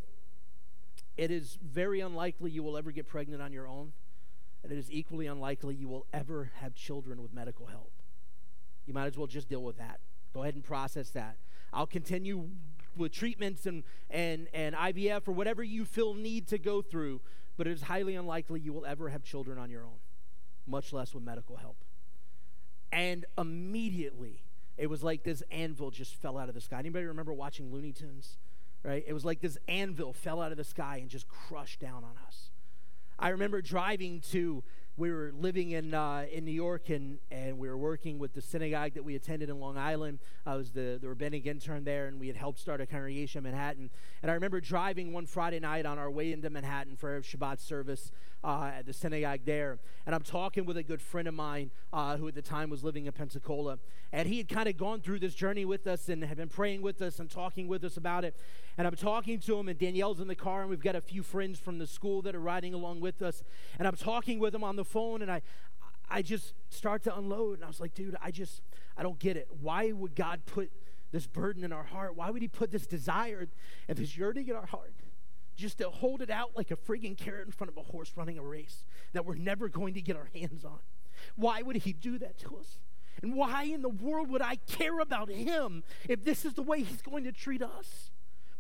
It 1.17 1.31
is 1.31 1.57
very 1.61 1.99
unlikely 1.99 2.51
you 2.51 2.63
will 2.63 2.77
ever 2.77 2.91
get 2.91 3.07
pregnant 3.07 3.41
on 3.41 3.51
your 3.51 3.67
own. 3.67 3.93
And 4.63 4.71
it 4.71 4.77
is 4.77 4.91
equally 4.91 5.27
unlikely 5.27 5.75
you 5.75 5.87
will 5.87 6.05
ever 6.13 6.51
have 6.55 6.75
children 6.75 7.21
with 7.21 7.33
medical 7.33 7.65
help. 7.65 7.91
You 8.85 8.93
might 8.93 9.05
as 9.05 9.17
well 9.17 9.27
just 9.27 9.49
deal 9.49 9.63
with 9.63 9.77
that. 9.77 9.99
Go 10.33 10.43
ahead 10.43 10.55
and 10.55 10.63
process 10.63 11.09
that. 11.11 11.37
I'll 11.71 11.87
continue 11.87 12.49
with 12.95 13.11
treatments 13.11 13.65
and, 13.65 13.83
and, 14.09 14.47
and 14.53 14.75
IVF 14.75 15.27
or 15.27 15.31
whatever 15.31 15.63
you 15.63 15.85
feel 15.85 16.13
need 16.13 16.47
to 16.47 16.57
go 16.57 16.81
through, 16.81 17.21
but 17.57 17.67
it 17.67 17.71
is 17.71 17.83
highly 17.83 18.15
unlikely 18.15 18.59
you 18.59 18.73
will 18.73 18.85
ever 18.85 19.09
have 19.09 19.23
children 19.23 19.57
on 19.57 19.69
your 19.69 19.83
own, 19.83 19.99
much 20.67 20.93
less 20.93 21.13
with 21.13 21.23
medical 21.23 21.57
help. 21.57 21.77
And 22.91 23.25
immediately, 23.37 24.43
it 24.77 24.89
was 24.89 25.03
like 25.03 25.23
this 25.23 25.43
anvil 25.51 25.91
just 25.91 26.15
fell 26.15 26.37
out 26.37 26.49
of 26.49 26.55
the 26.55 26.61
sky. 26.61 26.79
Anybody 26.79 27.05
remember 27.05 27.33
watching 27.33 27.71
Looney 27.71 27.91
Tunes? 27.91 28.37
Right? 28.83 29.03
It 29.05 29.13
was 29.13 29.25
like 29.25 29.41
this 29.41 29.57
anvil 29.67 30.13
fell 30.13 30.41
out 30.41 30.51
of 30.51 30.57
the 30.57 30.63
sky 30.63 30.97
and 30.97 31.09
just 31.09 31.27
crushed 31.27 31.81
down 31.81 32.03
on 32.03 32.15
us. 32.25 32.49
I 33.19 33.29
remember 33.29 33.61
driving 33.61 34.21
to 34.31 34.63
we 34.99 35.11
were 35.11 35.31
living 35.39 35.71
in 35.71 35.93
uh, 35.93 36.25
in 36.31 36.43
New 36.43 36.51
York 36.51 36.89
and 36.89 37.19
and 37.31 37.57
we 37.57 37.69
were 37.69 37.77
working 37.77 38.19
with 38.19 38.33
the 38.33 38.41
synagogue 38.41 38.93
that 38.95 39.03
we 39.03 39.15
attended 39.15 39.49
in 39.49 39.59
Long 39.59 39.77
Island. 39.77 40.19
I 40.45 40.55
was 40.55 40.71
the 40.71 40.99
the 41.01 41.07
rabbinic 41.07 41.45
intern 41.45 41.85
there, 41.85 42.07
and 42.07 42.19
we 42.19 42.27
had 42.27 42.35
helped 42.35 42.59
start 42.59 42.81
a 42.81 42.85
congregation 42.85 43.39
in 43.39 43.43
Manhattan. 43.51 43.89
And 44.21 44.29
I 44.29 44.33
remember 44.33 44.59
driving 44.59 45.13
one 45.13 45.25
Friday 45.25 45.59
night 45.59 45.85
on 45.85 45.97
our 45.97 46.11
way 46.11 46.33
into 46.33 46.49
Manhattan 46.49 46.97
for 46.97 47.17
a 47.17 47.21
Shabbat 47.21 47.59
service 47.59 48.11
uh, 48.43 48.71
at 48.77 48.85
the 48.85 48.93
synagogue 48.93 49.41
there, 49.45 49.79
and 50.05 50.15
I'm 50.15 50.21
talking 50.21 50.65
with 50.65 50.77
a 50.77 50.83
good 50.83 51.01
friend 51.01 51.27
of 51.27 51.33
mine 51.33 51.71
uh, 51.91 52.17
who 52.17 52.27
at 52.27 52.35
the 52.35 52.41
time 52.41 52.69
was 52.69 52.83
living 52.83 53.05
in 53.05 53.11
Pensacola, 53.11 53.79
and 54.13 54.27
he 54.27 54.37
had 54.37 54.47
kind 54.47 54.69
of 54.69 54.77
gone 54.77 55.01
through 55.01 55.19
this 55.19 55.35
journey 55.35 55.65
with 55.65 55.85
us 55.87 56.09
and 56.09 56.23
had 56.23 56.37
been 56.37 56.49
praying 56.49 56.81
with 56.81 57.01
us 57.01 57.19
and 57.19 57.29
talking 57.29 57.67
with 57.67 57.83
us 57.83 57.97
about 57.97 58.23
it. 58.23 58.35
And 58.77 58.87
I'm 58.87 58.95
talking 58.95 59.39
to 59.39 59.57
him, 59.57 59.67
and 59.67 59.77
Danielle's 59.77 60.19
in 60.19 60.27
the 60.27 60.35
car, 60.35 60.61
and 60.61 60.69
we've 60.69 60.79
got 60.79 60.95
a 60.95 61.01
few 61.01 61.21
friends 61.21 61.59
from 61.59 61.79
the 61.79 61.87
school 61.87 62.21
that 62.21 62.35
are 62.35 62.39
riding 62.39 62.73
along 62.73 63.01
with 63.01 63.21
us, 63.21 63.43
and 63.77 63.87
I'm 63.87 63.97
talking 63.97 64.39
with 64.39 64.55
him 64.55 64.63
on 64.63 64.77
the 64.77 64.85
phone, 64.85 65.21
and 65.21 65.31
I, 65.31 65.41
I 66.09 66.21
just 66.21 66.53
start 66.69 67.03
to 67.03 67.17
unload, 67.17 67.55
and 67.55 67.65
I 67.65 67.67
was 67.67 67.79
like, 67.79 67.93
dude, 67.93 68.15
I 68.21 68.31
just, 68.31 68.61
I 68.97 69.03
don't 69.03 69.19
get 69.19 69.35
it. 69.35 69.49
Why 69.61 69.91
would 69.91 70.15
God 70.15 70.41
put 70.45 70.71
this 71.11 71.27
burden 71.27 71.63
in 71.63 71.73
our 71.73 71.83
heart? 71.83 72.15
Why 72.15 72.29
would 72.29 72.41
He 72.41 72.47
put 72.47 72.71
this 72.71 72.87
desire 72.87 73.47
and 73.87 73.97
this 73.97 74.17
yearning 74.17 74.47
in 74.47 74.55
our 74.55 74.65
heart? 74.65 74.93
Just 75.59 75.79
to 75.79 75.89
hold 75.89 76.21
it 76.21 76.29
out 76.29 76.51
like 76.55 76.71
a 76.71 76.77
frigging 76.77 77.17
carrot 77.17 77.45
in 77.45 77.51
front 77.51 77.69
of 77.69 77.75
a 77.75 77.81
horse 77.81 78.13
running 78.15 78.37
a 78.37 78.41
race 78.41 78.85
that 79.11 79.25
we're 79.25 79.35
never 79.35 79.67
going 79.67 79.93
to 79.95 80.01
get 80.01 80.15
our 80.15 80.29
hands 80.33 80.63
on. 80.63 80.79
Why 81.35 81.61
would 81.61 81.75
He 81.75 81.91
do 81.91 82.17
that 82.17 82.39
to 82.39 82.55
us? 82.57 82.77
And 83.21 83.35
why 83.35 83.63
in 83.63 83.81
the 83.81 83.89
world 83.89 84.31
would 84.31 84.41
I 84.41 84.55
care 84.55 85.01
about 85.01 85.29
Him 85.29 85.83
if 86.07 86.23
this 86.23 86.45
is 86.45 86.53
the 86.53 86.61
way 86.61 86.81
He's 86.81 87.01
going 87.01 87.25
to 87.25 87.33
treat 87.33 87.61
us? 87.61 88.11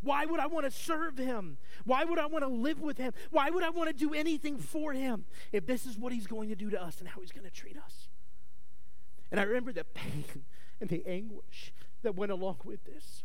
Why 0.01 0.25
would 0.25 0.41
I 0.41 0.47
want 0.47 0.65
to 0.65 0.71
serve 0.71 1.17
him? 1.17 1.57
Why 1.83 2.05
would 2.05 2.19
I 2.19 2.25
want 2.25 2.45
to 2.45 2.49
live 2.49 2.79
with 2.79 2.97
him? 2.97 3.11
Why 3.31 3.49
would 3.49 3.63
I 3.63 3.69
want 3.69 3.89
to 3.89 3.93
do 3.93 4.13
anything 4.13 4.57
for 4.57 4.93
him 4.93 5.25
if 5.51 5.65
this 5.65 5.85
is 5.85 5.97
what 5.97 6.13
he's 6.13 6.25
going 6.25 6.47
to 6.49 6.55
do 6.55 6.69
to 6.69 6.81
us 6.81 6.99
and 6.99 7.09
how 7.09 7.19
he's 7.19 7.33
going 7.33 7.43
to 7.43 7.51
treat 7.51 7.77
us? 7.77 8.07
And 9.29 9.41
I 9.41 9.43
remember 9.43 9.73
the 9.73 9.83
pain 9.83 10.23
and 10.79 10.89
the 10.89 11.03
anguish 11.05 11.73
that 12.01 12.15
went 12.15 12.31
along 12.31 12.59
with 12.63 12.85
this. 12.85 13.23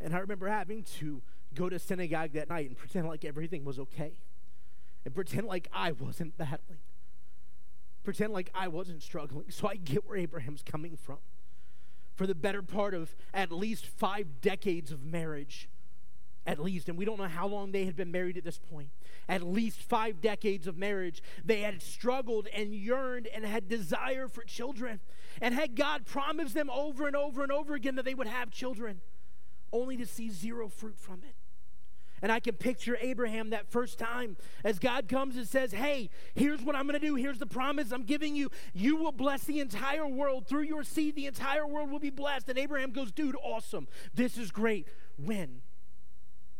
And 0.00 0.14
I 0.14 0.18
remember 0.18 0.48
having 0.48 0.84
to 0.98 1.20
go 1.54 1.68
to 1.68 1.78
synagogue 1.78 2.32
that 2.32 2.48
night 2.48 2.68
and 2.68 2.76
pretend 2.76 3.08
like 3.08 3.24
everything 3.24 3.64
was 3.64 3.78
okay 3.78 4.18
and 5.04 5.14
pretend 5.14 5.46
like 5.46 5.68
I 5.72 5.92
wasn't 5.92 6.36
battling, 6.36 6.78
pretend 8.04 8.32
like 8.32 8.50
I 8.54 8.68
wasn't 8.68 9.02
struggling. 9.02 9.46
So 9.50 9.68
I 9.68 9.76
get 9.76 10.06
where 10.06 10.18
Abraham's 10.18 10.62
coming 10.62 10.96
from 10.96 11.18
for 12.14 12.26
the 12.26 12.34
better 12.34 12.62
part 12.62 12.94
of 12.94 13.16
at 13.32 13.50
least 13.50 13.86
five 13.86 14.40
decades 14.40 14.92
of 14.92 15.02
marriage. 15.04 15.68
At 16.46 16.58
least, 16.58 16.88
and 16.88 16.96
we 16.96 17.04
don't 17.04 17.18
know 17.18 17.28
how 17.28 17.46
long 17.46 17.70
they 17.70 17.84
had 17.84 17.96
been 17.96 18.10
married 18.10 18.38
at 18.38 18.44
this 18.44 18.58
point. 18.58 18.88
At 19.28 19.42
least 19.42 19.82
five 19.82 20.22
decades 20.22 20.66
of 20.66 20.76
marriage, 20.76 21.22
they 21.44 21.60
had 21.60 21.82
struggled 21.82 22.48
and 22.48 22.74
yearned 22.74 23.26
and 23.26 23.44
had 23.44 23.68
desire 23.68 24.26
for 24.26 24.42
children. 24.44 25.00
And 25.42 25.54
had 25.54 25.76
God 25.76 26.06
promised 26.06 26.54
them 26.54 26.70
over 26.70 27.06
and 27.06 27.14
over 27.14 27.42
and 27.42 27.52
over 27.52 27.74
again 27.74 27.94
that 27.96 28.06
they 28.06 28.14
would 28.14 28.26
have 28.26 28.50
children, 28.50 29.02
only 29.70 29.98
to 29.98 30.06
see 30.06 30.30
zero 30.30 30.68
fruit 30.68 30.98
from 30.98 31.22
it. 31.22 31.34
And 32.22 32.30
I 32.30 32.40
can 32.40 32.54
picture 32.54 32.98
Abraham 33.00 33.50
that 33.50 33.70
first 33.70 33.98
time 33.98 34.36
as 34.62 34.78
God 34.78 35.08
comes 35.08 35.36
and 35.36 35.46
says, 35.46 35.72
Hey, 35.72 36.10
here's 36.34 36.60
what 36.60 36.76
I'm 36.76 36.86
going 36.86 37.00
to 37.00 37.06
do. 37.06 37.14
Here's 37.14 37.38
the 37.38 37.46
promise 37.46 37.92
I'm 37.92 38.04
giving 38.04 38.36
you. 38.36 38.50
You 38.74 38.96
will 38.96 39.12
bless 39.12 39.44
the 39.44 39.60
entire 39.60 40.06
world. 40.06 40.46
Through 40.46 40.62
your 40.62 40.84
seed, 40.84 41.16
the 41.16 41.26
entire 41.26 41.66
world 41.66 41.90
will 41.90 41.98
be 41.98 42.10
blessed. 42.10 42.48
And 42.48 42.58
Abraham 42.58 42.90
goes, 42.92 43.10
Dude, 43.10 43.36
awesome. 43.42 43.88
This 44.14 44.36
is 44.36 44.50
great. 44.50 44.86
When? 45.16 45.62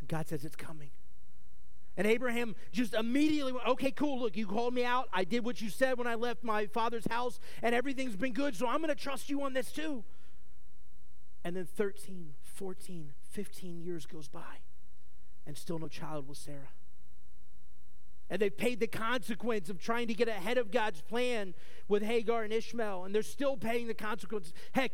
God 0.08 0.28
says, 0.28 0.44
It's 0.44 0.56
coming. 0.56 0.90
And 1.96 2.06
Abraham 2.06 2.54
just 2.72 2.94
immediately 2.94 3.52
went, 3.52 3.68
Okay, 3.68 3.90
cool. 3.90 4.20
Look, 4.20 4.36
you 4.38 4.46
called 4.46 4.72
me 4.72 4.84
out. 4.84 5.08
I 5.12 5.24
did 5.24 5.44
what 5.44 5.60
you 5.60 5.68
said 5.68 5.98
when 5.98 6.06
I 6.06 6.14
left 6.14 6.42
my 6.42 6.66
father's 6.68 7.06
house, 7.10 7.38
and 7.62 7.74
everything's 7.74 8.16
been 8.16 8.32
good. 8.32 8.56
So 8.56 8.66
I'm 8.66 8.78
going 8.78 8.88
to 8.88 8.94
trust 8.94 9.28
you 9.28 9.42
on 9.42 9.52
this 9.52 9.70
too. 9.70 10.04
And 11.44 11.56
then 11.56 11.66
13, 11.66 12.34
14, 12.42 13.12
15 13.30 13.80
years 13.82 14.06
goes 14.06 14.28
by 14.28 14.60
and 15.46 15.56
still 15.56 15.78
no 15.78 15.88
child 15.88 16.28
with 16.28 16.38
Sarah. 16.38 16.70
And 18.28 18.40
they 18.40 18.50
paid 18.50 18.78
the 18.78 18.86
consequence 18.86 19.68
of 19.68 19.80
trying 19.80 20.06
to 20.06 20.14
get 20.14 20.28
ahead 20.28 20.56
of 20.56 20.70
God's 20.70 21.00
plan 21.00 21.54
with 21.88 22.02
Hagar 22.02 22.44
and 22.44 22.52
Ishmael, 22.52 23.04
and 23.04 23.14
they're 23.14 23.22
still 23.22 23.56
paying 23.56 23.88
the 23.88 23.94
consequence. 23.94 24.52
Heck, 24.72 24.92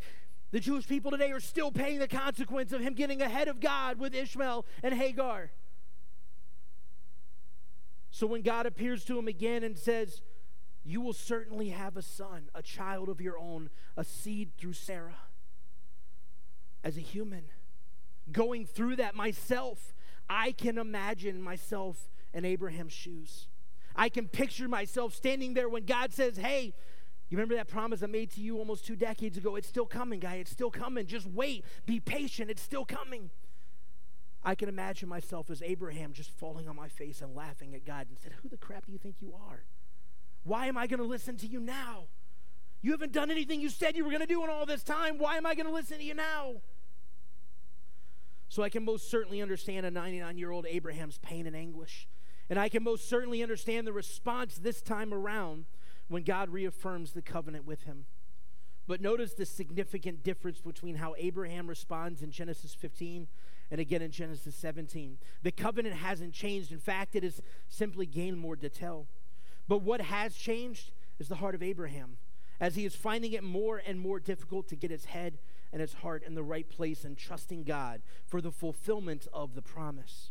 the 0.52 0.60
Jewish 0.60 0.88
people 0.88 1.10
today 1.10 1.32
are 1.32 1.40
still 1.40 1.70
paying 1.70 1.98
the 1.98 2.08
consequence 2.08 2.72
of 2.72 2.80
him 2.80 2.94
getting 2.94 3.20
ahead 3.20 3.48
of 3.48 3.60
God 3.60 3.98
with 3.98 4.14
Ishmael 4.14 4.64
and 4.82 4.94
Hagar. 4.94 5.50
So 8.10 8.26
when 8.26 8.40
God 8.40 8.64
appears 8.64 9.04
to 9.04 9.18
him 9.18 9.28
again 9.28 9.62
and 9.62 9.76
says, 9.76 10.22
You 10.82 11.02
will 11.02 11.12
certainly 11.12 11.68
have 11.68 11.98
a 11.98 12.02
son, 12.02 12.48
a 12.54 12.62
child 12.62 13.10
of 13.10 13.20
your 13.20 13.38
own, 13.38 13.68
a 13.96 14.04
seed 14.04 14.52
through 14.56 14.72
Sarah. 14.72 15.18
As 16.82 16.96
a 16.96 17.00
human, 17.00 17.42
going 18.32 18.64
through 18.64 18.96
that 18.96 19.14
myself, 19.14 19.94
I 20.28 20.52
can 20.52 20.78
imagine 20.78 21.40
myself 21.40 22.10
in 22.32 22.44
Abraham's 22.44 22.92
shoes. 22.92 23.48
I 23.94 24.08
can 24.08 24.28
picture 24.28 24.68
myself 24.68 25.14
standing 25.14 25.54
there 25.54 25.68
when 25.68 25.84
God 25.84 26.12
says, 26.12 26.36
Hey, 26.36 26.74
you 27.28 27.36
remember 27.36 27.56
that 27.56 27.68
promise 27.68 28.02
I 28.02 28.06
made 28.06 28.30
to 28.32 28.40
you 28.40 28.58
almost 28.58 28.84
two 28.84 28.94
decades 28.94 29.36
ago? 29.36 29.56
It's 29.56 29.68
still 29.68 29.86
coming, 29.86 30.20
guy. 30.20 30.36
It's 30.36 30.50
still 30.50 30.70
coming. 30.70 31.06
Just 31.06 31.26
wait. 31.26 31.64
Be 31.84 31.98
patient. 31.98 32.50
It's 32.50 32.62
still 32.62 32.84
coming. 32.84 33.30
I 34.44 34.54
can 34.54 34.68
imagine 34.68 35.08
myself 35.08 35.50
as 35.50 35.60
Abraham 35.62 36.12
just 36.12 36.30
falling 36.30 36.68
on 36.68 36.76
my 36.76 36.86
face 36.86 37.20
and 37.20 37.34
laughing 37.34 37.74
at 37.74 37.84
God 37.84 38.06
and 38.08 38.18
said, 38.18 38.32
Who 38.42 38.48
the 38.48 38.56
crap 38.56 38.86
do 38.86 38.92
you 38.92 38.98
think 38.98 39.16
you 39.20 39.34
are? 39.34 39.64
Why 40.44 40.66
am 40.66 40.78
I 40.78 40.86
going 40.86 41.00
to 41.00 41.06
listen 41.06 41.36
to 41.38 41.46
you 41.48 41.58
now? 41.58 42.04
You 42.80 42.92
haven't 42.92 43.12
done 43.12 43.32
anything 43.32 43.60
you 43.60 43.70
said 43.70 43.96
you 43.96 44.04
were 44.04 44.10
going 44.10 44.20
to 44.20 44.26
do 44.26 44.44
in 44.44 44.50
all 44.50 44.64
this 44.64 44.84
time. 44.84 45.18
Why 45.18 45.36
am 45.36 45.46
I 45.46 45.56
going 45.56 45.66
to 45.66 45.72
listen 45.72 45.98
to 45.98 46.04
you 46.04 46.14
now? 46.14 46.60
So 48.48 48.62
I 48.62 48.68
can 48.68 48.84
most 48.84 49.10
certainly 49.10 49.42
understand 49.42 49.86
a 49.86 49.90
99 49.90 50.38
year 50.38 50.50
old 50.50 50.66
Abraham's 50.66 51.18
pain 51.18 51.46
and 51.46 51.56
anguish. 51.56 52.06
And 52.48 52.58
I 52.58 52.68
can 52.68 52.84
most 52.84 53.08
certainly 53.08 53.42
understand 53.42 53.86
the 53.86 53.92
response 53.92 54.56
this 54.56 54.80
time 54.80 55.12
around 55.12 55.66
when 56.08 56.22
God 56.22 56.50
reaffirms 56.50 57.12
the 57.12 57.22
covenant 57.22 57.66
with 57.66 57.82
him. 57.82 58.06
But 58.86 59.00
notice 59.00 59.34
the 59.34 59.46
significant 59.46 60.22
difference 60.22 60.60
between 60.60 60.96
how 60.96 61.14
Abraham 61.18 61.66
responds 61.66 62.22
in 62.22 62.30
Genesis 62.30 62.72
15 62.72 63.26
and 63.70 63.80
again 63.80 64.02
in 64.02 64.12
Genesis 64.12 64.54
17. 64.54 65.18
The 65.42 65.50
covenant 65.50 65.96
hasn't 65.96 66.32
changed. 66.32 66.70
In 66.70 66.78
fact, 66.78 67.16
it 67.16 67.24
has 67.24 67.40
simply 67.68 68.06
gained 68.06 68.38
more 68.38 68.54
detail. 68.54 69.08
But 69.66 69.82
what 69.82 70.00
has 70.00 70.36
changed 70.36 70.92
is 71.18 71.26
the 71.26 71.36
heart 71.36 71.56
of 71.56 71.62
Abraham, 71.64 72.18
as 72.60 72.76
he 72.76 72.84
is 72.84 72.94
finding 72.94 73.32
it 73.32 73.42
more 73.42 73.82
and 73.84 73.98
more 73.98 74.20
difficult 74.20 74.68
to 74.68 74.76
get 74.76 74.92
his 74.92 75.06
head 75.06 75.38
and 75.76 75.82
his 75.82 75.92
heart 75.92 76.22
in 76.22 76.34
the 76.34 76.42
right 76.42 76.70
place 76.70 77.04
and 77.04 77.18
trusting 77.18 77.62
God 77.62 78.00
for 78.26 78.40
the 78.40 78.50
fulfillment 78.50 79.28
of 79.30 79.54
the 79.54 79.60
promise. 79.60 80.30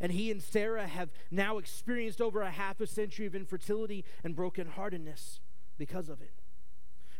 And 0.00 0.10
he 0.10 0.28
and 0.28 0.42
Sarah 0.42 0.88
have 0.88 1.10
now 1.30 1.58
experienced 1.58 2.20
over 2.20 2.42
a 2.42 2.50
half 2.50 2.80
a 2.80 2.88
century 2.88 3.26
of 3.26 3.36
infertility 3.36 4.04
and 4.24 4.34
brokenheartedness 4.34 5.38
because 5.78 6.08
of 6.08 6.20
it. 6.20 6.32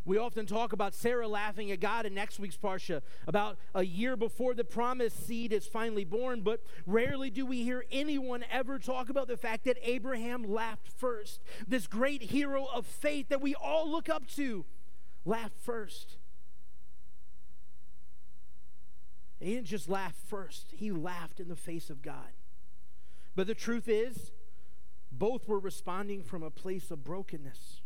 We 0.03 0.17
often 0.17 0.45
talk 0.45 0.73
about 0.73 0.93
Sarah 0.93 1.29
laughing 1.29 1.71
at 1.71 1.79
God 1.79 2.05
in 2.05 2.13
next 2.13 2.37
week's 2.37 2.57
Parsha, 2.57 3.01
about 3.27 3.57
a 3.73 3.85
year 3.85 4.17
before 4.17 4.53
the 4.53 4.65
promised 4.65 5.25
seed 5.25 5.53
is 5.53 5.65
finally 5.65 6.03
born, 6.03 6.41
but 6.41 6.59
rarely 6.85 7.29
do 7.29 7.45
we 7.45 7.63
hear 7.63 7.85
anyone 7.93 8.43
ever 8.51 8.77
talk 8.77 9.07
about 9.07 9.29
the 9.29 9.37
fact 9.37 9.63
that 9.63 9.77
Abraham 9.83 10.43
laughed 10.43 10.89
first. 10.97 11.39
This 11.65 11.87
great 11.87 12.23
hero 12.23 12.65
of 12.65 12.85
faith 12.85 13.29
that 13.29 13.39
we 13.39 13.55
all 13.55 13.89
look 13.89 14.09
up 14.09 14.27
to 14.35 14.65
laughed 15.23 15.61
first. 15.61 16.17
He 19.43 19.55
didn't 19.55 19.67
just 19.67 19.89
laugh 19.89 20.15
first, 20.27 20.67
he 20.71 20.91
laughed 20.91 21.39
in 21.39 21.49
the 21.49 21.55
face 21.55 21.89
of 21.89 22.01
God. 22.01 22.31
But 23.35 23.47
the 23.47 23.55
truth 23.55 23.87
is, 23.87 24.31
both 25.11 25.47
were 25.47 25.59
responding 25.59 26.23
from 26.23 26.43
a 26.43 26.49
place 26.49 26.91
of 26.91 27.03
brokenness, 27.03 27.81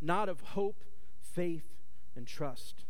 not 0.00 0.28
of 0.28 0.40
hope 0.40 0.84
faith, 1.20 1.64
and 2.16 2.26
trust. 2.26 2.84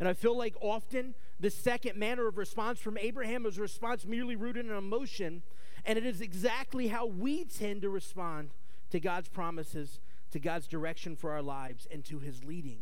And 0.00 0.08
I 0.08 0.12
feel 0.12 0.36
like 0.36 0.54
often 0.60 1.14
the 1.38 1.50
second 1.50 1.96
manner 1.96 2.26
of 2.26 2.36
response 2.36 2.80
from 2.80 2.98
Abraham 2.98 3.46
is 3.46 3.58
a 3.58 3.62
response 3.62 4.04
merely 4.04 4.34
rooted 4.34 4.66
in 4.66 4.72
emotion, 4.72 5.42
and 5.84 5.98
it 5.98 6.06
is 6.06 6.20
exactly 6.20 6.88
how 6.88 7.06
we 7.06 7.44
tend 7.44 7.82
to 7.82 7.90
respond 7.90 8.50
to 8.90 8.98
God's 8.98 9.28
promises, 9.28 10.00
to 10.32 10.40
God's 10.40 10.66
direction 10.66 11.16
for 11.16 11.32
our 11.32 11.42
lives, 11.42 11.86
and 11.92 12.04
to 12.06 12.18
his 12.18 12.44
leading 12.44 12.80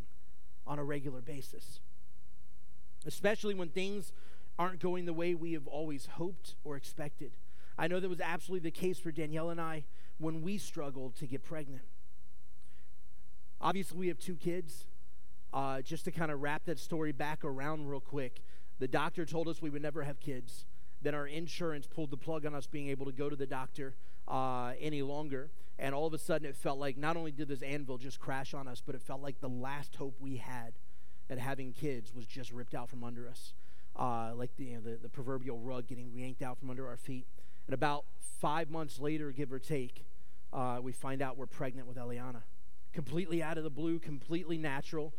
on 0.67 0.79
a 0.79 0.85
regular 0.85 1.21
basis. 1.21 1.81
Especially 3.05 3.55
when 3.55 3.69
things 3.69 4.13
aren't 4.59 4.81
going 4.81 5.07
the 5.07 5.13
way 5.13 5.35
we 5.35 5.53
have 5.53 5.67
always 5.67 6.07
hoped 6.07 6.57
or 6.65 6.77
expected. 6.77 7.33
I 7.79 7.87
know 7.87 8.01
that 8.01 8.09
was 8.09 8.21
absolutely 8.21 8.71
the 8.71 8.77
case 8.77 8.99
for 8.99 9.13
Danielle 9.13 9.51
and 9.51 9.61
I 9.61 9.85
when 10.19 10.43
we 10.43 10.59
struggled 10.59 11.15
to 11.17 11.27
get 11.27 11.45
pregnant. 11.45 11.83
Obviously, 13.61 13.99
we 13.99 14.09
have 14.09 14.19
two 14.19 14.37
kids. 14.37 14.87
Uh, 15.53 15.81
just 15.81 16.05
to 16.05 16.11
kind 16.11 16.31
of 16.31 16.43
wrap 16.43 16.67
that 16.67 16.79
story 16.79 17.11
back 17.11 17.43
around 17.43 17.89
real 17.89 18.01
quick, 18.01 18.43
the 18.81 18.89
doctor 18.89 19.25
told 19.25 19.49
us 19.49 19.63
we 19.63 19.71
would 19.71 19.81
never 19.81 20.03
have 20.03 20.21
kids. 20.21 20.67
Then 21.01 21.15
our 21.15 21.27
insurance 21.27 21.87
pulled 21.87 22.11
the 22.11 22.17
plug 22.17 22.45
on 22.45 22.55
us 22.55 22.67
being 22.67 22.89
able 22.89 23.07
to 23.07 23.13
go 23.13 23.31
to 23.31 23.37
the 23.37 23.47
doctor 23.47 23.95
uh, 24.27 24.73
any 24.79 25.01
longer. 25.03 25.51
And 25.79 25.95
all 25.95 26.07
of 26.07 26.13
a 26.13 26.19
sudden, 26.19 26.47
it 26.47 26.57
felt 26.57 26.79
like 26.79 26.99
not 26.99 27.17
only 27.17 27.31
did 27.31 27.49
this 27.49 27.63
anvil 27.63 27.99
just 27.99 28.19
crash 28.19 28.53
on 28.53 28.67
us, 28.69 28.83
but 28.85 28.95
it 28.95 29.01
felt 29.01 29.23
like 29.23 29.41
the 29.41 29.49
last 29.49 29.97
hope 29.97 30.17
we 30.21 30.37
had 30.37 30.75
at 31.31 31.39
having 31.39 31.73
kids 31.73 32.13
was 32.15 32.27
just 32.27 32.51
ripped 32.53 32.75
out 32.75 32.91
from 32.91 33.05
under 33.05 33.29
us. 33.29 33.55
Uh, 33.99 34.33
like 34.37 34.55
the, 34.57 34.65
you 34.65 34.75
know, 34.75 34.81
the, 34.81 34.97
the 35.03 35.09
proverbial 35.09 35.59
rug 35.59 35.89
getting 35.89 36.13
yanked 36.15 36.41
out 36.41 36.59
from 36.59 36.71
under 36.71 36.87
our 36.87 36.97
feet. 36.97 37.27
And 37.67 37.75
about 37.75 38.05
five 38.41 38.71
months 38.71 39.01
later, 39.01 39.33
give 39.33 39.53
or 39.53 39.59
take, 39.59 40.05
uh, 40.53 40.79
we 40.81 40.93
find 40.93 41.21
out 41.21 41.37
we're 41.37 41.47
pregnant 41.47 41.89
with 41.89 41.97
Eliana 41.97 42.43
completely 42.93 43.43
out 43.43 43.59
of 43.59 43.65
the 43.65 43.71
blue, 43.71 43.99
completely 43.99 44.59
natural. 44.59 45.15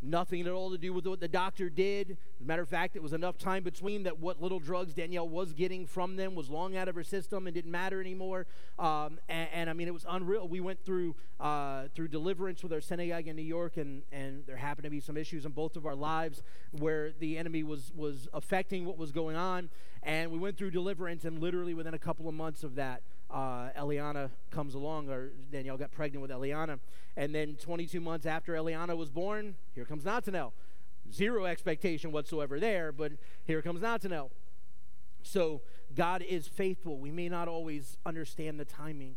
Nothing 0.00 0.46
at 0.46 0.52
all 0.52 0.70
to 0.70 0.78
do 0.78 0.92
with 0.92 1.06
what 1.06 1.18
the 1.18 1.26
doctor 1.26 1.68
did. 1.68 2.12
As 2.12 2.44
a 2.44 2.44
matter 2.44 2.62
of 2.62 2.68
fact, 2.68 2.94
it 2.94 3.02
was 3.02 3.12
enough 3.12 3.36
time 3.36 3.64
between 3.64 4.04
that 4.04 4.20
what 4.20 4.40
little 4.40 4.60
drugs 4.60 4.94
Danielle 4.94 5.28
was 5.28 5.52
getting 5.52 5.86
from 5.86 6.14
them 6.14 6.36
was 6.36 6.48
long 6.48 6.76
out 6.76 6.86
of 6.86 6.94
her 6.94 7.02
system 7.02 7.48
and 7.48 7.54
didn't 7.54 7.72
matter 7.72 8.00
anymore. 8.00 8.46
Um, 8.78 9.18
and, 9.28 9.48
and, 9.52 9.70
I 9.70 9.72
mean, 9.72 9.88
it 9.88 9.94
was 9.94 10.06
unreal. 10.08 10.46
We 10.46 10.60
went 10.60 10.84
through 10.84 11.16
uh, 11.40 11.84
through 11.96 12.08
deliverance 12.08 12.62
with 12.62 12.72
our 12.72 12.80
synagogue 12.80 13.26
in 13.26 13.34
New 13.34 13.42
York, 13.42 13.76
and, 13.76 14.02
and 14.12 14.44
there 14.46 14.56
happened 14.56 14.84
to 14.84 14.90
be 14.90 15.00
some 15.00 15.16
issues 15.16 15.44
in 15.44 15.52
both 15.52 15.76
of 15.76 15.84
our 15.84 15.96
lives 15.96 16.42
where 16.70 17.12
the 17.18 17.36
enemy 17.36 17.64
was 17.64 17.90
was 17.96 18.28
affecting 18.32 18.84
what 18.84 18.98
was 18.98 19.10
going 19.10 19.36
on. 19.36 19.68
And 20.04 20.30
we 20.30 20.38
went 20.38 20.56
through 20.56 20.70
deliverance, 20.70 21.24
and 21.24 21.40
literally 21.40 21.74
within 21.74 21.94
a 21.94 21.98
couple 21.98 22.28
of 22.28 22.34
months 22.34 22.62
of 22.62 22.76
that, 22.76 23.02
uh, 23.30 23.68
Eliana 23.78 24.30
comes 24.50 24.74
along, 24.74 25.08
or 25.08 25.30
Danielle 25.50 25.76
got 25.76 25.90
pregnant 25.90 26.22
with 26.22 26.30
Eliana. 26.30 26.78
And 27.16 27.34
then 27.34 27.56
22 27.56 28.00
months 28.00 28.26
after 28.26 28.54
Eliana 28.54 28.96
was 28.96 29.10
born, 29.10 29.56
here 29.74 29.84
comes 29.84 30.04
Nathaniel. 30.04 30.52
Zero 31.12 31.46
expectation 31.46 32.12
whatsoever 32.12 32.60
there, 32.60 32.92
but 32.92 33.12
here 33.44 33.62
comes 33.62 33.82
Nathaniel. 33.82 34.30
So 35.22 35.62
God 35.94 36.22
is 36.22 36.46
faithful. 36.46 36.98
We 36.98 37.10
may 37.10 37.28
not 37.28 37.48
always 37.48 37.98
understand 38.06 38.60
the 38.60 38.64
timing, 38.64 39.16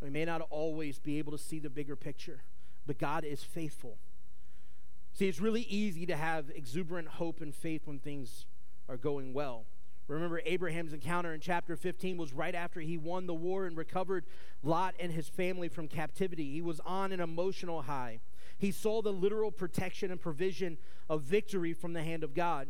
we 0.00 0.10
may 0.10 0.24
not 0.24 0.42
always 0.50 0.98
be 0.98 1.18
able 1.18 1.32
to 1.32 1.38
see 1.38 1.58
the 1.58 1.70
bigger 1.70 1.96
picture, 1.96 2.42
but 2.86 2.98
God 2.98 3.24
is 3.24 3.42
faithful. 3.42 3.96
See, 5.14 5.28
it's 5.28 5.40
really 5.40 5.62
easy 5.62 6.04
to 6.06 6.16
have 6.16 6.50
exuberant 6.54 7.08
hope 7.08 7.40
and 7.40 7.54
faith 7.54 7.82
when 7.86 7.98
things 7.98 8.44
are 8.86 8.98
going 8.98 9.32
well. 9.32 9.64
Remember, 10.08 10.40
Abraham's 10.44 10.92
encounter 10.92 11.34
in 11.34 11.40
chapter 11.40 11.76
15 11.76 12.16
was 12.16 12.32
right 12.32 12.54
after 12.54 12.80
he 12.80 12.96
won 12.96 13.26
the 13.26 13.34
war 13.34 13.66
and 13.66 13.76
recovered 13.76 14.24
Lot 14.62 14.94
and 15.00 15.10
his 15.12 15.28
family 15.28 15.68
from 15.68 15.88
captivity. 15.88 16.52
He 16.52 16.62
was 16.62 16.80
on 16.86 17.10
an 17.10 17.20
emotional 17.20 17.82
high. 17.82 18.20
He 18.58 18.70
saw 18.70 19.02
the 19.02 19.12
literal 19.12 19.50
protection 19.50 20.10
and 20.10 20.20
provision 20.20 20.78
of 21.10 21.22
victory 21.22 21.72
from 21.72 21.92
the 21.92 22.02
hand 22.02 22.22
of 22.22 22.34
God. 22.34 22.68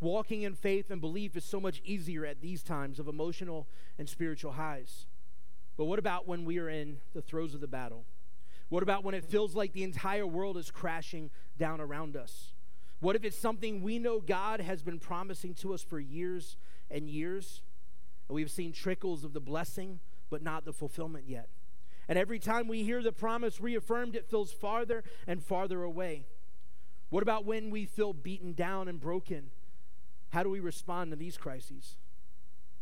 Walking 0.00 0.42
in 0.42 0.54
faith 0.54 0.90
and 0.90 1.00
belief 1.00 1.36
is 1.36 1.44
so 1.44 1.60
much 1.60 1.82
easier 1.84 2.24
at 2.24 2.40
these 2.40 2.62
times 2.62 2.98
of 2.98 3.08
emotional 3.08 3.66
and 3.98 4.08
spiritual 4.08 4.52
highs. 4.52 5.06
But 5.76 5.84
what 5.84 5.98
about 5.98 6.26
when 6.26 6.44
we 6.44 6.58
are 6.58 6.68
in 6.68 6.98
the 7.14 7.22
throes 7.22 7.54
of 7.54 7.60
the 7.60 7.68
battle? 7.68 8.04
What 8.68 8.82
about 8.82 9.04
when 9.04 9.14
it 9.14 9.24
feels 9.24 9.54
like 9.54 9.72
the 9.72 9.84
entire 9.84 10.26
world 10.26 10.56
is 10.56 10.70
crashing 10.70 11.30
down 11.58 11.80
around 11.80 12.16
us? 12.16 12.52
What 13.00 13.16
if 13.16 13.24
it's 13.24 13.38
something 13.38 13.82
we 13.82 13.98
know 13.98 14.20
God 14.20 14.60
has 14.60 14.82
been 14.82 14.98
promising 14.98 15.54
to 15.54 15.72
us 15.72 15.82
for 15.82 16.00
years 16.00 16.56
and 16.90 17.08
years. 17.08 17.62
And 18.28 18.34
we've 18.34 18.50
seen 18.50 18.72
trickles 18.72 19.24
of 19.24 19.32
the 19.32 19.40
blessing, 19.40 20.00
but 20.30 20.42
not 20.42 20.64
the 20.64 20.72
fulfillment 20.72 21.24
yet. 21.28 21.48
And 22.08 22.18
every 22.18 22.38
time 22.38 22.68
we 22.68 22.84
hear 22.84 23.02
the 23.02 23.12
promise 23.12 23.60
reaffirmed, 23.60 24.16
it 24.16 24.28
feels 24.28 24.52
farther 24.52 25.04
and 25.26 25.42
farther 25.42 25.82
away. 25.82 26.26
What 27.10 27.22
about 27.22 27.44
when 27.44 27.70
we 27.70 27.84
feel 27.84 28.12
beaten 28.12 28.52
down 28.52 28.88
and 28.88 29.00
broken? 29.00 29.50
How 30.30 30.42
do 30.42 30.50
we 30.50 30.60
respond 30.60 31.10
to 31.10 31.16
these 31.16 31.36
crises? 31.36 31.96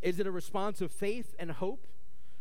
Is 0.03 0.19
it 0.19 0.27
a 0.27 0.33
response 0.33 0.81
of 0.81 0.93
faith 0.93 1.35
and 1.39 1.51
hope? 1.51 1.87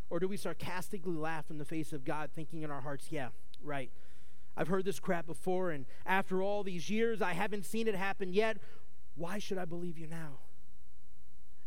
Or 0.09 0.19
do 0.19 0.27
we 0.27 0.37
sarcastically 0.37 1.15
laugh 1.15 1.49
in 1.49 1.57
the 1.57 1.65
face 1.65 1.91
of 1.91 2.05
God, 2.05 2.29
thinking 2.35 2.61
in 2.61 2.69
our 2.69 2.81
hearts, 2.81 3.07
yeah, 3.09 3.29
right. 3.63 3.89
I've 4.55 4.67
heard 4.67 4.85
this 4.85 4.99
crap 4.99 5.25
before, 5.25 5.71
and 5.71 5.85
after 6.05 6.41
all 6.41 6.63
these 6.63 6.89
years, 6.89 7.21
I 7.21 7.33
haven't 7.33 7.65
seen 7.65 7.87
it 7.87 7.95
happen 7.95 8.31
yet. 8.31 8.57
Why 9.15 9.39
should 9.39 9.57
I 9.57 9.65
believe 9.65 9.97
you 9.97 10.07
now? 10.07 10.39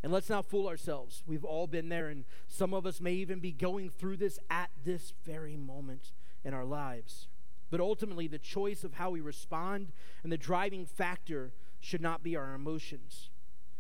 And 0.02 0.12
let's 0.12 0.28
not 0.28 0.48
fool 0.48 0.68
ourselves. 0.68 1.22
We've 1.26 1.44
all 1.44 1.66
been 1.66 1.88
there, 1.88 2.08
and 2.08 2.24
some 2.46 2.72
of 2.72 2.86
us 2.86 3.00
may 3.00 3.14
even 3.14 3.40
be 3.40 3.52
going 3.52 3.90
through 3.90 4.18
this 4.18 4.38
at 4.48 4.70
this 4.84 5.12
very 5.24 5.56
moment 5.56 6.12
in 6.44 6.54
our 6.54 6.64
lives. 6.64 7.28
But 7.70 7.80
ultimately, 7.80 8.28
the 8.28 8.38
choice 8.38 8.84
of 8.84 8.94
how 8.94 9.10
we 9.10 9.20
respond 9.20 9.92
and 10.22 10.32
the 10.32 10.38
driving 10.38 10.86
factor 10.86 11.52
should 11.80 12.00
not 12.00 12.22
be 12.22 12.36
our 12.36 12.54
emotions, 12.54 13.30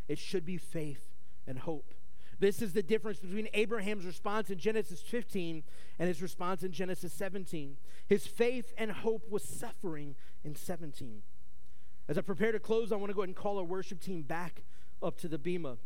it 0.08 0.18
should 0.18 0.44
be 0.44 0.56
faith 0.56 1.14
and 1.46 1.60
hope. 1.60 1.94
This 2.40 2.62
is 2.62 2.72
the 2.72 2.82
difference 2.82 3.18
between 3.18 3.48
Abraham's 3.52 4.04
response 4.04 4.48
in 4.48 4.58
Genesis 4.58 5.00
15 5.02 5.64
and 5.98 6.08
his 6.08 6.22
response 6.22 6.62
in 6.62 6.70
Genesis 6.70 7.12
17. 7.12 7.76
His 8.06 8.28
faith 8.28 8.72
and 8.78 8.92
hope 8.92 9.28
was 9.28 9.42
suffering 9.42 10.14
in 10.44 10.54
17. 10.54 11.22
As 12.08 12.16
I 12.16 12.20
prepare 12.20 12.52
to 12.52 12.60
close, 12.60 12.92
I 12.92 12.96
want 12.96 13.10
to 13.10 13.14
go 13.14 13.22
ahead 13.22 13.30
and 13.30 13.36
call 13.36 13.58
our 13.58 13.64
worship 13.64 14.00
team 14.00 14.22
back 14.22 14.62
up 15.02 15.18
to 15.18 15.28
the 15.28 15.38
Bema. 15.38 15.78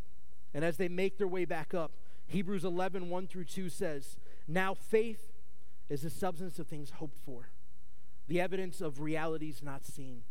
And 0.55 0.65
as 0.65 0.77
they 0.77 0.89
make 0.89 1.19
their 1.19 1.29
way 1.29 1.45
back 1.45 1.75
up, 1.75 1.93
Hebrews 2.27 2.65
11, 2.65 3.09
1 3.09 3.27
through 3.27 3.45
2 3.45 3.69
says, 3.69 4.17
Now 4.47 4.75
faith 4.75 5.33
is 5.89 6.03
the 6.03 6.11
substance 6.11 6.59
of 6.59 6.67
things 6.67 6.91
hoped 6.91 7.19
for, 7.25 7.51
the 8.29 8.41
evidence 8.41 8.81
of 8.81 9.01
realities 9.01 9.63
not 9.63 9.85
seen. 9.85 10.23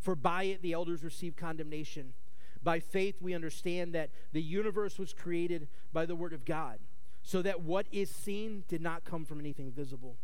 For 0.00 0.14
by 0.14 0.44
it 0.44 0.62
the 0.62 0.72
elders 0.72 1.04
receive 1.04 1.36
condemnation. 1.36 2.14
By 2.62 2.80
faith 2.80 3.20
we 3.20 3.34
understand 3.34 3.94
that 3.94 4.10
the 4.32 4.42
universe 4.42 4.98
was 4.98 5.12
created 5.12 5.68
by 5.92 6.06
the 6.06 6.16
word 6.16 6.32
of 6.32 6.44
God, 6.44 6.78
so 7.22 7.42
that 7.42 7.60
what 7.60 7.86
is 7.92 8.10
seen 8.10 8.64
did 8.68 8.80
not 8.80 9.04
come 9.04 9.24
from 9.24 9.40
anything 9.40 9.70
visible. 9.70 10.16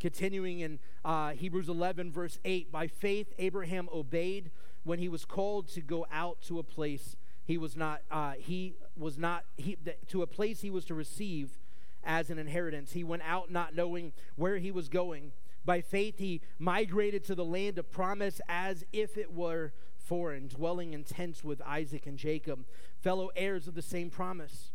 Continuing 0.00 0.60
in 0.60 0.78
uh, 1.04 1.30
Hebrews 1.30 1.68
11, 1.68 2.12
verse 2.12 2.38
8, 2.44 2.70
by 2.70 2.86
faith 2.86 3.32
Abraham 3.38 3.88
obeyed 3.92 4.50
when 4.84 5.00
he 5.00 5.08
was 5.08 5.24
called 5.24 5.68
to 5.68 5.80
go 5.80 6.06
out 6.10 6.40
to 6.42 6.58
a 6.58 6.62
place 6.62 7.16
he 7.48 7.56
was 7.56 7.76
not, 7.76 8.02
uh, 8.10 8.32
he 8.38 8.74
was 8.98 9.18
not, 9.18 9.44
he, 9.56 9.76
to 10.08 10.22
a 10.22 10.26
place 10.26 10.60
he 10.60 10.70
was 10.70 10.84
to 10.86 10.94
receive 10.94 11.58
as 12.04 12.30
an 12.30 12.38
inheritance. 12.38 12.92
He 12.92 13.04
went 13.04 13.22
out 13.24 13.50
not 13.50 13.74
knowing 13.74 14.12
where 14.36 14.58
he 14.58 14.70
was 14.70 14.88
going, 14.88 15.32
By 15.64 15.80
faith, 15.80 16.18
he 16.18 16.40
migrated 16.58 17.24
to 17.24 17.34
the 17.34 17.44
land 17.44 17.78
of 17.78 17.90
promise 17.90 18.40
as 18.48 18.84
if 18.92 19.16
it 19.16 19.32
were 19.32 19.72
foreign, 19.96 20.48
dwelling 20.48 20.94
in 20.94 21.04
tents 21.04 21.44
with 21.44 21.60
Isaac 21.62 22.06
and 22.06 22.18
Jacob, 22.18 22.64
fellow 22.98 23.30
heirs 23.36 23.68
of 23.68 23.74
the 23.74 23.82
same 23.82 24.08
promise. 24.10 24.70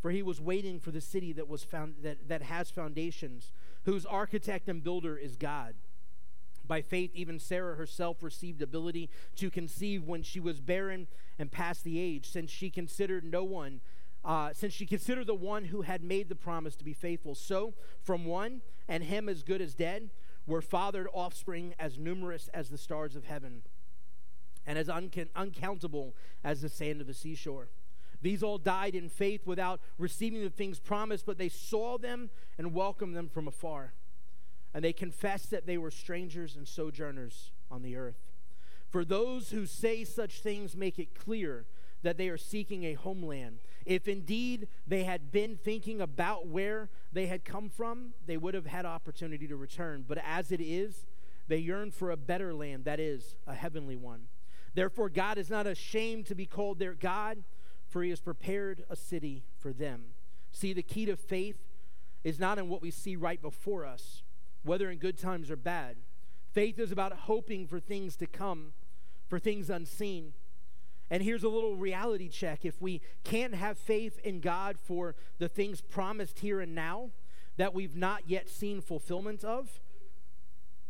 For 0.00 0.10
he 0.10 0.22
was 0.22 0.40
waiting 0.40 0.80
for 0.80 0.90
the 0.90 1.00
city 1.00 1.32
that, 1.34 1.48
was 1.48 1.62
found, 1.62 1.96
that, 2.02 2.28
that 2.28 2.42
has 2.42 2.70
foundations, 2.70 3.52
whose 3.84 4.06
architect 4.06 4.68
and 4.68 4.82
builder 4.82 5.16
is 5.16 5.36
God. 5.36 5.74
By 6.66 6.82
faith, 6.82 7.10
even 7.14 7.38
Sarah 7.38 7.76
herself 7.76 8.22
received 8.22 8.62
ability 8.62 9.10
to 9.36 9.50
conceive 9.50 10.04
when 10.04 10.22
she 10.22 10.40
was 10.40 10.60
barren 10.60 11.08
and 11.38 11.50
past 11.50 11.84
the 11.84 11.98
age, 11.98 12.26
since 12.28 12.50
she 12.50 12.70
considered 12.70 13.24
no 13.24 13.44
one, 13.44 13.80
uh, 14.24 14.52
since 14.52 14.72
she 14.72 14.86
considered 14.86 15.26
the 15.26 15.34
one 15.34 15.66
who 15.66 15.82
had 15.82 16.04
made 16.04 16.28
the 16.28 16.34
promise 16.34 16.76
to 16.76 16.84
be 16.84 16.92
faithful. 16.92 17.34
So, 17.34 17.74
from 18.02 18.24
one, 18.24 18.62
and 18.88 19.04
him 19.04 19.28
as 19.28 19.42
good 19.42 19.60
as 19.60 19.74
dead, 19.74 20.10
were 20.46 20.62
fathered 20.62 21.08
offspring 21.12 21.74
as 21.78 21.98
numerous 21.98 22.48
as 22.54 22.68
the 22.68 22.78
stars 22.78 23.16
of 23.16 23.24
heaven, 23.24 23.62
and 24.66 24.78
as 24.78 24.88
uncountable 24.88 26.14
as 26.44 26.62
the 26.62 26.68
sand 26.68 27.00
of 27.00 27.06
the 27.06 27.14
seashore. 27.14 27.68
These 28.20 28.44
all 28.44 28.58
died 28.58 28.94
in 28.94 29.08
faith 29.08 29.46
without 29.46 29.80
receiving 29.98 30.42
the 30.42 30.50
things 30.50 30.78
promised, 30.78 31.26
but 31.26 31.38
they 31.38 31.48
saw 31.48 31.98
them 31.98 32.30
and 32.56 32.72
welcomed 32.72 33.16
them 33.16 33.28
from 33.28 33.48
afar 33.48 33.94
and 34.74 34.84
they 34.84 34.92
confessed 34.92 35.50
that 35.50 35.66
they 35.66 35.78
were 35.78 35.90
strangers 35.90 36.56
and 36.56 36.66
sojourners 36.66 37.52
on 37.70 37.82
the 37.82 37.96
earth. 37.96 38.32
For 38.88 39.04
those 39.04 39.50
who 39.50 39.66
say 39.66 40.04
such 40.04 40.40
things 40.40 40.76
make 40.76 40.98
it 40.98 41.14
clear 41.14 41.66
that 42.02 42.18
they 42.18 42.28
are 42.28 42.36
seeking 42.36 42.84
a 42.84 42.94
homeland. 42.94 43.60
If 43.86 44.08
indeed 44.08 44.68
they 44.86 45.04
had 45.04 45.30
been 45.30 45.56
thinking 45.56 46.00
about 46.00 46.46
where 46.46 46.90
they 47.12 47.26
had 47.26 47.44
come 47.44 47.68
from, 47.68 48.12
they 48.26 48.36
would 48.36 48.54
have 48.54 48.66
had 48.66 48.84
opportunity 48.84 49.46
to 49.46 49.56
return. 49.56 50.04
But 50.06 50.18
as 50.24 50.52
it 50.52 50.60
is, 50.60 51.06
they 51.48 51.58
yearn 51.58 51.90
for 51.90 52.10
a 52.10 52.16
better 52.16 52.52
land, 52.52 52.84
that 52.84 53.00
is, 53.00 53.36
a 53.46 53.54
heavenly 53.54 53.96
one. 53.96 54.22
Therefore, 54.74 55.08
God 55.08 55.38
is 55.38 55.50
not 55.50 55.66
ashamed 55.66 56.26
to 56.26 56.34
be 56.34 56.46
called 56.46 56.78
their 56.78 56.94
God, 56.94 57.44
for 57.88 58.02
he 58.02 58.10
has 58.10 58.20
prepared 58.20 58.84
a 58.88 58.96
city 58.96 59.44
for 59.58 59.72
them. 59.72 60.14
See, 60.50 60.72
the 60.72 60.82
key 60.82 61.06
to 61.06 61.16
faith 61.16 61.58
is 62.24 62.38
not 62.38 62.58
in 62.58 62.68
what 62.68 62.82
we 62.82 62.90
see 62.90 63.16
right 63.16 63.40
before 63.40 63.84
us 63.84 64.22
whether 64.62 64.90
in 64.90 64.98
good 64.98 65.18
times 65.18 65.50
or 65.50 65.56
bad. 65.56 65.96
Faith 66.52 66.78
is 66.78 66.92
about 66.92 67.12
hoping 67.12 67.66
for 67.66 67.80
things 67.80 68.16
to 68.16 68.26
come, 68.26 68.72
for 69.28 69.38
things 69.38 69.70
unseen. 69.70 70.32
And 71.10 71.22
here's 71.22 71.42
a 71.42 71.48
little 71.48 71.76
reality 71.76 72.28
check. 72.28 72.64
If 72.64 72.80
we 72.80 73.00
can't 73.24 73.54
have 73.54 73.78
faith 73.78 74.18
in 74.24 74.40
God 74.40 74.78
for 74.78 75.14
the 75.38 75.48
things 75.48 75.80
promised 75.80 76.40
here 76.40 76.60
and 76.60 76.74
now 76.74 77.10
that 77.56 77.74
we've 77.74 77.96
not 77.96 78.28
yet 78.28 78.48
seen 78.48 78.80
fulfillment 78.80 79.44
of, 79.44 79.80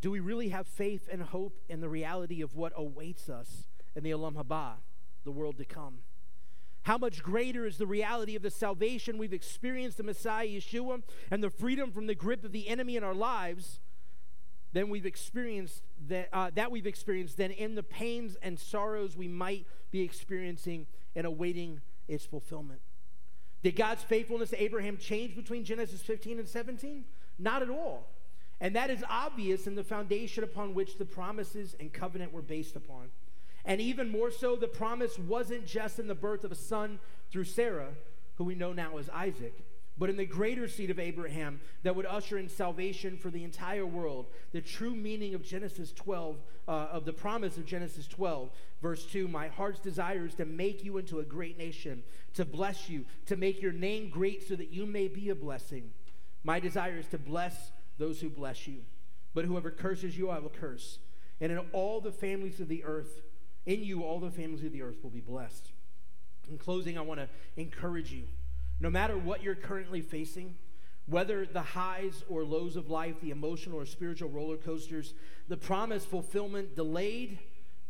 do 0.00 0.10
we 0.10 0.20
really 0.20 0.48
have 0.48 0.66
faith 0.66 1.08
and 1.10 1.22
hope 1.22 1.58
in 1.68 1.80
the 1.80 1.88
reality 1.88 2.42
of 2.42 2.54
what 2.56 2.72
awaits 2.76 3.28
us 3.28 3.68
in 3.94 4.02
the 4.02 4.10
Olam 4.10 4.34
Haba, 4.34 4.74
the 5.24 5.30
world 5.30 5.58
to 5.58 5.64
come? 5.64 5.98
How 6.82 6.98
much 6.98 7.22
greater 7.22 7.66
is 7.66 7.78
the 7.78 7.86
reality 7.86 8.34
of 8.34 8.42
the 8.42 8.50
salvation 8.50 9.18
we've 9.18 9.32
experienced 9.32 10.00
in 10.00 10.06
Messiah 10.06 10.46
Yeshua 10.46 11.02
and 11.30 11.42
the 11.42 11.50
freedom 11.50 11.92
from 11.92 12.06
the 12.06 12.14
grip 12.14 12.44
of 12.44 12.52
the 12.52 12.68
enemy 12.68 12.96
in 12.96 13.04
our 13.04 13.14
lives 13.14 13.80
than 14.72 14.88
we've 14.88 15.06
experienced 15.06 15.82
that, 16.08 16.28
uh, 16.32 16.50
that 16.54 16.70
we've 16.70 16.86
experienced 16.86 17.36
than 17.36 17.50
in 17.50 17.74
the 17.74 17.82
pains 17.82 18.36
and 18.42 18.58
sorrows 18.58 19.16
we 19.16 19.28
might 19.28 19.66
be 19.90 20.00
experiencing 20.00 20.86
and 21.14 21.26
awaiting 21.26 21.80
its 22.08 22.24
fulfillment. 22.24 22.80
Did 23.62 23.76
God's 23.76 24.02
faithfulness 24.02 24.50
to 24.50 24.60
Abraham 24.60 24.96
change 24.96 25.36
between 25.36 25.64
Genesis 25.64 26.02
15 26.02 26.40
and 26.40 26.48
17? 26.48 27.04
Not 27.38 27.62
at 27.62 27.70
all. 27.70 28.08
And 28.60 28.74
that 28.74 28.90
is 28.90 29.04
obvious 29.08 29.66
in 29.66 29.74
the 29.74 29.84
foundation 29.84 30.42
upon 30.42 30.74
which 30.74 30.98
the 30.98 31.04
promises 31.04 31.76
and 31.78 31.92
covenant 31.92 32.32
were 32.32 32.42
based 32.42 32.76
upon. 32.76 33.10
And 33.64 33.80
even 33.80 34.10
more 34.10 34.30
so, 34.30 34.56
the 34.56 34.68
promise 34.68 35.18
wasn't 35.18 35.66
just 35.66 35.98
in 35.98 36.08
the 36.08 36.14
birth 36.14 36.44
of 36.44 36.52
a 36.52 36.56
son 36.56 36.98
through 37.30 37.44
Sarah, 37.44 37.90
who 38.36 38.44
we 38.44 38.54
know 38.54 38.72
now 38.72 38.98
as 38.98 39.08
Isaac, 39.10 39.64
but 39.96 40.10
in 40.10 40.16
the 40.16 40.24
greater 40.24 40.66
seed 40.66 40.90
of 40.90 40.98
Abraham 40.98 41.60
that 41.82 41.94
would 41.94 42.06
usher 42.06 42.38
in 42.38 42.48
salvation 42.48 43.16
for 43.16 43.30
the 43.30 43.44
entire 43.44 43.86
world. 43.86 44.26
The 44.52 44.60
true 44.60 44.94
meaning 44.94 45.34
of 45.34 45.44
Genesis 45.44 45.92
12, 45.92 46.36
uh, 46.66 46.70
of 46.70 47.04
the 47.04 47.12
promise 47.12 47.56
of 47.56 47.66
Genesis 47.66 48.08
12, 48.08 48.50
verse 48.80 49.04
2 49.06 49.28
My 49.28 49.48
heart's 49.48 49.78
desire 49.78 50.26
is 50.26 50.34
to 50.36 50.44
make 50.44 50.82
you 50.82 50.98
into 50.98 51.20
a 51.20 51.24
great 51.24 51.56
nation, 51.56 52.02
to 52.34 52.44
bless 52.44 52.88
you, 52.88 53.04
to 53.26 53.36
make 53.36 53.62
your 53.62 53.72
name 53.72 54.10
great 54.10 54.48
so 54.48 54.56
that 54.56 54.72
you 54.72 54.86
may 54.86 55.06
be 55.06 55.28
a 55.28 55.34
blessing. 55.36 55.90
My 56.42 56.58
desire 56.58 56.98
is 56.98 57.06
to 57.08 57.18
bless 57.18 57.70
those 57.98 58.20
who 58.20 58.28
bless 58.28 58.66
you, 58.66 58.80
but 59.34 59.44
whoever 59.44 59.70
curses 59.70 60.18
you, 60.18 60.30
I 60.30 60.40
will 60.40 60.50
curse. 60.50 60.98
And 61.40 61.52
in 61.52 61.58
all 61.72 62.00
the 62.00 62.12
families 62.12 62.60
of 62.60 62.68
the 62.68 62.84
earth, 62.84 63.22
in 63.66 63.84
you, 63.84 64.02
all 64.02 64.20
the 64.20 64.30
families 64.30 64.64
of 64.64 64.72
the 64.72 64.82
earth 64.82 65.02
will 65.02 65.10
be 65.10 65.20
blessed. 65.20 65.70
In 66.50 66.58
closing, 66.58 66.98
I 66.98 67.02
want 67.02 67.20
to 67.20 67.28
encourage 67.56 68.12
you 68.12 68.24
no 68.82 68.90
matter 68.90 69.16
what 69.16 69.44
you're 69.44 69.54
currently 69.54 70.00
facing, 70.00 70.56
whether 71.06 71.46
the 71.46 71.62
highs 71.62 72.24
or 72.28 72.44
lows 72.44 72.74
of 72.74 72.90
life, 72.90 73.14
the 73.20 73.30
emotional 73.30 73.78
or 73.78 73.86
spiritual 73.86 74.28
roller 74.28 74.56
coasters, 74.56 75.14
the 75.46 75.56
promise 75.56 76.04
fulfillment 76.04 76.74
delayed, 76.74 77.38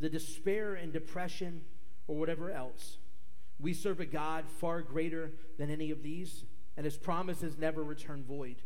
the 0.00 0.10
despair 0.10 0.74
and 0.74 0.92
depression, 0.92 1.62
or 2.06 2.16
whatever 2.16 2.50
else, 2.50 2.98
we 3.58 3.72
serve 3.72 4.00
a 4.00 4.06
God 4.06 4.44
far 4.60 4.82
greater 4.82 5.32
than 5.56 5.70
any 5.70 5.90
of 5.90 6.02
these, 6.02 6.44
and 6.76 6.84
his 6.84 6.98
promises 6.98 7.56
never 7.56 7.82
return 7.82 8.22
void. 8.22 8.56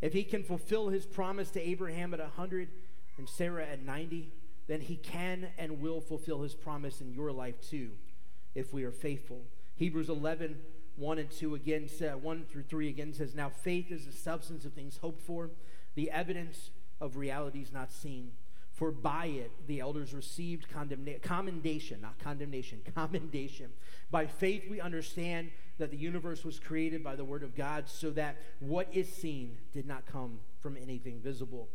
If 0.00 0.14
he 0.14 0.24
can 0.24 0.42
fulfill 0.42 0.88
his 0.88 1.04
promise 1.04 1.50
to 1.50 1.60
Abraham 1.60 2.14
at 2.14 2.20
100 2.20 2.68
and 3.18 3.28
Sarah 3.28 3.66
at 3.66 3.82
90, 3.82 4.32
then 4.66 4.80
he 4.80 4.96
can 4.96 5.48
and 5.58 5.80
will 5.80 6.00
fulfill 6.00 6.42
his 6.42 6.54
promise 6.54 7.00
in 7.00 7.12
your 7.12 7.32
life 7.32 7.60
too, 7.60 7.90
if 8.54 8.72
we 8.72 8.84
are 8.84 8.92
faithful. 8.92 9.42
Hebrews 9.76 10.08
11, 10.08 10.58
1 10.96 11.18
and 11.18 11.30
2 11.30 11.54
again, 11.54 11.88
1 11.88 12.44
through 12.50 12.62
3 12.62 12.88
again 12.88 13.12
says, 13.12 13.34
Now 13.34 13.48
faith 13.48 13.90
is 13.90 14.06
the 14.06 14.12
substance 14.12 14.64
of 14.64 14.72
things 14.72 14.98
hoped 14.98 15.20
for, 15.20 15.50
the 15.94 16.10
evidence 16.10 16.70
of 17.00 17.16
realities 17.16 17.72
not 17.72 17.92
seen. 17.92 18.32
For 18.72 18.90
by 18.90 19.26
it 19.26 19.52
the 19.68 19.80
elders 19.80 20.12
received 20.12 20.68
condemna- 20.68 21.22
commendation, 21.22 22.00
not 22.00 22.18
condemnation, 22.18 22.80
commendation. 22.94 23.70
By 24.10 24.26
faith 24.26 24.64
we 24.68 24.80
understand 24.80 25.50
that 25.78 25.90
the 25.90 25.96
universe 25.96 26.44
was 26.44 26.58
created 26.58 27.02
by 27.02 27.16
the 27.16 27.24
word 27.24 27.42
of 27.42 27.56
God, 27.56 27.88
so 27.88 28.10
that 28.10 28.36
what 28.60 28.88
is 28.92 29.12
seen 29.12 29.58
did 29.72 29.86
not 29.86 30.06
come 30.06 30.40
from 30.60 30.76
anything 30.76 31.20
visible. 31.20 31.68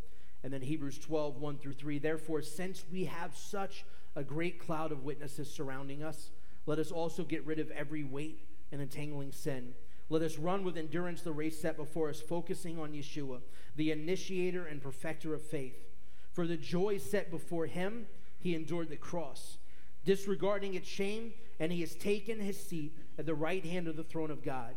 And 0.43 0.53
then 0.53 0.61
Hebrews 0.61 0.99
12, 0.99 1.37
1 1.37 1.57
through 1.57 1.73
3. 1.73 1.99
Therefore, 1.99 2.41
since 2.41 2.85
we 2.91 3.05
have 3.05 3.35
such 3.35 3.85
a 4.15 4.23
great 4.23 4.59
cloud 4.59 4.91
of 4.91 5.03
witnesses 5.03 5.51
surrounding 5.51 6.03
us, 6.03 6.31
let 6.65 6.79
us 6.79 6.91
also 6.91 7.23
get 7.23 7.45
rid 7.45 7.59
of 7.59 7.71
every 7.71 8.03
weight 8.03 8.41
and 8.71 8.81
entangling 8.81 9.31
sin. 9.31 9.73
Let 10.09 10.21
us 10.21 10.37
run 10.37 10.63
with 10.63 10.77
endurance 10.77 11.21
the 11.21 11.31
race 11.31 11.59
set 11.59 11.77
before 11.77 12.09
us, 12.09 12.21
focusing 12.21 12.79
on 12.79 12.93
Yeshua, 12.93 13.41
the 13.75 13.91
initiator 13.91 14.65
and 14.65 14.81
perfecter 14.81 15.33
of 15.33 15.41
faith. 15.41 15.75
For 16.31 16.47
the 16.47 16.57
joy 16.57 16.97
set 16.97 17.29
before 17.29 17.65
him, 17.65 18.07
he 18.39 18.55
endured 18.55 18.89
the 18.89 18.97
cross, 18.97 19.57
disregarding 20.05 20.73
its 20.73 20.87
shame, 20.87 21.33
and 21.59 21.71
he 21.71 21.81
has 21.81 21.95
taken 21.95 22.39
his 22.39 22.59
seat 22.59 22.97
at 23.17 23.25
the 23.25 23.35
right 23.35 23.65
hand 23.65 23.87
of 23.87 23.97
the 23.97 24.03
throne 24.03 24.31
of 24.31 24.43
God. 24.43 24.75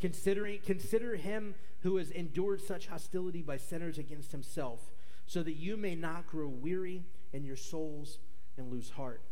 Considering, 0.00 0.58
consider 0.64 1.16
him 1.16 1.54
who 1.80 1.96
has 1.96 2.10
endured 2.10 2.60
such 2.60 2.88
hostility 2.88 3.40
by 3.42 3.56
sinners 3.56 3.96
against 3.96 4.32
himself 4.32 4.90
so 5.26 5.42
that 5.42 5.54
you 5.54 5.76
may 5.76 5.94
not 5.94 6.26
grow 6.26 6.48
weary 6.48 7.04
in 7.32 7.44
your 7.44 7.56
souls 7.56 8.18
and 8.56 8.70
lose 8.70 8.90
heart. 8.90 9.22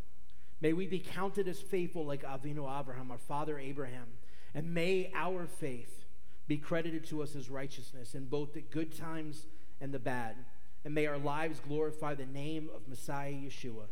May 0.60 0.72
we 0.72 0.86
be 0.86 0.98
counted 1.00 1.48
as 1.48 1.60
faithful 1.60 2.06
like 2.06 2.22
Avinu 2.22 2.80
Abraham, 2.80 3.10
our 3.10 3.18
father 3.18 3.58
Abraham, 3.58 4.06
and 4.54 4.72
may 4.72 5.10
our 5.14 5.46
faith 5.46 6.04
be 6.46 6.56
credited 6.56 7.04
to 7.06 7.22
us 7.22 7.34
as 7.34 7.50
righteousness 7.50 8.14
in 8.14 8.26
both 8.26 8.52
the 8.52 8.60
good 8.60 8.96
times 8.96 9.46
and 9.80 9.92
the 9.92 9.98
bad. 9.98 10.36
And 10.84 10.94
may 10.94 11.06
our 11.06 11.18
lives 11.18 11.60
glorify 11.60 12.14
the 12.14 12.26
name 12.26 12.68
of 12.74 12.88
Messiah 12.88 13.32
Yeshua 13.32 13.86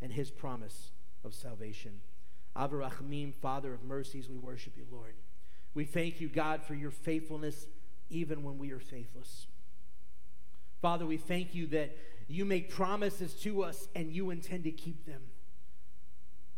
and 0.00 0.12
his 0.12 0.30
promise 0.30 0.90
of 1.24 1.34
salvation. 1.34 2.00
Avarachmim, 2.56 3.34
Father 3.34 3.72
of 3.72 3.82
mercies, 3.82 4.28
we 4.28 4.36
worship 4.36 4.76
you, 4.76 4.86
Lord. 4.90 5.14
We 5.74 5.84
thank 5.84 6.20
you, 6.20 6.28
God, 6.28 6.62
for 6.62 6.74
your 6.74 6.90
faithfulness 6.90 7.66
even 8.10 8.42
when 8.42 8.58
we 8.58 8.72
are 8.72 8.80
faithless. 8.80 9.46
Father, 10.80 11.06
we 11.06 11.16
thank 11.16 11.54
you 11.54 11.66
that 11.68 11.96
you 12.28 12.44
make 12.44 12.70
promises 12.70 13.34
to 13.34 13.62
us 13.62 13.88
and 13.94 14.12
you 14.12 14.30
intend 14.30 14.64
to 14.64 14.70
keep 14.70 15.06
them. 15.06 15.22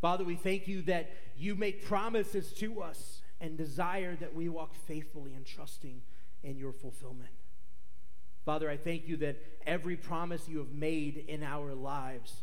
Father, 0.00 0.24
we 0.24 0.34
thank 0.34 0.66
you 0.66 0.82
that 0.82 1.10
you 1.36 1.54
make 1.54 1.84
promises 1.84 2.52
to 2.54 2.82
us 2.82 3.22
and 3.40 3.56
desire 3.56 4.16
that 4.16 4.34
we 4.34 4.48
walk 4.48 4.74
faithfully 4.74 5.34
and 5.34 5.46
trusting 5.46 6.02
in 6.42 6.58
your 6.58 6.72
fulfillment. 6.72 7.30
Father, 8.44 8.68
I 8.70 8.76
thank 8.76 9.06
you 9.06 9.16
that 9.18 9.36
every 9.66 9.96
promise 9.96 10.48
you 10.48 10.58
have 10.58 10.72
made 10.72 11.24
in 11.28 11.42
our 11.42 11.74
lives 11.74 12.42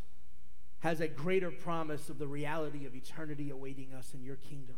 has 0.80 1.00
a 1.00 1.08
greater 1.08 1.50
promise 1.50 2.08
of 2.08 2.18
the 2.18 2.26
reality 2.26 2.86
of 2.86 2.94
eternity 2.94 3.50
awaiting 3.50 3.92
us 3.92 4.14
in 4.14 4.22
your 4.22 4.36
kingdom. 4.36 4.76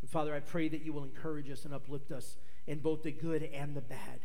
And 0.00 0.10
Father, 0.10 0.34
I 0.34 0.40
pray 0.40 0.68
that 0.68 0.82
you 0.82 0.94
will 0.94 1.04
encourage 1.04 1.50
us 1.50 1.66
and 1.66 1.74
uplift 1.74 2.10
us 2.10 2.36
in 2.66 2.78
both 2.78 3.02
the 3.02 3.12
good 3.12 3.42
and 3.42 3.76
the 3.76 3.82
bad 3.82 4.20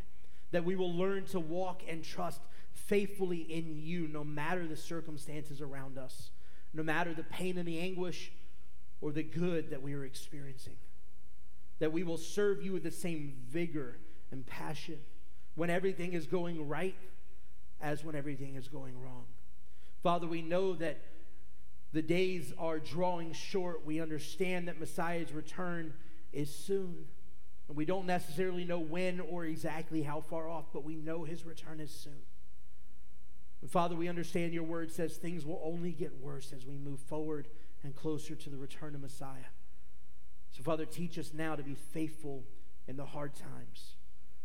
that 0.56 0.64
we 0.64 0.77
will 0.77 0.93
learn 0.93 1.25
to 1.25 1.38
walk 1.38 1.82
and 1.85 2.01
trust 2.01 2.40
faithfully 2.72 3.40
in 3.40 3.77
you 3.77 4.08
no 4.08 4.24
matter 4.24 4.66
the 4.66 4.75
circumstances 4.77 5.59
around 5.59 5.98
us, 5.98 6.30
no 6.74 6.82
matter 6.82 7.14
the 7.14 7.24
pain 7.24 7.58
and 7.58 7.67
the 7.67 7.77
anguish 7.77 8.32
or 9.01 9.11
the 9.11 9.22
good 9.22 9.69
that 9.69 9.82
we 9.82 9.93
are 9.93 10.06
experiencing. 10.06 10.77
That 11.80 11.92
we 11.92 12.03
will 12.03 12.17
serve 12.17 12.64
you 12.64 12.72
with 12.72 12.84
the 12.84 12.92
same 12.92 13.34
vigor 13.50 13.98
and 14.32 14.45
passion 14.45 15.00
when 15.56 15.69
everything 15.69 16.14
is 16.14 16.25
going 16.25 16.69
right 16.69 16.95
as 17.82 18.06
when 18.06 18.16
everything 18.16 18.56
is 18.56 18.69
going 18.69 18.98
wrong. 19.01 19.25
Father, 20.03 20.25
we 20.25 20.42
know 20.42 20.74
that 20.75 21.01
the 21.92 22.01
days 22.01 22.53
are 22.58 22.80
drawing 22.80 23.34
short. 23.34 23.85
We 23.85 24.00
understand 24.00 24.69
that 24.69 24.80
Messiah's 24.80 25.34
return 25.34 25.93
is 26.32 26.50
soon. 26.50 27.08
And 27.68 27.76
we 27.76 27.85
don't 27.85 28.06
necessarily 28.06 28.64
know 28.64 28.80
when 28.80 29.19
or 29.19 29.45
exactly 29.45 30.03
how 30.03 30.22
far 30.22 30.48
off, 30.48 30.66
but 30.72 30.84
we 30.84 30.95
know 30.95 31.24
his 31.24 31.45
return 31.45 31.80
is 31.80 31.92
soon. 31.92 32.22
And 33.61 33.72
Father, 33.72 33.95
we 33.95 34.08
understand 34.08 34.53
your 34.53 34.64
word 34.64 34.92
says 34.92 35.18
things 35.18 35.45
will 35.45 35.61
only 35.64 35.92
get 35.92 36.22
worse 36.22 36.53
as 36.53 36.66
we 36.66 36.77
move 36.77 37.00
forward 37.00 37.48
and 37.84 37.95
closer 37.95 38.35
to 38.35 38.50
the 38.50 38.58
return 38.58 38.94
of 38.94 39.02
Messiah. 39.02 39.52
So, 40.52 40.64
Father, 40.64 40.85
teach 40.85 41.18
us 41.18 41.32
now 41.34 41.56
to 41.56 41.64
be 41.64 41.74
faithful 41.74 42.44
in 42.88 42.98
the 42.98 43.06
hard 43.06 43.34
times 43.35 43.95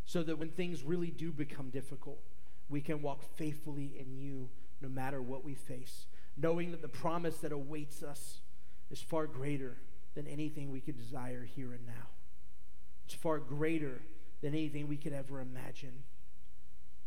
so 0.05 0.23
that 0.23 0.39
when 0.39 0.49
things 0.49 0.83
really 0.83 1.11
do 1.11 1.31
become 1.31 1.69
difficult, 1.69 2.19
we 2.69 2.81
can 2.81 3.01
walk 3.01 3.23
faithfully 3.35 3.93
in 3.99 4.17
you 4.17 4.49
no 4.81 4.89
matter 4.89 5.21
what 5.21 5.43
we 5.43 5.53
face, 5.53 6.07
knowing 6.35 6.71
that 6.71 6.81
the 6.81 6.87
promise 6.87 7.37
that 7.37 7.51
awaits 7.51 8.01
us 8.01 8.41
is 8.89 9.01
far 9.01 9.27
greater 9.27 9.77
than 10.15 10.27
anything 10.27 10.71
we 10.71 10.81
could 10.81 10.97
desire 10.97 11.43
here 11.43 11.73
and 11.73 11.85
now. 11.85 12.09
It's 13.05 13.13
far 13.13 13.39
greater 13.39 14.01
than 14.41 14.53
anything 14.53 14.87
we 14.87 14.97
could 14.97 15.13
ever 15.13 15.39
imagine. 15.39 16.03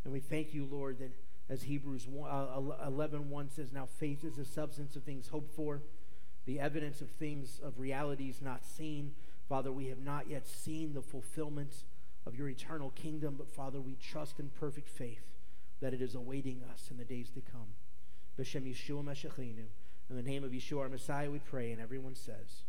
And 0.05 0.12
we 0.12 0.20
thank 0.20 0.55
you, 0.55 0.68
Lord, 0.70 0.98
that 0.98 1.12
as 1.48 1.62
Hebrews 1.62 2.06
1, 2.06 2.31
uh, 2.31 2.86
11 2.86 3.31
1 3.31 3.50
says, 3.50 3.73
Now 3.73 3.86
faith 3.86 4.24
is 4.24 4.36
the 4.36 4.44
substance 4.44 4.97
of 4.97 5.02
things 5.02 5.28
hoped 5.28 5.55
for, 5.55 5.82
the 6.47 6.60
evidence 6.60 7.00
of 7.00 7.10
things, 7.10 7.60
of 7.62 7.78
realities 7.78 8.40
not 8.42 8.64
seen. 8.64 9.12
Father, 9.48 9.73
we 9.73 9.86
have 9.86 9.98
not 9.98 10.28
yet 10.28 10.47
seen 10.47 10.94
the 10.94 11.02
fulfillment 11.02 11.84
of 12.26 12.34
your 12.34 12.48
eternal 12.48 12.90
kingdom, 12.90 13.34
but 13.36 13.48
Father, 13.48 13.81
we 13.81 13.97
trust 13.97 14.39
in 14.39 14.48
perfect 14.48 14.89
faith 14.89 15.34
that 15.81 15.92
it 15.92 16.00
is 16.00 16.14
awaiting 16.14 16.62
us 16.73 16.89
in 16.90 16.97
the 16.97 17.05
days 17.05 17.31
to 17.31 17.40
come. 17.40 17.74
B'Shem 18.39 18.66
Yeshua 18.66 19.05
Meshicheinu. 19.05 19.66
In 20.10 20.16
the 20.16 20.23
name 20.23 20.44
of 20.44 20.50
Yeshua 20.50 20.81
our 20.81 20.89
Messiah, 20.89 21.31
we 21.31 21.39
pray, 21.39 21.73
and 21.73 21.81
everyone 21.81 22.14
says, 22.14 22.64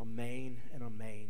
Amen 0.00 0.58
and 0.74 0.82
Amen. 0.82 1.28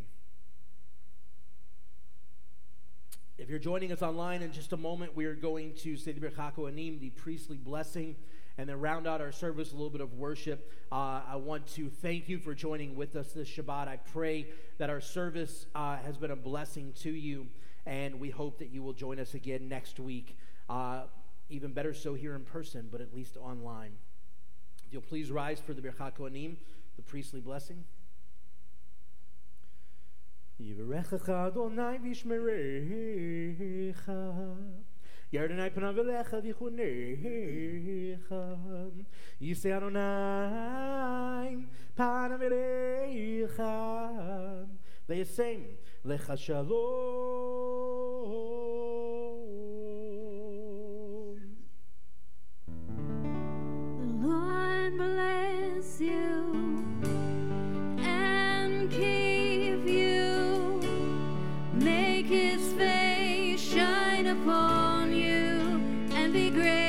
If 3.39 3.51
you're 3.51 3.59
joining 3.59 3.93
us 3.93 4.01
online 4.01 4.41
in 4.41 4.51
just 4.51 4.73
a 4.73 4.79
moment, 4.79 5.15
we 5.15 5.27
are 5.27 5.35
going 5.35 5.75
to 5.81 5.99
say 5.99 6.13
the 6.13 6.27
Birkat 6.27 6.55
Kohanim, 6.55 6.99
the 6.99 7.11
priestly 7.11 7.59
blessing, 7.59 8.17
and 8.57 8.67
then 8.67 8.81
round 8.81 9.07
out 9.07 9.21
our 9.21 9.31
service, 9.31 9.73
a 9.73 9.75
little 9.75 9.91
bit 9.91 10.01
of 10.01 10.15
worship. 10.15 10.73
Uh, 10.91 11.21
I 11.29 11.37
want 11.37 11.67
to 11.75 11.91
thank 11.91 12.31
you 12.31 12.39
for 12.39 12.55
joining 12.55 12.97
with 12.97 13.15
us 13.15 13.33
this 13.33 13.47
Shabbat. 13.47 13.89
I 13.89 13.99
pray 13.99 14.47
that 14.79 14.89
our 14.89 15.03
service 15.03 15.67
uh, 15.75 15.99
has 15.99 16.17
been 16.17 16.31
a 16.31 16.37
blessing 16.37 16.95
to 17.01 17.11
you, 17.11 17.47
and 17.85 18.19
we 18.19 18.31
hope 18.31 18.59
that 18.61 18.71
you 18.71 18.83
will 18.83 18.95
join 18.95 19.21
us 19.21 19.35
again 19.35 19.69
next 19.69 20.01
week. 20.01 20.39
Uh, 20.71 21.03
even 21.51 21.75
better 21.75 21.93
so 21.93 22.15
here 22.15 22.35
in 22.35 22.43
person, 22.43 22.89
but 22.91 23.03
at 23.03 23.15
least 23.15 23.37
online. 23.37 23.93
If 24.87 24.95
you'll 24.95 25.03
please 25.03 25.31
rise 25.31 25.61
for 25.61 25.75
the 25.75 25.83
Birkat 25.83 26.17
Kohanim, 26.17 26.57
the 26.97 27.03
priestly 27.03 27.43
blessing. 27.43 27.85
Yivarechacha 30.59 31.49
Adonai 31.49 31.99
v'shmerecha 31.99 34.57
Yardanai 35.31 35.71
p'na 35.71 35.93
v'lecha 35.93 36.41
v'chunecha 36.41 38.43
Yisei 39.39 39.73
Adonai 39.77 41.67
p'na 41.95 42.39
v'lecha 42.41 43.75
V'yisem 45.07 45.77
lecha 46.07 46.37
shalom 46.39 46.73
The 53.99 54.07
Lord 54.27 54.93
bless 54.97 56.01
you 56.01 56.25
and 57.99 58.91
keep 58.91 59.26
his 62.27 62.73
face 62.73 63.61
shine 63.61 64.27
upon 64.27 65.13
you 65.13 65.81
and 66.13 66.33
be 66.33 66.51
great. 66.51 66.86